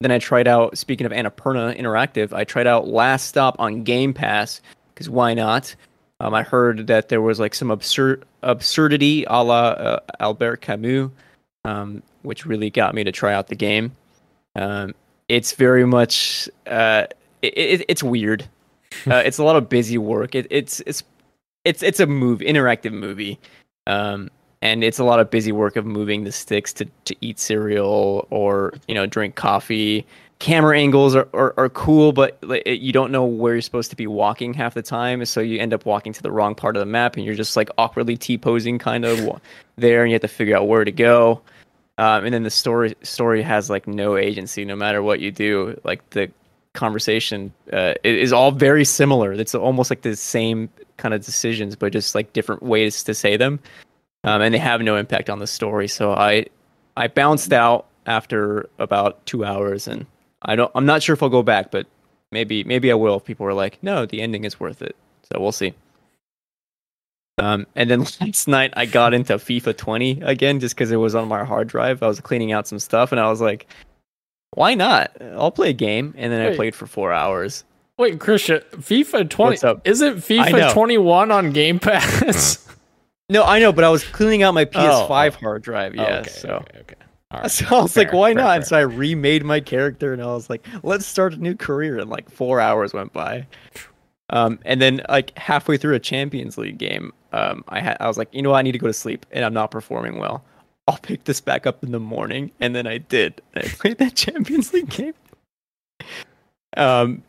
Then 0.00 0.10
I 0.10 0.18
tried 0.18 0.48
out, 0.48 0.76
speaking 0.76 1.06
of 1.06 1.12
Annapurna 1.12 1.78
Interactive, 1.78 2.32
I 2.32 2.44
tried 2.44 2.66
out 2.66 2.88
Last 2.88 3.28
Stop 3.28 3.56
on 3.58 3.84
Game 3.84 4.12
Pass 4.12 4.60
because 4.92 5.08
why 5.08 5.34
not? 5.34 5.74
Um, 6.20 6.34
I 6.34 6.42
heard 6.42 6.86
that 6.86 7.08
there 7.08 7.20
was 7.20 7.40
like 7.40 7.54
some 7.54 7.70
absurd 7.70 8.24
absurdity 8.42 9.24
a 9.24 9.42
la 9.42 9.68
uh, 9.70 10.00
Albert 10.20 10.60
Camus, 10.60 11.10
um, 11.64 12.02
which 12.22 12.46
really 12.46 12.70
got 12.70 12.94
me 12.94 13.04
to 13.04 13.12
try 13.12 13.34
out 13.34 13.48
the 13.48 13.56
game. 13.56 13.92
Um, 14.54 14.94
it's 15.28 15.52
very 15.52 15.86
much 15.86 16.48
uh, 16.66 17.06
it, 17.42 17.58
it, 17.58 17.84
it's 17.88 18.02
weird. 18.02 18.46
Uh, 19.10 19.16
it's 19.16 19.38
a 19.38 19.44
lot 19.44 19.56
of 19.56 19.68
busy 19.68 19.98
work. 19.98 20.36
It, 20.36 20.46
it's 20.50 20.78
it's 20.86 21.02
it's 21.64 21.82
it's 21.82 21.98
a 21.98 22.06
move 22.06 22.38
interactive 22.38 22.92
movie. 22.92 23.40
Um, 23.88 24.30
and 24.64 24.82
it's 24.82 24.98
a 24.98 25.04
lot 25.04 25.20
of 25.20 25.30
busy 25.30 25.52
work 25.52 25.76
of 25.76 25.84
moving 25.84 26.24
the 26.24 26.32
sticks 26.32 26.72
to, 26.72 26.86
to 27.04 27.14
eat 27.20 27.38
cereal 27.38 28.26
or 28.30 28.72
you 28.88 28.94
know 28.94 29.06
drink 29.06 29.36
coffee. 29.36 30.04
Camera 30.40 30.76
angles 30.76 31.14
are, 31.14 31.28
are, 31.32 31.54
are 31.56 31.68
cool 31.68 32.12
but 32.12 32.38
you 32.66 32.92
don't 32.92 33.12
know 33.12 33.24
where 33.24 33.54
you're 33.54 33.62
supposed 33.62 33.90
to 33.90 33.96
be 33.96 34.06
walking 34.06 34.52
half 34.52 34.74
the 34.74 34.82
time. 34.82 35.24
So 35.26 35.40
you 35.40 35.60
end 35.60 35.72
up 35.72 35.86
walking 35.86 36.12
to 36.14 36.22
the 36.22 36.32
wrong 36.32 36.54
part 36.54 36.76
of 36.76 36.80
the 36.80 36.86
map 36.86 37.16
and 37.16 37.24
you're 37.24 37.36
just 37.36 37.56
like 37.56 37.70
awkwardly 37.78 38.16
t-posing 38.16 38.78
kind 38.78 39.04
of 39.04 39.40
there 39.76 40.02
and 40.02 40.10
you 40.10 40.14
have 40.14 40.22
to 40.22 40.28
figure 40.28 40.56
out 40.56 40.66
where 40.66 40.84
to 40.84 40.90
go. 40.90 41.40
Um, 41.98 42.24
and 42.24 42.34
then 42.34 42.42
the 42.42 42.50
story 42.50 42.96
story 43.02 43.42
has 43.42 43.70
like 43.70 43.86
no 43.86 44.16
agency 44.16 44.64
no 44.64 44.74
matter 44.74 45.02
what 45.02 45.20
you 45.20 45.30
do. 45.30 45.78
Like 45.84 46.08
the 46.10 46.30
conversation 46.72 47.52
uh, 47.72 47.94
is 48.02 48.32
all 48.32 48.50
very 48.50 48.84
similar. 48.84 49.32
It's 49.34 49.54
almost 49.54 49.90
like 49.90 50.02
the 50.02 50.16
same 50.16 50.70
kind 50.96 51.12
of 51.12 51.22
decisions 51.24 51.76
but 51.76 51.92
just 51.92 52.14
like 52.14 52.32
different 52.32 52.62
ways 52.62 53.02
to 53.04 53.14
say 53.14 53.36
them 53.36 53.60
um, 54.24 54.42
and 54.42 54.54
they 54.54 54.58
have 54.58 54.80
no 54.80 54.96
impact 54.96 55.30
on 55.30 55.38
the 55.38 55.46
story. 55.46 55.86
So 55.86 56.12
I 56.12 56.46
I 56.96 57.08
bounced 57.08 57.52
out 57.52 57.86
after 58.06 58.68
about 58.78 59.24
two 59.26 59.44
hours, 59.44 59.86
and 59.86 60.06
I 60.42 60.56
don't. 60.56 60.72
I'm 60.74 60.86
not 60.86 61.02
sure 61.02 61.14
if 61.14 61.22
I'll 61.22 61.28
go 61.28 61.42
back, 61.42 61.70
but 61.70 61.86
maybe 62.32 62.64
maybe 62.64 62.90
I 62.90 62.94
will. 62.94 63.16
If 63.16 63.24
people 63.24 63.46
are 63.46 63.54
like, 63.54 63.78
no, 63.82 64.06
the 64.06 64.20
ending 64.20 64.44
is 64.44 64.58
worth 64.58 64.82
it. 64.82 64.96
So 65.30 65.40
we'll 65.40 65.52
see. 65.52 65.74
Um, 67.38 67.66
and 67.74 67.90
then 67.90 68.00
last 68.20 68.48
night 68.48 68.72
I 68.76 68.86
got 68.86 69.14
into 69.14 69.34
FIFA 69.34 69.76
20 69.76 70.20
again 70.22 70.60
just 70.60 70.74
because 70.74 70.92
it 70.92 70.96
was 70.96 71.14
on 71.14 71.28
my 71.28 71.44
hard 71.44 71.68
drive. 71.68 72.02
I 72.02 72.06
was 72.06 72.20
cleaning 72.20 72.52
out 72.52 72.66
some 72.66 72.78
stuff, 72.78 73.12
and 73.12 73.20
I 73.20 73.28
was 73.28 73.40
like, 73.40 73.66
why 74.54 74.74
not? 74.74 75.10
I'll 75.20 75.50
play 75.50 75.70
a 75.70 75.74
game. 75.74 76.14
And 76.16 76.32
then 76.32 76.44
Wait. 76.44 76.52
I 76.52 76.56
played 76.56 76.74
for 76.74 76.86
four 76.86 77.12
hours. 77.12 77.64
Wait, 77.98 78.18
Christian, 78.18 78.60
FIFA 78.72 79.30
20 79.30 79.80
isn't 79.84 80.16
FIFA 80.16 80.72
21 80.72 81.30
on 81.30 81.52
Game 81.52 81.78
Pass? 81.78 82.66
No, 83.30 83.42
I 83.44 83.58
know, 83.58 83.72
but 83.72 83.84
I 83.84 83.88
was 83.88 84.04
cleaning 84.04 84.42
out 84.42 84.54
my 84.54 84.64
PS5 84.64 85.34
oh, 85.36 85.38
hard 85.40 85.62
drive. 85.62 85.94
Yeah, 85.94 86.18
okay, 86.18 86.30
so. 86.30 86.48
Okay, 86.48 86.78
okay. 86.80 86.94
Right. 87.32 87.50
So 87.50 87.66
I 87.66 87.82
was 87.82 87.92
fair, 87.92 88.04
like, 88.04 88.12
why 88.12 88.28
fair, 88.28 88.34
not? 88.34 88.46
Fair. 88.46 88.54
And 88.56 88.64
so 88.66 88.76
I 88.76 88.80
remade 88.82 89.44
my 89.44 89.58
character 89.58 90.12
and 90.12 90.22
I 90.22 90.26
was 90.26 90.48
like, 90.48 90.64
let's 90.84 91.04
start 91.04 91.34
a 91.34 91.36
new 91.36 91.56
career. 91.56 91.98
And 91.98 92.08
like 92.08 92.30
four 92.30 92.60
hours 92.60 92.92
went 92.92 93.12
by. 93.12 93.46
Um, 94.30 94.58
and 94.64 94.80
then 94.80 95.02
like 95.08 95.36
halfway 95.38 95.76
through 95.76 95.94
a 95.94 96.00
Champions 96.00 96.56
League 96.56 96.78
game, 96.78 97.12
um, 97.32 97.64
I 97.68 97.80
had 97.80 97.96
I 98.00 98.08
was 98.08 98.16
like, 98.16 98.28
you 98.32 98.42
know, 98.42 98.50
what? 98.50 98.58
I 98.58 98.62
need 98.62 98.72
to 98.72 98.78
go 98.78 98.86
to 98.86 98.92
sleep, 98.92 99.26
and 99.32 99.44
I'm 99.44 99.52
not 99.52 99.70
performing 99.70 100.18
well. 100.18 100.44
I'll 100.86 100.98
pick 100.98 101.24
this 101.24 101.40
back 101.40 101.66
up 101.66 101.82
in 101.82 101.92
the 101.92 102.00
morning, 102.00 102.50
and 102.60 102.74
then 102.74 102.86
I 102.86 102.98
did. 102.98 103.40
I 103.54 103.60
played 103.78 103.98
that 103.98 104.14
Champions 104.14 104.72
League 104.72 104.88
game. 104.88 105.14
Um, 106.76 107.22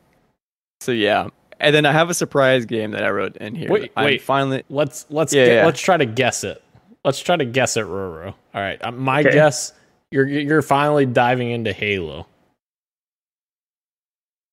so 0.79 0.91
yeah, 0.91 1.29
and 1.59 1.75
then 1.75 1.85
I 1.85 1.91
have 1.91 2.09
a 2.09 2.13
surprise 2.13 2.65
game 2.65 2.91
that 2.91 3.03
I 3.03 3.09
wrote 3.09 3.37
in 3.37 3.55
here. 3.55 3.69
Wait, 3.69 3.91
I'm 3.95 4.05
wait. 4.05 4.21
finally. 4.21 4.63
Let's 4.69 5.05
let's 5.09 5.33
Yeah, 5.33 5.45
get, 5.45 5.55
yeah. 5.55 5.65
let's 5.65 5.81
try 5.81 5.97
to 5.97 6.05
guess 6.05 6.43
it. 6.43 6.61
Let's 7.03 7.19
try 7.19 7.35
to 7.37 7.45
guess 7.45 7.77
it, 7.77 7.85
Roro. 7.85 8.27
All 8.53 8.61
right, 8.61 8.83
uh, 8.83 8.91
my 8.91 9.21
Okay. 9.21 9.31
guess. 9.31 9.73
You're 10.11 10.27
you're 10.27 10.61
finally 10.61 11.05
diving 11.05 11.51
into 11.51 11.73
Halo. 11.73 12.27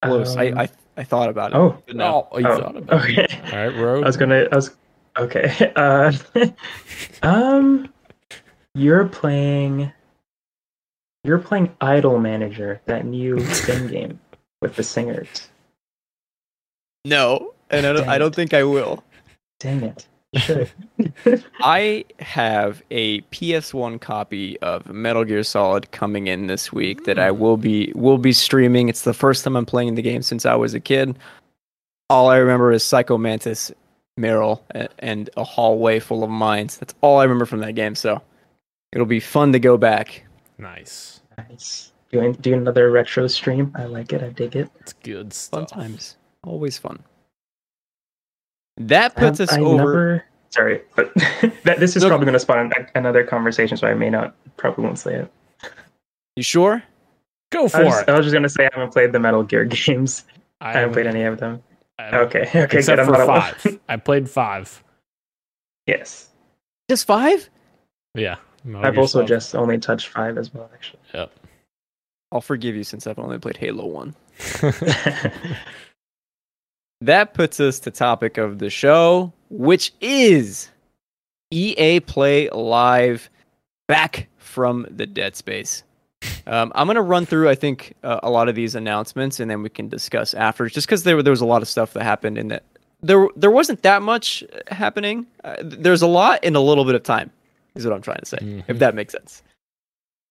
Close. 0.03 0.35
Um, 0.35 0.41
I, 0.41 0.63
I 0.63 0.69
I 0.97 1.05
thought 1.05 1.29
about 1.29 1.53
it. 1.53 1.57
Oh. 1.57 1.83
no. 1.93 2.29
Oh, 2.33 2.39
you 2.39 2.47
oh, 2.47 2.59
thought 2.59 2.77
about 2.77 3.09
it. 3.09 3.53
All 3.53 3.59
right, 3.59 3.77
Ro. 3.77 4.03
I 4.03 4.07
was 4.07 4.17
gonna. 4.17 4.49
I 4.51 4.57
was 4.57 4.75
okay. 5.19 5.73
Uh, 5.77 6.13
um, 7.23 7.93
you're 8.75 9.07
playing. 9.07 9.93
You're 11.25 11.39
playing 11.39 11.73
Idol 11.81 12.19
Manager, 12.19 12.81
that 12.87 13.05
new 13.07 13.39
Spin 13.55 13.87
game 13.89 14.21
with 14.61 14.75
the 14.75 14.83
singers. 14.83 15.49
No, 17.05 17.55
and 17.71 17.87
I 17.87 17.93
don't, 17.93 18.09
I 18.09 18.19
don't 18.19 18.35
think 18.35 18.55
I 18.55 18.65
will. 18.65 19.03
Dang 19.61 19.83
it! 19.83 20.07
You. 20.33 20.67
I 21.61 22.05
have 22.21 22.83
a 22.91 23.21
PS1 23.23 24.01
copy 24.01 24.59
of 24.61 24.87
Metal 24.87 25.25
Gear 25.25 25.43
Solid 25.43 25.91
coming 25.91 26.27
in 26.27 26.47
this 26.47 26.73
week 26.73 27.05
that 27.05 27.19
I 27.19 27.31
will 27.31 27.59
be 27.59 27.93
will 27.95 28.19
be 28.19 28.33
streaming. 28.33 28.89
It's 28.89 29.03
the 29.03 29.13
first 29.13 29.45
time 29.45 29.57
I'm 29.57 29.67
playing 29.67 29.95
the 29.95 30.03
game 30.03 30.23
since 30.23 30.47
I 30.47 30.55
was 30.55 30.73
a 30.73 30.81
kid. 30.81 31.19
All 32.09 32.29
I 32.29 32.37
remember 32.37 32.73
is 32.73 32.83
Psycho 32.83 33.19
Mantis, 33.19 33.73
Meryl, 34.19 34.61
and 34.99 35.29
a 35.37 35.45
hallway 35.45 36.01
full 36.01 36.25
of 36.25 36.31
mines. 36.31 36.79
That's 36.79 36.95
all 37.03 37.19
I 37.19 37.25
remember 37.25 37.47
from 37.47 37.61
that 37.61 37.75
game. 37.75 37.95
So 37.95 38.21
it'll 38.93 39.07
be 39.07 39.21
fun 39.21 39.53
to 39.53 39.59
go 39.59 39.77
back. 39.77 40.25
nice. 40.59 41.21
nice. 41.37 41.93
Doing 42.11 42.33
do 42.35 42.55
another 42.55 42.91
retro 42.91 43.27
stream. 43.27 43.73
I 43.75 43.85
like 43.85 44.13
it. 44.13 44.23
I 44.23 44.29
dig 44.29 44.57
it. 44.57 44.71
It's 44.81 44.93
good 44.93 45.33
stuff. 45.33 45.71
Fun 45.71 45.81
times, 45.81 46.17
always 46.45 46.79
fun. 46.79 47.03
That 48.79 49.15
puts 49.15 49.41
Um, 49.41 49.45
us 49.45 49.53
I 49.53 49.61
over. 49.61 49.77
never- 49.77 50.25
sorry, 50.51 50.81
but 50.97 51.13
that 51.65 51.77
this 51.79 51.97
is 51.97 52.03
No. 52.03 52.09
probably 52.09 52.25
going 52.27 52.33
to 52.35 52.41
spawn 52.41 52.73
an- 52.77 52.89
another 52.95 53.25
conversation, 53.25 53.77
so 53.77 53.87
I 53.87 53.95
may 53.95 54.11
not. 54.11 54.35
Probably 54.57 54.85
won't 54.85 54.99
say 54.99 55.15
it. 55.17 55.33
You 56.37 56.43
sure? 56.43 56.83
Go 57.51 57.67
I 57.67 57.69
for 57.69 57.85
was, 57.85 58.01
it. 58.01 58.09
I 58.09 58.17
was 58.17 58.25
just 58.27 58.33
going 58.33 58.43
to 58.45 58.49
say 58.49 58.65
I 58.67 58.71
haven't 58.73 58.93
played 58.93 59.13
the 59.13 59.19
Metal 59.21 59.43
Gear 59.43 59.65
games. 59.87 60.25
I 60.61 60.73
haven't 60.73 60.93
played 60.95 61.07
any 61.07 61.23
of 61.25 61.39
them. 61.39 61.63
Okay. 62.01 62.41
Okay. 62.55 62.79
except 62.79 62.97
good. 62.97 63.01
I'm 63.01 63.07
for 63.07 63.27
five. 63.27 63.79
I 63.89 63.97
played 63.97 64.29
five. 64.29 64.83
yes. 65.87 66.29
Just 66.91 67.07
five? 67.07 67.49
Yeah. 68.15 68.37
Metal 68.65 68.87
I've 68.87 68.95
Gear 68.95 69.01
also 69.01 69.19
Solid. 69.19 69.29
just 69.29 69.55
only 69.55 69.79
touched 69.79 70.09
five 70.09 70.39
as 70.39 70.53
well, 70.55 70.71
actually. 70.75 71.01
Yep. 71.15 71.31
I'll 72.33 72.41
forgive 72.41 72.75
you 72.75 72.85
since 72.85 73.07
I've 73.07 73.19
only 73.19 73.39
played 73.39 73.57
Halo 73.59 73.87
One. 73.87 74.15
That 77.07 77.35
puts 77.35 77.61
us 77.61 77.79
to 77.81 77.91
topic 77.91 78.39
of 78.39 78.59
the 78.59 78.71
show, 78.71 79.33
which 79.51 79.93
is 80.01 80.71
EA 81.51 82.01
Play 82.01 82.49
Live 82.51 83.29
back 83.89 84.29
from 84.39 84.87
the 84.91 85.07
dead 85.07 85.37
space. 85.37 85.83
Um, 86.47 86.71
I'm 86.75 86.87
gonna 86.87 87.03
run 87.03 87.27
through, 87.27 87.49
I 87.49 87.55
think, 87.55 87.95
uh, 88.05 88.21
a 88.23 88.31
lot 88.31 88.49
of 88.49 88.55
these 88.55 88.75
announcements, 88.75 89.41
and 89.41 89.51
then 89.51 89.63
we 89.63 89.69
can 89.69 89.89
discuss 89.89 90.35
after. 90.35 90.69
Just 90.69 90.87
because 90.87 91.03
there, 91.03 91.21
there 91.23 91.33
was 91.33 91.41
a 91.41 91.47
lot 91.47 91.63
of 91.63 91.69
stuff 91.69 91.93
that 91.95 92.05
happened 92.05 92.39
in 92.39 92.49
that 92.49 92.63
there 93.03 93.27
there 93.35 93.51
wasn't 93.51 93.83
that 93.83 94.03
much 94.03 94.45
happening. 94.69 95.27
Uh, 95.43 95.57
there's 95.61 96.03
a 96.03 96.07
lot 96.07 96.43
in 96.45 96.55
a 96.55 96.61
little 96.61 96.85
bit 96.85 96.95
of 96.95 97.03
time, 97.03 97.31
is 97.75 97.85
what 97.85 97.93
I'm 97.95 98.03
trying 98.03 98.21
to 98.21 98.27
say. 98.27 98.39
Mhm. 98.39 98.63
If 98.69 98.79
that 98.79 98.95
makes 98.95 99.13
sense. 99.13 99.43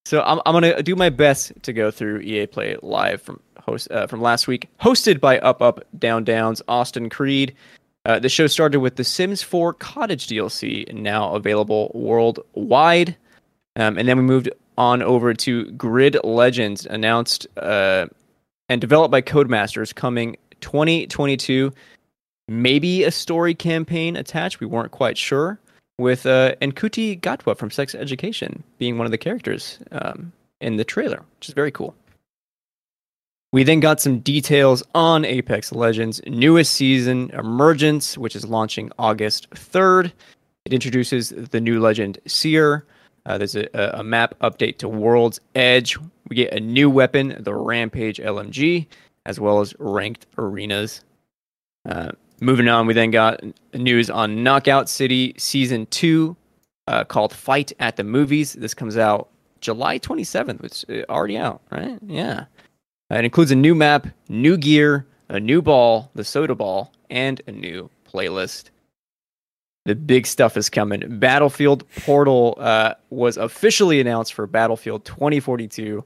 So 0.05 0.21
I'm 0.23 0.41
I'm 0.45 0.53
gonna 0.53 0.81
do 0.81 0.95
my 0.95 1.09
best 1.09 1.51
to 1.63 1.73
go 1.73 1.91
through 1.91 2.21
EA 2.21 2.47
Play 2.47 2.75
Live 2.81 3.21
from 3.21 3.39
host 3.59 3.89
uh, 3.91 4.07
from 4.07 4.21
last 4.21 4.47
week, 4.47 4.67
hosted 4.81 5.19
by 5.19 5.39
Up 5.39 5.61
Up 5.61 5.85
Down 5.97 6.23
Downs 6.23 6.61
Austin 6.67 7.09
Creed. 7.09 7.55
Uh, 8.05 8.17
the 8.17 8.29
show 8.29 8.47
started 8.47 8.79
with 8.79 8.95
the 8.95 9.03
Sims 9.03 9.43
4 9.43 9.73
Cottage 9.73 10.27
DLC, 10.27 10.91
now 10.91 11.35
available 11.35 11.91
worldwide, 11.93 13.15
um, 13.75 13.95
and 13.95 14.07
then 14.07 14.17
we 14.17 14.23
moved 14.23 14.49
on 14.75 15.03
over 15.03 15.35
to 15.35 15.65
Grid 15.73 16.17
Legends, 16.23 16.87
announced 16.87 17.45
uh, 17.57 18.07
and 18.69 18.81
developed 18.81 19.11
by 19.11 19.21
Codemasters, 19.21 19.93
coming 19.93 20.35
2022. 20.61 21.71
Maybe 22.47 23.03
a 23.03 23.11
story 23.11 23.53
campaign 23.53 24.15
attached. 24.15 24.59
We 24.59 24.65
weren't 24.65 24.91
quite 24.91 25.17
sure 25.17 25.59
with 26.01 26.25
uh, 26.25 26.55
Ncuti 26.55 27.19
Gatwa 27.19 27.57
from 27.57 27.71
Sex 27.71 27.95
Education 27.95 28.63
being 28.77 28.97
one 28.97 29.05
of 29.05 29.11
the 29.11 29.17
characters 29.17 29.79
um, 29.91 30.33
in 30.59 30.75
the 30.75 30.83
trailer, 30.83 31.23
which 31.37 31.47
is 31.47 31.55
very 31.55 31.71
cool. 31.71 31.95
We 33.53 33.63
then 33.63 33.81
got 33.81 33.99
some 33.99 34.19
details 34.19 34.81
on 34.95 35.25
Apex 35.25 35.73
Legends' 35.73 36.21
newest 36.25 36.73
season, 36.73 37.31
Emergence, 37.31 38.17
which 38.17 38.35
is 38.35 38.45
launching 38.45 38.91
August 38.97 39.49
3rd. 39.51 40.11
It 40.65 40.73
introduces 40.73 41.29
the 41.29 41.59
new 41.59 41.79
legend 41.79 42.17
Seer. 42.27 42.85
Uh, 43.25 43.37
there's 43.37 43.55
a, 43.55 43.67
a 43.73 44.03
map 44.03 44.35
update 44.39 44.77
to 44.77 44.87
World's 44.87 45.39
Edge. 45.53 45.97
We 46.29 46.35
get 46.37 46.53
a 46.53 46.59
new 46.61 46.89
weapon, 46.89 47.35
the 47.39 47.53
Rampage 47.53 48.19
LMG, 48.19 48.87
as 49.25 49.39
well 49.39 49.59
as 49.59 49.75
ranked 49.79 50.27
arenas. 50.37 51.03
Uh, 51.87 52.11
moving 52.41 52.67
on, 52.67 52.87
we 52.87 52.93
then 52.93 53.11
got 53.11 53.39
news 53.73 54.09
on 54.09 54.43
Knockout 54.43 54.89
City 54.89 55.33
Season 55.37 55.85
2 55.85 56.35
uh, 56.87 57.03
called 57.05 57.33
Fight 57.33 57.71
at 57.79 57.95
the 57.95 58.03
Movies. 58.03 58.53
This 58.53 58.73
comes 58.73 58.97
out 58.97 59.29
July 59.61 59.99
27th, 59.99 60.61
which 60.61 60.83
is 60.89 61.05
already 61.07 61.37
out, 61.37 61.61
right? 61.71 61.97
Yeah. 62.05 62.45
Uh, 63.09 63.15
it 63.15 63.25
includes 63.25 63.51
a 63.51 63.55
new 63.55 63.75
map, 63.75 64.07
new 64.27 64.57
gear, 64.57 65.05
a 65.29 65.39
new 65.39 65.61
ball, 65.61 66.11
the 66.15 66.23
soda 66.23 66.55
ball, 66.55 66.91
and 67.09 67.41
a 67.47 67.51
new 67.51 67.89
playlist. 68.11 68.71
The 69.85 69.95
big 69.95 70.27
stuff 70.27 70.57
is 70.57 70.69
coming. 70.69 71.19
Battlefield 71.19 71.89
Portal 72.03 72.55
uh, 72.59 72.95
was 73.09 73.37
officially 73.37 73.99
announced 73.99 74.33
for 74.33 74.45
Battlefield 74.45 75.05
2042, 75.05 76.03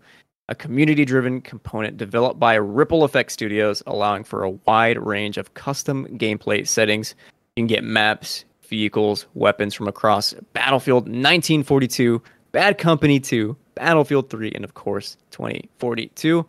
a 0.50 0.56
community 0.56 1.06
driven 1.06 1.42
component 1.42 1.98
developed 1.98 2.40
by 2.40 2.56
Ripple 2.56 3.04
Effect 3.04 3.32
Studios, 3.32 3.82
allowing 3.88 4.24
for 4.24 4.44
a 4.44 4.52
wide 4.52 4.98
range 4.98 5.38
of 5.38 5.54
custom 5.54 6.06
gameplay 6.18 6.68
settings. 6.68 7.16
You 7.56 7.62
can 7.62 7.68
get 7.68 7.84
maps, 7.84 8.46
vehicles, 8.68 9.26
weapons 9.34 9.74
from 9.74 9.88
across 9.88 10.34
Battlefield 10.54 11.04
1942, 11.04 12.22
Bad 12.52 12.78
Company 12.78 13.20
2, 13.20 13.56
Battlefield 13.76 14.30
3, 14.30 14.52
and 14.54 14.64
of 14.64 14.76
course 14.76 15.18
2042. 15.32 16.46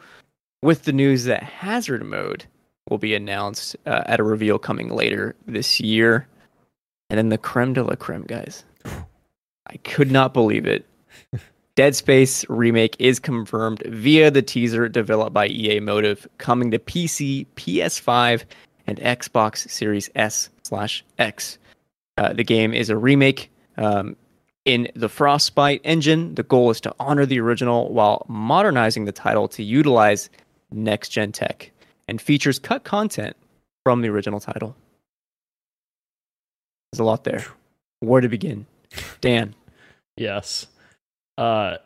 With 0.63 0.85
the 0.85 0.93
news 0.93 1.25
that 1.25 1.43
Hazard 1.43 2.05
Mode 2.05 2.45
will 2.91 2.99
be 2.99 3.15
announced 3.15 3.77
uh, 3.87 4.03
at 4.07 4.21
a 4.21 4.25
reveal 4.25 4.59
coming 4.59 4.89
later 4.89 5.35
this 5.47 5.81
year. 5.81 6.27
And 7.11 7.19
then 7.19 7.29
the 7.29 7.39
creme 7.39 7.73
de 7.73 7.83
la 7.83 7.95
creme, 7.95 8.25
guys. 8.25 8.65
I 8.85 9.77
could 9.85 10.11
not 10.11 10.33
believe 10.33 10.67
it. 10.67 10.87
Dead 11.77 11.95
Space 11.95 12.49
remake 12.49 12.97
is 12.99 13.18
confirmed 13.18 13.83
via 13.87 14.31
the 14.31 14.41
teaser 14.41 14.89
developed 14.89 15.35
by 15.35 15.47
EA 15.47 15.79
Motive, 15.81 16.27
coming 16.39 16.70
to 16.70 16.79
PC, 16.79 17.47
PS5, 17.55 18.45
and 18.87 18.99
Xbox 18.99 19.68
Series 19.68 20.09
S 20.14 20.49
slash 20.62 21.05
X. 21.18 21.59
Uh, 22.16 22.33
the 22.33 22.45
game 22.45 22.72
is 22.72 22.89
a 22.89 22.97
remake 22.97 23.51
um, 23.77 24.16
in 24.64 24.88
the 24.95 25.11
Frostbite 25.11 25.83
engine. 25.84 26.34
The 26.34 26.45
goal 26.45 26.71
is 26.71 26.80
to 26.80 26.95
honor 26.99 27.26
the 27.26 27.41
original 27.41 27.92
while 27.92 28.25
modernizing 28.26 29.05
the 29.05 29.13
title 29.13 29.46
to 29.49 29.63
utilize 29.63 30.30
next 30.72 31.11
gen 31.11 31.30
tech 31.30 31.71
and 32.09 32.22
features 32.22 32.59
cut 32.59 32.84
content 32.84 33.37
from 33.84 34.01
the 34.01 34.09
original 34.09 34.41
title. 34.41 34.75
There's 36.91 37.01
a 37.01 37.05
lot 37.05 37.25
there. 37.25 37.45
Where 38.01 38.22
to 38.22 38.29
begin? 38.30 38.64
Dan. 39.21 39.55
Yes. 40.17 40.68
Uh 41.38 41.76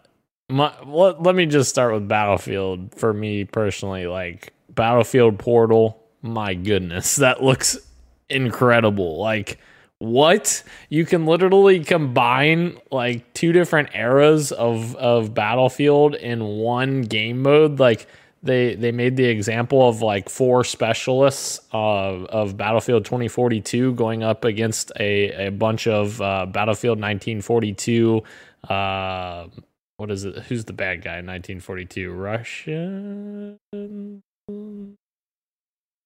my 0.48 0.72
let, 0.84 1.22
let 1.22 1.34
me 1.34 1.46
just 1.46 1.70
start 1.70 1.94
with 1.94 2.08
Battlefield 2.08 2.94
for 2.94 3.12
me 3.12 3.44
personally 3.44 4.06
like 4.06 4.52
Battlefield 4.68 5.38
Portal 5.38 6.02
my 6.22 6.54
goodness 6.54 7.16
that 7.16 7.42
looks 7.42 7.78
incredible. 8.30 9.18
Like 9.18 9.58
what? 9.98 10.62
You 10.88 11.04
can 11.04 11.26
literally 11.26 11.80
combine 11.80 12.78
like 12.90 13.34
two 13.34 13.52
different 13.52 13.90
eras 13.94 14.52
of 14.52 14.96
of 14.96 15.34
Battlefield 15.34 16.14
in 16.14 16.42
one 16.42 17.02
game 17.02 17.42
mode. 17.42 17.78
Like 17.78 18.06
they 18.42 18.76
they 18.76 18.92
made 18.92 19.16
the 19.16 19.26
example 19.26 19.86
of 19.86 20.00
like 20.00 20.30
four 20.30 20.64
specialists 20.64 21.60
uh, 21.74 22.24
of 22.24 22.56
Battlefield 22.56 23.04
2042 23.04 23.92
going 23.94 24.22
up 24.22 24.46
against 24.46 24.90
a, 24.98 25.48
a 25.48 25.50
bunch 25.50 25.86
of 25.86 26.20
uh, 26.22 26.46
Battlefield 26.46 26.98
1942 26.98 28.22
uh, 28.68 29.46
what 29.96 30.10
is 30.10 30.24
it? 30.24 30.38
Who's 30.44 30.64
the 30.64 30.72
bad 30.72 31.02
guy 31.02 31.18
in 31.18 31.26
1942? 31.26 32.10
Russia? 32.12 33.56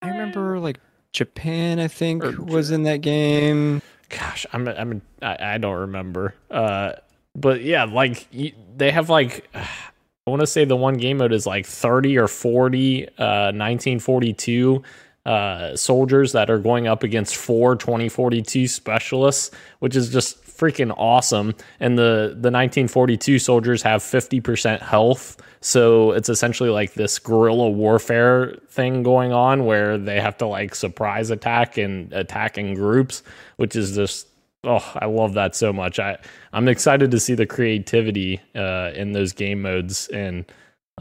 I 0.02 0.08
remember 0.08 0.58
like 0.58 0.78
Japan, 1.12 1.78
I 1.80 1.88
think, 1.88 2.24
Or 2.24 2.42
was 2.42 2.70
in 2.70 2.82
that 2.84 3.00
game. 3.00 3.80
gosh, 4.08 4.46
I'm 4.52 4.66
I'm 4.68 5.02
I, 5.22 5.54
I 5.54 5.58
don't 5.58 5.78
remember. 5.78 6.34
Uh, 6.50 6.92
but 7.34 7.62
yeah, 7.62 7.84
like 7.84 8.26
you, 8.32 8.52
they 8.76 8.90
have 8.90 9.08
like 9.10 9.48
I 9.54 10.30
want 10.30 10.40
to 10.40 10.46
say 10.46 10.64
the 10.64 10.76
one 10.76 10.96
game 10.96 11.18
mode 11.18 11.32
is 11.32 11.46
like 11.46 11.66
30 11.66 12.18
or 12.18 12.28
40 12.28 13.08
uh 13.18 13.52
1942 13.52 14.82
uh 15.26 15.74
soldiers 15.76 16.32
that 16.32 16.50
are 16.50 16.58
going 16.58 16.86
up 16.86 17.02
against 17.02 17.36
four 17.36 17.76
2042 17.76 18.66
specialists, 18.68 19.50
which 19.78 19.96
is 19.96 20.10
just 20.10 20.43
freaking 20.56 20.94
awesome. 20.96 21.54
And 21.80 21.98
the 21.98 22.28
the 22.38 22.50
1942 22.50 23.38
soldiers 23.38 23.82
have 23.82 24.02
50% 24.02 24.80
health, 24.80 25.36
so 25.60 26.12
it's 26.12 26.28
essentially 26.28 26.70
like 26.70 26.94
this 26.94 27.18
guerrilla 27.18 27.70
warfare 27.70 28.56
thing 28.68 29.02
going 29.02 29.32
on 29.32 29.64
where 29.66 29.98
they 29.98 30.20
have 30.20 30.36
to 30.38 30.46
like 30.46 30.74
surprise 30.74 31.30
attack 31.30 31.76
and 31.78 32.12
attack 32.12 32.58
in 32.58 32.74
groups, 32.74 33.22
which 33.56 33.74
is 33.76 33.94
just 33.94 34.28
oh, 34.66 34.92
I 34.94 35.04
love 35.06 35.34
that 35.34 35.54
so 35.54 35.72
much. 35.72 35.98
I 35.98 36.16
I'm 36.52 36.68
excited 36.68 37.10
to 37.10 37.20
see 37.20 37.34
the 37.34 37.46
creativity 37.46 38.40
uh, 38.54 38.90
in 38.94 39.12
those 39.12 39.32
game 39.32 39.62
modes 39.62 40.08
and 40.08 40.44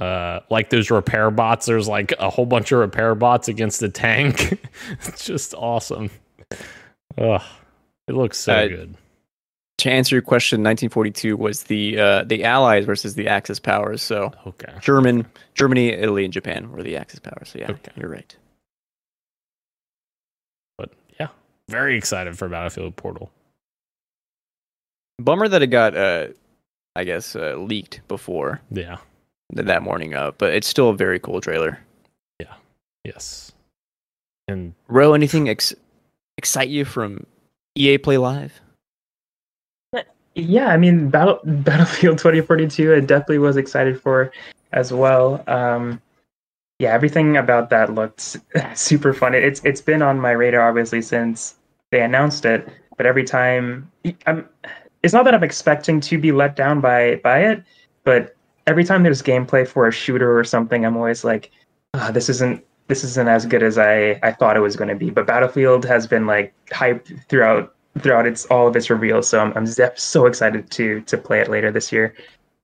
uh, 0.01 0.39
like 0.49 0.69
those 0.71 0.89
repair 0.89 1.29
bots. 1.29 1.65
There's 1.67 1.87
like 1.87 2.13
a 2.19 2.29
whole 2.29 2.45
bunch 2.47 2.71
of 2.71 2.79
repair 2.79 3.13
bots 3.15 3.47
against 3.47 3.79
the 3.79 3.89
tank. 3.89 4.59
it's 5.01 5.23
just 5.25 5.53
awesome. 5.53 6.09
Oh, 7.17 7.45
it 8.07 8.15
looks 8.15 8.39
so 8.39 8.53
Uh, 8.53 8.67
good. 8.67 8.95
To 9.79 9.91
answer 9.91 10.15
your 10.15 10.21
question, 10.21 10.59
1942 10.61 11.35
was 11.35 11.63
the 11.63 11.99
uh, 11.99 12.23
the 12.23 12.43
Allies 12.43 12.85
versus 12.85 13.15
the 13.15 13.27
Axis 13.27 13.59
powers. 13.59 14.01
So 14.01 14.31
Okay. 14.47 14.71
German, 14.81 15.25
Germany, 15.55 15.89
Italy, 15.89 16.23
and 16.23 16.31
Japan 16.33 16.71
were 16.71 16.83
the 16.83 16.95
Axis 16.95 17.19
powers. 17.19 17.49
So 17.49 17.59
yeah, 17.59 17.71
Okay. 17.71 17.91
you're 17.97 18.09
right. 18.09 18.33
But 20.77 20.91
yeah, 21.19 21.27
very 21.67 21.97
excited 21.97 22.37
for 22.37 22.47
Battlefield 22.47 22.95
Portal. 22.95 23.31
Bummer 25.19 25.47
that 25.47 25.61
it 25.61 25.67
got, 25.67 25.95
uh, 25.95 26.27
I 26.95 27.03
guess, 27.03 27.35
uh, 27.35 27.55
leaked 27.57 28.01
before 28.07 28.61
Yeah. 28.71 28.97
th- 29.55 29.67
that 29.67 29.83
morning 29.83 30.13
up, 30.13 30.37
but 30.37 30.53
it's 30.53 30.67
still 30.67 30.89
a 30.89 30.95
very 30.95 31.19
cool 31.19 31.41
trailer. 31.41 31.79
Yeah. 32.39 32.55
Yes. 33.03 33.51
And 34.47 34.73
Ro, 34.87 35.13
anything 35.13 35.49
ex- 35.49 35.73
excite 36.37 36.69
you 36.69 36.83
from 36.85 37.25
EA 37.75 37.97
Play 37.97 38.17
Live? 38.17 38.59
Yeah, 40.35 40.67
I 40.67 40.77
mean, 40.77 41.09
Battle, 41.09 41.39
Battlefield 41.45 42.17
2042, 42.17 42.93
I 42.93 42.99
definitely 42.99 43.39
was 43.39 43.57
excited 43.57 44.01
for 44.01 44.31
as 44.71 44.91
well. 44.91 45.43
Um, 45.47 46.01
yeah, 46.79 46.93
everything 46.93 47.37
about 47.37 47.69
that 47.69 47.93
looked 47.93 48.37
super 48.73 49.13
fun. 49.13 49.35
It's 49.35 49.61
it's 49.63 49.81
been 49.81 50.01
on 50.01 50.19
my 50.19 50.31
radar 50.31 50.67
obviously 50.67 51.01
since 51.01 51.55
they 51.91 52.01
announced 52.01 52.45
it, 52.45 52.67
but 52.97 53.05
every 53.05 53.23
time 53.23 53.89
I'm, 54.25 54.49
it's 55.03 55.13
not 55.13 55.25
that 55.25 55.33
I'm 55.33 55.43
expecting 55.43 56.01
to 56.01 56.17
be 56.17 56.31
let 56.31 56.55
down 56.55 56.81
by 56.81 57.15
by 57.17 57.39
it, 57.39 57.63
but 58.03 58.35
every 58.67 58.83
time 58.83 59.03
there's 59.03 59.21
gameplay 59.21 59.67
for 59.67 59.87
a 59.87 59.91
shooter 59.91 60.37
or 60.37 60.43
something, 60.43 60.85
I'm 60.85 60.97
always 60.97 61.23
like, 61.23 61.51
ah, 61.93 62.11
this 62.11 62.27
isn't 62.29 62.63
this 62.87 63.03
isn't 63.03 63.29
as 63.29 63.45
good 63.45 63.63
as 63.63 63.77
I 63.77 64.19
I 64.23 64.31
thought 64.31 64.57
it 64.57 64.61
was 64.61 64.75
going 64.75 64.89
to 64.89 64.95
be. 64.95 65.09
But 65.09 65.27
Battlefield 65.27 65.85
has 65.85 66.07
been 66.07 66.25
like 66.25 66.53
hyped 66.67 67.27
throughout 67.29 67.72
throughout 67.99 68.25
its 68.25 68.45
all 68.45 68.67
of 68.67 68.75
its 68.75 68.89
reveals. 68.89 69.27
So 69.27 69.39
I'm 69.39 69.53
I'm 69.55 69.67
so 69.95 70.25
excited 70.25 70.69
to 70.71 71.01
to 71.01 71.17
play 71.17 71.39
it 71.39 71.49
later 71.49 71.71
this 71.71 71.91
year. 71.91 72.15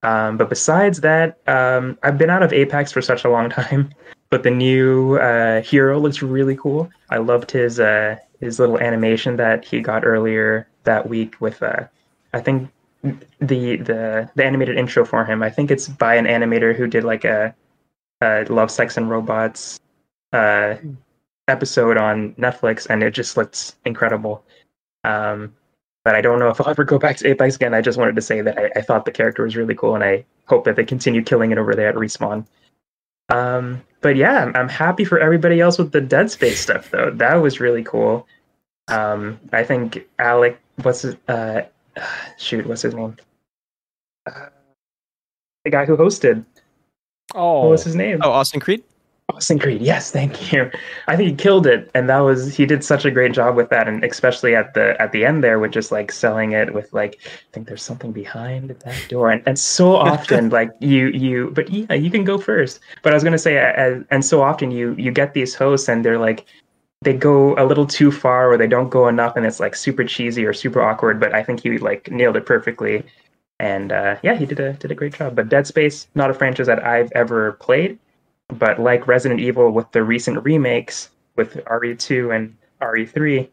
Um, 0.01 0.37
but 0.37 0.49
besides 0.49 1.01
that, 1.01 1.37
um, 1.47 1.97
I've 2.03 2.17
been 2.17 2.29
out 2.29 2.43
of 2.43 2.53
Apex 2.53 2.91
for 2.91 3.01
such 3.01 3.25
a 3.25 3.29
long 3.29 3.49
time. 3.61 3.93
But 4.29 4.43
the 4.43 4.51
new 4.51 5.15
uh, 5.15 5.61
hero 5.61 5.99
looks 5.99 6.21
really 6.21 6.55
cool. 6.55 6.89
I 7.09 7.17
loved 7.17 7.51
his 7.51 7.79
uh, 7.79 8.17
his 8.39 8.59
little 8.59 8.79
animation 8.79 9.37
that 9.37 9.65
he 9.65 9.81
got 9.81 10.05
earlier 10.05 10.67
that 10.83 11.09
week 11.09 11.39
with 11.41 11.61
uh, 11.63 11.85
I 12.33 12.39
think 12.39 12.69
the 13.01 13.77
the 13.77 14.29
the 14.35 14.45
animated 14.45 14.77
intro 14.77 15.05
for 15.05 15.25
him. 15.25 15.41
I 15.41 15.49
think 15.49 15.71
it's 15.71 15.87
by 15.87 16.15
an 16.15 16.25
animator 16.25 16.75
who 16.75 16.87
did 16.87 17.03
like 17.03 17.25
a, 17.25 17.55
a 18.21 18.45
Love, 18.49 18.69
Sex, 18.69 18.97
and 18.97 19.09
Robots 19.09 19.79
uh, 20.33 20.75
episode 21.47 21.97
on 21.97 22.33
Netflix, 22.33 22.87
and 22.89 23.01
it 23.01 23.11
just 23.11 23.37
looks 23.37 23.75
incredible. 23.85 24.43
Um, 25.03 25.53
but 26.05 26.15
I 26.15 26.21
don't 26.21 26.39
know 26.39 26.49
if 26.49 26.59
I'll 26.61 26.69
ever 26.69 26.83
go 26.83 26.97
back 26.97 27.17
to 27.17 27.27
Apex 27.27 27.55
again. 27.55 27.73
I 27.73 27.81
just 27.81 27.97
wanted 27.97 28.15
to 28.15 28.21
say 28.21 28.41
that 28.41 28.57
I, 28.57 28.71
I 28.79 28.81
thought 28.81 29.05
the 29.05 29.11
character 29.11 29.43
was 29.43 29.55
really 29.55 29.75
cool, 29.75 29.95
and 29.95 30.03
I 30.03 30.25
hope 30.47 30.63
that 30.65 30.75
they 30.75 30.85
continue 30.85 31.21
killing 31.21 31.51
it 31.51 31.57
over 31.57 31.75
there 31.75 31.89
at 31.89 31.95
Respawn. 31.95 32.45
Um, 33.29 33.83
but 34.01 34.15
yeah, 34.15 34.43
I'm, 34.43 34.55
I'm 34.55 34.69
happy 34.69 35.05
for 35.05 35.19
everybody 35.19 35.61
else 35.61 35.77
with 35.77 35.91
the 35.91 36.01
Dead 36.01 36.31
Space 36.31 36.59
stuff, 36.59 36.89
though. 36.89 37.11
That 37.11 37.35
was 37.35 37.59
really 37.59 37.83
cool. 37.83 38.27
Um, 38.87 39.39
I 39.53 39.63
think 39.63 40.07
Alec, 40.17 40.59
what's 40.81 41.01
his, 41.01 41.15
uh, 41.27 41.61
shoot, 42.37 42.65
what's 42.65 42.81
his 42.81 42.95
name? 42.95 43.15
Uh, 44.25 44.47
the 45.63 45.69
guy 45.69 45.85
who 45.85 45.95
hosted. 45.97 46.43
oh, 47.35 47.61
What 47.61 47.69
was 47.69 47.83
his 47.83 47.95
name? 47.95 48.19
Oh, 48.23 48.31
Austin 48.31 48.59
Creed. 48.59 48.83
Austin 49.29 49.59
Creed, 49.59 49.81
yes, 49.81 50.11
thank 50.11 50.51
you. 50.51 50.71
I 51.07 51.15
think 51.15 51.29
he 51.29 51.35
killed 51.35 51.67
it, 51.67 51.91
and 51.93 52.09
that 52.09 52.19
was 52.19 52.55
he 52.55 52.65
did 52.65 52.83
such 52.83 53.05
a 53.05 53.11
great 53.11 53.31
job 53.31 53.55
with 53.55 53.69
that, 53.69 53.87
and 53.87 54.03
especially 54.03 54.55
at 54.55 54.73
the 54.73 54.99
at 55.01 55.11
the 55.11 55.23
end 55.23 55.43
there 55.43 55.59
with 55.59 55.71
just 55.71 55.91
like 55.91 56.11
selling 56.11 56.53
it 56.53 56.73
with 56.73 56.91
like 56.93 57.19
I 57.23 57.51
think 57.53 57.67
there's 57.67 57.83
something 57.83 58.11
behind 58.11 58.69
that 58.69 59.05
door, 59.07 59.29
and, 59.29 59.43
and 59.45 59.59
so 59.59 59.95
often 60.11 60.49
like 60.49 60.71
you 60.79 61.07
you 61.07 61.51
but 61.51 61.69
yeah 61.69 61.93
you 61.93 62.09
can 62.09 62.23
go 62.23 62.37
first. 62.37 62.79
But 63.03 63.13
I 63.13 63.15
was 63.15 63.23
gonna 63.23 63.37
say, 63.37 63.57
uh, 63.59 64.03
and 64.09 64.25
so 64.25 64.41
often 64.41 64.71
you 64.71 64.95
you 64.97 65.11
get 65.11 65.33
these 65.33 65.53
hosts 65.53 65.87
and 65.87 66.03
they're 66.03 66.19
like 66.19 66.45
they 67.01 67.13
go 67.13 67.55
a 67.57 67.65
little 67.65 67.85
too 67.85 68.11
far 68.11 68.51
or 68.51 68.57
they 68.57 68.67
don't 68.67 68.89
go 68.89 69.07
enough, 69.07 69.35
and 69.35 69.45
it's 69.45 69.59
like 69.59 69.75
super 69.75 70.03
cheesy 70.03 70.45
or 70.45 70.53
super 70.53 70.81
awkward. 70.81 71.19
But 71.19 71.33
I 71.35 71.43
think 71.43 71.61
he 71.61 71.77
like 71.77 72.09
nailed 72.09 72.35
it 72.35 72.45
perfectly, 72.45 73.03
and 73.59 73.91
uh, 73.91 74.15
yeah, 74.23 74.35
he 74.35 74.45
did 74.45 74.59
a 74.59 74.73
did 74.73 74.91
a 74.91 74.95
great 74.95 75.13
job. 75.13 75.35
But 75.35 75.49
Dead 75.49 75.67
Space, 75.67 76.07
not 76.15 76.31
a 76.31 76.33
franchise 76.33 76.67
that 76.67 76.83
I've 76.83 77.11
ever 77.13 77.53
played 77.53 77.99
but 78.49 78.79
like 78.79 79.07
Resident 79.07 79.39
Evil 79.39 79.71
with 79.71 79.91
the 79.91 80.03
recent 80.03 80.43
remakes 80.43 81.09
with 81.35 81.55
RE2 81.65 82.35
and 82.35 82.55
RE3, 82.81 83.47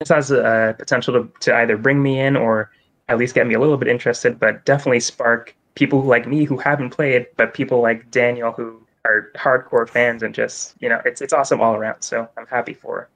this 0.00 0.08
has 0.08 0.30
a 0.30 0.74
potential 0.78 1.14
to, 1.14 1.32
to 1.40 1.54
either 1.56 1.76
bring 1.76 2.02
me 2.02 2.18
in 2.18 2.36
or 2.36 2.70
at 3.08 3.18
least 3.18 3.34
get 3.34 3.46
me 3.46 3.54
a 3.54 3.60
little 3.60 3.76
bit 3.76 3.88
interested, 3.88 4.38
but 4.38 4.64
definitely 4.64 5.00
spark 5.00 5.54
people 5.74 6.02
like 6.02 6.26
me 6.26 6.44
who 6.44 6.56
haven't 6.56 6.90
played, 6.90 7.26
but 7.36 7.54
people 7.54 7.80
like 7.80 8.10
Daniel 8.10 8.52
who 8.52 8.80
are 9.04 9.30
hardcore 9.34 9.88
fans 9.88 10.22
and 10.22 10.34
just 10.34 10.74
you 10.80 10.88
know 10.88 11.00
it's 11.04 11.20
it's 11.20 11.32
awesome 11.32 11.60
all 11.60 11.74
around. 11.74 12.02
So 12.02 12.28
I'm 12.38 12.46
happy 12.46 12.74
for, 12.74 13.08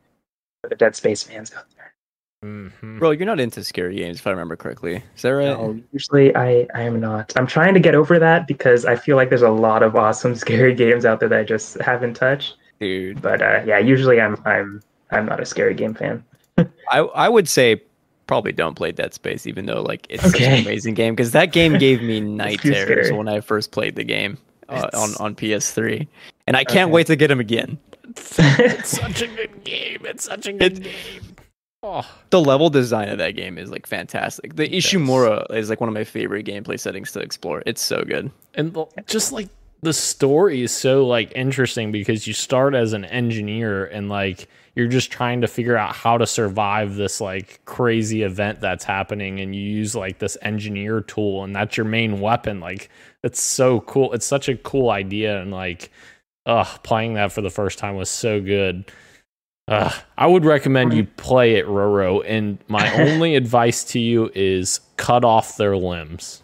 for 0.62 0.68
the 0.68 0.76
Dead 0.76 0.94
Space 0.94 1.22
fans 1.22 1.52
out 1.54 1.66
there. 1.76 1.94
Mhm. 2.44 2.98
Bro, 3.00 3.12
you're 3.12 3.26
not 3.26 3.40
into 3.40 3.64
scary 3.64 3.96
games, 3.96 4.18
if 4.20 4.26
I 4.26 4.30
remember 4.30 4.54
correctly. 4.54 5.02
Is 5.16 5.22
that 5.22 5.30
right? 5.30 5.46
No, 5.46 5.78
usually 5.92 6.34
I, 6.36 6.68
I 6.72 6.82
am 6.82 7.00
not. 7.00 7.32
I'm 7.36 7.48
trying 7.48 7.74
to 7.74 7.80
get 7.80 7.96
over 7.96 8.18
that 8.20 8.46
because 8.46 8.84
I 8.84 8.94
feel 8.94 9.16
like 9.16 9.28
there's 9.28 9.42
a 9.42 9.50
lot 9.50 9.82
of 9.82 9.96
awesome 9.96 10.34
scary 10.44 10.74
games 10.74 11.04
out 11.04 11.18
there 11.18 11.28
that 11.28 11.38
I 11.40 11.44
just 11.44 11.80
haven't 11.80 12.14
touched. 12.14 12.54
Dude, 12.80 13.20
But 13.20 13.42
uh, 13.42 13.62
yeah, 13.66 13.78
usually 13.78 14.20
I'm 14.20 14.40
I'm 14.46 14.80
I'm 15.10 15.26
not 15.26 15.40
a 15.40 15.44
scary 15.44 15.74
game 15.74 15.94
fan. 15.94 16.24
I 16.90 16.98
I 17.00 17.28
would 17.28 17.48
say 17.48 17.82
probably 18.28 18.52
don't 18.52 18.74
play 18.76 18.92
Dead 18.92 19.12
Space, 19.14 19.44
even 19.48 19.66
though 19.66 19.82
like 19.82 20.06
it's 20.08 20.22
such 20.22 20.36
Okay. 20.36 20.58
an 20.60 20.60
amazing 20.64 20.94
game 20.94 21.16
because 21.16 21.32
that 21.32 21.52
game 21.52 21.76
gave 21.78 22.02
me 22.02 22.20
night 22.20 22.60
terrors 22.60 23.06
scary. 23.08 23.12
when 23.18 23.26
I 23.26 23.40
first 23.40 23.72
played 23.72 23.96
the 23.96 24.04
game 24.04 24.38
uh, 24.68 24.88
on 24.94 25.16
on 25.18 25.34
PS3, 25.34 26.06
and 26.46 26.56
I 26.56 26.62
can't 26.62 26.86
Okay. 26.86 26.92
wait 26.92 27.06
to 27.08 27.16
get 27.16 27.32
him 27.32 27.40
again. 27.40 27.78
it's 28.06 28.90
such 28.96 29.22
a 29.22 29.26
good 29.26 29.64
game. 29.64 30.02
It's 30.04 30.22
such 30.24 30.46
a 30.46 30.52
good 30.52 30.84
game. 30.84 30.94
Oh, 31.82 32.04
The 32.30 32.40
level 32.40 32.70
design 32.70 33.08
of 33.08 33.18
that 33.18 33.36
game 33.36 33.56
is 33.56 33.70
like 33.70 33.86
fantastic. 33.86 34.56
The. 34.56 34.68
Ishimura 34.68 35.54
is 35.54 35.70
like 35.70 35.80
one 35.80 35.88
of 35.88 35.94
my 35.94 36.04
favorite 36.04 36.44
gameplay 36.44 36.78
settings 36.78 37.12
to 37.12 37.20
explore. 37.20 37.62
It's 37.66 37.80
so 37.80 38.02
good. 38.02 38.30
and 38.54 38.72
the- 38.74 38.86
just 39.06 39.32
like 39.32 39.48
the 39.82 39.92
story 39.92 40.62
is 40.62 40.72
so 40.72 41.06
like 41.06 41.30
interesting 41.36 41.92
because 41.92 42.26
you 42.26 42.32
start 42.32 42.74
as 42.74 42.94
an 42.94 43.04
engineer 43.04 43.84
and 43.86 44.08
like 44.08 44.48
you're 44.74 44.88
just 44.88 45.12
trying 45.12 45.40
to 45.42 45.46
figure 45.46 45.76
out 45.76 45.94
how 45.94 46.18
to 46.18 46.26
survive 46.26 46.96
this 46.96 47.20
like 47.20 47.60
crazy 47.64 48.22
event 48.24 48.60
that's 48.60 48.82
happening 48.82 49.38
and 49.38 49.54
you 49.54 49.62
use 49.62 49.94
like 49.94 50.18
this 50.18 50.36
engineer 50.42 51.00
tool 51.02 51.44
and 51.44 51.54
that's 51.54 51.76
your 51.76 51.86
main 51.86 52.20
weapon 52.20 52.58
like 52.58 52.90
it's 53.22 53.40
so 53.40 53.80
cool 53.82 54.12
it's 54.14 54.26
such 54.26 54.48
a 54.48 54.56
cool 54.56 54.90
idea 54.90 55.40
and 55.40 55.52
like 55.52 55.92
uh 56.46 56.64
playing 56.82 57.14
that 57.14 57.30
for 57.30 57.40
the 57.40 57.50
first 57.50 57.78
time 57.78 57.94
was 57.94 58.10
so 58.10 58.40
good 58.40 58.90
uh, 59.68 59.92
I 60.16 60.26
would 60.26 60.44
recommend 60.44 60.92
you 60.94 61.04
play 61.04 61.54
it, 61.56 61.66
Roro. 61.66 62.24
And 62.26 62.58
my 62.68 62.90
only 63.02 63.36
advice 63.36 63.84
to 63.84 64.00
you 64.00 64.30
is 64.34 64.80
cut 64.96 65.24
off 65.24 65.56
their 65.56 65.76
limbs. 65.76 66.42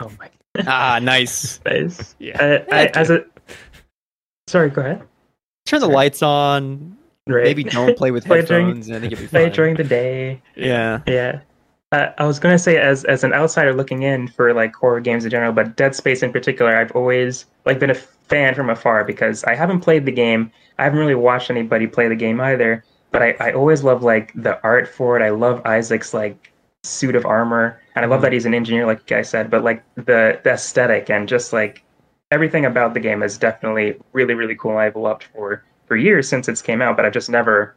Oh 0.00 0.10
my 0.18 0.30
ah, 0.66 0.98
nice. 1.00 1.58
goodness. 1.58 2.16
Yeah. 2.18 2.42
Uh, 2.42 2.74
I, 2.74 2.86
as 2.94 3.10
a 3.10 3.24
sorry, 4.48 4.70
go 4.70 4.80
ahead. 4.80 5.02
Turn 5.66 5.80
the 5.80 5.86
Sorry. 5.86 5.94
lights 5.94 6.22
on. 6.22 6.96
Right. 7.28 7.44
Maybe 7.44 7.62
don't 7.64 7.96
play 7.96 8.10
with 8.10 8.24
Play 8.26 8.42
during- 8.42 8.66
headphones. 8.66 8.88
and 8.88 8.96
I 8.96 9.00
think 9.00 9.12
it'd 9.12 9.24
be 9.24 9.28
play 9.28 9.44
fine. 9.44 9.52
during 9.52 9.76
the 9.76 9.84
day. 9.84 10.42
Yeah. 10.56 11.00
Yeah. 11.06 11.40
Uh, 11.92 12.06
I 12.18 12.24
was 12.24 12.38
gonna 12.38 12.58
say 12.58 12.76
as 12.78 13.04
as 13.04 13.24
an 13.24 13.32
outsider 13.32 13.74
looking 13.74 14.02
in 14.02 14.28
for 14.28 14.54
like 14.54 14.74
horror 14.74 15.00
games 15.00 15.24
in 15.24 15.30
general, 15.30 15.52
but 15.52 15.76
Dead 15.76 15.94
Space 15.94 16.22
in 16.22 16.32
particular, 16.32 16.76
I've 16.76 16.92
always 16.92 17.46
like 17.66 17.78
been 17.78 17.90
a 17.90 17.94
fan 17.94 18.54
from 18.54 18.70
afar 18.70 19.04
because 19.04 19.44
I 19.44 19.54
haven't 19.54 19.80
played 19.80 20.06
the 20.06 20.12
game. 20.12 20.50
I 20.78 20.84
haven't 20.84 20.98
really 20.98 21.14
watched 21.14 21.50
anybody 21.50 21.86
play 21.86 22.08
the 22.08 22.16
game 22.16 22.40
either. 22.40 22.84
but 23.10 23.22
I, 23.22 23.36
I 23.40 23.52
always 23.52 23.82
love 23.82 24.02
like 24.02 24.32
the 24.34 24.62
art 24.62 24.88
for 24.88 25.18
it. 25.18 25.22
I 25.22 25.30
love 25.30 25.64
Isaac's 25.66 26.14
like 26.14 26.52
suit 26.84 27.14
of 27.14 27.26
armor, 27.26 27.80
and 27.94 28.04
I 28.04 28.08
love 28.08 28.22
that 28.22 28.28
mm-hmm. 28.28 28.34
he's 28.34 28.46
an 28.46 28.54
engineer, 28.54 28.86
like 28.86 29.10
I 29.12 29.22
said. 29.22 29.50
But 29.50 29.64
like 29.64 29.82
the 29.96 30.40
the 30.44 30.50
aesthetic 30.52 31.10
and 31.10 31.28
just 31.28 31.52
like 31.52 31.82
everything 32.30 32.64
about 32.64 32.94
the 32.94 33.00
game 33.00 33.22
is 33.22 33.36
definitely 33.36 33.96
really 34.12 34.34
really 34.34 34.54
cool. 34.54 34.76
I've 34.76 34.96
loved 34.96 35.24
for 35.24 35.64
for 35.86 35.96
years 35.96 36.28
since 36.28 36.48
it's 36.48 36.62
came 36.62 36.80
out, 36.80 36.96
but 36.96 37.04
I've 37.04 37.12
just 37.12 37.30
never 37.30 37.74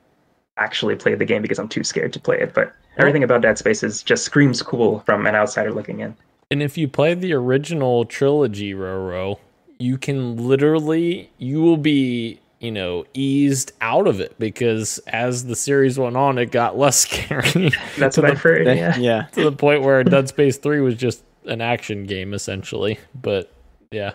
actually 0.57 0.95
played 0.95 1.17
the 1.17 1.25
game 1.25 1.41
because 1.41 1.57
I'm 1.57 1.67
too 1.67 1.83
scared 1.83 2.13
to 2.13 2.19
play 2.19 2.39
it. 2.39 2.53
But 2.53 2.71
everything 2.97 3.23
about 3.23 3.41
Dead 3.41 3.57
Space 3.57 3.81
is 3.81 4.03
just 4.03 4.23
screams 4.23 4.61
cool 4.61 4.99
from 4.99 5.25
an 5.25 5.33
outsider 5.33 5.73
looking 5.73 5.99
in. 5.99 6.15
And 6.51 6.61
if 6.61 6.77
you 6.77 6.87
play 6.87 7.15
the 7.15 7.33
original 7.33 8.05
trilogy, 8.05 8.73
Roro, 8.73 9.39
you 9.83 9.97
can 9.97 10.37
literally 10.37 11.29
you 11.37 11.61
will 11.61 11.77
be 11.77 12.39
you 12.61 12.71
know 12.71 13.05
eased 13.13 13.73
out 13.81 14.07
of 14.07 14.21
it 14.21 14.33
because 14.39 14.97
as 15.07 15.45
the 15.45 15.55
series 15.55 15.99
went 15.99 16.15
on, 16.15 16.37
it 16.37 16.51
got 16.51 16.77
less 16.77 16.97
scary. 17.05 17.71
That's 17.97 18.15
to 18.15 18.21
what 18.21 18.27
the, 18.27 18.31
I've 18.31 18.41
heard. 18.41 18.65
Yeah. 18.65 18.95
yeah. 18.97 19.23
to 19.33 19.43
the 19.43 19.51
point 19.51 19.83
where 19.83 20.03
Dead 20.03 20.29
Space 20.29 20.57
Three 20.57 20.79
was 20.79 20.95
just 20.95 21.23
an 21.45 21.59
action 21.59 22.05
game 22.05 22.33
essentially. 22.33 22.97
But 23.13 23.51
yeah, 23.91 24.13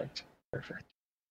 Perfect. 0.53 0.85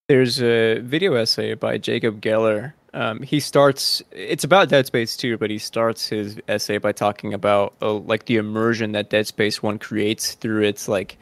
There's 0.08 0.42
a 0.42 0.80
video 0.80 1.16
essay 1.16 1.56
by 1.56 1.80
Jacob 1.80 2.22
Geller. 2.22 2.74
Um, 2.94 3.22
he 3.22 3.40
starts. 3.40 4.02
It's 4.12 4.44
about 4.44 4.70
Dead 4.70 4.86
Space 4.86 5.18
2, 5.18 5.38
but 5.38 5.50
he 5.50 5.58
starts 5.58 6.08
his 6.08 6.40
essay 6.48 6.78
by 6.78 6.94
talking 6.94 7.34
about 7.34 7.74
uh, 7.82 7.94
like 7.94 8.26
the 8.26 8.38
immersion 8.38 8.94
that 8.94 9.10
Dead 9.10 9.28
Space 9.28 9.62
1 9.62 9.80
creates 9.80 10.36
through 10.36 10.64
its 10.64 10.88
like 10.88 11.18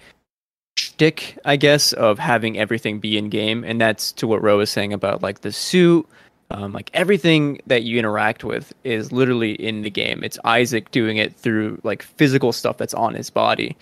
shtick, 0.95 1.37
I 1.45 1.55
guess, 1.57 1.93
of 1.93 2.17
having 2.19 2.57
everything 2.57 2.99
be 2.99 3.17
in 3.17 3.29
game, 3.29 3.63
and 3.63 3.79
that's 3.79 4.11
to 4.13 4.27
what 4.27 4.41
Ro 4.41 4.57
was 4.57 4.69
saying 4.69 4.93
about 4.93 5.21
like 5.21 5.41
the 5.41 5.51
suit. 5.51 6.07
Um, 6.51 6.73
like 6.73 6.91
everything 6.93 7.59
that 7.65 7.83
you 7.83 7.97
interact 7.97 8.43
with 8.43 8.71
is 8.83 9.11
literally 9.11 9.53
in 9.53 9.81
the 9.81 9.89
game. 9.89 10.23
It's 10.23 10.37
Isaac 10.45 10.91
doing 10.91 11.17
it 11.17 11.35
through 11.35 11.81
like 11.83 12.03
physical 12.03 12.53
stuff 12.53 12.77
that's 12.77 12.93
on 12.93 13.15
his 13.15 13.31
body. 13.31 13.75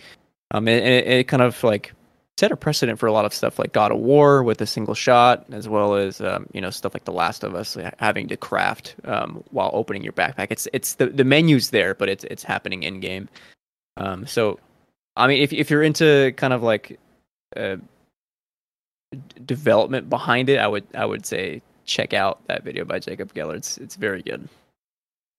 Um, 0.52 0.68
and, 0.70 0.82
and 0.82 0.94
it, 0.94 1.08
it 1.08 1.28
kind 1.28 1.44
of 1.44 1.62
like 1.62 1.94
set 2.40 2.52
a 2.52 2.56
precedent 2.56 3.00
for 3.00 3.08
a 3.08 3.12
lot 3.12 3.26
of 3.26 3.34
stuff 3.34 3.60
like 3.60 3.74
God 3.74 3.92
of 3.92 4.00
War 4.00 4.44
with 4.44 4.62
a 4.62 4.66
single 4.66 4.96
shot, 4.96 5.46
as 5.52 5.68
well 5.68 5.96
as 5.96 6.22
um, 6.22 6.48
you 6.54 6.62
know 6.62 6.70
stuff 6.70 6.94
like 6.94 7.04
The 7.04 7.12
Last 7.12 7.44
of 7.44 7.54
Us 7.54 7.78
having 8.00 8.28
to 8.30 8.38
craft 8.38 8.96
um, 9.04 9.44
while 9.52 9.70
opening 9.74 10.04
your 10.04 10.14
backpack. 10.14 10.48
It's 10.50 10.68
it's 10.74 10.96
the 10.96 11.08
the 11.08 11.24
menu's 11.26 11.70
there, 11.72 11.94
but 11.94 12.10
it's 12.10 12.24
it's 12.26 12.44
happening 12.44 12.84
in 12.84 13.02
game. 13.02 13.28
Um, 13.98 14.26
so, 14.26 14.58
I 15.18 15.28
mean, 15.28 15.42
if 15.44 15.52
if 15.52 15.70
you're 15.70 15.84
into 15.84 16.34
kind 16.38 16.54
of 16.54 16.64
like 16.64 17.00
uh, 17.56 17.78
development 19.46 20.10
behind 20.10 20.50
it, 20.50 20.58
I 20.58 20.68
would 20.68 20.86
I 20.96 21.06
would 21.06 21.26
say 21.26 21.62
check 21.86 22.14
out 22.14 22.46
that 22.48 22.64
video 22.64 22.86
by 22.86 23.00
Jacob 23.00 23.34
Geller. 23.34 23.56
It's 23.56 23.78
it's 23.78 23.96
very 23.96 24.22
good. 24.22 24.48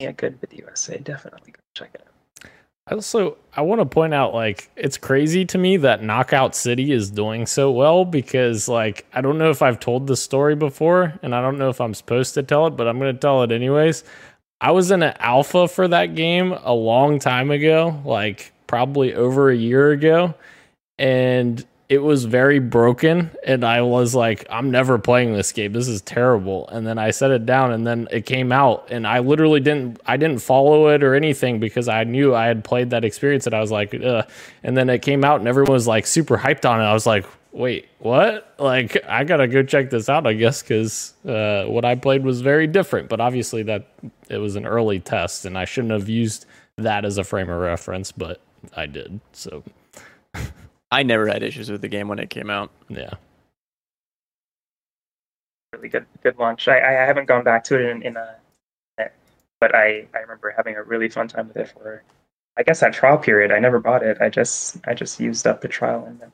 Yeah, 0.00 0.12
good 0.12 0.40
video 0.40 0.66
USA. 0.66 0.98
Definitely 0.98 1.52
go 1.52 1.60
check 1.74 1.90
it 1.94 2.02
out. 2.06 2.14
I 2.86 2.94
also 2.94 3.38
I 3.56 3.62
want 3.62 3.80
to 3.80 3.86
point 3.86 4.12
out 4.12 4.34
like 4.34 4.70
it's 4.76 4.98
crazy 4.98 5.44
to 5.46 5.58
me 5.58 5.76
that 5.78 6.02
Knockout 6.02 6.54
City 6.54 6.92
is 6.92 7.10
doing 7.10 7.46
so 7.46 7.70
well 7.70 8.04
because 8.04 8.68
like 8.68 9.06
I 9.14 9.20
don't 9.20 9.38
know 9.38 9.50
if 9.50 9.62
I've 9.62 9.80
told 9.80 10.06
this 10.06 10.22
story 10.22 10.54
before 10.54 11.18
and 11.22 11.34
I 11.34 11.40
don't 11.40 11.58
know 11.58 11.70
if 11.70 11.80
I'm 11.80 11.94
supposed 11.94 12.34
to 12.34 12.42
tell 12.42 12.66
it, 12.66 12.76
but 12.76 12.86
I'm 12.86 12.98
going 12.98 13.14
to 13.14 13.18
tell 13.18 13.42
it 13.42 13.52
anyways. 13.52 14.04
I 14.60 14.70
was 14.70 14.90
in 14.90 15.02
an 15.02 15.14
alpha 15.18 15.68
for 15.68 15.88
that 15.88 16.14
game 16.14 16.52
a 16.52 16.74
long 16.74 17.18
time 17.18 17.50
ago, 17.50 18.00
like 18.04 18.52
probably 18.66 19.14
over 19.14 19.50
a 19.50 19.56
year 19.56 19.90
ago, 19.90 20.34
and 20.98 21.64
it 21.88 21.98
was 21.98 22.24
very 22.24 22.58
broken 22.58 23.30
and 23.46 23.62
I 23.64 23.82
was 23.82 24.14
like 24.14 24.46
I'm 24.50 24.70
never 24.70 24.98
playing 24.98 25.34
this 25.34 25.52
game. 25.52 25.72
This 25.72 25.88
is 25.88 26.00
terrible. 26.00 26.68
And 26.68 26.86
then 26.86 26.98
I 26.98 27.10
set 27.10 27.30
it 27.30 27.44
down 27.44 27.72
and 27.72 27.86
then 27.86 28.08
it 28.10 28.24
came 28.24 28.52
out 28.52 28.88
and 28.90 29.06
I 29.06 29.18
literally 29.18 29.60
didn't 29.60 30.00
I 30.06 30.16
didn't 30.16 30.38
follow 30.40 30.88
it 30.88 31.02
or 31.02 31.14
anything 31.14 31.60
because 31.60 31.88
I 31.88 32.04
knew 32.04 32.34
I 32.34 32.46
had 32.46 32.64
played 32.64 32.90
that 32.90 33.04
experience 33.04 33.46
and 33.46 33.54
I 33.54 33.60
was 33.60 33.70
like 33.70 33.94
Ugh. 33.94 34.26
and 34.62 34.76
then 34.76 34.88
it 34.88 35.02
came 35.02 35.24
out 35.24 35.40
and 35.40 35.48
everyone 35.48 35.72
was 35.72 35.86
like 35.86 36.06
super 36.06 36.38
hyped 36.38 36.68
on 36.68 36.80
it. 36.80 36.84
I 36.84 36.94
was 36.94 37.06
like, 37.06 37.26
"Wait, 37.52 37.86
what?" 37.98 38.54
Like 38.58 38.96
I 39.06 39.24
got 39.24 39.38
to 39.38 39.46
go 39.48 39.62
check 39.62 39.90
this 39.90 40.08
out, 40.08 40.26
I 40.26 40.32
guess 40.32 40.62
cuz 40.62 41.12
uh, 41.28 41.64
what 41.64 41.84
I 41.84 41.96
played 41.96 42.24
was 42.24 42.40
very 42.40 42.66
different, 42.66 43.08
but 43.10 43.20
obviously 43.20 43.62
that 43.64 43.86
it 44.30 44.38
was 44.38 44.56
an 44.56 44.64
early 44.66 45.00
test 45.00 45.44
and 45.44 45.58
I 45.58 45.66
shouldn't 45.66 45.92
have 45.92 46.08
used 46.08 46.46
that 46.78 47.04
as 47.04 47.18
a 47.18 47.24
frame 47.24 47.50
of 47.50 47.60
reference, 47.60 48.10
but 48.10 48.40
I 48.74 48.86
did. 48.86 49.20
So 49.32 49.62
I 50.94 51.02
never 51.02 51.26
had 51.26 51.42
issues 51.42 51.72
with 51.72 51.80
the 51.80 51.88
game 51.88 52.06
when 52.06 52.20
it 52.20 52.30
came 52.30 52.48
out. 52.48 52.70
yeah. 52.88 53.14
Really 55.72 55.88
good, 55.88 56.06
good 56.22 56.38
launch. 56.38 56.68
I, 56.68 56.78
I 56.78 56.92
haven't 57.04 57.26
gone 57.26 57.42
back 57.42 57.64
to 57.64 57.74
it 57.74 57.90
in, 57.90 58.02
in 58.02 58.16
a, 58.16 58.36
but 59.60 59.74
I, 59.74 60.06
I 60.14 60.18
remember 60.20 60.54
having 60.56 60.76
a 60.76 60.84
really 60.84 61.08
fun 61.08 61.26
time 61.26 61.48
with 61.48 61.56
it 61.56 61.68
for, 61.70 62.04
I 62.56 62.62
guess 62.62 62.78
that 62.78 62.92
trial 62.92 63.18
period. 63.18 63.50
I 63.50 63.58
never 63.58 63.80
bought 63.80 64.04
it. 64.04 64.18
I 64.20 64.28
just, 64.28 64.76
I 64.86 64.94
just 64.94 65.18
used 65.18 65.48
up 65.48 65.62
the 65.62 65.68
trial 65.68 66.04
and 66.06 66.20
then. 66.20 66.30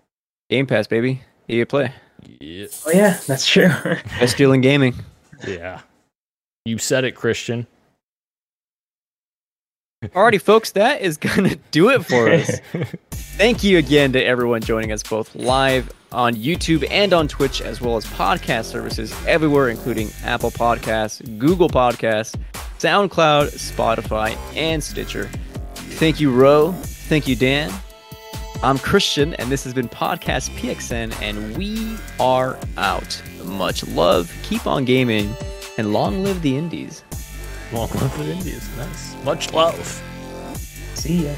Game 0.51 0.67
Pass, 0.67 0.87
baby. 0.87 1.23
EA 1.49 1.65
Play. 1.65 1.95
Yeah. 2.39 2.67
Oh 2.85 2.91
yeah, 2.93 3.19
that's 3.27 3.47
true. 3.47 3.71
Best 4.19 4.37
deal 4.37 4.53
in 4.53 4.61
gaming. 4.61 4.95
Yeah. 5.47 5.81
You 6.67 6.77
said 6.77 7.05
it, 7.05 7.13
Christian. 7.13 7.67
Alrighty, 10.03 10.41
folks, 10.41 10.73
that 10.73 11.03
is 11.03 11.19
gonna 11.19 11.57
do 11.73 11.91
it 11.91 12.07
for 12.07 12.31
us. 12.31 12.59
Thank 13.11 13.63
you 13.63 13.77
again 13.77 14.15
to 14.15 14.25
everyone 14.25 14.63
joining 14.63 14.93
us 14.93 15.03
both 15.03 15.35
live 15.35 15.93
on 16.11 16.35
YouTube 16.37 16.87
and 16.91 17.13
on 17.13 17.29
Twitch, 17.29 17.61
as 17.61 17.83
well 17.83 17.99
as 17.99 18.07
podcast 18.07 18.65
services 18.65 19.15
everywhere, 19.27 19.69
including 19.69 20.09
Apple 20.25 20.53
Podcasts, 20.53 21.39
Google 21.39 21.69
Podcasts, 21.69 22.35
SoundCloud, 22.79 23.49
Spotify, 23.53 24.39
and 24.57 24.83
Stitcher. 24.83 25.29
Thank 25.75 26.19
you, 26.19 26.33
Ro. 26.33 26.73
Thank 26.73 27.29
you, 27.29 27.37
Dan. 27.37 27.71
I'm 28.63 28.79
Christian, 28.79 29.35
and 29.35 29.53
this 29.53 29.65
has 29.65 29.75
been 29.75 29.91
Podcast 29.91 30.49
PXN, 30.57 31.13
and 31.21 31.59
we 31.59 31.99
are 32.19 32.59
out. 32.79 33.23
Much 33.45 33.87
love, 33.89 34.35
keep 34.45 34.67
on 34.67 34.87
gaming, 34.87 35.35
and 35.77 35.93
long 35.93 36.25
live 36.25 36.41
the 36.41 36.57
indies. 36.57 37.05
Long 37.73 37.89
live 37.91 38.19
the 38.19 38.33
Indies. 38.37 38.69
Nice. 38.77 39.17
Much 39.25 39.53
love. 39.53 40.03
See 40.95 41.27
ya. 41.27 41.35